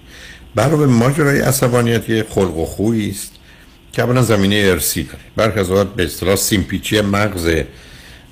برای 0.55 0.87
ماجرای 0.87 1.41
عصبانیت 1.41 2.11
یه 2.11 2.27
خلق 2.29 2.57
و 2.57 2.65
خویی 2.65 3.11
است 3.11 3.33
که 3.93 4.03
اولا 4.03 4.23
زمینه 4.23 4.55
ارسی 4.55 5.03
داره. 5.03 5.19
برخی 5.37 5.61
از 5.61 5.71
به 5.71 6.05
اصطلاح 6.05 6.37
سیمپیچی 6.37 7.01
مغز 7.01 7.49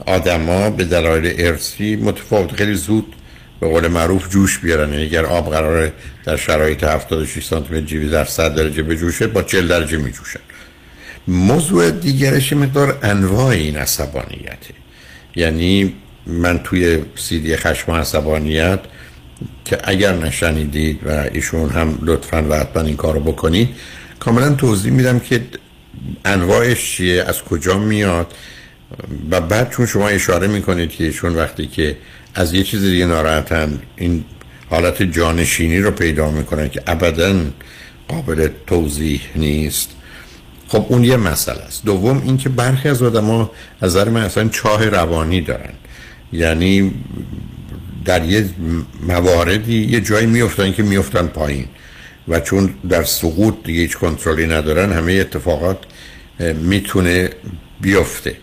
آدما 0.06 0.70
به 0.70 0.84
دلایل 0.84 1.34
ارسی 1.38 1.96
متفاوت 1.96 2.52
خیلی 2.52 2.74
زود 2.74 3.14
به 3.60 3.68
قول 3.68 3.88
معروف 3.88 4.28
جوش 4.28 4.58
بیارن. 4.58 4.92
یعنی 4.92 5.02
اگر 5.02 5.24
آب 5.24 5.50
قراره 5.50 5.92
در 6.24 6.36
شرایط 6.36 6.84
76 6.84 7.44
سانتی 7.44 7.74
متر 7.74 7.86
جیوی 7.86 8.08
در 8.08 8.24
100 8.24 8.54
درجه 8.54 8.82
بجوشه 8.82 9.26
با 9.26 9.42
40 9.42 9.68
درجه 9.68 9.96
میجوشن. 9.96 10.40
موضوع 11.28 11.90
دیگرش 11.90 12.52
مقدار 12.52 12.98
انواع 13.02 13.46
این 13.46 13.76
عصبانیته. 13.76 14.74
یعنی 15.36 15.94
من 16.26 16.58
توی 16.58 16.98
سیدی 17.16 17.56
خشم 17.56 17.92
و 17.92 17.94
عصبانیت 17.94 18.80
که 19.64 19.78
اگر 19.84 20.12
نشنیدید 20.12 21.00
و 21.06 21.28
ایشون 21.32 21.70
هم 21.70 21.98
لطفا 22.02 22.46
و 22.50 22.54
حتما 22.54 22.82
این 22.82 22.96
کارو 22.96 23.20
بکنید 23.20 23.68
کاملا 24.20 24.54
توضیح 24.54 24.92
میدم 24.92 25.18
که 25.18 25.40
انواعش 26.24 26.96
چیه 26.96 27.22
از 27.22 27.42
کجا 27.42 27.78
میاد. 27.78 28.34
و 29.30 29.40
بعد 29.40 29.70
چون 29.70 29.86
شما 29.86 30.08
اشاره 30.08 30.46
می‌کنید 30.46 30.90
که 30.90 31.04
ایشون 31.04 31.34
وقتی 31.34 31.66
که 31.66 31.96
از 32.34 32.54
یه 32.54 32.62
چیز 32.62 32.82
دیگه 32.82 33.06
ناراحتن 33.06 33.78
این 33.96 34.24
حالت 34.70 35.02
جانشینی 35.02 35.78
رو 35.78 35.90
پیدا 35.90 36.30
می‌کنن 36.30 36.68
که 36.68 36.82
ابدا 36.86 37.34
قابل 38.08 38.48
توضیح 38.66 39.20
نیست. 39.36 39.90
خب 40.68 40.86
اون 40.88 41.04
یه 41.04 41.16
مسئله 41.16 41.60
است. 41.60 41.84
دوم 41.84 42.22
اینکه 42.24 42.48
برخی 42.48 42.88
از 42.88 43.02
آدما 43.02 43.50
از 43.80 43.96
نظر 43.96 44.08
من 44.08 44.22
اصلا 44.22 44.48
چاه 44.48 44.88
روانی 44.88 45.40
دارن. 45.40 45.72
یعنی 46.32 46.94
در 48.04 48.24
یه 48.24 48.48
مواردی 49.08 49.82
یه 49.82 50.00
جایی 50.00 50.26
میفتن 50.26 50.72
که 50.72 50.82
میفتن 50.82 51.26
پایین. 51.26 51.66
و 52.28 52.40
چون 52.40 52.74
در 52.88 53.04
سقوط 53.04 53.54
دیگه 53.64 53.80
هیچ 53.80 53.96
کنترلی 53.96 54.46
ندارن 54.46 54.92
همه 54.92 55.12
اتفاقات 55.12 55.78
می‌تونه 56.54 57.30
بیفته. 57.80 58.36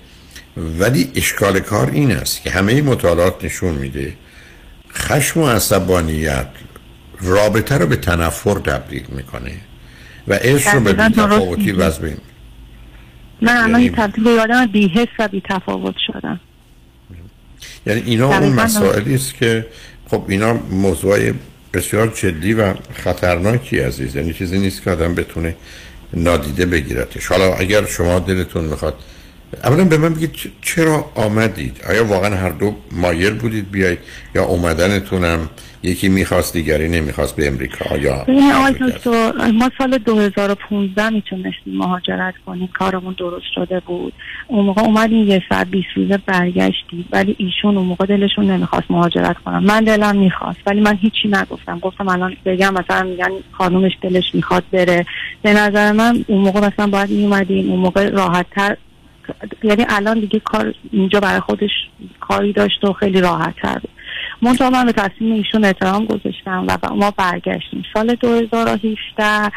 ولی 0.57 1.11
اشکال 1.15 1.59
کار 1.59 1.89
این 1.91 2.11
است 2.11 2.41
که 2.43 2.49
همه 2.49 2.81
مطالعات 2.81 3.45
نشون 3.45 3.75
میده 3.75 4.13
خشم 4.93 5.39
و 5.39 5.47
عصبانیت 5.47 6.47
رابطه 7.21 7.77
رو 7.77 7.87
به 7.87 7.95
تنفر 7.95 8.59
تبدیل 8.59 9.03
می‌کنه 9.09 9.51
و 10.27 10.33
عشق 10.33 10.73
رو 10.73 10.79
به 10.79 10.93
بی‌تفاوتی 10.93 11.61
میگی. 11.61 11.71
وز 11.71 11.99
بین 11.99 12.17
من 13.41 13.69
یعنی- 13.71 13.89
تبدیل 13.89 14.23
به 14.23 14.41
آدم 14.41 14.65
بی‌حس 14.65 15.07
و 15.19 15.27
بی‌تفاوت 15.27 15.95
شدم. 16.07 16.39
یعنی 17.85 18.01
اینا 18.05 18.39
اون 18.39 18.53
مسائلی 18.53 19.15
است 19.15 19.33
که 19.33 19.65
خب 20.07 20.25
اینا 20.27 20.53
موضوع 20.53 21.31
بسیار 21.73 22.07
جدی 22.07 22.53
و 22.53 22.73
خطرناکی 22.93 23.79
عزیز. 23.79 24.15
یعنی 24.15 24.33
چیزی 24.33 24.59
نیست 24.59 24.83
که 24.83 24.91
آدم 24.91 25.15
بتونه 25.15 25.55
نادیده 26.13 26.65
بگیرتش. 26.65 27.27
حالا 27.27 27.53
اگر 27.53 27.85
شما 27.85 28.19
دلتون 28.19 28.63
می‌خواد 28.63 28.95
اولا 29.63 29.83
به 29.83 29.97
من 29.97 30.13
بگید 30.13 30.35
چرا 30.61 31.05
آمدید؟ 31.15 31.81
آیا 31.89 32.05
واقعا 32.05 32.35
هر 32.35 32.49
دو 32.49 32.75
مایل 32.91 33.33
بودید 33.33 33.71
بیایید 33.71 33.99
یا 34.35 34.43
اومدنتونم 34.43 35.49
یکی 35.83 36.09
می‌خواست 36.09 36.53
دیگری 36.53 36.89
نمی‌خواست 36.89 37.35
به 37.35 37.47
امریکا 37.47 37.97
یا 37.97 38.25
آقای 38.55 38.73
دکتر 38.81 39.31
ما 39.51 39.69
سال 39.77 39.97
2015 39.97 41.09
می‌تونستیم 41.09 41.77
مهاجرت 41.77 42.33
کنیم. 42.45 42.69
کارمون 42.79 43.15
درست 43.17 43.45
شده 43.55 43.79
بود. 43.79 44.13
اون 44.47 44.65
موقع 44.65 44.81
اومدیم 44.81 45.27
یه 45.27 45.41
ساعت 45.49 45.67
20 45.67 45.87
روزه 45.95 46.17
برگشتیم. 46.17 47.05
ولی 47.11 47.35
ایشون 47.39 47.77
اون 47.77 47.85
موقع 47.85 48.05
دلشون 48.05 48.51
نمی‌خواست 48.51 48.91
مهاجرت 48.91 49.37
کنم 49.37 49.63
من 49.63 49.83
دلم 49.83 50.15
می‌خواست. 50.15 50.59
ولی 50.65 50.81
من 50.81 50.95
هیچی 50.95 51.27
نگفتم. 51.27 51.79
گفتم 51.79 52.07
الان 52.07 52.37
بگم 52.45 52.73
مثلا 52.73 53.03
میگن 53.03 53.31
خانومش 53.51 53.91
دلش 54.01 54.35
می‌خواد 54.35 54.63
بره. 54.71 55.05
به 55.41 55.53
نظر 55.53 55.91
من 55.91 56.25
اون 56.27 56.41
موقع 56.41 56.59
مثلا 56.59 56.87
باید 56.87 57.09
میومدیم 57.09 57.69
اون 57.69 57.79
موقع 57.79 58.09
راحت 58.09 58.45
تر 58.55 58.77
یعنی 59.63 59.85
الان 59.89 60.19
دیگه 60.19 60.39
کار 60.39 60.73
اینجا 60.91 61.19
برای 61.19 61.39
خودش 61.39 61.71
کاری 62.19 62.53
داشت 62.53 62.83
و 62.83 62.93
خیلی 62.93 63.21
راحت 63.21 63.55
تر 63.55 63.79
بود. 63.79 63.89
منتها 64.41 64.69
من 64.69 64.85
به 64.85 64.91
تصمیم 64.91 65.33
ایشون 65.33 65.65
احترام 65.65 66.05
گذاشتم 66.05 66.65
و 66.67 66.95
ما 66.95 67.11
برگشتیم. 67.11 67.83
سال 67.93 68.15
2017 68.15 69.51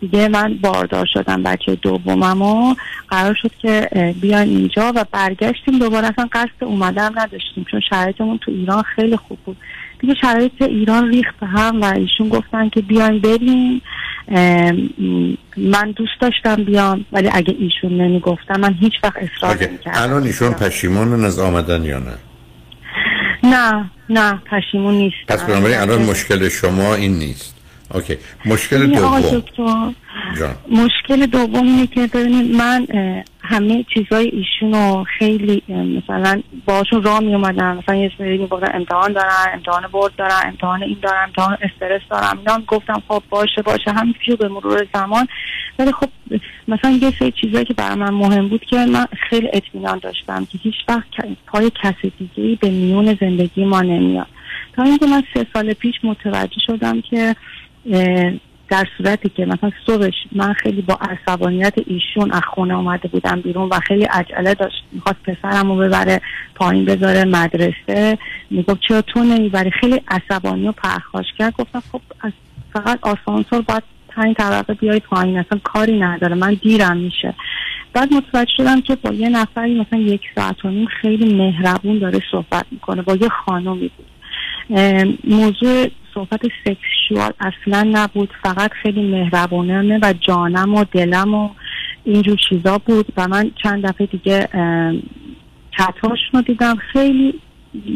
دیگه 0.00 0.28
من 0.28 0.54
باردار 0.54 1.06
شدم 1.12 1.42
بچه 1.42 1.74
دومم 1.74 2.42
و 2.42 2.74
قرار 3.08 3.34
شد 3.42 3.50
که 3.58 3.88
بیایم 4.20 4.48
اینجا 4.48 4.92
و 4.94 5.04
برگشتیم. 5.12 5.78
دوباره 5.78 6.06
اصلا 6.06 6.28
قصد 6.32 6.64
اومدن 6.64 7.10
نداشتیم 7.18 7.66
چون 7.70 7.80
شرایطمون 7.90 8.38
تو 8.38 8.50
ایران 8.50 8.82
خیلی 8.82 9.16
خوب 9.16 9.38
بود. 9.44 9.56
دیگه 10.00 10.14
شرایط 10.20 10.62
ایران 10.62 11.08
ریخت 11.08 11.40
به 11.40 11.46
هم 11.46 11.82
و 11.82 11.84
ایشون 11.84 12.28
گفتن 12.28 12.68
که 12.68 12.82
بیایم 12.82 13.18
بریم. 13.18 13.82
من 15.56 15.90
دوست 15.96 16.20
داشتم 16.20 16.64
بیام 16.64 17.04
ولی 17.12 17.30
اگه 17.32 17.56
ایشون 17.58 18.00
نمی‌گفتن 18.00 18.60
من 18.60 18.74
هیچ 18.74 18.92
وقت 19.02 19.16
اصرار. 19.16 19.68
نمی‌کردم. 19.68 20.02
الان 20.02 20.22
ایشون 20.22 20.52
پشیمانن 20.52 21.24
از 21.24 21.38
آمدن 21.38 21.84
یا 21.84 21.98
نه؟ 21.98 22.14
نه 23.44 23.90
نه 24.10 24.40
پشیمون 24.50 24.94
نیست. 24.94 25.16
پس 25.28 25.42
بنابراین 25.42 25.78
الان 25.78 26.02
مشکل 26.02 26.48
شما 26.48 26.94
این 26.94 27.18
نیست. 27.18 27.55
اوکی. 27.94 28.16
مشکل 28.44 28.86
دوم. 28.86 29.94
مشکل 30.70 31.26
دوم 31.26 31.66
اینه 31.66 31.86
که 31.86 32.06
ببینید 32.06 32.56
من 32.56 32.86
همه 33.40 33.84
چیزای 33.94 34.28
ایشونو 34.28 35.04
خیلی 35.18 35.62
اه، 35.68 35.76
مثلا 35.76 36.42
باشون 36.66 37.02
راه 37.02 37.20
می 37.20 37.34
اومدم 37.34 37.76
مثلا 37.76 37.94
یه 37.94 38.12
سری 38.18 38.38
می‌گفتن 38.38 38.70
امتحان 38.74 39.12
دارن 39.12 39.46
امتحان 39.54 39.82
برد 39.92 40.16
دارن 40.16 40.40
امتحان 40.44 40.82
این 40.82 40.96
دارن 41.02 41.24
امتحان 41.24 41.56
استرس 41.62 42.00
دارم 42.10 42.38
اینا 42.38 42.62
گفتم 42.66 43.02
خب 43.08 43.22
باشه 43.30 43.62
باشه. 43.62 43.92
همین 43.92 44.12
پیشو 44.12 44.36
به 44.36 44.48
مرور 44.48 44.86
زمان. 44.94 45.26
ولی 45.78 45.92
خب 45.92 46.08
مثلا 46.68 46.90
یه 46.90 47.12
سری 47.18 47.32
چیزایی 47.40 47.64
که 47.64 47.74
برای 47.74 47.94
من 47.94 48.10
مهم 48.10 48.48
بود 48.48 48.64
که 48.64 48.76
من 48.76 49.06
خیلی 49.30 49.48
اطمینان 49.52 49.98
داشتم 49.98 50.44
که 50.44 50.58
هیچ 50.58 50.74
وقت 50.88 51.08
پای 51.46 51.70
کسی 51.82 52.12
دیگه 52.18 52.58
به 52.60 52.70
میون 52.70 53.18
زندگی 53.20 53.64
ما 53.64 53.80
نمیاد. 53.80 54.26
تا 54.76 54.82
اینکه 54.82 55.06
من 55.06 55.22
سه 55.34 55.46
سال 55.52 55.72
پیش 55.72 55.94
متوجه 56.02 56.60
شدم 56.66 57.00
که 57.00 57.36
در 58.68 58.84
صورتی 58.98 59.28
که 59.28 59.46
مثلا 59.46 59.70
صبحش 59.86 60.14
من 60.32 60.52
خیلی 60.52 60.82
با 60.82 60.98
عصبانیت 61.00 61.74
ایشون 61.86 62.32
از 62.32 62.40
خونه 62.54 62.74
اومده 62.74 63.08
بودم 63.08 63.40
بیرون 63.40 63.68
و 63.68 63.80
خیلی 63.80 64.04
عجله 64.04 64.54
داشت. 64.54 64.84
می‌خواست 64.92 65.18
پسرم 65.22 65.68
رو 65.68 65.76
ببره 65.76 66.20
پایین 66.54 66.84
بذاره 66.84 67.24
مدرسه. 67.24 68.18
می‌گفت 68.50 68.80
چرا 68.88 69.02
تو 69.02 69.24
نمی‌بری؟ 69.24 69.70
خیلی 69.70 70.00
عصبانی 70.08 70.68
و 70.68 70.72
پرخاش 70.72 71.26
کرد. 71.38 71.54
گفتم 71.56 71.82
خب 71.92 72.00
فقط 72.72 72.98
آسانسور 73.02 73.62
باید 73.62 73.82
پنج 74.08 74.36
طبقه 74.36 74.74
بیای 74.74 75.00
پایین 75.00 75.38
اصلا 75.38 75.58
کاری 75.64 76.00
نداره. 76.00 76.34
من 76.34 76.54
دیرم 76.54 76.96
میشه. 76.96 77.34
بعد 77.92 78.12
متوجه 78.12 78.50
شدم 78.56 78.80
که 78.80 78.96
با 78.96 79.12
یه 79.12 79.28
نفری 79.28 79.80
مثلا 79.80 79.98
یک 79.98 80.20
ساعت 80.34 80.64
و 80.64 80.68
نیم 80.68 80.86
خیلی 80.86 81.34
مهربون 81.34 81.98
داره 81.98 82.22
صحبت 82.30 82.64
می‌کنه. 82.70 83.02
با 83.02 83.14
یه 83.14 83.28
خانومی 83.28 83.90
بود. 83.96 84.06
موضوع 85.24 85.88
صحبت 86.14 86.40
سکشوال 86.64 87.32
اصلا 87.40 87.82
نبود. 87.92 88.30
فقط 88.42 88.70
خیلی 88.82 89.10
مهربانانه 89.10 89.98
و 90.02 90.14
جانم 90.20 90.74
و 90.74 90.84
دلم 90.92 91.34
و 91.34 91.50
اینجور 92.04 92.38
چیزا 92.48 92.78
بود 92.78 93.12
و 93.16 93.28
من 93.28 93.50
چند 93.62 93.86
دفعه 93.86 94.06
دیگه 94.06 94.48
چتاشون 95.78 96.32
رو 96.32 96.42
دیدم. 96.42 96.76
خیلی 96.92 97.34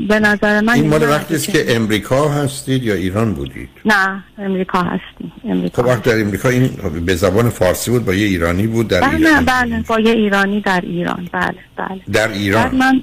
به 0.09 0.20
نظر 0.20 0.60
من 0.60 0.72
این 0.72 0.88
مال 0.88 1.02
وقتی 1.02 1.34
است 1.34 1.51
که 1.51 1.76
امریکا 1.76 2.28
هستید 2.28 2.82
یا 2.82 2.94
ایران 2.94 3.34
بودید؟ 3.34 3.68
نه 3.84 4.24
امریکا 4.38 4.82
هستیم. 4.82 5.32
امریکا. 5.44 5.82
خب 5.82 5.88
وقت 5.88 6.02
در 6.02 6.20
امریکا 6.20 6.48
این 6.48 6.70
به 7.06 7.14
زبان 7.14 7.51
فارسی 7.51 7.90
بود 7.90 8.05
با 8.05 8.14
یه 8.14 8.26
ایرانی 8.26 8.66
بود 8.66 8.88
در 8.88 9.01
بله 9.01 9.16
ایران 9.16 9.44
بله 9.44 9.84
با 9.88 10.01
یه 10.01 10.12
ایرانی 10.12 10.60
در 10.60 10.80
ایران. 10.80 11.28
بله 11.32 11.55
بله. 11.76 12.01
در 12.12 12.28
بعد 12.28 12.36
ایران 12.36 12.76
من 12.76 13.02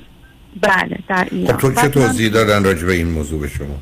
بله 0.61 0.99
در 1.07 1.27
ایران. 1.31 1.57
خب 1.57 1.73
تو 1.73 1.81
چه 1.81 1.89
توضیح 1.89 2.29
دادن 2.29 2.63
راجع 2.63 2.85
به 2.85 2.93
این 2.93 3.07
موضوع 3.07 3.41
به 3.41 3.47
شما؟ 3.47 3.77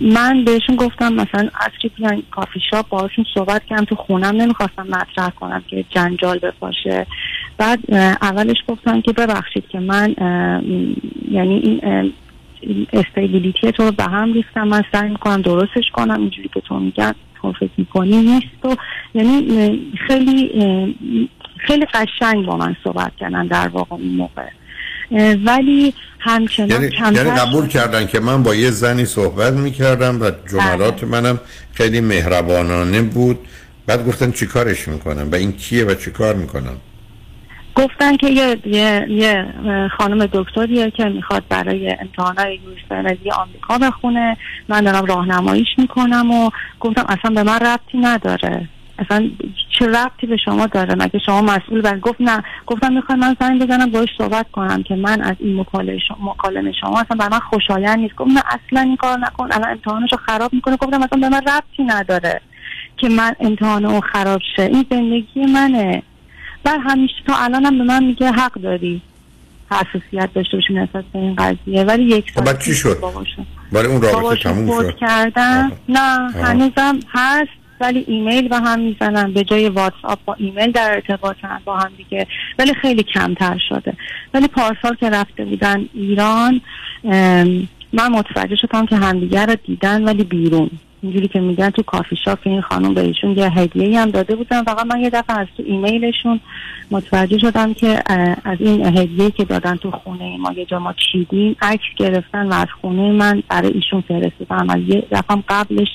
من 0.00 0.44
بهشون 0.44 0.76
گفتم 0.76 1.12
مثلا 1.12 1.48
از 1.60 1.70
که 1.82 1.88
بیان 1.88 2.22
کافی 2.30 2.60
شاپ 2.70 2.88
باهاشون 2.88 3.24
صحبت 3.34 3.64
کردم 3.64 3.84
تو 3.84 3.94
خونم 3.94 4.36
نمی‌خواستم 4.42 4.86
مطرح 4.90 5.30
کنم 5.30 5.64
که 5.68 5.84
جنجال 5.90 6.38
بپاشه. 6.38 7.06
بعد 7.58 7.78
اولش 8.22 8.56
گفتم 8.68 9.00
که 9.00 9.12
ببخشید 9.12 9.64
که 9.68 9.80
من 9.80 10.14
یعنی 11.30 11.54
این 11.54 12.12
استیبیلیتی 12.92 13.72
تو 13.72 13.92
به 13.92 14.04
هم 14.04 14.32
ریختم 14.32 14.68
من 14.68 14.82
سعی 14.92 15.08
می‌کنم 15.08 15.42
درستش 15.42 15.90
کنم 15.92 16.20
اینجوری 16.20 16.50
که 16.54 16.60
تو 16.60 16.78
میگن 16.78 17.12
تو 17.34 17.52
فکر 17.52 17.70
می‌کنی 17.76 18.16
نیست 18.16 18.64
و 18.64 18.76
یعنی 19.14 19.48
خیلی 20.06 20.50
خیلی 21.56 21.86
قشنگ 21.94 22.46
با 22.46 22.56
من 22.56 22.76
صحبت 22.84 23.16
کردن 23.16 23.46
در 23.46 23.68
واقع 23.68 23.94
اون 23.94 24.08
موقع. 24.08 24.48
ولی 25.44 25.94
همچنان 26.18 26.70
یعنی, 26.70 26.88
کمتر 26.88 27.26
یعنی 27.26 27.38
قبول 27.38 27.66
کردن 27.66 28.06
که 28.06 28.20
من 28.20 28.42
با 28.42 28.54
یه 28.54 28.70
زنی 28.70 29.04
صحبت 29.04 29.52
می‌کردم 29.52 30.22
و 30.22 30.30
جملات 30.50 31.00
بله. 31.00 31.10
منم 31.10 31.40
خیلی 31.72 32.00
مهربانانه 32.00 33.02
بود. 33.02 33.38
بعد 33.86 34.06
گفتن 34.06 34.32
چی 34.32 34.46
کارش 34.46 34.88
می‌کنم 34.88 35.28
و 35.32 35.34
این 35.34 35.52
کیه 35.52 35.84
و 35.84 35.94
چی 35.94 36.10
کار 36.10 36.34
می‌کنم؟ 36.34 36.76
گفتن 37.74 38.16
که 38.16 38.26
یه, 38.26 38.58
یه, 38.66 39.06
یه 39.08 39.46
خانم 39.98 40.26
دکتریه 40.32 40.90
که 40.90 41.04
می‌خواد 41.04 41.44
برای 41.48 41.96
امتحانات 42.00 42.46
یونیورسیتی 42.46 43.30
آمریکا 43.30 43.78
بخونه. 43.78 44.36
من 44.68 44.80
دارم 44.80 45.04
راهنماییش 45.04 45.68
می‌کنم 45.78 46.30
و 46.30 46.50
گفتم 46.80 47.04
اصلا 47.08 47.30
به 47.34 47.42
من 47.42 47.58
ربطی 47.58 47.98
نداره. 47.98 48.68
اصلا 48.98 49.30
چه 49.78 49.86
ربطی 49.86 50.26
به 50.26 50.36
شما 50.36 50.66
داره؟ 50.66 50.94
مگه 50.94 51.18
شما 51.26 51.42
مسئول 51.42 51.80
بر 51.80 51.98
گفت 51.98 52.20
نه. 52.20 52.42
گفتم 52.66 52.92
می‌خوام 52.92 53.18
من 53.18 53.36
زنگ 53.40 53.62
بزنم 53.62 53.90
باش 53.90 54.08
صحبت 54.18 54.46
کنم 54.52 54.82
که 54.82 54.94
من 54.94 55.22
از 55.22 55.36
این 55.38 55.60
مکالمه 55.60 55.98
شما, 55.98 56.32
مکالمه 56.32 56.72
شما 56.80 57.00
اصلا 57.00 57.16
بر 57.16 57.28
من 57.28 57.38
خوشایند 57.38 57.98
نیست. 57.98 58.14
گفت 58.14 58.30
نه 58.30 58.42
اصلا 58.46 58.80
این 58.80 58.96
کار 58.96 59.18
نکن. 59.18 59.52
الان 59.52 59.70
امتحانشو 59.70 60.16
خراب 60.16 60.52
می‌کنه. 60.52 60.76
گفتم 60.76 61.02
اصلا 61.02 61.20
به 61.20 61.28
من 61.28 61.40
ربطی 61.40 61.84
نداره 61.86 62.40
که 62.96 63.08
من 63.08 63.34
امتحان 63.40 63.84
اون 63.84 64.00
خراب 64.00 64.40
شه. 64.56 64.62
این 64.62 64.86
زندگی 64.90 65.46
منه. 65.52 66.02
بعد 66.64 66.80
همیشه 66.84 67.14
تا 67.26 67.36
الانم 67.36 67.78
به 67.78 67.84
من 67.84 68.04
میگه 68.04 68.30
حق 68.32 68.52
داری. 68.52 69.02
حساسیت 69.70 70.30
داشته 70.34 70.56
باشی 70.56 70.74
نسبت 70.74 71.04
به 71.12 71.18
این 71.18 71.34
قضیه. 71.34 71.84
ولی 71.84 72.04
یک 72.04 72.30
سال 72.34 72.44
بعد 72.44 72.62
چی 72.62 72.74
شد؟ 72.74 72.98
ولی 73.72 73.86
اون 73.86 74.02
رابطه 74.02 74.42
تموم 74.42 74.82
شد. 74.82 74.96
کردن 74.96 75.72
نه 75.88 76.00
آها. 76.00 76.44
هنوزم 76.44 77.00
هست. 77.08 77.65
ولی 77.80 78.04
ایمیل 78.08 78.48
با 78.48 78.58
هم 78.58 78.80
می‌زنن. 78.80 79.32
به 79.32 79.44
جای 79.44 79.68
واتساپ 79.68 80.18
با 80.24 80.34
ایمیل 80.38 80.72
در 80.72 80.90
ارتباطن 80.90 81.60
با 81.64 81.76
هم 81.76 81.90
دیگه. 81.96 82.26
ولی 82.58 82.74
خیلی 82.74 83.02
کمتر 83.02 83.58
شده. 83.68 83.92
ولی 84.34 84.48
پارسال 84.48 84.94
که 84.94 85.10
رفته 85.10 85.44
بودن 85.44 85.88
ایران 85.94 86.60
من 87.92 88.12
متوجه 88.12 88.56
شدم 88.56 88.86
که 88.86 88.96
همدیگه 88.96 89.46
رو 89.46 89.56
دیدن 89.66 90.04
ولی 90.04 90.24
بیرون. 90.24 90.70
اینجوری 91.02 91.28
که 91.28 91.40
میگن 91.40 91.70
تو 91.70 91.82
کافی 91.82 92.16
شاپ 92.24 92.38
این 92.42 92.60
خانم 92.60 92.94
بهشون 92.94 93.38
یه 93.38 93.50
هدیه 93.50 94.00
هم 94.00 94.10
داده 94.10 94.36
بودن. 94.36 94.62
فقط 94.62 94.86
من 94.86 95.00
یه 95.00 95.10
دفعه 95.10 95.38
از 95.38 95.46
تو 95.56 95.62
ایمیلشون 95.66 96.40
متوجه 96.90 97.38
شدم 97.38 97.74
که 97.74 98.02
از 98.44 98.58
این 98.60 98.98
هدیه 98.98 99.30
که 99.30 99.44
دادن 99.44 99.76
تو 99.76 99.90
خونه 99.90 100.36
ما 100.36 100.52
یه 100.52 100.64
جا 100.64 100.78
ما 100.78 100.94
چیدیم 101.12 101.56
عکس 101.62 101.84
گرفتن 101.96 102.46
و 102.46 102.52
از 102.52 102.68
خونه 102.80 103.12
من 103.12 103.42
برای 103.48 103.72
ایشون 103.72 104.00
فرستادن 104.00 104.70
و 104.70 104.78
یه 104.78 105.02
دفعه 105.10 105.36
قبلش 105.48 105.88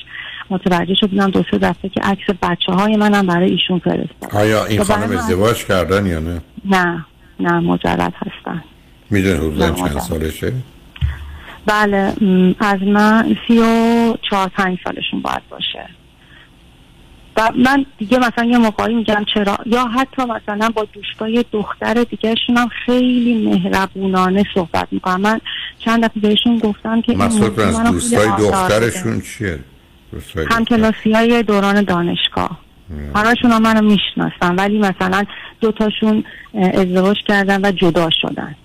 متوجه 0.52 0.94
شدم 0.96 1.30
دو 1.30 1.44
سه 1.52 1.58
دفعه 1.58 1.90
که 1.90 2.02
عکس 2.02 2.24
بچه 2.42 2.72
های 2.74 2.96
منم 2.98 3.26
برای 3.28 3.52
ایشون 3.52 3.80
فرستادن 3.80 4.38
آیا 4.38 4.66
این 4.66 4.84
خانم 4.84 5.10
من- 5.10 5.18
ازدواج 5.18 5.66
کردن 5.66 6.06
یا 6.06 6.20
نه؟ 6.20 6.42
نه 6.66 7.06
نه 7.40 7.60
مجرد 7.60 8.14
هستن. 8.16 8.64
می‌دونی 9.10 9.36
حدودا 9.38 9.72
چند. 9.72 10.00
سالشه؟ 10.00 10.54
بله 11.66 12.14
از 12.60 12.82
من 12.82 13.38
سی 13.48 13.58
و 13.60 14.14
چهار 14.30 14.48
پنج 14.48 14.78
سالشون 14.84 15.22
باید 15.22 15.42
باشه. 15.50 15.86
و 17.38 17.50
من 17.56 17.86
دیگه 17.98 18.18
مثلا 18.20 18.46
یه 18.46 18.58
موقعی 18.58 18.94
میگم 18.94 19.26
چرا؟ 19.34 19.58
یا 19.66 19.86
حتی 19.88 20.22
مثلا 20.22 20.70
با 20.70 20.88
دوستای 20.94 21.46
دختر 21.52 21.94
دیگهشون 22.04 22.58
هم 22.58 22.68
خیلی 22.86 23.50
مهربونانه 23.50 24.44
صحبت 24.54 24.88
می‌کنم. 24.92 25.22
من 25.22 25.40
چند 25.80 26.06
دفعه 26.06 26.22
بهشون 26.22 26.58
گفتم 26.58 27.02
که 27.02 27.16
مسئول 27.18 27.62
از 27.62 27.84
دوستای. 27.84 28.28
دخترشون 28.28 29.22
چیه؟ 29.22 29.60
دوستای 30.12 30.46
هم 30.50 30.66
کلاسی 30.66 31.12
های 31.14 31.44
دوران 31.44 31.84
دانشگاه. 31.84 32.60
همشون 33.16 33.52
هم 33.52 33.62
منو 33.62 33.82
می‌شناسن 33.82 34.56
ولی 34.56 34.80
مثلا 34.80 35.24
دوتاشون 35.62 36.24
ازدواج 36.74 37.18
کردن 37.28 37.66
و 37.66 37.72
جدا 37.72 38.10
شدن. 38.22 38.56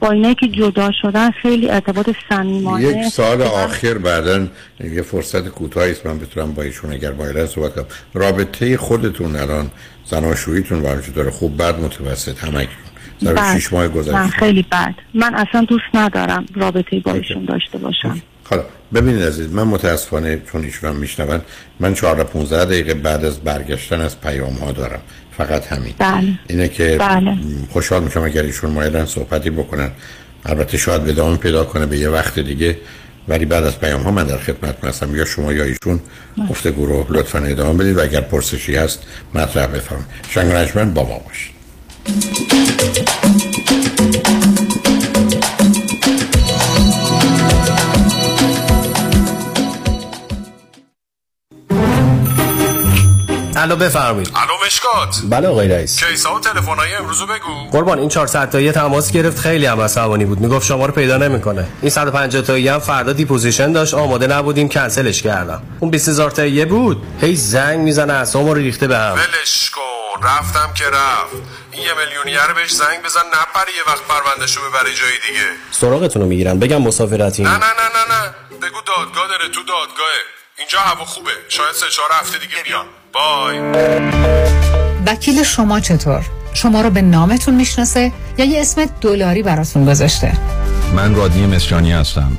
با 0.00 0.10
اینایی 0.10 0.34
که 0.34 0.48
جدا 0.48 0.90
شدن 1.02 1.30
خیلی 1.30 1.70
ارتباط 1.70 2.10
صمیمانه 2.28 2.84
یک 2.84 3.04
سال 3.04 3.42
آخر 3.42 3.94
بعدا 3.98 4.46
یه 4.80 5.02
فرصت 5.02 5.48
کوتاهی 5.48 5.90
است. 5.90 6.06
من 6.06 6.18
بتونم 6.18 6.52
با 6.52 6.62
ایشون 6.62 6.92
اگر 6.92 7.10
با 7.10 7.46
صحبت 7.46 7.74
کنم. 7.74 7.84
رابطه 8.14 8.76
خودتون 8.76 9.36
الان 9.36 9.70
زناشوییتون 10.04 10.86
هم 10.86 11.02
چطوره 11.02 11.30
خوب 11.30 11.56
بعد 11.56 11.80
متوسط 11.80 12.44
همکنون 12.44 12.66
در 13.24 13.32
ماه 13.32 13.58
من 13.72 13.88
گذشته 13.88 14.28
خیلی 14.28 14.62
بد. 14.62 14.94
من 15.14 15.34
اصلا 15.34 15.64
دوست 15.64 15.84
ندارم 15.94 16.46
رابطه 16.54 17.00
با 17.00 17.12
ایشون 17.12 17.44
داشته 17.44 17.78
باشم. 17.78 18.22
حالا 18.50 18.64
ببینید 18.94 19.22
عزیز 19.22 19.52
من 19.52 19.62
متاسفانه 19.62 20.42
چون 20.52 20.64
ایشون 20.64 20.96
میشنون 20.96 21.40
من 21.80 21.94
14 21.94 22.24
15 22.24 22.64
دقیقه 22.64 22.94
بعد 22.94 23.24
از 23.24 23.40
برگشتن 23.40 24.00
از 24.00 24.20
پیام 24.20 24.52
ها 24.52 24.72
دارم. 24.72 25.00
فقط 25.38 25.66
همین. 25.66 25.94
بله. 25.98 26.38
اینه 26.48 26.68
که 26.68 26.96
بله. 27.00 27.36
خوشحال 27.70 28.02
میشم 28.02 28.22
اگر 28.22 28.42
ایشون 28.42 28.70
مایلن 28.70 29.06
صحبتی 29.06 29.50
بکنن. 29.50 29.90
البته 30.44 30.78
شاید 30.78 31.04
به 31.04 31.10
ادامه 31.10 31.36
پیدا 31.36 31.64
کنه 31.64 31.86
به 31.86 31.98
یه 31.98 32.08
وقت 32.08 32.38
دیگه. 32.38 32.76
ولی 33.28 33.44
بعد 33.44 33.64
از 33.64 33.80
پیام 33.80 34.02
ها 34.02 34.10
من 34.10 34.24
در 34.24 34.38
خدمت 34.38 34.84
هستم. 34.84 35.16
یا 35.16 35.24
شما 35.24 35.52
یا 35.52 35.64
ایشون 35.64 36.00
گفتگو 36.50 36.86
رو 36.86 37.06
لطفا 37.08 37.38
ادامه 37.38 37.78
بدید 37.84 37.96
و 37.96 38.02
اگر 38.02 38.20
پرسشی 38.20 38.76
هست 38.76 39.02
مطرح 39.34 39.66
بفرمایید. 39.66 40.08
شنگ 40.30 40.52
رجمن 40.52 40.94
با 40.94 41.04
ما 41.04 41.18
باشید. 41.18 41.58
الو 53.58 53.76
بفرمایید. 53.76 54.32
الو 54.36 54.66
مشکات. 54.66 55.20
بله 55.24 55.48
آقای 55.48 55.68
رئیس. 55.68 56.04
case 56.04 56.28
ا 56.28 56.34
و 56.34 56.40
تلفن‌های 56.40 56.94
امروزو 56.94 57.26
بگو. 57.26 57.70
قربان 57.72 57.98
این 57.98 58.08
400 58.08 58.50
تایی 58.50 58.72
تماس 58.72 59.12
گرفت. 59.12 59.38
خیلی 59.38 59.66
هم 59.66 59.80
عصبانی 59.80 60.24
بود. 60.24 60.40
می‌گفت 60.40 60.66
شما 60.66 60.86
رو 60.86 60.92
پیدا 60.92 61.16
نمی‌کنه. 61.16 61.68
این 61.82 61.90
150 61.90 62.42
تایی 62.42 62.68
هم 62.68 62.78
فردا 62.78 63.12
deposition 63.12 63.72
داشت. 63.72 63.94
آماده 63.94 64.26
نبودیم. 64.26 64.68
کنسلش 64.68 65.22
کردم. 65.22 65.62
اون 65.80 65.90
20000 65.90 66.30
تایی 66.30 66.64
بود. 66.64 67.02
هی 67.20 67.36
زنگ 67.36 67.78
می‌زنه 67.78 68.12
اسمو 68.12 68.54
رو 68.54 68.60
ریخته 68.60 68.86
به 68.86 68.98
هم. 68.98 69.14
ولش 69.14 69.70
کن. 69.70 69.78
رفتم 70.22 70.74
که 70.74 70.84
رفت. 70.84 71.34
این 71.72 71.82
یه 71.82 71.90
میلیونیه 71.94 72.52
بهش 72.54 72.70
زنگ 72.72 73.02
بزن. 73.04 73.20
نپره 73.20 73.72
یه 73.76 73.92
وقت 73.92 74.02
پروندهشو 74.08 74.60
ببره 74.60 74.94
جای 74.94 75.12
دیگه. 75.28 75.46
سراغتون 75.70 76.22
رو 76.22 76.28
می‌گیرن. 76.28 76.58
بگم 76.58 76.82
مسافرتی 76.82 77.42
نه 77.42 77.50
نه 77.50 77.56
نه 77.56 77.62
نه 77.62 78.14
نه. 78.14 78.34
بگو 78.62 78.80
دادگاه 78.86 79.28
داره 79.28 79.48
تو 79.48 79.60
دادگاهه. 79.62 80.37
اینجا 80.58 80.78
هوا 80.78 81.04
خوبه. 81.04 81.30
شاید 81.48 81.72
سه 81.74 81.86
چهار 81.96 82.08
هفته 82.12 82.38
دیگه 82.38 82.54
بیان 82.64 82.86
بای. 83.12 83.58
وکیل 85.06 85.42
شما 85.42 85.80
چطور؟ 85.80 86.24
شما 86.54 86.80
رو 86.80 86.90
به 86.90 87.02
نامتون 87.02 87.54
می‌شناسه 87.54 88.12
یا 88.38 88.44
یه 88.44 88.60
اسم 88.60 88.84
دلاری 89.00 89.42
براتون 89.42 89.84
گذاشته؟ 89.84 90.32
من 90.94 91.14
رادنی 91.14 91.46
مصریانی 91.46 91.92
هستم. 91.92 92.38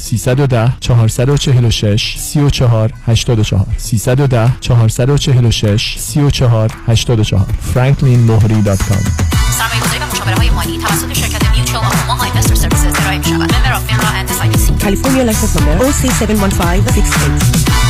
310 0.00 0.72
446 0.80 2.16
34 2.18 2.92
84 3.06 3.66
310 3.76 4.52
446 4.60 5.96
34 5.98 6.70
84 6.86 7.46
franklinmohri.com 7.74 9.02
سرمایه‌گذاری 9.58 9.98
و 10.00 10.06
مشاوره 10.12 10.34
های 10.36 10.50
مالی 10.50 10.78
توسط 10.78 11.12
شرکت 11.12 11.50
Mutual 11.56 11.84
of 11.84 12.00
Omaha 12.00 12.24
Investor 12.24 12.54
Services 12.54 13.00
ارائه 13.00 13.18
می 13.18 13.24
شود. 13.24 13.54
Member 13.54 13.72
of 13.72 13.84
FINRA 13.86 14.08
and 14.08 14.28
SIPC. 14.28 14.82
California 14.82 15.24
license 15.30 15.54
number 15.56 15.84
OC71568. 15.84 17.89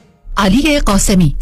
علی 0.37 0.79
قاسمی. 0.79 1.35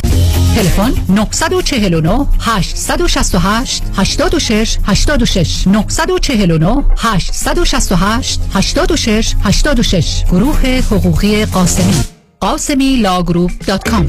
تلفن 0.55 0.93
949 1.09 2.27
868 2.39 3.83
86 3.97 4.77
86 4.83 5.67
949 5.67 6.83
868 6.97 8.39
86 8.53 9.35
86 9.43 10.23
گروه 10.31 10.81
حقوقی 10.91 11.45
قاسمی. 11.45 11.93
قاسمی 12.39 12.95
لاگروپ 12.95 13.51
دات 13.67 13.89
کام. 13.89 14.07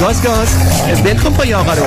گاز 0.00 0.22
گاز. 0.22 0.48
بلکن 1.04 1.30
پای 1.30 1.54
آقا 1.54 1.74
رو 1.74 1.82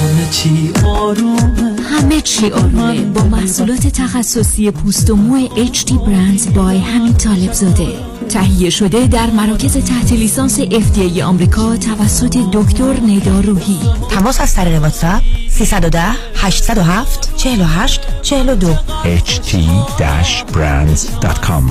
همه 0.00 0.30
چی 0.30 0.72
آرومه. 0.84 1.76
همه 1.82 2.20
چی 2.20 2.50
آرومه. 2.50 3.00
با 3.00 3.22
محصولات 3.22 3.86
تخصصی 3.86 4.70
پوست 4.70 5.10
و 5.10 5.16
مو 5.16 5.48
HD 5.48 5.92
برندز 5.92 6.52
بای 6.52 6.78
همین 6.78 7.14
طالب 7.14 7.52
زاده. 7.52 8.15
تهیه 8.28 8.70
شده 8.70 9.06
در 9.06 9.30
مراکز 9.30 9.76
تحت 9.76 10.12
لیسانس 10.12 10.60
FDA 10.60 11.20
آمریکا 11.20 11.76
توسط 11.76 12.36
دکتر 12.52 13.00
ندا 13.00 13.40
روحی 13.40 13.78
تماس 14.10 14.40
از 14.40 14.54
طریق 14.54 14.82
واتساپ 14.82 15.22
310 15.50 16.02
807 16.34 17.36
48 17.36 18.00
42 18.22 18.74
ht-brands.com 19.04 21.62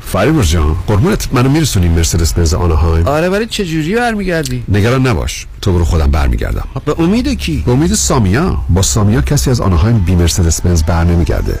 فریبرز 0.00 0.48
جان 0.48 0.76
قربونت 0.86 1.28
منو 1.32 1.48
میرسونی 1.48 1.88
مرسدس 1.88 2.32
بنز 2.32 2.54
آنهایم 2.54 3.06
آره 3.06 3.28
ولی 3.28 3.46
چه 3.46 3.64
جوری 3.64 3.94
برمیگردی؟ 3.94 4.64
نگران 4.68 5.06
نباش 5.06 5.46
تو 5.62 5.72
برو 5.72 5.84
خودم 5.84 6.10
برمیگردم. 6.10 6.64
به 6.84 6.94
امید 6.98 7.28
کی؟ 7.28 7.62
به 7.66 7.72
امید 7.72 7.94
سامیا. 7.94 8.58
با 8.68 8.82
سامیا 8.82 9.20
کسی 9.20 9.50
از 9.50 9.60
آنهایم 9.60 9.98
بی 9.98 10.14
مرسدس 10.14 10.60
بنز 10.60 10.82
بر 10.82 11.04
نمیگرده 11.04 11.60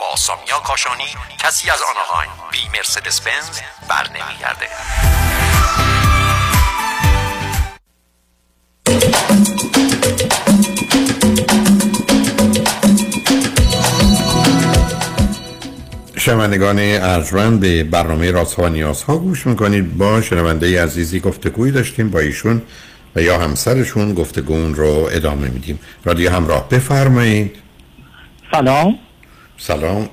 با 0.00 0.16
سامیا 0.16 0.58
کاشانی 0.66 1.04
کسی 1.38 1.70
از 1.70 1.80
آنهایم. 1.90 2.30
بی 2.52 2.58
مرسدس 2.78 3.20
بنز 3.20 3.60
بر 3.88 4.08
نمیگرده 4.08 4.66
شنوندگان 16.16 16.78
ارجمند 16.78 17.60
به 17.60 17.84
برنامه 17.84 18.30
راست 18.30 18.54
ها 18.54 18.62
و 18.62 18.68
نیاز 18.68 19.02
ها 19.02 19.16
گوش 19.16 19.46
می‌کنید. 19.46 19.98
با 19.98 20.22
شنونده 20.22 20.82
عزیزی 20.82 21.20
گفتگویی 21.20 21.72
داشتیم 21.72 22.10
با 22.10 22.20
ایشون 22.20 22.62
و 23.16 23.22
یا 23.22 23.38
همسرشون 23.38 24.14
گفتگون 24.14 24.74
رو 24.74 25.08
ادامه 25.12 25.48
میدیم. 25.48 25.78
رادیو 26.04 26.30
همراه 26.30 26.68
بفرمایید. 26.68 27.56
سلام. 28.52 28.98
سلام. 29.58 30.08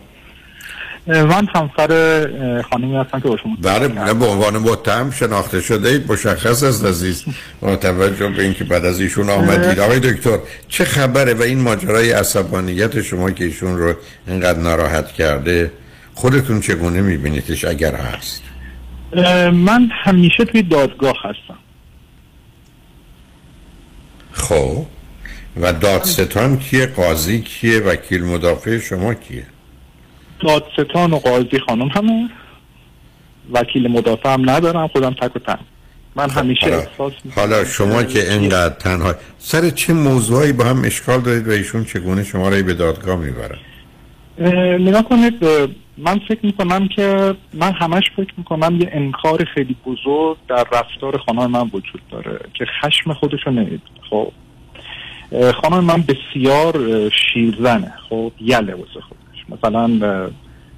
من 1.08 1.48
همسر 1.56 2.62
خانمی 2.70 2.96
هستم 2.96 3.20
که 3.20 3.28
با 3.28 3.38
شما 3.38 3.58
بله 3.62 3.88
نه 3.88 4.14
به 4.14 4.26
عنوان 4.26 4.58
متهم 4.58 5.12
شناخته 5.12 5.62
شده 5.62 5.90
اید 5.90 6.12
مشخص 6.12 6.64
است 6.64 6.86
عزیز. 6.86 7.26
با 7.62 7.76
توجه 7.76 8.30
به 8.30 8.44
اینکه 8.44 8.64
بعد 8.64 8.86
از 8.86 9.00
ایشون 9.00 9.30
آمدید. 9.30 9.80
آقای 9.80 10.00
دکتر 10.00 10.40
چه 10.68 10.86
خبره 10.86 11.34
و 11.34 11.42
این 11.42 11.62
ماجرای 11.62 12.12
عصبانیت 12.12 13.02
شما 13.02 13.32
که 13.32 13.44
ایشون 13.44 13.78
رو 13.78 13.94
اینقدر 14.28 14.60
ناراحت 14.60 15.12
کرده 15.12 15.72
خودتون 16.14 16.60
چگونه 16.62 17.02
میبینیدش 17.02 17.66
اگر 17.66 17.96
هست؟ 17.96 18.44
من 19.54 19.90
همیشه 19.92 20.46
توی 20.46 20.64
دادگاه 20.64 21.16
هستم. 21.24 21.58
خب. 24.32 24.86
و 25.57 25.73
دادستان 25.73 26.57
کیه؟ 26.57 26.86
قاضی 26.86 27.41
کیه؟ 27.41 27.80
وکیل 27.80 28.23
مدافع 28.23 28.78
شما 28.78 29.14
کیه؟ 29.14 29.45
دادستان 30.40 31.14
و 31.14 31.18
قاضی 31.18 31.60
خانم 31.68 31.88
همه. 31.88 32.30
وکیل 33.52 33.91
مدافع 33.91 34.34
هم 34.34 34.49
ندارم 34.49 34.88
خودم 34.88 35.14
تک 35.14 35.36
و 35.36 35.40
تن. 35.40 35.60
من 36.15 36.30
همیشه 36.30 36.65
حالا, 36.65 36.78
احساس 36.78 37.14
حالا 37.36 37.65
شما 37.65 38.03
که 38.03 38.32
اینقدر 38.32 38.76
تنها 38.76 39.15
سر 39.40 39.69
چه 39.69 39.94
موضوعی 39.94 40.53
با 40.53 40.64
هم 40.64 40.84
اشکال 40.84 41.22
دارید 41.22 41.48
و 41.48 41.52
ایشون 41.52 41.86
چگونه 41.86 42.23
شما 42.23 42.49
را 42.49 42.61
به 42.61 42.73
دادگاه 42.73 43.15
می‌برن؟ 43.15 43.57
اه، 44.38 44.53
نگاه 44.78 45.03
کنید 45.03 45.34
من 45.98 46.19
فکر 46.28 46.40
می‌کنم 46.44 46.88
که 46.88 47.36
من 47.53 47.72
همش 47.72 48.03
فکر 48.15 48.34
می‌کنم 48.38 48.82
یه 48.82 48.90
انکار 48.94 49.45
خیلی 49.53 49.76
بزرگ 49.86 50.38
در 50.48 50.65
رفتار 50.72 51.18
خانم 51.18 51.52
من 51.52 51.69
وجود 51.73 52.02
داره 52.11 52.40
که 52.53 52.65
خشم 52.82 53.14
خودشو 53.14 53.52
نمی‌دونه 53.52 53.82
خب؟ 54.10 54.32
خانم 55.32 55.84
من 55.84 56.03
بسیار 56.08 56.74
شیرزنه. 57.10 57.94
خب 58.10 58.32
یله 58.41 58.76
واسه 58.76 58.99
خودش. 59.02 59.45
مثلا 59.49 59.88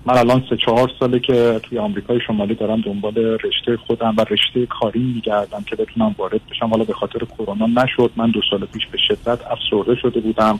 من 0.05 0.17
الان 0.17 0.43
سه 0.49 0.57
چهار 0.65 0.91
ساله 0.99 1.19
که 1.19 1.59
توی 1.63 1.77
آمریکای 1.77 2.19
شمالی 2.27 2.55
دارم 2.55 2.81
دنبال 2.81 3.17
رشته 3.17 3.77
خودم 3.87 4.13
و 4.17 4.25
رشته 4.29 4.65
کاری 4.65 4.99
میگردم 4.99 5.63
که 5.63 5.75
بتونم 5.75 6.15
وارد 6.17 6.41
بشم. 6.51 6.67
حالا 6.67 6.83
به 6.83 6.93
خاطر 6.93 7.19
کرونا 7.19 7.83
نشد. 7.83 8.11
من 8.15 8.29
دو 8.29 8.41
سال 8.49 8.65
پیش 8.65 8.87
به 8.91 8.97
شدت 9.07 9.39
افسرده 9.51 10.01
شده 10.01 10.19
بودم. 10.19 10.59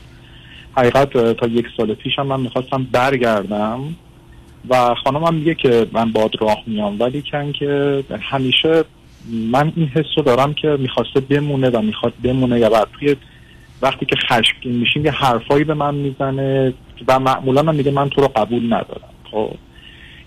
حقیقت 0.76 1.36
تا 1.36 1.46
یک 1.46 1.66
سال 1.76 1.94
پیش 1.94 2.18
هم 2.18 2.26
من 2.26 2.40
می‌خواستم 2.40 2.86
برگردم 2.92 3.80
و 4.68 4.94
خانمم 5.04 5.34
میگه 5.34 5.54
که 5.54 5.86
من 5.92 6.12
باد 6.12 6.30
راه 6.40 6.58
میام. 6.66 7.00
ولی 7.00 7.22
کن 7.32 7.52
که 7.52 8.04
همیشه 8.20 8.84
من 9.30 9.72
این 9.76 9.86
حس 9.86 10.06
رو 10.16 10.22
دارم 10.22 10.54
که 10.54 10.68
می‌خواسته 10.68 11.20
بمونه 11.20 11.70
و 11.70 11.82
می‌خواد 11.82 12.12
بمونه. 12.22 12.60
یا 12.60 12.70
بعد 12.70 12.88
توی 12.98 13.16
وقتی 13.84 14.06
که 14.06 14.16
خشمگین 14.16 14.76
میشیم 14.76 15.04
یه 15.04 15.10
حرفایی 15.10 15.64
به 15.64 15.74
من 15.74 15.94
می‌زنه 15.94 16.74
و 17.08 17.18
معمولا 17.18 17.62
من 17.62 17.76
میگه 17.76 17.90
من 17.90 18.08
تو 18.08 18.20
رو 18.20 18.28
قبول 18.28 18.64
ندارم. 18.66 19.10
خب. 19.30 19.50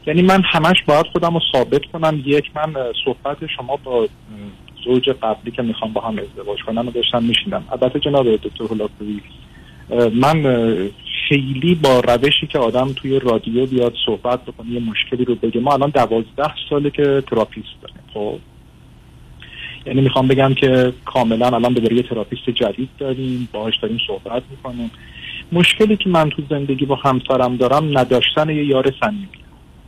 یعنی 0.08 0.22
من 0.22 0.42
همش 0.52 0.84
باید 0.88 1.06
خودم 1.14 1.34
رو 1.34 1.42
ثابت 1.52 1.82
کنم. 1.94 2.22
یک 2.26 2.46
من 2.56 2.74
صحبت 3.06 3.38
شما 3.58 3.76
با 3.84 4.08
زوج 4.86 5.10
قبلی 5.10 5.52
که 5.52 5.62
می‌خوام 5.62 5.94
با 5.94 6.02
هم 6.02 6.20
ازدواج 6.20 6.60
کنم 6.68 6.88
و 6.88 6.92
داشتم 6.92 7.24
میشیدم 7.24 7.64
البته 7.72 8.00
جناب 8.00 8.36
دکتر 8.36 8.64
هولاکویی 8.64 9.22
اه، 9.92 10.10
من 10.10 10.44
خیلی 11.30 11.76
با 11.76 12.00
روشی 12.00 12.48
که 12.48 12.60
آدم 12.60 12.94
توی 12.94 13.20
رادیو 13.20 13.66
بیاد 13.66 13.94
صحبت 14.06 14.46
بکنه 14.46 14.72
یه 14.72 14.80
مشکلی 14.80 15.26
رو 15.26 15.36
بگه. 15.36 15.62
ما 15.62 15.74
الان 15.74 15.90
دوازده 15.90 16.54
ساله 16.70 16.90
که 16.90 17.24
تراپیست 17.28 17.76
داریم. 17.82 18.04
خب. 18.14 18.40
یعنی 19.88 20.02
می‌خوام 20.02 20.28
بگم 20.28 20.54
که 20.54 20.94
کاملا 21.06 21.46
الان 21.46 21.74
به 21.74 21.96
یه 21.96 22.04
therapist 22.04 22.50
جدید 22.50 22.90
داریم 22.98 23.50
باهاش 23.54 23.74
داریم 23.82 23.98
صحبت 24.08 24.44
می‌کنیم. 24.50 24.92
مشکلی 25.52 25.98
که 25.98 26.10
من 26.10 26.30
تو 26.30 26.42
زندگی 26.50 26.86
با 26.86 26.96
همسرم 26.96 27.58
دارم 27.58 27.98
نداشتن 27.98 28.50
یه 28.50 28.66
یار 28.66 28.94
صمیمی. 29.00 29.28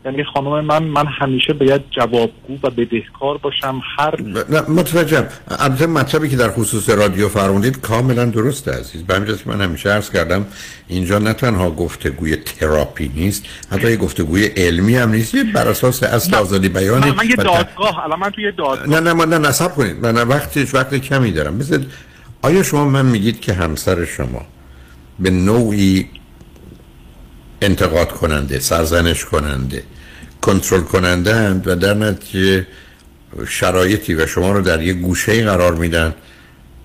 یعنی 0.05 0.23
خانم 0.23 0.65
من 0.65 0.83
من 0.83 1.05
همیشه 1.07 1.53
باید 1.53 1.81
جوابگو 1.91 2.53
و 2.63 2.69
بدهکار 2.69 3.37
باشم 3.37 3.81
هر 3.97 4.21
نه 4.21 4.61
متوجهم. 4.69 5.25
البته 5.59 5.87
مطلبی 5.87 6.29
که 6.29 6.35
در 6.35 6.49
خصوص 6.51 6.89
رادیو 6.89 7.29
فرمودید 7.29 7.81
کاملا 7.81 8.25
درسته 8.25 8.71
عزیز. 8.71 9.03
به 9.03 9.15
همین 9.15 9.35
من 9.45 9.61
همیشه 9.61 9.89
عرض 9.89 10.09
کردم 10.09 10.45
اینجا 10.87 11.19
نه 11.19 11.33
تنها 11.33 11.71
گفتگوی 11.71 12.35
تراپی 12.35 13.11
نیست 13.15 13.45
حتی 13.71 13.91
یه 13.91 13.97
گفتگوی 13.97 14.45
علمی 14.45 14.95
هم 14.95 15.11
نیست 15.11 15.35
یه 15.35 15.43
بر 15.43 15.67
اساس 15.67 16.03
اصل 16.03 16.35
آزادی 16.35 16.69
بیان 16.69 16.99
من, 16.99 17.11
من 17.11 17.29
یه 17.29 17.35
دادگاه 17.35 18.03
الان 18.03 18.19
من 18.19 18.29
توی 18.29 18.43
یه 18.43 18.51
دادگاه. 18.51 19.01
نه 19.01 19.13
نه 19.13 19.25
نه 19.25 19.37
صبر 19.37 19.75
کنید. 19.75 20.05
من 20.05 20.27
وقتش 20.27 20.75
وقت 20.75 20.95
کمی 20.95 21.31
دارم. 21.31 21.55
مثل 21.55 21.83
آیا 22.41 22.63
شما 22.63 22.85
من 22.85 23.05
میگید 23.05 23.39
که 23.39 23.53
همسر 23.53 24.05
شما 24.05 24.41
به 25.19 25.29
نوعی 25.29 26.09
انتقاد 27.61 28.11
کننده 28.11 28.59
سرزنش 28.59 29.25
کننده 29.25 29.83
کنترل 30.41 30.81
کننده 30.81 31.35
اند 31.35 31.67
و 31.67 31.75
در 31.75 31.93
نتیجه 31.93 32.67
شرایطی 33.47 34.15
و 34.15 34.27
شما 34.27 34.51
رو 34.51 34.61
در 34.61 34.81
یک 34.81 34.97
گوشه 34.97 35.45
قرار 35.45 35.75
میدن 35.75 36.13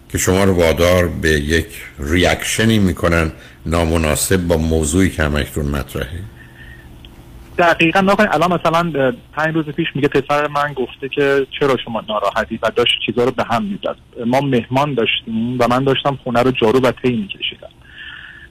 که 0.09 0.19
شما 0.19 0.45
رو 0.45 0.53
وادار 0.53 1.09
به 1.09 1.31
یک 1.31 1.67
ریاکشنی 1.99 2.79
می‌کنن 2.79 3.33
نامناسب 3.67 4.37
با 4.37 4.57
موضوعی 4.57 5.11
که 5.11 5.23
همکنون 5.23 5.67
مطرحه. 5.67 6.21
دقیقا 7.59 8.01
نکنید 8.01 8.29
الان 8.33 8.53
مثلا 8.53 9.13
پنج 9.33 9.55
روز 9.55 9.65
پیش 9.65 9.87
میگه 9.95 10.09
پسر 10.09 10.49
من 10.49 10.73
گفته 10.73 11.09
که 11.09 11.47
چرا 11.61 11.77
شما 11.85 12.05
ناراحتی 12.09 12.59
و 12.63 12.71
داشت 12.77 12.95
چیزا 13.07 13.25
رو 13.25 13.31
به 13.31 13.45
هم 13.45 13.65
می‌زد 13.65 13.97
ما 14.27 14.41
مهمان 14.41 14.95
داشتیم 14.95 15.57
و 15.59 15.69
من 15.69 15.85
داشتم 15.85 16.19
خونه 16.25 16.43
رو 16.43 16.51
جارو 16.51 16.81
و 16.81 16.93
تی 17.03 17.17
میکشیدم. 17.17 17.69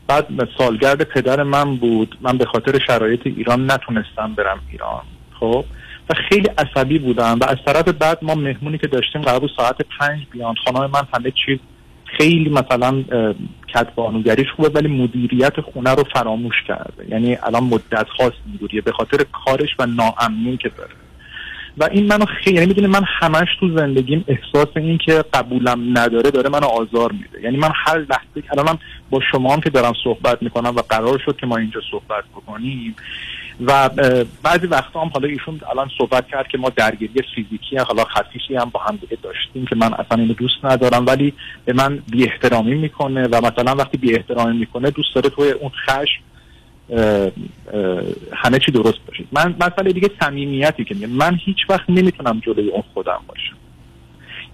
بعد 0.08 0.28
سالگرد 0.58 1.04
پدر 1.04 1.44
من 1.44 1.76
بود. 1.76 2.18
من 2.22 2.38
به 2.38 2.46
خاطر 2.46 2.80
شرایط 2.88 3.22
ایران 3.26 3.72
نتونستم 3.72 4.34
برم 4.38 4.60
ایران. 4.72 5.02
خب؟ 5.40 5.66
و 6.10 6.14
خیلی 6.30 6.50
عصبی 6.58 7.00
بودم 7.00 7.40
و 7.42 7.44
از 7.44 7.58
طرف 7.66 7.88
بعد 7.88 8.20
ما 8.22 8.36
مهمونی 8.36 8.78
که 8.78 8.88
داشتیم 8.88 9.22
قرار 9.22 9.50
ساعت 9.58 9.76
پنج 10.00 10.20
بیان. 10.32 10.56
خانم 10.66 10.92
من 10.92 11.02
همه 11.14 11.34
چیز 11.46 11.60
خیلی 12.18 12.50
مثلا 12.50 13.04
کتبانوگریش 13.76 14.48
خوبه 14.56 14.70
ولی 14.70 14.88
مدیریت 14.88 15.62
خونه 15.62 15.96
رو 15.96 16.04
فراموش 16.14 16.56
کرده. 16.68 17.10
یعنی 17.10 17.38
الان 17.44 17.64
مدت 17.64 18.08
خاص 18.18 18.34
میگوریه 18.52 18.82
به 18.82 18.92
خاطر 18.92 19.26
کارش 19.46 19.70
و 19.80 19.86
ناامنی 19.86 20.58
که 20.58 20.70
داره. 20.70 21.03
و 21.78 21.90
این 21.92 22.08
منو 22.08 22.26
خیلی 22.26 22.56
یعنی 22.56 22.68
می‌دونی 22.68 22.88
من 22.88 23.04
همش 23.20 23.48
تو 23.60 23.78
زندگیم 23.78 24.26
احساس 24.28 24.68
این 24.76 24.98
که 24.98 25.24
قبولم 25.34 25.98
نداره 25.98 26.32
داره 26.32 26.50
منو 26.50 26.66
آزار 26.66 27.12
میده. 27.12 27.42
یعنی 27.44 27.58
من 27.58 27.72
هر 27.86 27.98
لحظه 27.98 28.42
که 28.42 28.52
الانم 28.52 28.80
با 29.10 29.20
شما 29.32 29.54
هم 29.54 29.62
که 29.62 29.70
دارم 29.70 29.94
صحبت 30.04 30.44
می‌کنم 30.44 30.76
و 30.76 30.82
قرار 30.82 31.22
شد 31.26 31.38
که 31.38 31.46
ما 31.46 31.58
اینجا 31.58 31.82
صحبت 31.92 32.24
بکنیم 32.24 32.96
و 33.66 33.90
بعضی 34.44 34.68
وقتا 34.68 35.02
هم 35.02 35.08
حالا 35.14 35.28
ایشون 35.28 35.62
الان 35.72 35.90
صحبت 35.98 36.28
کرد 36.28 36.48
که 36.48 36.58
ما 36.58 36.70
درگیری 36.70 37.22
فیزیکی 37.36 37.78
هم 37.78 37.86
حالا 37.86 38.04
خفیفی 38.04 38.56
هم 38.56 38.70
با 38.70 38.80
هم 38.80 38.96
دیگه 38.96 39.18
داشتیم 39.24 39.66
که 39.66 39.76
من 39.76 39.94
اصلا 39.94 40.18
اینو 40.18 40.34
دوست 40.34 40.66
ندارم 40.66 41.06
ولی 41.06 41.34
به 41.66 41.74
من 41.74 42.00
بی 42.12 42.24
احترامی 42.24 42.76
می‌کنه 42.76 43.28
و 43.28 43.42
مثلا 43.46 43.76
وقتی 43.76 43.98
بی 43.98 44.16
احترامی 44.16 44.58
می‌کنه 44.58 44.92
دوست 44.92 45.16
داره 45.16 45.30
توی 45.30 45.52
اون 45.52 45.72
خشم 45.86 46.22
همه 48.34 48.60
چی 48.66 48.72
درست 48.72 49.00
باشه. 49.08 49.24
من 49.32 49.56
مسئله 49.60 49.94
دیگه 49.94 50.10
صمیمیتی 50.20 50.84
که 50.84 51.08
من 51.08 51.40
هیچ 51.46 51.58
وقت 51.70 51.90
نمی‌تونم 51.90 52.42
جلوی 52.46 52.70
اون 52.70 52.84
خودم 52.94 53.20
باشم. 53.28 53.56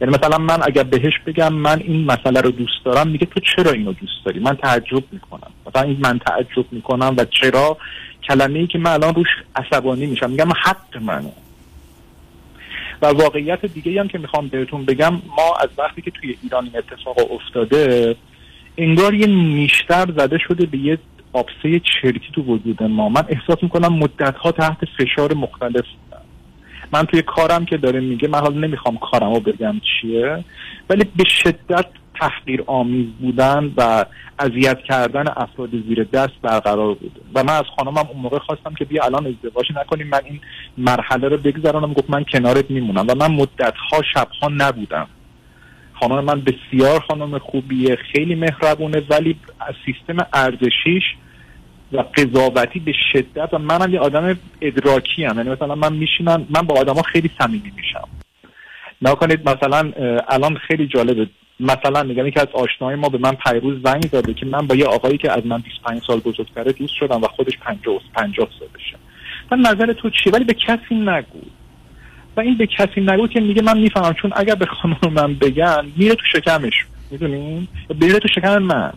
یعنی 0.02 0.14
مثلا 0.14 0.38
من 0.38 0.60
اگر 0.64 0.84
بهش 0.84 1.14
بگم 1.26 1.54
من 1.54 1.80
این 1.80 2.06
مسئله 2.06 2.42
رو 2.42 2.52
دوست 2.52 2.86
دارم 2.86 3.08
میگه 3.08 3.26
تو 3.26 3.40
چرا 3.40 3.72
اینو 3.72 3.94
دوست 3.94 4.26
داری؟ 4.26 4.40
من 4.40 4.56
تعجب 4.56 5.04
می‌کنم. 5.12 5.52
مثلا 5.68 5.82
این 5.82 5.98
من 6.02 6.20
تعجب 6.20 6.66
می‌کنم 6.72 7.16
و 7.18 7.26
چرا 7.26 7.78
کلمه 8.28 8.60
ای 8.60 8.68
که 8.68 8.78
من 8.78 8.92
الان 8.92 9.16
روش 9.16 9.28
عصبانی 9.56 10.06
میشم. 10.06 10.30
میگم 10.30 10.52
حق 10.52 10.98
منه. 11.02 11.32
و 13.02 13.08
واقعیت 13.08 13.66
دیگه 13.66 14.00
هم 14.00 14.08
که 14.08 14.18
می‌خوام 14.18 14.48
بهتون 14.48 14.86
بگم 14.86 15.14
ما 15.14 15.56
از 15.62 15.70
وقتی 15.78 16.02
که 16.02 16.12
توی 16.12 16.38
ایران 16.44 16.64
این 16.64 16.78
اتفاق 16.78 17.32
افتاده 17.32 18.16
انگار 18.78 19.14
یه 19.14 19.28
نیشتر 19.28 20.06
زده 20.18 20.38
شده 20.38 20.66
به 20.66 20.78
یه 20.78 20.98
آبسه 21.34 21.82
چرکی 22.02 22.32
تو 22.34 22.42
وجود 22.42 22.84
ما. 22.84 23.10
من 23.10 23.24
احساس 23.30 23.64
می‌کنم 23.64 23.94
مدت 23.94 24.36
ها 24.36 24.52
تحت 24.52 24.78
فشار 24.98 25.34
مختلف 25.34 25.86
بودم 25.86 26.22
من 26.94 27.06
توی 27.06 27.22
کارم 27.22 27.66
که 27.66 27.78
داره 27.78 28.00
میگه 28.00 28.28
من 28.28 28.40
حالا 28.40 28.60
نمی‌خوام 28.60 28.98
کارم 28.98 29.34
رو 29.34 29.40
بگم 29.40 29.76
چیه 29.80 30.44
ولی 30.90 31.04
به 31.16 31.24
شدت 31.44 31.86
تحقیر 32.20 32.64
آمیز 32.68 33.08
بودن 33.22 33.74
و 33.78 34.06
اذیت 34.40 34.80
کردن 34.80 35.26
افراد 35.38 35.70
زیر 35.88 36.04
دست 36.04 36.34
برقرار 36.42 36.94
بود. 36.94 37.22
و 37.36 37.44
من 37.44 37.54
از 37.54 37.64
خانمم 37.78 37.98
اون 37.98 38.22
موقع 38.22 38.40
خواستم 38.40 38.74
که 38.74 38.86
بیا 38.86 39.04
الان 39.04 39.28
ازدواج 39.28 39.66
نکنیم 39.76 40.08
من 40.08 40.22
این 40.26 40.40
مرحله 40.78 41.28
رو 41.28 41.38
بگذرانم 41.38 41.94
گفت 41.94 42.10
من 42.10 42.24
کنارت 42.24 42.72
میمونم. 42.72 43.06
و 43.08 43.16
من 43.16 43.32
مدت 43.32 43.74
ها 43.92 44.02
شبها 44.14 44.50
نبودم. 44.58 45.08
خانم 46.00 46.24
من 46.24 46.42
بسیار 46.42 47.00
خانم 47.00 47.38
خوبیه 47.38 47.96
خیلی 47.96 48.36
مهربونه 48.36 49.04
ولی 49.10 49.36
از 49.60 49.76
سیستم 49.86 50.28
ارزشیش 50.34 51.04
و 51.92 52.04
قضاوتی 52.18 52.80
به 52.80 52.94
شدت 53.14 53.50
و 53.54 53.58
منم 53.58 53.94
یه 53.94 54.00
آدم 54.00 54.38
ادراکی 54.62 55.24
هم 55.24 55.38
یعنی 55.38 55.50
مثلا 55.50 55.76
من 55.76 55.94
میشینم 55.94 56.48
من 56.50 56.62
با 56.62 56.80
آدما 56.80 57.02
خیلی 57.02 57.30
صمیمی 57.42 57.72
میشم. 57.76 58.08
نکنید 59.02 59.50
مثلا 59.50 59.92
الان 60.28 60.58
خیلی 60.58 60.88
جالبه. 60.88 61.28
مثلا 61.60 62.04
میگم 62.04 62.28
یکی 62.28 62.40
از 62.40 62.48
آشناهای 62.54 62.96
ما 62.96 63.10
به 63.10 63.18
من 63.18 63.32
پیروز 63.32 63.84
زنگ 63.84 64.10
داده 64.10 64.34
که 64.34 64.46
من 64.46 64.68
با 64.68 64.76
یه 64.76 64.86
آقایی 64.86 65.18
که 65.18 65.32
از 65.32 65.46
من 65.46 65.58
25 65.58 66.02
سال 66.08 66.20
بزرگتره 66.20 66.72
دوست 66.72 66.94
شدم 66.94 67.22
و 67.22 67.28
خودش 67.28 67.58
50 67.58 68.02
50 68.14 68.48
سالشه. 68.60 68.98
من 69.52 69.60
نظر 69.60 69.94
تو 69.94 70.10
چیه؟ 70.10 70.34
ولی 70.34 70.44
به 70.44 70.54
کسی 70.54 70.96
نگو. 70.96 71.40
این 72.40 72.58
به 72.58 72.68
کسی 72.68 73.02
نگو 73.02 73.28
که 73.28 73.40
میگه 73.40 73.62
من 73.62 73.80
می‌فهمم. 73.80 74.14
چون 74.14 74.32
اگر 74.36 74.56
به 74.56 74.66
خانم 74.66 75.14
من 75.14 75.34
بگن 75.34 75.86
میره 75.98 76.16
تو 76.16 76.26
شکمش. 76.34 76.74
می‌دونین 77.12 77.68
میره 78.02 78.20
تو 78.20 78.28
شکم 78.28 78.58
من. 78.58 78.94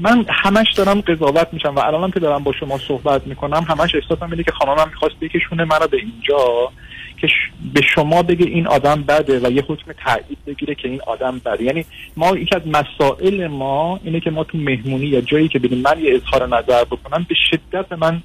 من 0.00 0.24
همش 0.28 0.72
دارم 0.76 1.00
قضاوت 1.00 1.48
میشم 1.52 1.74
و 1.74 1.78
الانم 1.78 2.10
که 2.10 2.20
دارم 2.20 2.44
با 2.44 2.52
شما 2.60 2.78
صحبت 2.78 3.26
می‌کنم 3.26 3.66
همش 3.68 3.94
احساسم 3.94 4.30
اینه 4.30 4.42
که 4.42 4.52
خانمم 4.52 4.88
می‌خواست 4.88 5.14
بکشونه 5.20 5.64
مرا 5.64 5.86
به 5.86 5.96
اینجا 5.96 6.72
که 7.20 7.28
به 7.74 7.80
شما 7.94 8.22
بگه 8.22 8.46
این 8.46 8.66
آدم 8.66 9.02
بده 9.02 9.40
و 9.40 9.52
یه 9.52 9.64
حکم 9.68 9.92
تایید 10.04 10.38
بگیره 10.46 10.74
که 10.74 10.88
این 10.88 11.00
آدم 11.06 11.40
بده. 11.44 11.64
یعنی 11.64 11.84
ما 12.16 12.36
یکی 12.36 12.56
از 12.56 12.62
مسائل 12.66 13.46
ما 13.46 14.00
اینه 14.04 14.20
که 14.20 14.30
ما 14.30 14.44
تو 14.44 14.58
مهمونی 14.58 15.06
یا 15.06 15.20
جایی 15.20 15.48
که 15.48 15.58
بریم 15.58 15.78
من 15.78 16.00
یه 16.00 16.14
اظهار 16.14 16.46
نظر 16.46 16.84
بکنم 16.84 17.26
به 17.28 17.34
شدت 17.50 17.92
من 17.92 18.22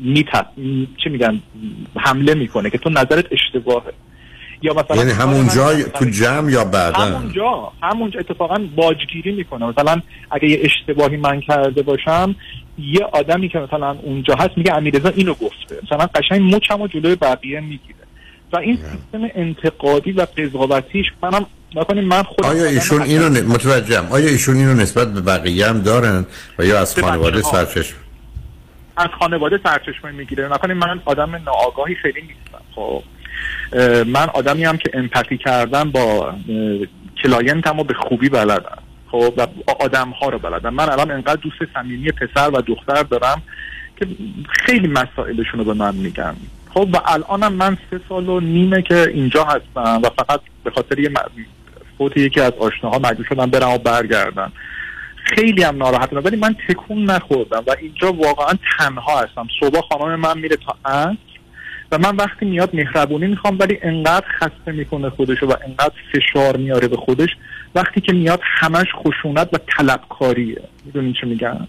میت 0.00 0.26
چه 1.04 1.10
میگن؟ 1.10 1.40
حمله 1.96 2.34
می‌کنه 2.34 2.70
که 2.70 2.78
تو 2.78 2.90
نظرت 2.90 3.24
اشتباهه. 3.30 3.92
یا 4.62 4.74
مثلا 4.74 4.96
یعنی 4.96 5.10
همون 5.10 5.48
جای 5.48 5.84
تو 5.84 6.04
جمع 6.04 6.50
یا 6.50 6.64
بعدا 6.64 6.98
همونجا 6.98 7.72
همونجا 7.82 8.20
اتفاقا 8.20 8.66
باجگیری 8.76 9.32
می‌کنه. 9.32 9.66
مثلا 9.66 10.00
اگه 10.30 10.48
یه 10.48 10.60
اشتباهی 10.62 11.16
من 11.16 11.40
کرده 11.40 11.82
باشم 11.82 12.34
یه 12.78 13.04
آدمی 13.12 13.48
که 13.48 13.58
مثلا 13.58 13.96
اونجا 14.02 14.34
هست 14.34 14.50
میگه 14.56 14.74
امیرزا 14.74 15.08
اینو 15.08 15.34
گفته. 15.34 15.78
مثلا 15.82 16.06
قشنگ 16.14 16.54
مچم 16.54 16.80
و 16.80 16.86
جلوی 16.88 17.14
بقیه 17.14 17.60
می‌گیره. 17.60 17.98
و 18.52 18.56
این 18.58 18.76
سیستم 18.76 19.28
انتقادی 19.34 20.12
و 20.12 20.26
قضاوتیش 20.38 21.06
منم 21.22 21.46
نکنیم 21.76 22.04
من 22.04 22.22
خودم 22.22 22.48
آیا 22.48 22.64
ایشون 22.64 23.02
اینو 23.02 23.28
ن- 23.28 23.46
متوجهم. 23.46 24.06
آیا 24.10 24.28
ایشون 24.28 24.56
اینو 24.56 24.74
نسبت 24.74 25.12
به 25.14 25.20
بقیه 25.20 25.66
هم 25.66 25.80
دارن؟ 25.82 26.26
و 26.58 26.64
یا 26.64 26.80
از 26.80 27.00
خانواده. 27.00 27.42
سرچشمه؟ 27.42 27.98
از 28.96 29.08
خانواده 29.18 29.60
سرچشمه 29.64 30.10
می‌گیره. 30.10 30.48
نکنیم 30.48 30.76
من 30.76 31.00
آدم 31.04 31.34
ناآگاهی 31.34 31.94
خیلی 31.94 32.22
نیستم. 32.22 32.64
خب 32.74 33.02
من 34.06 34.28
آدمی 34.34 34.64
هم 34.64 34.76
که 34.76 34.90
امپاتی 34.94 35.38
کردم 35.38 35.90
با 35.90 36.34
کلاینتم 37.22 37.80
و 37.80 37.84
به 37.84 37.94
خوبی 37.94 38.28
بلدم. 38.28 38.78
خب 39.10 39.34
و 39.36 39.46
آدم 39.80 40.10
ها 40.10 40.28
رو 40.28 40.38
بلدم. 40.38 40.74
من 40.74 40.88
الان 40.88 41.10
انقدر 41.10 41.40
دوست 41.40 41.72
صمیمی 41.74 42.12
پسر 42.12 42.50
و 42.50 42.60
دختر 42.60 43.02
دارم 43.02 43.42
که 43.96 44.06
خیلی 44.48 44.88
مسائلشون 44.88 45.60
رو 45.60 45.64
به 45.64 45.74
من 45.74 45.94
میگن. 45.94 46.36
خب 46.74 46.88
و 46.92 47.00
الانم 47.06 47.52
من 47.52 47.78
سه 47.90 48.00
سال 48.08 48.28
و 48.28 48.40
نیمه 48.40 48.82
که 48.82 49.08
اینجا 49.08 49.44
هستم 49.44 50.00
و 50.02 50.10
فقط 50.18 50.40
به 50.64 50.70
خاطر 50.70 50.98
یه 50.98 51.10
فوت 51.98 52.16
یکی 52.16 52.40
از 52.40 52.52
آشناها 52.52 52.98
مجبور 52.98 53.26
شدم 53.28 53.46
برم 53.46 53.70
و 53.70 53.78
برگردم. 53.78 54.52
خیلی 55.24 55.62
هم 55.62 55.76
ناراحتم 55.76 56.20
ولی 56.24 56.36
من 56.36 56.56
تکون 56.68 57.04
نخوردم 57.04 57.64
و 57.66 57.76
اینجا 57.80 58.12
واقعا 58.12 58.54
تنها 58.78 59.20
هستم. 59.20 59.46
صبح 59.60 59.80
خانم 59.80 60.20
من 60.20 60.38
میره 60.38 60.56
تا 60.56 60.90
عصر 60.90 61.16
و 61.92 61.98
من 61.98 62.16
وقتی 62.16 62.44
میاد 62.44 62.76
مهربونی 62.76 63.26
می‌خوام 63.26 63.56
ولی 63.60 63.78
انقدر 63.82 64.26
خسته 64.40 64.72
می‌کنه 64.72 65.10
خودشو 65.10 65.46
و 65.46 65.54
انقدر 65.66 65.94
فشار 66.12 66.56
میاره 66.56 66.88
به 66.88 66.96
خودش. 66.96 67.28
وقتی 67.74 68.00
که 68.00 68.12
میاد 68.12 68.40
همش 68.44 68.86
خشونت 68.94 69.48
و 69.52 69.58
طلبکاریه. 69.76 70.62
می‌دونین 70.84 71.14
چه 71.20 71.26
میگم؟ 71.26 71.68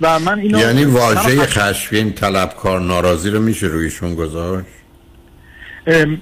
و 0.00 0.18
من 0.18 0.38
اینو 0.38 0.58
یعنی 0.58 0.84
واژه 0.84 1.46
خشمگین 1.46 2.12
طلبکار 2.12 2.80
ناراضی 2.80 3.30
رو 3.30 3.40
میشه 3.40 3.66
رویشون 3.66 4.14
گذاشت؟ 4.14 4.77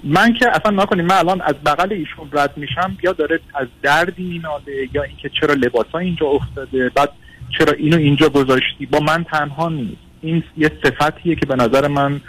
من 0.05 0.33
که 0.33 0.49
اصلا 0.49 0.83
نکنیم 0.83 1.05
من 1.05 1.15
الان 1.15 1.41
از 1.41 1.55
بغل 1.55 1.93
ایشون 1.93 2.29
رد 2.33 2.57
میشم 2.57 2.97
یا 3.03 3.13
داره 3.13 3.41
از 3.55 3.67
دردی 3.83 4.23
میناله 4.23 4.89
یا 4.93 5.03
اینکه 5.03 5.31
چرا 5.41 5.55
لباس 5.55 5.95
اینجا 5.95 6.27
افتاده 6.27 6.89
بعد 6.89 7.11
چرا 7.59 7.73
اینو 7.73 7.97
اینجا 7.97 8.29
گذاشتی؟ 8.29 8.87
با 8.87 9.01
من 9.01 9.25
تنها 9.25 9.69
نیست. 9.69 9.97
این 10.21 10.43
یه 10.57 10.71
صفتیه 10.83 11.35
که 11.35 11.47
به 11.47 11.57
نظر 11.57 11.89
من 11.89 12.21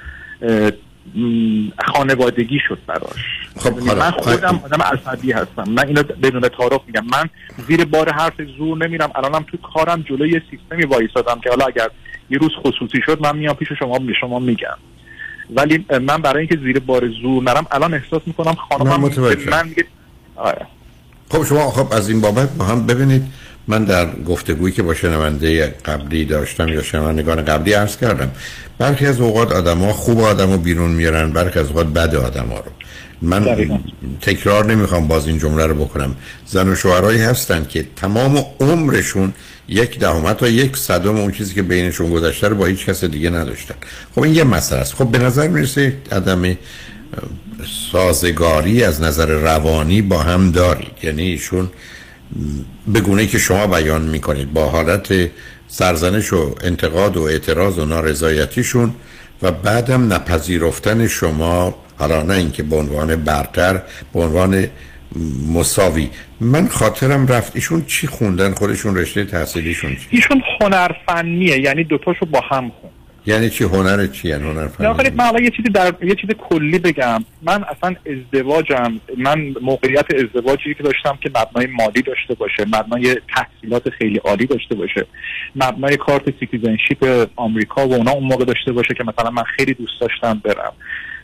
خانوادگی 1.85 2.59
شد 2.67 2.79
براش. 2.87 3.49
خب 3.55 3.77
یعنی 3.77 3.99
من 3.99 4.11
خودم 4.11 4.61
آدم 4.65 4.81
عصبی 4.81 5.31
هستم. 5.31 5.63
من 5.67 5.87
اینو 5.87 6.03
بدون 6.03 6.41
تعارف 6.41 6.81
میگم. 6.87 7.05
من 7.11 7.29
زیر 7.67 7.85
بار 7.85 8.11
حرف 8.11 8.41
زور 8.57 8.77
نمیرم. 8.77 9.11
الانم 9.15 9.45
تو 9.51 9.57
کارم 9.57 10.01
جلوی 10.01 10.29
یه 10.29 10.41
سیستمی 10.51 10.85
وایسادم 10.85 11.39
که 11.43 11.49
حالا 11.49 11.65
اگر 11.65 11.89
یه 12.29 12.37
روز 12.37 12.51
خصوصی 12.55 13.01
شد 13.05 13.21
من 13.21 13.37
میام 13.37 13.55
پیش 13.55 13.67
شما 13.79 13.99
به 13.99 14.13
شما 14.13 14.39
میگم. 14.39 14.77
ولی 15.55 15.85
من 16.01 16.17
برای 16.17 16.39
اینکه 16.39 16.57
زیر 16.57 16.79
بار 16.79 17.09
زور 17.21 17.43
نرم 17.43 17.67
الان 17.71 17.93
احساس 17.93 18.21
می‌کنم 18.25 18.55
خانمم 18.69 18.99
متوجهم. 18.99 19.49
من 19.49 19.67
میگه 19.67 19.85
آره. 20.35 20.67
خب 21.29 21.43
شما 21.43 21.71
خب 21.71 21.93
از 21.93 22.09
این 22.09 22.21
بابت 22.21 22.49
با 22.49 22.65
هم 22.65 22.85
ببینید. 22.85 23.23
من 23.67 23.83
در 23.83 24.15
گفتگویی 24.15 24.73
که 24.73 24.83
با 24.83 24.93
شنونده 24.93 25.75
قبلی 25.85 26.25
داشتم 26.25 26.67
یا 26.67 26.83
شنوندگان 26.83 27.45
قبلی 27.45 27.73
عرض 27.73 27.97
کردم 27.97 28.31
برخی 28.77 29.05
از 29.05 29.21
اوقات 29.21 29.51
آدم 29.51 29.77
ها 29.77 29.93
خوب 29.93 30.19
آدم 30.19 30.51
رو 30.51 30.57
بیرون 30.57 30.91
میارن 30.91 31.31
برخی 31.31 31.59
از 31.59 31.67
اوقات 31.67 31.87
بد 31.87 32.15
آدم 32.15 32.45
ها 32.45 32.57
رو. 32.57 32.71
من 33.21 33.43
دقیقاً. 33.43 33.79
تکرار 34.21 34.65
نمی‌خوام 34.65 35.07
باز 35.07 35.27
این 35.27 35.39
جمله 35.39 35.65
رو 35.65 35.75
بکنم. 35.75 36.15
زن 36.45 36.69
و 36.69 36.75
شوهرهایی 36.75 37.19
هستن 37.19 37.65
که 37.69 37.85
تمام 37.95 38.45
عمرشون 38.59 39.33
یک 39.67 39.99
دهم 39.99 40.33
تا 40.33 40.47
یک 40.47 40.77
صدم 40.77 41.17
اون 41.17 41.31
چیزی 41.31 41.53
که 41.53 41.61
بینشون 41.61 42.09
گذشته 42.09 42.47
رو 42.47 42.55
با 42.55 42.65
هیچ 42.65 42.85
کس 42.85 43.03
دیگه 43.03 43.29
نداشتن. 43.29 43.75
خب 44.15 44.21
این 44.21 44.35
یه 44.35 44.43
مسئله 44.43 44.79
است. 44.79 44.93
خب 44.93 45.07
به 45.07 45.17
نظر 45.17 45.47
می‌رسه 45.47 45.97
عدم 46.11 46.57
سازگاری 47.91 48.83
از 48.83 49.01
نظر 49.01 49.25
روانی 49.25 50.01
با 50.01 50.19
هم 50.19 50.51
دارید 50.51 50.91
یعنی 51.03 51.21
ایشون 51.21 51.69
به 52.87 52.99
گونه 52.99 53.27
که 53.27 53.37
شما 53.37 53.67
بیان 53.67 54.01
می‌کنید 54.01 54.53
با 54.53 54.69
حالت 54.69 55.29
سرزنش 55.67 56.33
و 56.33 56.55
انتقاد 56.63 57.17
و 57.17 57.21
اعتراض 57.23 57.77
و 57.77 57.85
نارضایتیشون 57.85 58.93
و 59.41 59.51
بعدم 59.51 60.13
نپذیرفتن 60.13 61.07
شما 61.07 61.75
حالا 61.99 62.23
نه 62.23 62.33
اینکه 62.33 62.63
به 62.63 62.75
عنوان 62.75 63.15
برتر 63.15 63.81
به 64.13 64.19
عنوان 64.19 64.67
مساوی. 65.53 66.09
من 66.41 66.67
خاطرم 66.67 67.27
رفت 67.27 67.55
ایشون 67.55 67.85
چی 67.85 68.07
خوندن؟ 68.07 68.53
خودشون 68.53 68.97
رشته 68.97 69.25
تحصیلیشون 69.25 69.95
چی؟ 69.95 70.07
ایشون 70.09 70.41
هنرفنیه 70.61 71.59
یعنی 71.59 71.83
دوتاشو 71.83 72.25
با 72.25 72.41
هم 72.49 72.71
خون 72.81 72.89
یعنی 73.25 73.49
چی؟ 73.49 73.63
هنر 73.63 74.07
چی 74.07 74.27
یعنی 74.27 74.43
هنر 74.43 74.67
فنی؟ 74.67 75.09
من 75.09 75.23
حالا 75.23 75.39
یه 75.39 75.49
چیزی 75.49 75.69
در 75.69 75.93
یه 76.01 76.15
چیز 76.15 76.29
کلی 76.49 76.79
بگم. 76.79 77.23
من 77.41 77.63
اصلا 77.63 77.95
ازدواجم 78.05 78.99
من 79.17 79.53
موقعیت 79.61 80.05
ازدواجی 80.15 80.73
که 80.73 80.83
داشتم 80.83 81.17
که 81.21 81.29
مبنای 81.29 81.67
مالی 81.67 82.01
داشته 82.01 82.33
باشه 82.33 82.65
مبنای 82.65 83.15
تحصیلات 83.35 83.89
خیلی 83.89 84.17
عالی 84.17 84.45
داشته 84.45 84.75
باشه 84.75 85.05
مبنای 85.55 85.97
کارت 85.97 86.23
citizenship 86.39 87.27
آمریکا 87.35 87.87
و 87.87 87.93
اونا 87.93 88.11
اون 88.11 88.23
موقع 88.23 88.45
داشته 88.45 88.71
باشه 88.71 88.93
که 88.93 89.03
مثلا 89.03 89.31
من 89.31 89.43
خیلی 89.43 89.73
دوست 89.73 90.01
داشتم 90.01 90.41
برم. 90.43 90.73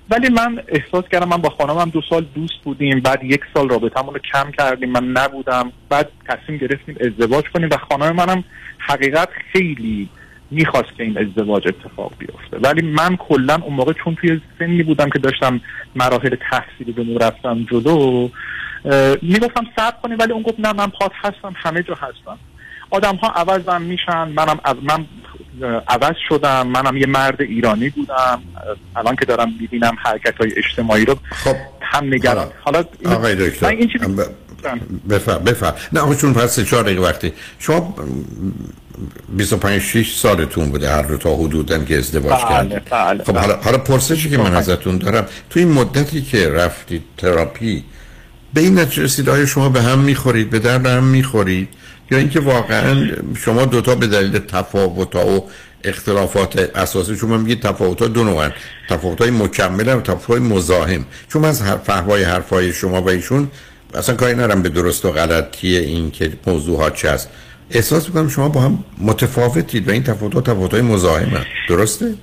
ولی 0.10 0.30
من 0.30 0.64
احساس 0.68 1.04
کردم 1.12 1.30
من 1.30 1.38
با 1.38 1.50
خانمم 1.50 1.90
دو 1.90 2.02
سال 2.10 2.26
دوست 2.36 2.62
بودیم 2.64 3.00
بعد 3.00 3.24
یک 3.24 3.42
سال 3.54 3.70
رابطمون 3.70 4.14
رو 4.14 4.20
کم 4.34 4.52
کردیم 4.52 4.90
من 4.90 5.04
نبودم. 5.04 5.72
بعد 5.90 6.10
تصمیم 6.30 6.58
گرفتیم 6.58 6.96
ازدواج 7.02 7.44
کنیم 7.54 7.70
و 7.72 7.78
خانم 7.78 8.16
منم 8.16 8.44
حقیقت 8.78 9.30
خیلی 9.52 10.10
می‌خواست 10.52 10.96
که 10.98 11.04
این 11.04 11.18
ازدواج 11.18 11.68
اتفاق 11.68 12.14
بیفته. 12.20 12.58
ولی 12.58 12.82
من 12.82 13.16
کلا 13.16 13.56
اون 13.56 13.74
موقع 13.74 13.94
چون 13.94 14.16
توی 14.16 14.42
سنی 14.60 14.84
بودم 14.84 15.10
که 15.10 15.20
داشتم 15.20 15.62
مراحل 15.96 16.36
تحصیلی 16.52 16.92
به 16.92 17.04
نور 17.04 17.28
رفتم 17.28 17.64
جلو 17.72 18.30
می‌گفتم 19.22 19.66
صبر 19.76 19.98
کنیم 20.04 20.18
ولی 20.20 20.34
اون 20.34 20.44
گفت 20.44 20.60
نه 20.60 20.74
من 20.74 20.88
پات 20.88 21.12
هستم 21.16 21.54
همه 21.56 21.84
جا 21.84 21.94
هستم. 21.94 22.40
آدم 22.90 23.16
ها 23.16 23.28
عوضم 23.28 23.82
میشن 23.82 24.28
منم 24.28 24.60
از 24.64 24.76
من 24.84 25.06
عوض 25.88 26.16
شدم. 26.30 26.68
منم 26.68 26.98
یه 26.98 27.06
مرد 27.06 27.42
ایرانی 27.42 27.90
بودم. 27.90 28.42
الان 28.96 29.16
که 29.16 29.26
دارم 29.26 29.54
می‌بینم 29.62 29.96
حرکت 30.04 30.38
های 30.38 30.52
اجتماعی 30.58 31.06
رو 31.06 31.18
خب 31.32 31.56
هم 31.82 32.14
نگران. 32.14 32.48
حالا 32.62 32.84
آقای 33.06 33.36
دکتر 33.50 33.68
من 33.68 33.78
این 33.78 33.90
چیزی 33.90 34.06
بفهم 35.10 35.44
بفهم 35.44 35.74
نه 35.94 36.00
آقا 36.00 36.16
چون 36.16 36.34
پس 36.34 36.60
چهار 36.60 36.84
دقیقه 36.84 37.02
وقتی. 37.02 37.34
شما 37.60 37.96
25 39.30 39.82
6 39.82 40.16
سالتون 40.16 40.70
بوده 40.70 40.90
هر 40.90 41.02
دو 41.02 41.18
تا 41.18 41.36
حدودن 41.36 41.86
که 41.86 41.98
ازدواج 41.98 42.34
بله، 42.34 42.50
کردید. 42.50 42.90
بله، 42.90 43.24
خب. 43.24 43.38
حالا 43.38 43.58
حالا 43.58 43.78
پرسشی 43.78 44.30
که 44.30 44.38
من 44.38 44.56
ازتون 44.56 44.98
دارم 44.98 45.26
تو 45.50 45.60
این 45.60 45.72
مدتی 45.72 46.22
که 46.22 46.50
رفتید 46.50 47.04
تراپی 47.18 47.84
به 48.54 48.62
این 48.62 48.80
نتیجه 48.80 49.04
رسید 49.04 49.30
آیا 49.30 49.46
شما 49.46 49.70
به 49.70 49.82
هم 49.82 50.00
می‌خورید 50.00 50.50
به 50.50 50.60
درد 50.60 50.86
هم 50.86 51.04
می‌خورید؟ 51.04 51.68
یا 52.12 52.18
اینکه 52.18 52.40
واقعا 52.40 53.08
شما 53.38 53.66
دوتا 53.66 53.96
به 53.96 54.08
دلیل 54.08 54.40
تفاوت 54.40 55.16
و 55.16 55.44
اختلافات 55.84 56.70
اساسی 56.76 57.26
من 57.26 57.40
میگید 57.40 57.62
تفاوت 57.62 58.02
ها 58.02 58.08
دو 58.08 58.24
نوعن. 58.24 58.54
تفاوت 58.90 59.22
های 59.22 59.32
مکمل 59.32 59.98
و 59.98 60.02
تفاوت 60.02 60.26
های 60.26 60.40
مزاحم. 60.40 61.06
چون 61.30 61.42
من 61.42 61.50
از 61.50 61.64
فهوای 61.64 62.24
حرفای 62.24 62.74
شما 62.74 63.02
و 63.02 63.10
ایشون 63.10 63.48
اصلا 63.94 64.16
کاری 64.16 64.36
نرم 64.36 64.62
به 64.62 64.70
درست 64.70 65.06
و 65.06 65.12
غلطی 65.12 65.78
این 65.78 66.12
که 66.12 66.34
موضوعات 66.48 66.96
چه 66.96 67.12
هست. 67.12 67.30
احساس 67.72 68.08
می‌کنم 68.08 68.30
شما 68.30 68.50
با 68.50 68.62
هم 68.62 68.84
متفاوتید 68.98 69.88
و 69.88 69.92
این 69.92 70.04
تفاوت 70.04 70.34
ها 70.34 70.42
تفاوت 70.42 70.72
های 70.72 70.82
مزاحم 70.82 71.46
درسته؟ 71.70 72.14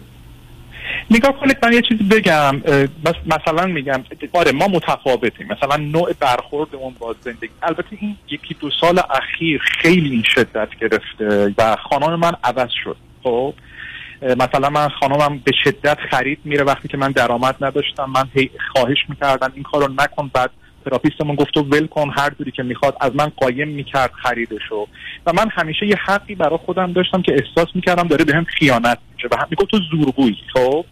نگاه 1.10 1.40
کنید 1.40 1.56
من 1.62 1.72
یه 1.72 1.82
چیزی 1.82 2.04
بگم 2.04 2.56
مثلا 3.26 3.66
میگم 3.66 4.04
آره 4.32 4.52
ما 4.52 4.68
متفاوتیم. 4.68 5.48
مثلا 5.50 5.76
نوع 5.76 6.12
برخوردمون 6.20 6.94
با 6.98 7.14
زندگی. 7.20 7.50
البته 7.62 7.96
این 8.00 8.16
یکی 8.30 8.56
دو 8.60 8.70
سال 8.80 9.00
اخیر 9.10 9.60
خیلی 9.80 10.10
این 10.10 10.24
شدت 10.34 10.68
گرفته 10.80 11.54
و 11.58 11.76
خانم 11.76 12.18
من 12.18 12.32
عوض 12.44 12.70
شد. 12.84 12.96
خب؟ 13.22 13.54
مثلا 14.22 14.70
من 14.70 14.88
خانمم 14.88 15.38
به 15.44 15.52
شدت 15.64 15.98
خرید 16.10 16.38
میره 16.44 16.64
وقتی 16.64 16.88
که 16.88 16.96
من 16.96 17.10
درآمد 17.12 17.56
نداشتم. 17.60 18.10
من 18.10 18.24
هی 18.34 18.50
خواهش 18.72 18.98
می‌کردم 19.08 19.52
این 19.54 19.62
کارو 19.62 19.92
نکن 19.92 20.30
بعد 20.34 20.50
تراپیستمون 20.84 21.36
گفت 21.36 21.54
تو 21.54 21.60
ول 21.60 21.86
کن 21.86 22.10
هر 22.16 22.30
جوری 22.38 22.50
که 22.50 22.62
می‌خواد 22.62 22.96
از 23.00 23.12
من 23.14 23.32
قایم 23.36 23.68
می‌کرد 23.68 24.10
خریدشو. 24.22 24.86
و 25.26 25.32
من 25.32 25.48
همیشه 25.50 25.86
یه 25.86 25.96
حقی 25.96 26.34
برای 26.34 26.58
خودم 26.58 26.92
داشتم 26.92 27.22
که 27.22 27.32
احساس 27.32 27.68
می‌کردم 27.74 28.08
داره 28.08 28.24
به 28.24 28.34
هم 28.34 28.44
خیانت 28.44 28.98
میشه 29.14 29.28
و 29.30 29.36
هم 29.36 29.46
می‌گفت 29.50 29.70
تو 29.70 29.78
زورگویی 29.90 30.36
خب؟ 30.52 30.84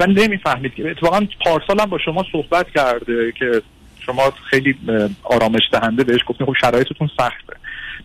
و 0.00 0.06
نمی‌فهمید. 0.06 0.74
که 0.74 0.90
اتفاقا 0.90 1.26
پارسالم 1.44 1.86
با 1.86 1.98
شما 1.98 2.24
صحبت 2.32 2.70
کرده 2.70 3.32
که 3.32 3.62
شما 4.06 4.32
خیلی 4.50 4.76
آرامش 5.22 5.62
دهنده 5.72 6.04
بهش 6.04 6.20
گفتین 6.26 6.46
خب 6.46 6.54
شرایطتون 6.60 7.10
سخته. 7.18 7.56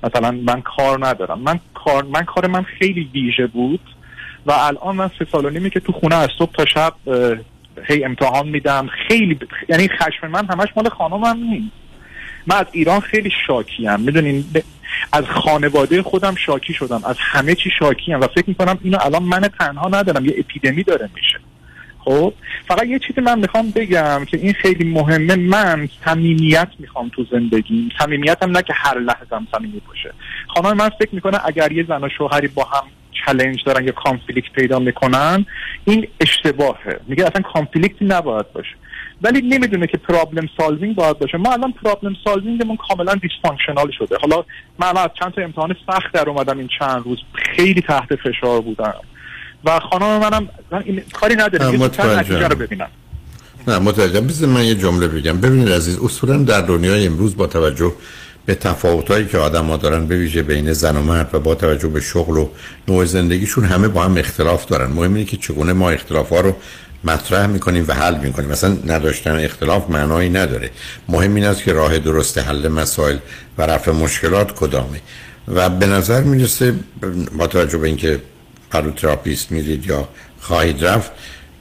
مثلا 0.03 0.31
من 0.31 0.61
کار 0.61 1.07
ندارم. 1.07 1.39
من 1.39 1.59
کار 1.73 2.03
من 2.03 2.23
کار 2.23 2.47
من 2.47 2.64
خیلی 2.64 3.09
ویژه 3.14 3.47
بود 3.47 3.80
و 4.45 4.51
الان 4.51 4.95
من 4.95 5.09
سه 5.19 5.27
سال 5.31 5.45
و 5.45 5.49
نیمی 5.49 5.69
که 5.69 5.80
تو 5.80 5.91
خونه 5.91 6.15
از 6.15 6.30
صبح 6.38 6.51
تا 6.51 6.65
شب 6.65 6.93
هی 7.88 8.03
امتحان 8.03 8.47
میدم. 8.47 8.88
خیلی 9.07 9.34
ب- 9.34 9.47
یعنی 9.69 9.88
خشم 9.88 10.27
من 10.27 10.45
همش 10.45 10.68
مال 10.76 10.89
خانمم 10.89 11.38
نیست. 11.43 11.72
من 12.47 12.55
از 12.55 12.65
ایران 12.72 12.99
خیلی 12.99 13.31
شاکیم. 13.47 13.99
می‌دونین 13.99 14.41
ب- 14.53 14.61
از 15.14 15.26
خانواده 15.26 16.03
خودم 16.03 16.35
شاکی 16.35 16.73
شدم. 16.73 17.01
از 17.05 17.15
همه 17.19 17.55
چی 17.55 17.69
شاکیم 17.80 18.19
و 18.19 18.27
فکر 18.27 18.43
می‌کنم 18.47 18.80
اینو 18.84 18.97
الان 19.01 19.23
من 19.23 19.41
تنها 19.59 19.88
ندارم. 19.88 20.26
یه 20.26 20.35
اپیدمی 20.38 20.84
داره 20.84 21.09
میشه. 21.15 21.39
خب 22.07 22.34
فقط 22.67 22.85
یه 22.85 22.99
چیزی 22.99 23.21
من 23.21 23.39
می‌خوام 23.39 23.71
بگم 23.71 24.25
که 24.25 24.38
این 24.38 24.53
خیلی 24.53 24.89
مهمه. 24.89 25.35
من 25.35 25.89
صمیمیت 26.05 26.67
می‌خوام 26.79 27.09
تو 27.09 27.25
زندگیم. 27.31 27.89
صمیمیتم 27.99 28.51
نه 28.51 28.61
که 28.61 28.73
هر 28.73 28.99
لحظم 28.99 29.47
صمیمی 29.51 29.81
باشه. 29.88 30.13
خانم 30.47 30.77
من 30.77 30.89
فکر 30.89 31.15
می‌کنه 31.15 31.39
اگر 31.45 31.71
یه 31.71 31.85
زن 31.88 32.03
و 32.03 32.09
شوهری 32.17 32.47
با 32.47 32.63
هم 32.63 32.84
challenge 33.26 33.64
دارن 33.65 33.85
یا 33.85 33.91
conflict 33.91 34.52
پیدا 34.51 34.79
می‌کنن 34.79 35.45
این 35.85 36.07
اشتباهه. 36.21 36.99
میگه 37.07 37.25
اصلا 37.25 37.41
conflict 37.41 37.98
ی 37.98 38.06
نباید 38.05 38.53
باشه. 38.53 38.75
ولی 39.21 39.41
نمی‌دونه 39.41 39.88
که 39.88 39.97
problem 39.98 40.49
solving 40.57 40.95
باید 40.95 41.19
باشه. 41.19 41.38
ما 41.38 41.53
الان 41.53 41.71
problem 41.72 42.15
solving 42.23 42.61
مون 42.61 42.77
کاملا 42.77 43.15
dysfunctional 43.15 43.91
شده. 43.91 44.17
حالا 44.21 44.45
من 44.79 44.97
از 44.97 45.09
چند 45.19 45.34
تا 45.34 45.41
امتحان 45.41 45.75
سخت 45.88 46.13
در 46.13 46.29
اومدم 46.29 46.57
این 46.57 46.69
چند 46.79 47.03
روز. 47.03 47.17
خیلی 47.34 47.81
تحت 47.81 48.15
فشار 48.15 48.61
بودم. 48.61 49.01
و 49.65 49.79
خانم 49.79 50.19
منم 50.19 50.49
من 50.71 50.84
این 50.85 51.01
کاری 51.13 51.35
نداره 51.35 51.77
زودتر 51.77 51.85
متوجهم. 51.85 52.19
نتیجه 52.19 52.47
رو 52.47 52.55
ببینم. 52.55 52.88
نه 53.67 53.79
متوجهم. 53.79 54.27
بذار 54.27 54.49
من 54.49 54.65
یه 54.65 54.75
جمله 54.75 55.07
بگم. 55.07 55.41
ببینید 55.41 55.69
عزیز 55.69 55.99
اصولا 55.99 56.38
در 56.38 56.61
دنیای 56.61 57.07
امروز 57.07 57.38
با 57.38 57.47
توجه 57.47 57.93
به 58.45 58.55
تفاوتایی 58.55 59.25
که 59.25 59.38
آدم 59.38 59.77
دارن 59.77 60.07
به 60.07 60.17
ویژه 60.17 60.43
بین 60.43 60.73
زن 60.73 60.97
و 60.97 61.01
مرد 61.01 61.29
و 61.34 61.39
با 61.39 61.55
توجه 61.55 61.88
به 61.88 62.01
شغل 62.01 62.38
و 62.38 62.49
نوع 62.88 63.05
زندگیشون 63.05 63.63
همه 63.65 63.88
با 63.88 64.03
هم 64.03 64.17
اختلاف 64.17 64.65
دارن. 64.65 64.91
مهم 64.91 65.13
اینه 65.13 65.25
که 65.25 65.38
چگونه 65.38 65.73
ما 65.73 65.89
اختلاف 65.89 66.29
ها 66.29 66.41
رو 66.41 66.55
مطرح 67.03 67.47
می‌کنیم 67.47 67.85
و 67.88 67.93
حل 67.93 68.17
می‌کنیم. 68.17 68.49
مثلا 68.49 68.77
نداشتن 68.85 69.35
اختلاف 69.45 69.89
معنایی 69.89 70.29
نداره. 70.29 70.69
مهم 71.09 71.35
این 71.35 71.45
است 71.45 71.63
که 71.63 71.73
راه 71.73 71.99
درست 71.99 72.38
حل 72.38 72.67
مسائل 72.67 73.17
و 73.57 73.61
رفع 73.61 73.91
مشکلات 73.91 74.51
کدامه. 74.55 75.01
و 75.47 75.69
به 75.69 75.85
نظر 75.85 76.21
می‌رسه 76.23 76.73
با 77.38 77.47
توجه 77.47 77.77
به 77.77 77.88
اینکه 77.88 78.19
پهلو 78.72 78.96
therapist 78.96 79.52
میرید 79.52 79.85
یا 79.85 80.07
خواهید 80.41 80.85
رفت 80.85 81.11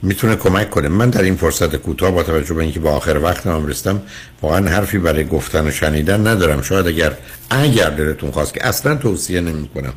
می‌تونه 0.01 0.35
کمک 0.35 0.69
کنه. 0.69 0.87
من 0.87 1.09
در 1.09 1.21
این 1.21 1.35
فرصت 1.35 1.75
کوتاه 1.75 2.11
با 2.11 2.23
توجه 2.23 2.53
به 2.53 2.63
اینکه 2.63 2.79
با 2.79 2.91
آخر 2.91 3.17
وقتم 3.17 3.51
هم 3.51 3.65
رسیدم 3.67 4.01
واقعا 4.41 4.69
حرفی 4.69 4.97
برای 4.97 5.23
گفتن 5.23 5.67
و 5.67 5.71
شنیدن 5.71 6.27
ندارم. 6.27 6.61
شاید 6.61 6.87
اگر 6.87 7.13
اگر 7.49 7.89
دلتون 7.89 8.31
خواست 8.31 8.53
که 8.53 8.67
اصلا 8.67 8.95
توصیه 8.95 9.41
نمی 9.41 9.67
کنم 9.67 9.93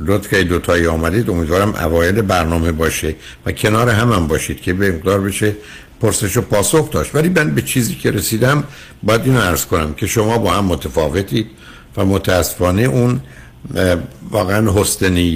لطف 0.00 0.28
که 0.28 0.44
دوتایی 0.44 0.86
آمدید. 0.86 1.30
امیدوارم 1.30 1.74
اوایل 1.74 2.22
برنامه 2.22 2.72
باشه 2.72 3.14
و 3.46 3.52
کنار 3.52 3.88
هم 3.88 4.12
هم 4.12 4.26
باشید 4.26 4.60
که 4.60 4.72
یه 4.72 4.92
مقدار 4.92 5.20
بشه 5.20 5.54
پرسش 6.00 6.36
و 6.36 6.40
پاسخ 6.40 6.90
داشت. 6.90 7.14
ولی 7.14 7.28
من 7.28 7.54
به 7.54 7.62
چیزی 7.62 7.94
که 7.94 8.10
رسیدم 8.10 8.64
باید 9.02 9.20
اینو 9.24 9.40
عرض 9.40 9.66
کنم 9.66 9.94
که 9.94 10.06
شما 10.06 10.38
با 10.38 10.50
هم 10.50 10.64
متفاوتید 10.64 11.46
و 11.96 12.04
متاسفانه 12.04 12.82
اون 12.82 13.20
واقعا 14.30 14.72
حسن 14.72 15.32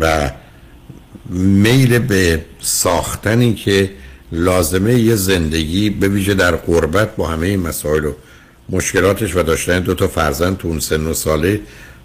و 0.00 0.30
میل 1.30 1.98
به 1.98 2.44
ساختنی 2.60 3.54
که 3.54 3.90
لازمه 4.32 4.94
یه 4.94 5.14
زندگی 5.14 5.90
به 5.90 6.08
ویژه 6.08 6.34
در 6.34 6.56
قربت 6.56 7.16
با 7.16 7.28
همه 7.28 7.56
مسائل 7.56 8.04
و 8.04 8.12
مشکلاتش 8.70 9.36
و 9.36 9.42
داشتن 9.42 9.80
دو 9.80 9.94
تا 9.94 10.08
فرزند 10.08 10.56
تو 10.56 10.68
اون 10.68 10.80
سن 10.80 11.06
و 11.06 11.14
ساله 11.14 11.60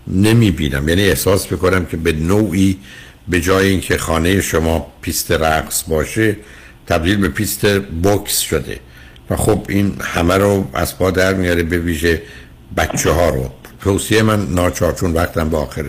نمی 0.08 0.52
بینم 0.52 0.90
یعنی 0.90 1.02
احساس 1.02 1.52
می‌کنم 1.52 1.86
که 1.86 1.98
به 1.98 2.12
نوعی 2.12 2.78
به 3.28 3.42
جای 3.42 3.68
اینکه 3.68 3.98
خانه 3.98 4.42
شما 4.42 4.88
پیست 5.02 5.32
رقص 5.32 5.84
باشه 5.88 6.38
تبدیل 6.88 7.18
به 7.18 7.30
پیست 7.30 7.80
بوکس 7.80 8.40
شده. 8.40 8.80
و 9.30 9.36
خب 9.36 9.66
این 9.70 9.96
همه 10.02 10.38
رو 10.38 10.68
از 10.74 10.98
پا 10.98 11.12
در 11.12 11.34
میاره 11.34 11.64
به 11.64 11.78
ویژه 11.78 12.22
بچه 12.78 13.12
ها 13.12 13.30
رو. 13.30 13.52
توصیه 13.82 14.22
من 14.22 14.46
ناچار 14.46 14.94
چون 14.94 15.14
وقتم 15.14 15.50
به 15.50 15.58
آخر 15.58 15.86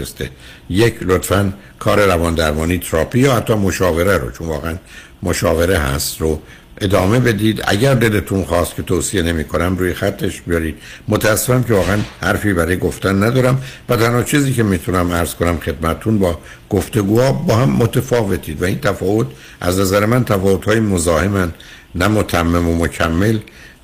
یک 0.70 0.94
لطفا 1.00 1.52
کار 1.78 2.06
روان 2.06 2.34
درمانی 2.34 2.78
تراپی 2.78 3.18
یا 3.18 3.36
حتی 3.36 3.54
مشاوره 3.54 4.18
رو 4.18 4.30
چون 4.30 4.48
واقعا 4.48 4.76
مشاوره 5.22 5.78
هست 5.78 6.20
رو 6.20 6.40
ادامه 6.80 7.20
بدید. 7.20 7.62
اگر 7.64 7.94
دلتون 7.94 8.44
خواست 8.44 8.74
که 8.74 8.82
توصیه 8.82 9.22
نمی 9.22 9.44
کنم 9.44 9.76
روی 9.76 9.94
خطش 9.94 10.40
بیارید. 10.40 10.76
متاسفم 11.08 11.62
که 11.62 11.74
واقعا 11.74 11.98
حرفی 12.20 12.52
برای 12.52 12.76
گفتن 12.76 13.22
ندارم 13.22 13.62
و 13.88 13.96
تنها 13.96 14.22
چیزی 14.22 14.52
که 14.52 14.62
می‌تونم 14.62 15.12
عرض 15.12 15.34
کنم 15.34 15.58
خدمتون 15.58 16.18
با 16.18 16.38
گفتگوها 16.70 17.32
با 17.32 17.56
هم 17.56 17.70
متفاوتید 17.70 18.62
و 18.62 18.64
این 18.64 18.80
تفاوت 18.80 19.26
از 19.60 19.78
نظر 19.78 20.06
من 20.06 20.24
تفاوت 20.24 20.64
های 20.64 20.80
مزاحمن 20.80 21.52
نه 21.94 22.08
متمم 22.08 22.68
و 22.68 22.84
مکمل. 22.84 23.38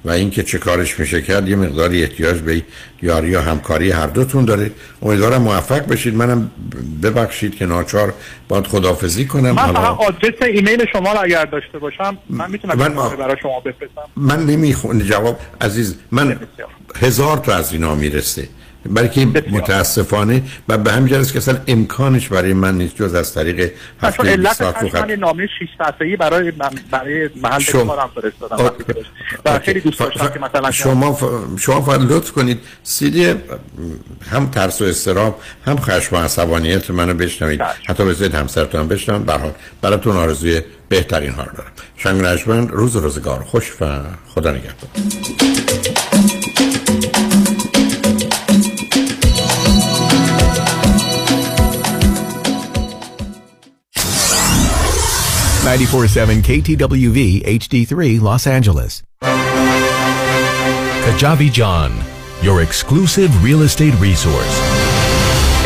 و 0.07 0.11
اینکه 0.11 0.43
چه 0.43 0.59
کارش 0.59 1.01
میشه 1.01 1.23
کرد 1.23 1.49
یه 1.49 1.57
مقداری 1.57 2.03
احتیاج 2.03 2.39
به 2.41 2.63
یاری 3.03 3.35
و 3.35 3.41
همکاری 3.41 3.91
هر 3.91 4.07
دوتون 4.07 4.45
داره. 4.45 4.71
امیدوارم 5.03 5.43
موفق 5.43 5.87
بشید. 5.87 6.15
منم 6.15 6.51
ببخشید 7.03 7.55
که 7.55 7.67
ناچار 7.67 8.15
باید 8.49 8.67
خدافزی 8.67 9.25
کنم. 9.25 9.51
من 9.51 9.73
فقط 9.73 9.77
آدرس 9.77 10.43
ایمیل 10.43 10.85
شما 10.93 11.13
رو 11.13 11.19
اگر 11.23 11.45
داشته 11.45 11.79
باشم 11.79 12.19
من 12.31 12.51
می‌تونم 12.51 12.79
من- 12.79 12.95
برای 12.95 13.37
شما 13.43 13.61
بفرستم. 13.61 14.03
من 14.17 14.47
نمیخون 14.47 14.99
جواب 14.99 15.39
عزیز 15.61 15.97
من 16.11 16.41
هزار 16.97 17.37
تا 17.37 17.55
از 17.55 17.73
اینا 17.73 17.95
می‌رسه. 17.95 18.49
بلکه 18.91 19.27
متاسفانه 19.51 20.43
و 20.69 20.79
به 20.79 20.93
همین 20.93 21.09
جهت 21.09 21.33
که 21.33 21.39
اصلا 21.39 21.59
امکانش 21.67 22.29
برای 22.29 22.53
من 22.53 22.79
نیست 22.79 22.97
جز 22.97 23.15
از 23.15 23.35
طریق 23.35 23.73
هفته 24.03 24.23
علت 24.23 24.41
20 24.49 24.55
ساعت 24.59 24.83
رو 24.83 24.89
خط 24.89 25.11
نامه 25.11 25.47
6 25.47 25.69
صفحه‌ای 25.79 26.17
برای 26.17 26.53
من 26.59 26.71
برای 26.91 27.29
محل 27.43 27.59
شما- 27.59 27.85
کارم 27.97 28.11
فرستادم 28.15 28.73
و 29.45 29.59
خیلی 29.59 29.81
دوست 29.81 29.99
داشتم 29.99 30.29
که 30.29 30.39
مثلا 30.39 30.71
شما 30.71 31.13
ف... 31.13 31.25
شما 31.61 31.81
فقط 31.81 32.01
لطف 32.01 32.33
کنید 32.33 32.61
سیدی 32.83 33.35
هم 34.31 34.47
ترس 34.51 34.83
و 34.83 34.85
استراب 34.85 35.41
هم 35.67 35.77
خشم 35.77 36.17
و 36.17 36.19
عصبانیت 36.19 36.91
منو 36.91 37.15
بشنوید. 37.15 37.61
حتی 37.87 38.05
بذارید 38.05 38.35
همسرتون 38.35 38.81
هم 38.81 38.89
بشنوید. 38.89 39.27
به 39.27 39.33
حال 39.33 39.53
براتون 39.83 40.17
آرزوی 40.17 40.63
بهترین 40.89 41.31
ها 41.33 41.43
رو 41.43 41.53
دارم. 41.57 41.73
شنگ 41.97 42.71
روز 42.71 42.97
روزگار. 42.97 43.43
خوش 43.43 43.73
و 43.81 44.01
خدا 44.35 44.51
نگهدار. 44.51 44.91
Ninety-four 55.67 56.07
seven 56.07 56.43
KTWV 56.43 57.43
HD3 57.45 58.21
Los 58.21 58.47
Angeles. 58.47 59.03
Kajabi 61.07 61.51
John, 61.53 61.93
your 62.41 62.63
exclusive 62.63 63.43
real 63.43 63.63
estate 63.63 63.95
resource. 63.99 64.61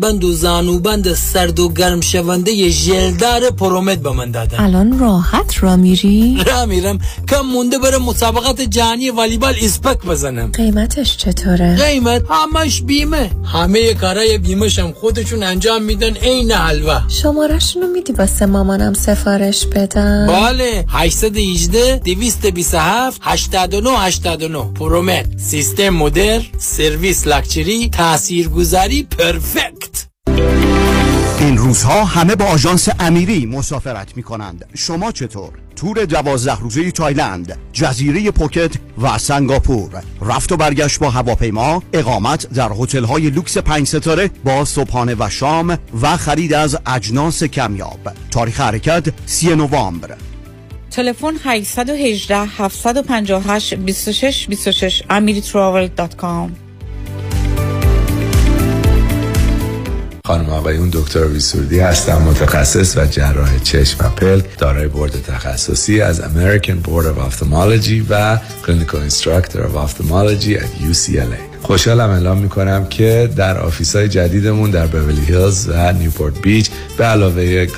کمربند 0.01 0.23
و 0.23 0.33
زانوبند 0.33 1.13
سرد 1.13 1.59
و 1.59 1.69
گرم 1.69 2.01
شونده 2.01 2.69
ژلدار 2.69 3.49
پرومد 3.49 4.01
به 4.01 4.11
من 4.11 4.31
دادن. 4.31 4.59
الان 4.59 4.99
راحت 4.99 5.63
را 5.63 5.75
میری؟ 5.75 6.37
را 6.45 6.65
میرم. 6.65 6.99
کم 7.29 7.41
مونده 7.41 7.79
برم 7.79 8.01
مسابقات 8.01 8.61
جهانی 8.61 9.09
والیبال 9.09 9.55
اسپک 9.61 10.05
بزنم. 10.05 10.51
قیمتش 10.51 11.17
چطوره؟ 11.17 11.75
قیمت 11.75 12.21
همش 12.29 12.81
بیمه. 12.81 13.29
همه 13.53 13.93
کارای 13.93 14.37
بیمه 14.37 14.69
هم 14.77 14.91
خودشون 14.91 15.43
انجام 15.43 15.83
میدن 15.83 16.13
عین 16.13 16.51
حلوا 16.51 17.01
شمارشونو 17.07 17.87
میدی 17.87 18.13
واسه 18.13 18.45
مامانم 18.45 18.93
سفارش 18.93 19.65
بدم؟ 19.65 20.27
بله. 20.27 20.85
818 20.89 21.99
227 21.99 23.21
89 23.21 23.89
89 23.89 24.73
پرومت 24.73 25.25
سیستم 25.37 25.89
مدر 25.89 26.41
سرویس 26.57 27.27
لاکچری 27.27 27.89
تاثیرگذاری 27.89 29.03
پرفکت. 29.03 29.90
این 31.39 31.57
روزها 31.57 32.05
همه 32.05 32.35
با 32.35 32.45
آژانس 32.45 32.89
امیری 32.99 33.45
مسافرت 33.45 34.17
می 34.17 34.23
کنند 34.23 34.65
شما 34.75 35.11
چطور؟ 35.11 35.51
تور 35.75 36.05
دوازده 36.05 36.59
روزه 36.59 36.91
تایلند 36.91 37.57
جزیره 37.73 38.31
پوکت 38.31 38.71
و 39.01 39.17
سنگاپور. 39.17 40.03
رفت 40.21 40.51
و 40.51 40.57
برگشت 40.57 40.99
با 40.99 41.09
هواپیما 41.09 41.83
اقامت 41.93 42.49
در 42.53 42.69
هتل 42.79 43.03
های 43.03 43.29
لوکس 43.29 43.57
پنج 43.57 43.87
ستاره 43.87 44.29
با 44.43 44.65
صبحانه 44.65 45.15
و 45.19 45.29
شام 45.29 45.77
و 46.01 46.17
خرید 46.17 46.53
از 46.53 46.77
اجناس 46.85 47.43
کمیاب. 47.43 47.99
تاریخ 48.31 48.61
حرکت 48.61 49.07
سی 49.25 49.55
نوامبر. 49.55 50.15
تلفن 50.91 51.33
818 51.43 52.37
758 52.37 53.73
26 53.73 54.47
26 54.47 55.03
amiritravel.com 55.09 56.70
خانم 60.25 60.49
آقایون 60.49 60.89
دکتر 60.93 61.27
ویسوردی 61.27 61.79
هستم 61.79 62.21
متخصص 62.21 62.97
و 62.97 63.05
جراح 63.05 63.59
چشم 63.59 64.05
و 64.05 64.09
پلک 64.09 64.57
دارای 64.57 64.87
بورد 64.87 65.11
تخصصی 65.11 66.01
از 66.01 66.21
American 66.21 66.87
Board 66.87 67.05
of 67.05 67.31
Ophthalmology 67.31 68.05
و 68.09 68.37
Clinical 68.63 69.11
Instructor 69.11 69.57
of 69.57 69.75
Ophthalmology 69.75 70.57
at 70.57 70.91
UCLA 70.91 71.51
خوشحالم 71.61 72.09
اعلام 72.09 72.37
می‌کنم 72.37 72.85
که 72.85 73.29
در 73.35 73.57
office 73.57 73.95
های 73.95 74.09
جدیدمون 74.09 74.71
در 74.71 74.87
بورلی 74.87 75.25
هیلز 75.25 75.69
و 75.69 75.93
نیوپورت 75.93 76.41
بیچ 76.41 76.69
به 76.97 77.03
علاوه 77.03 77.65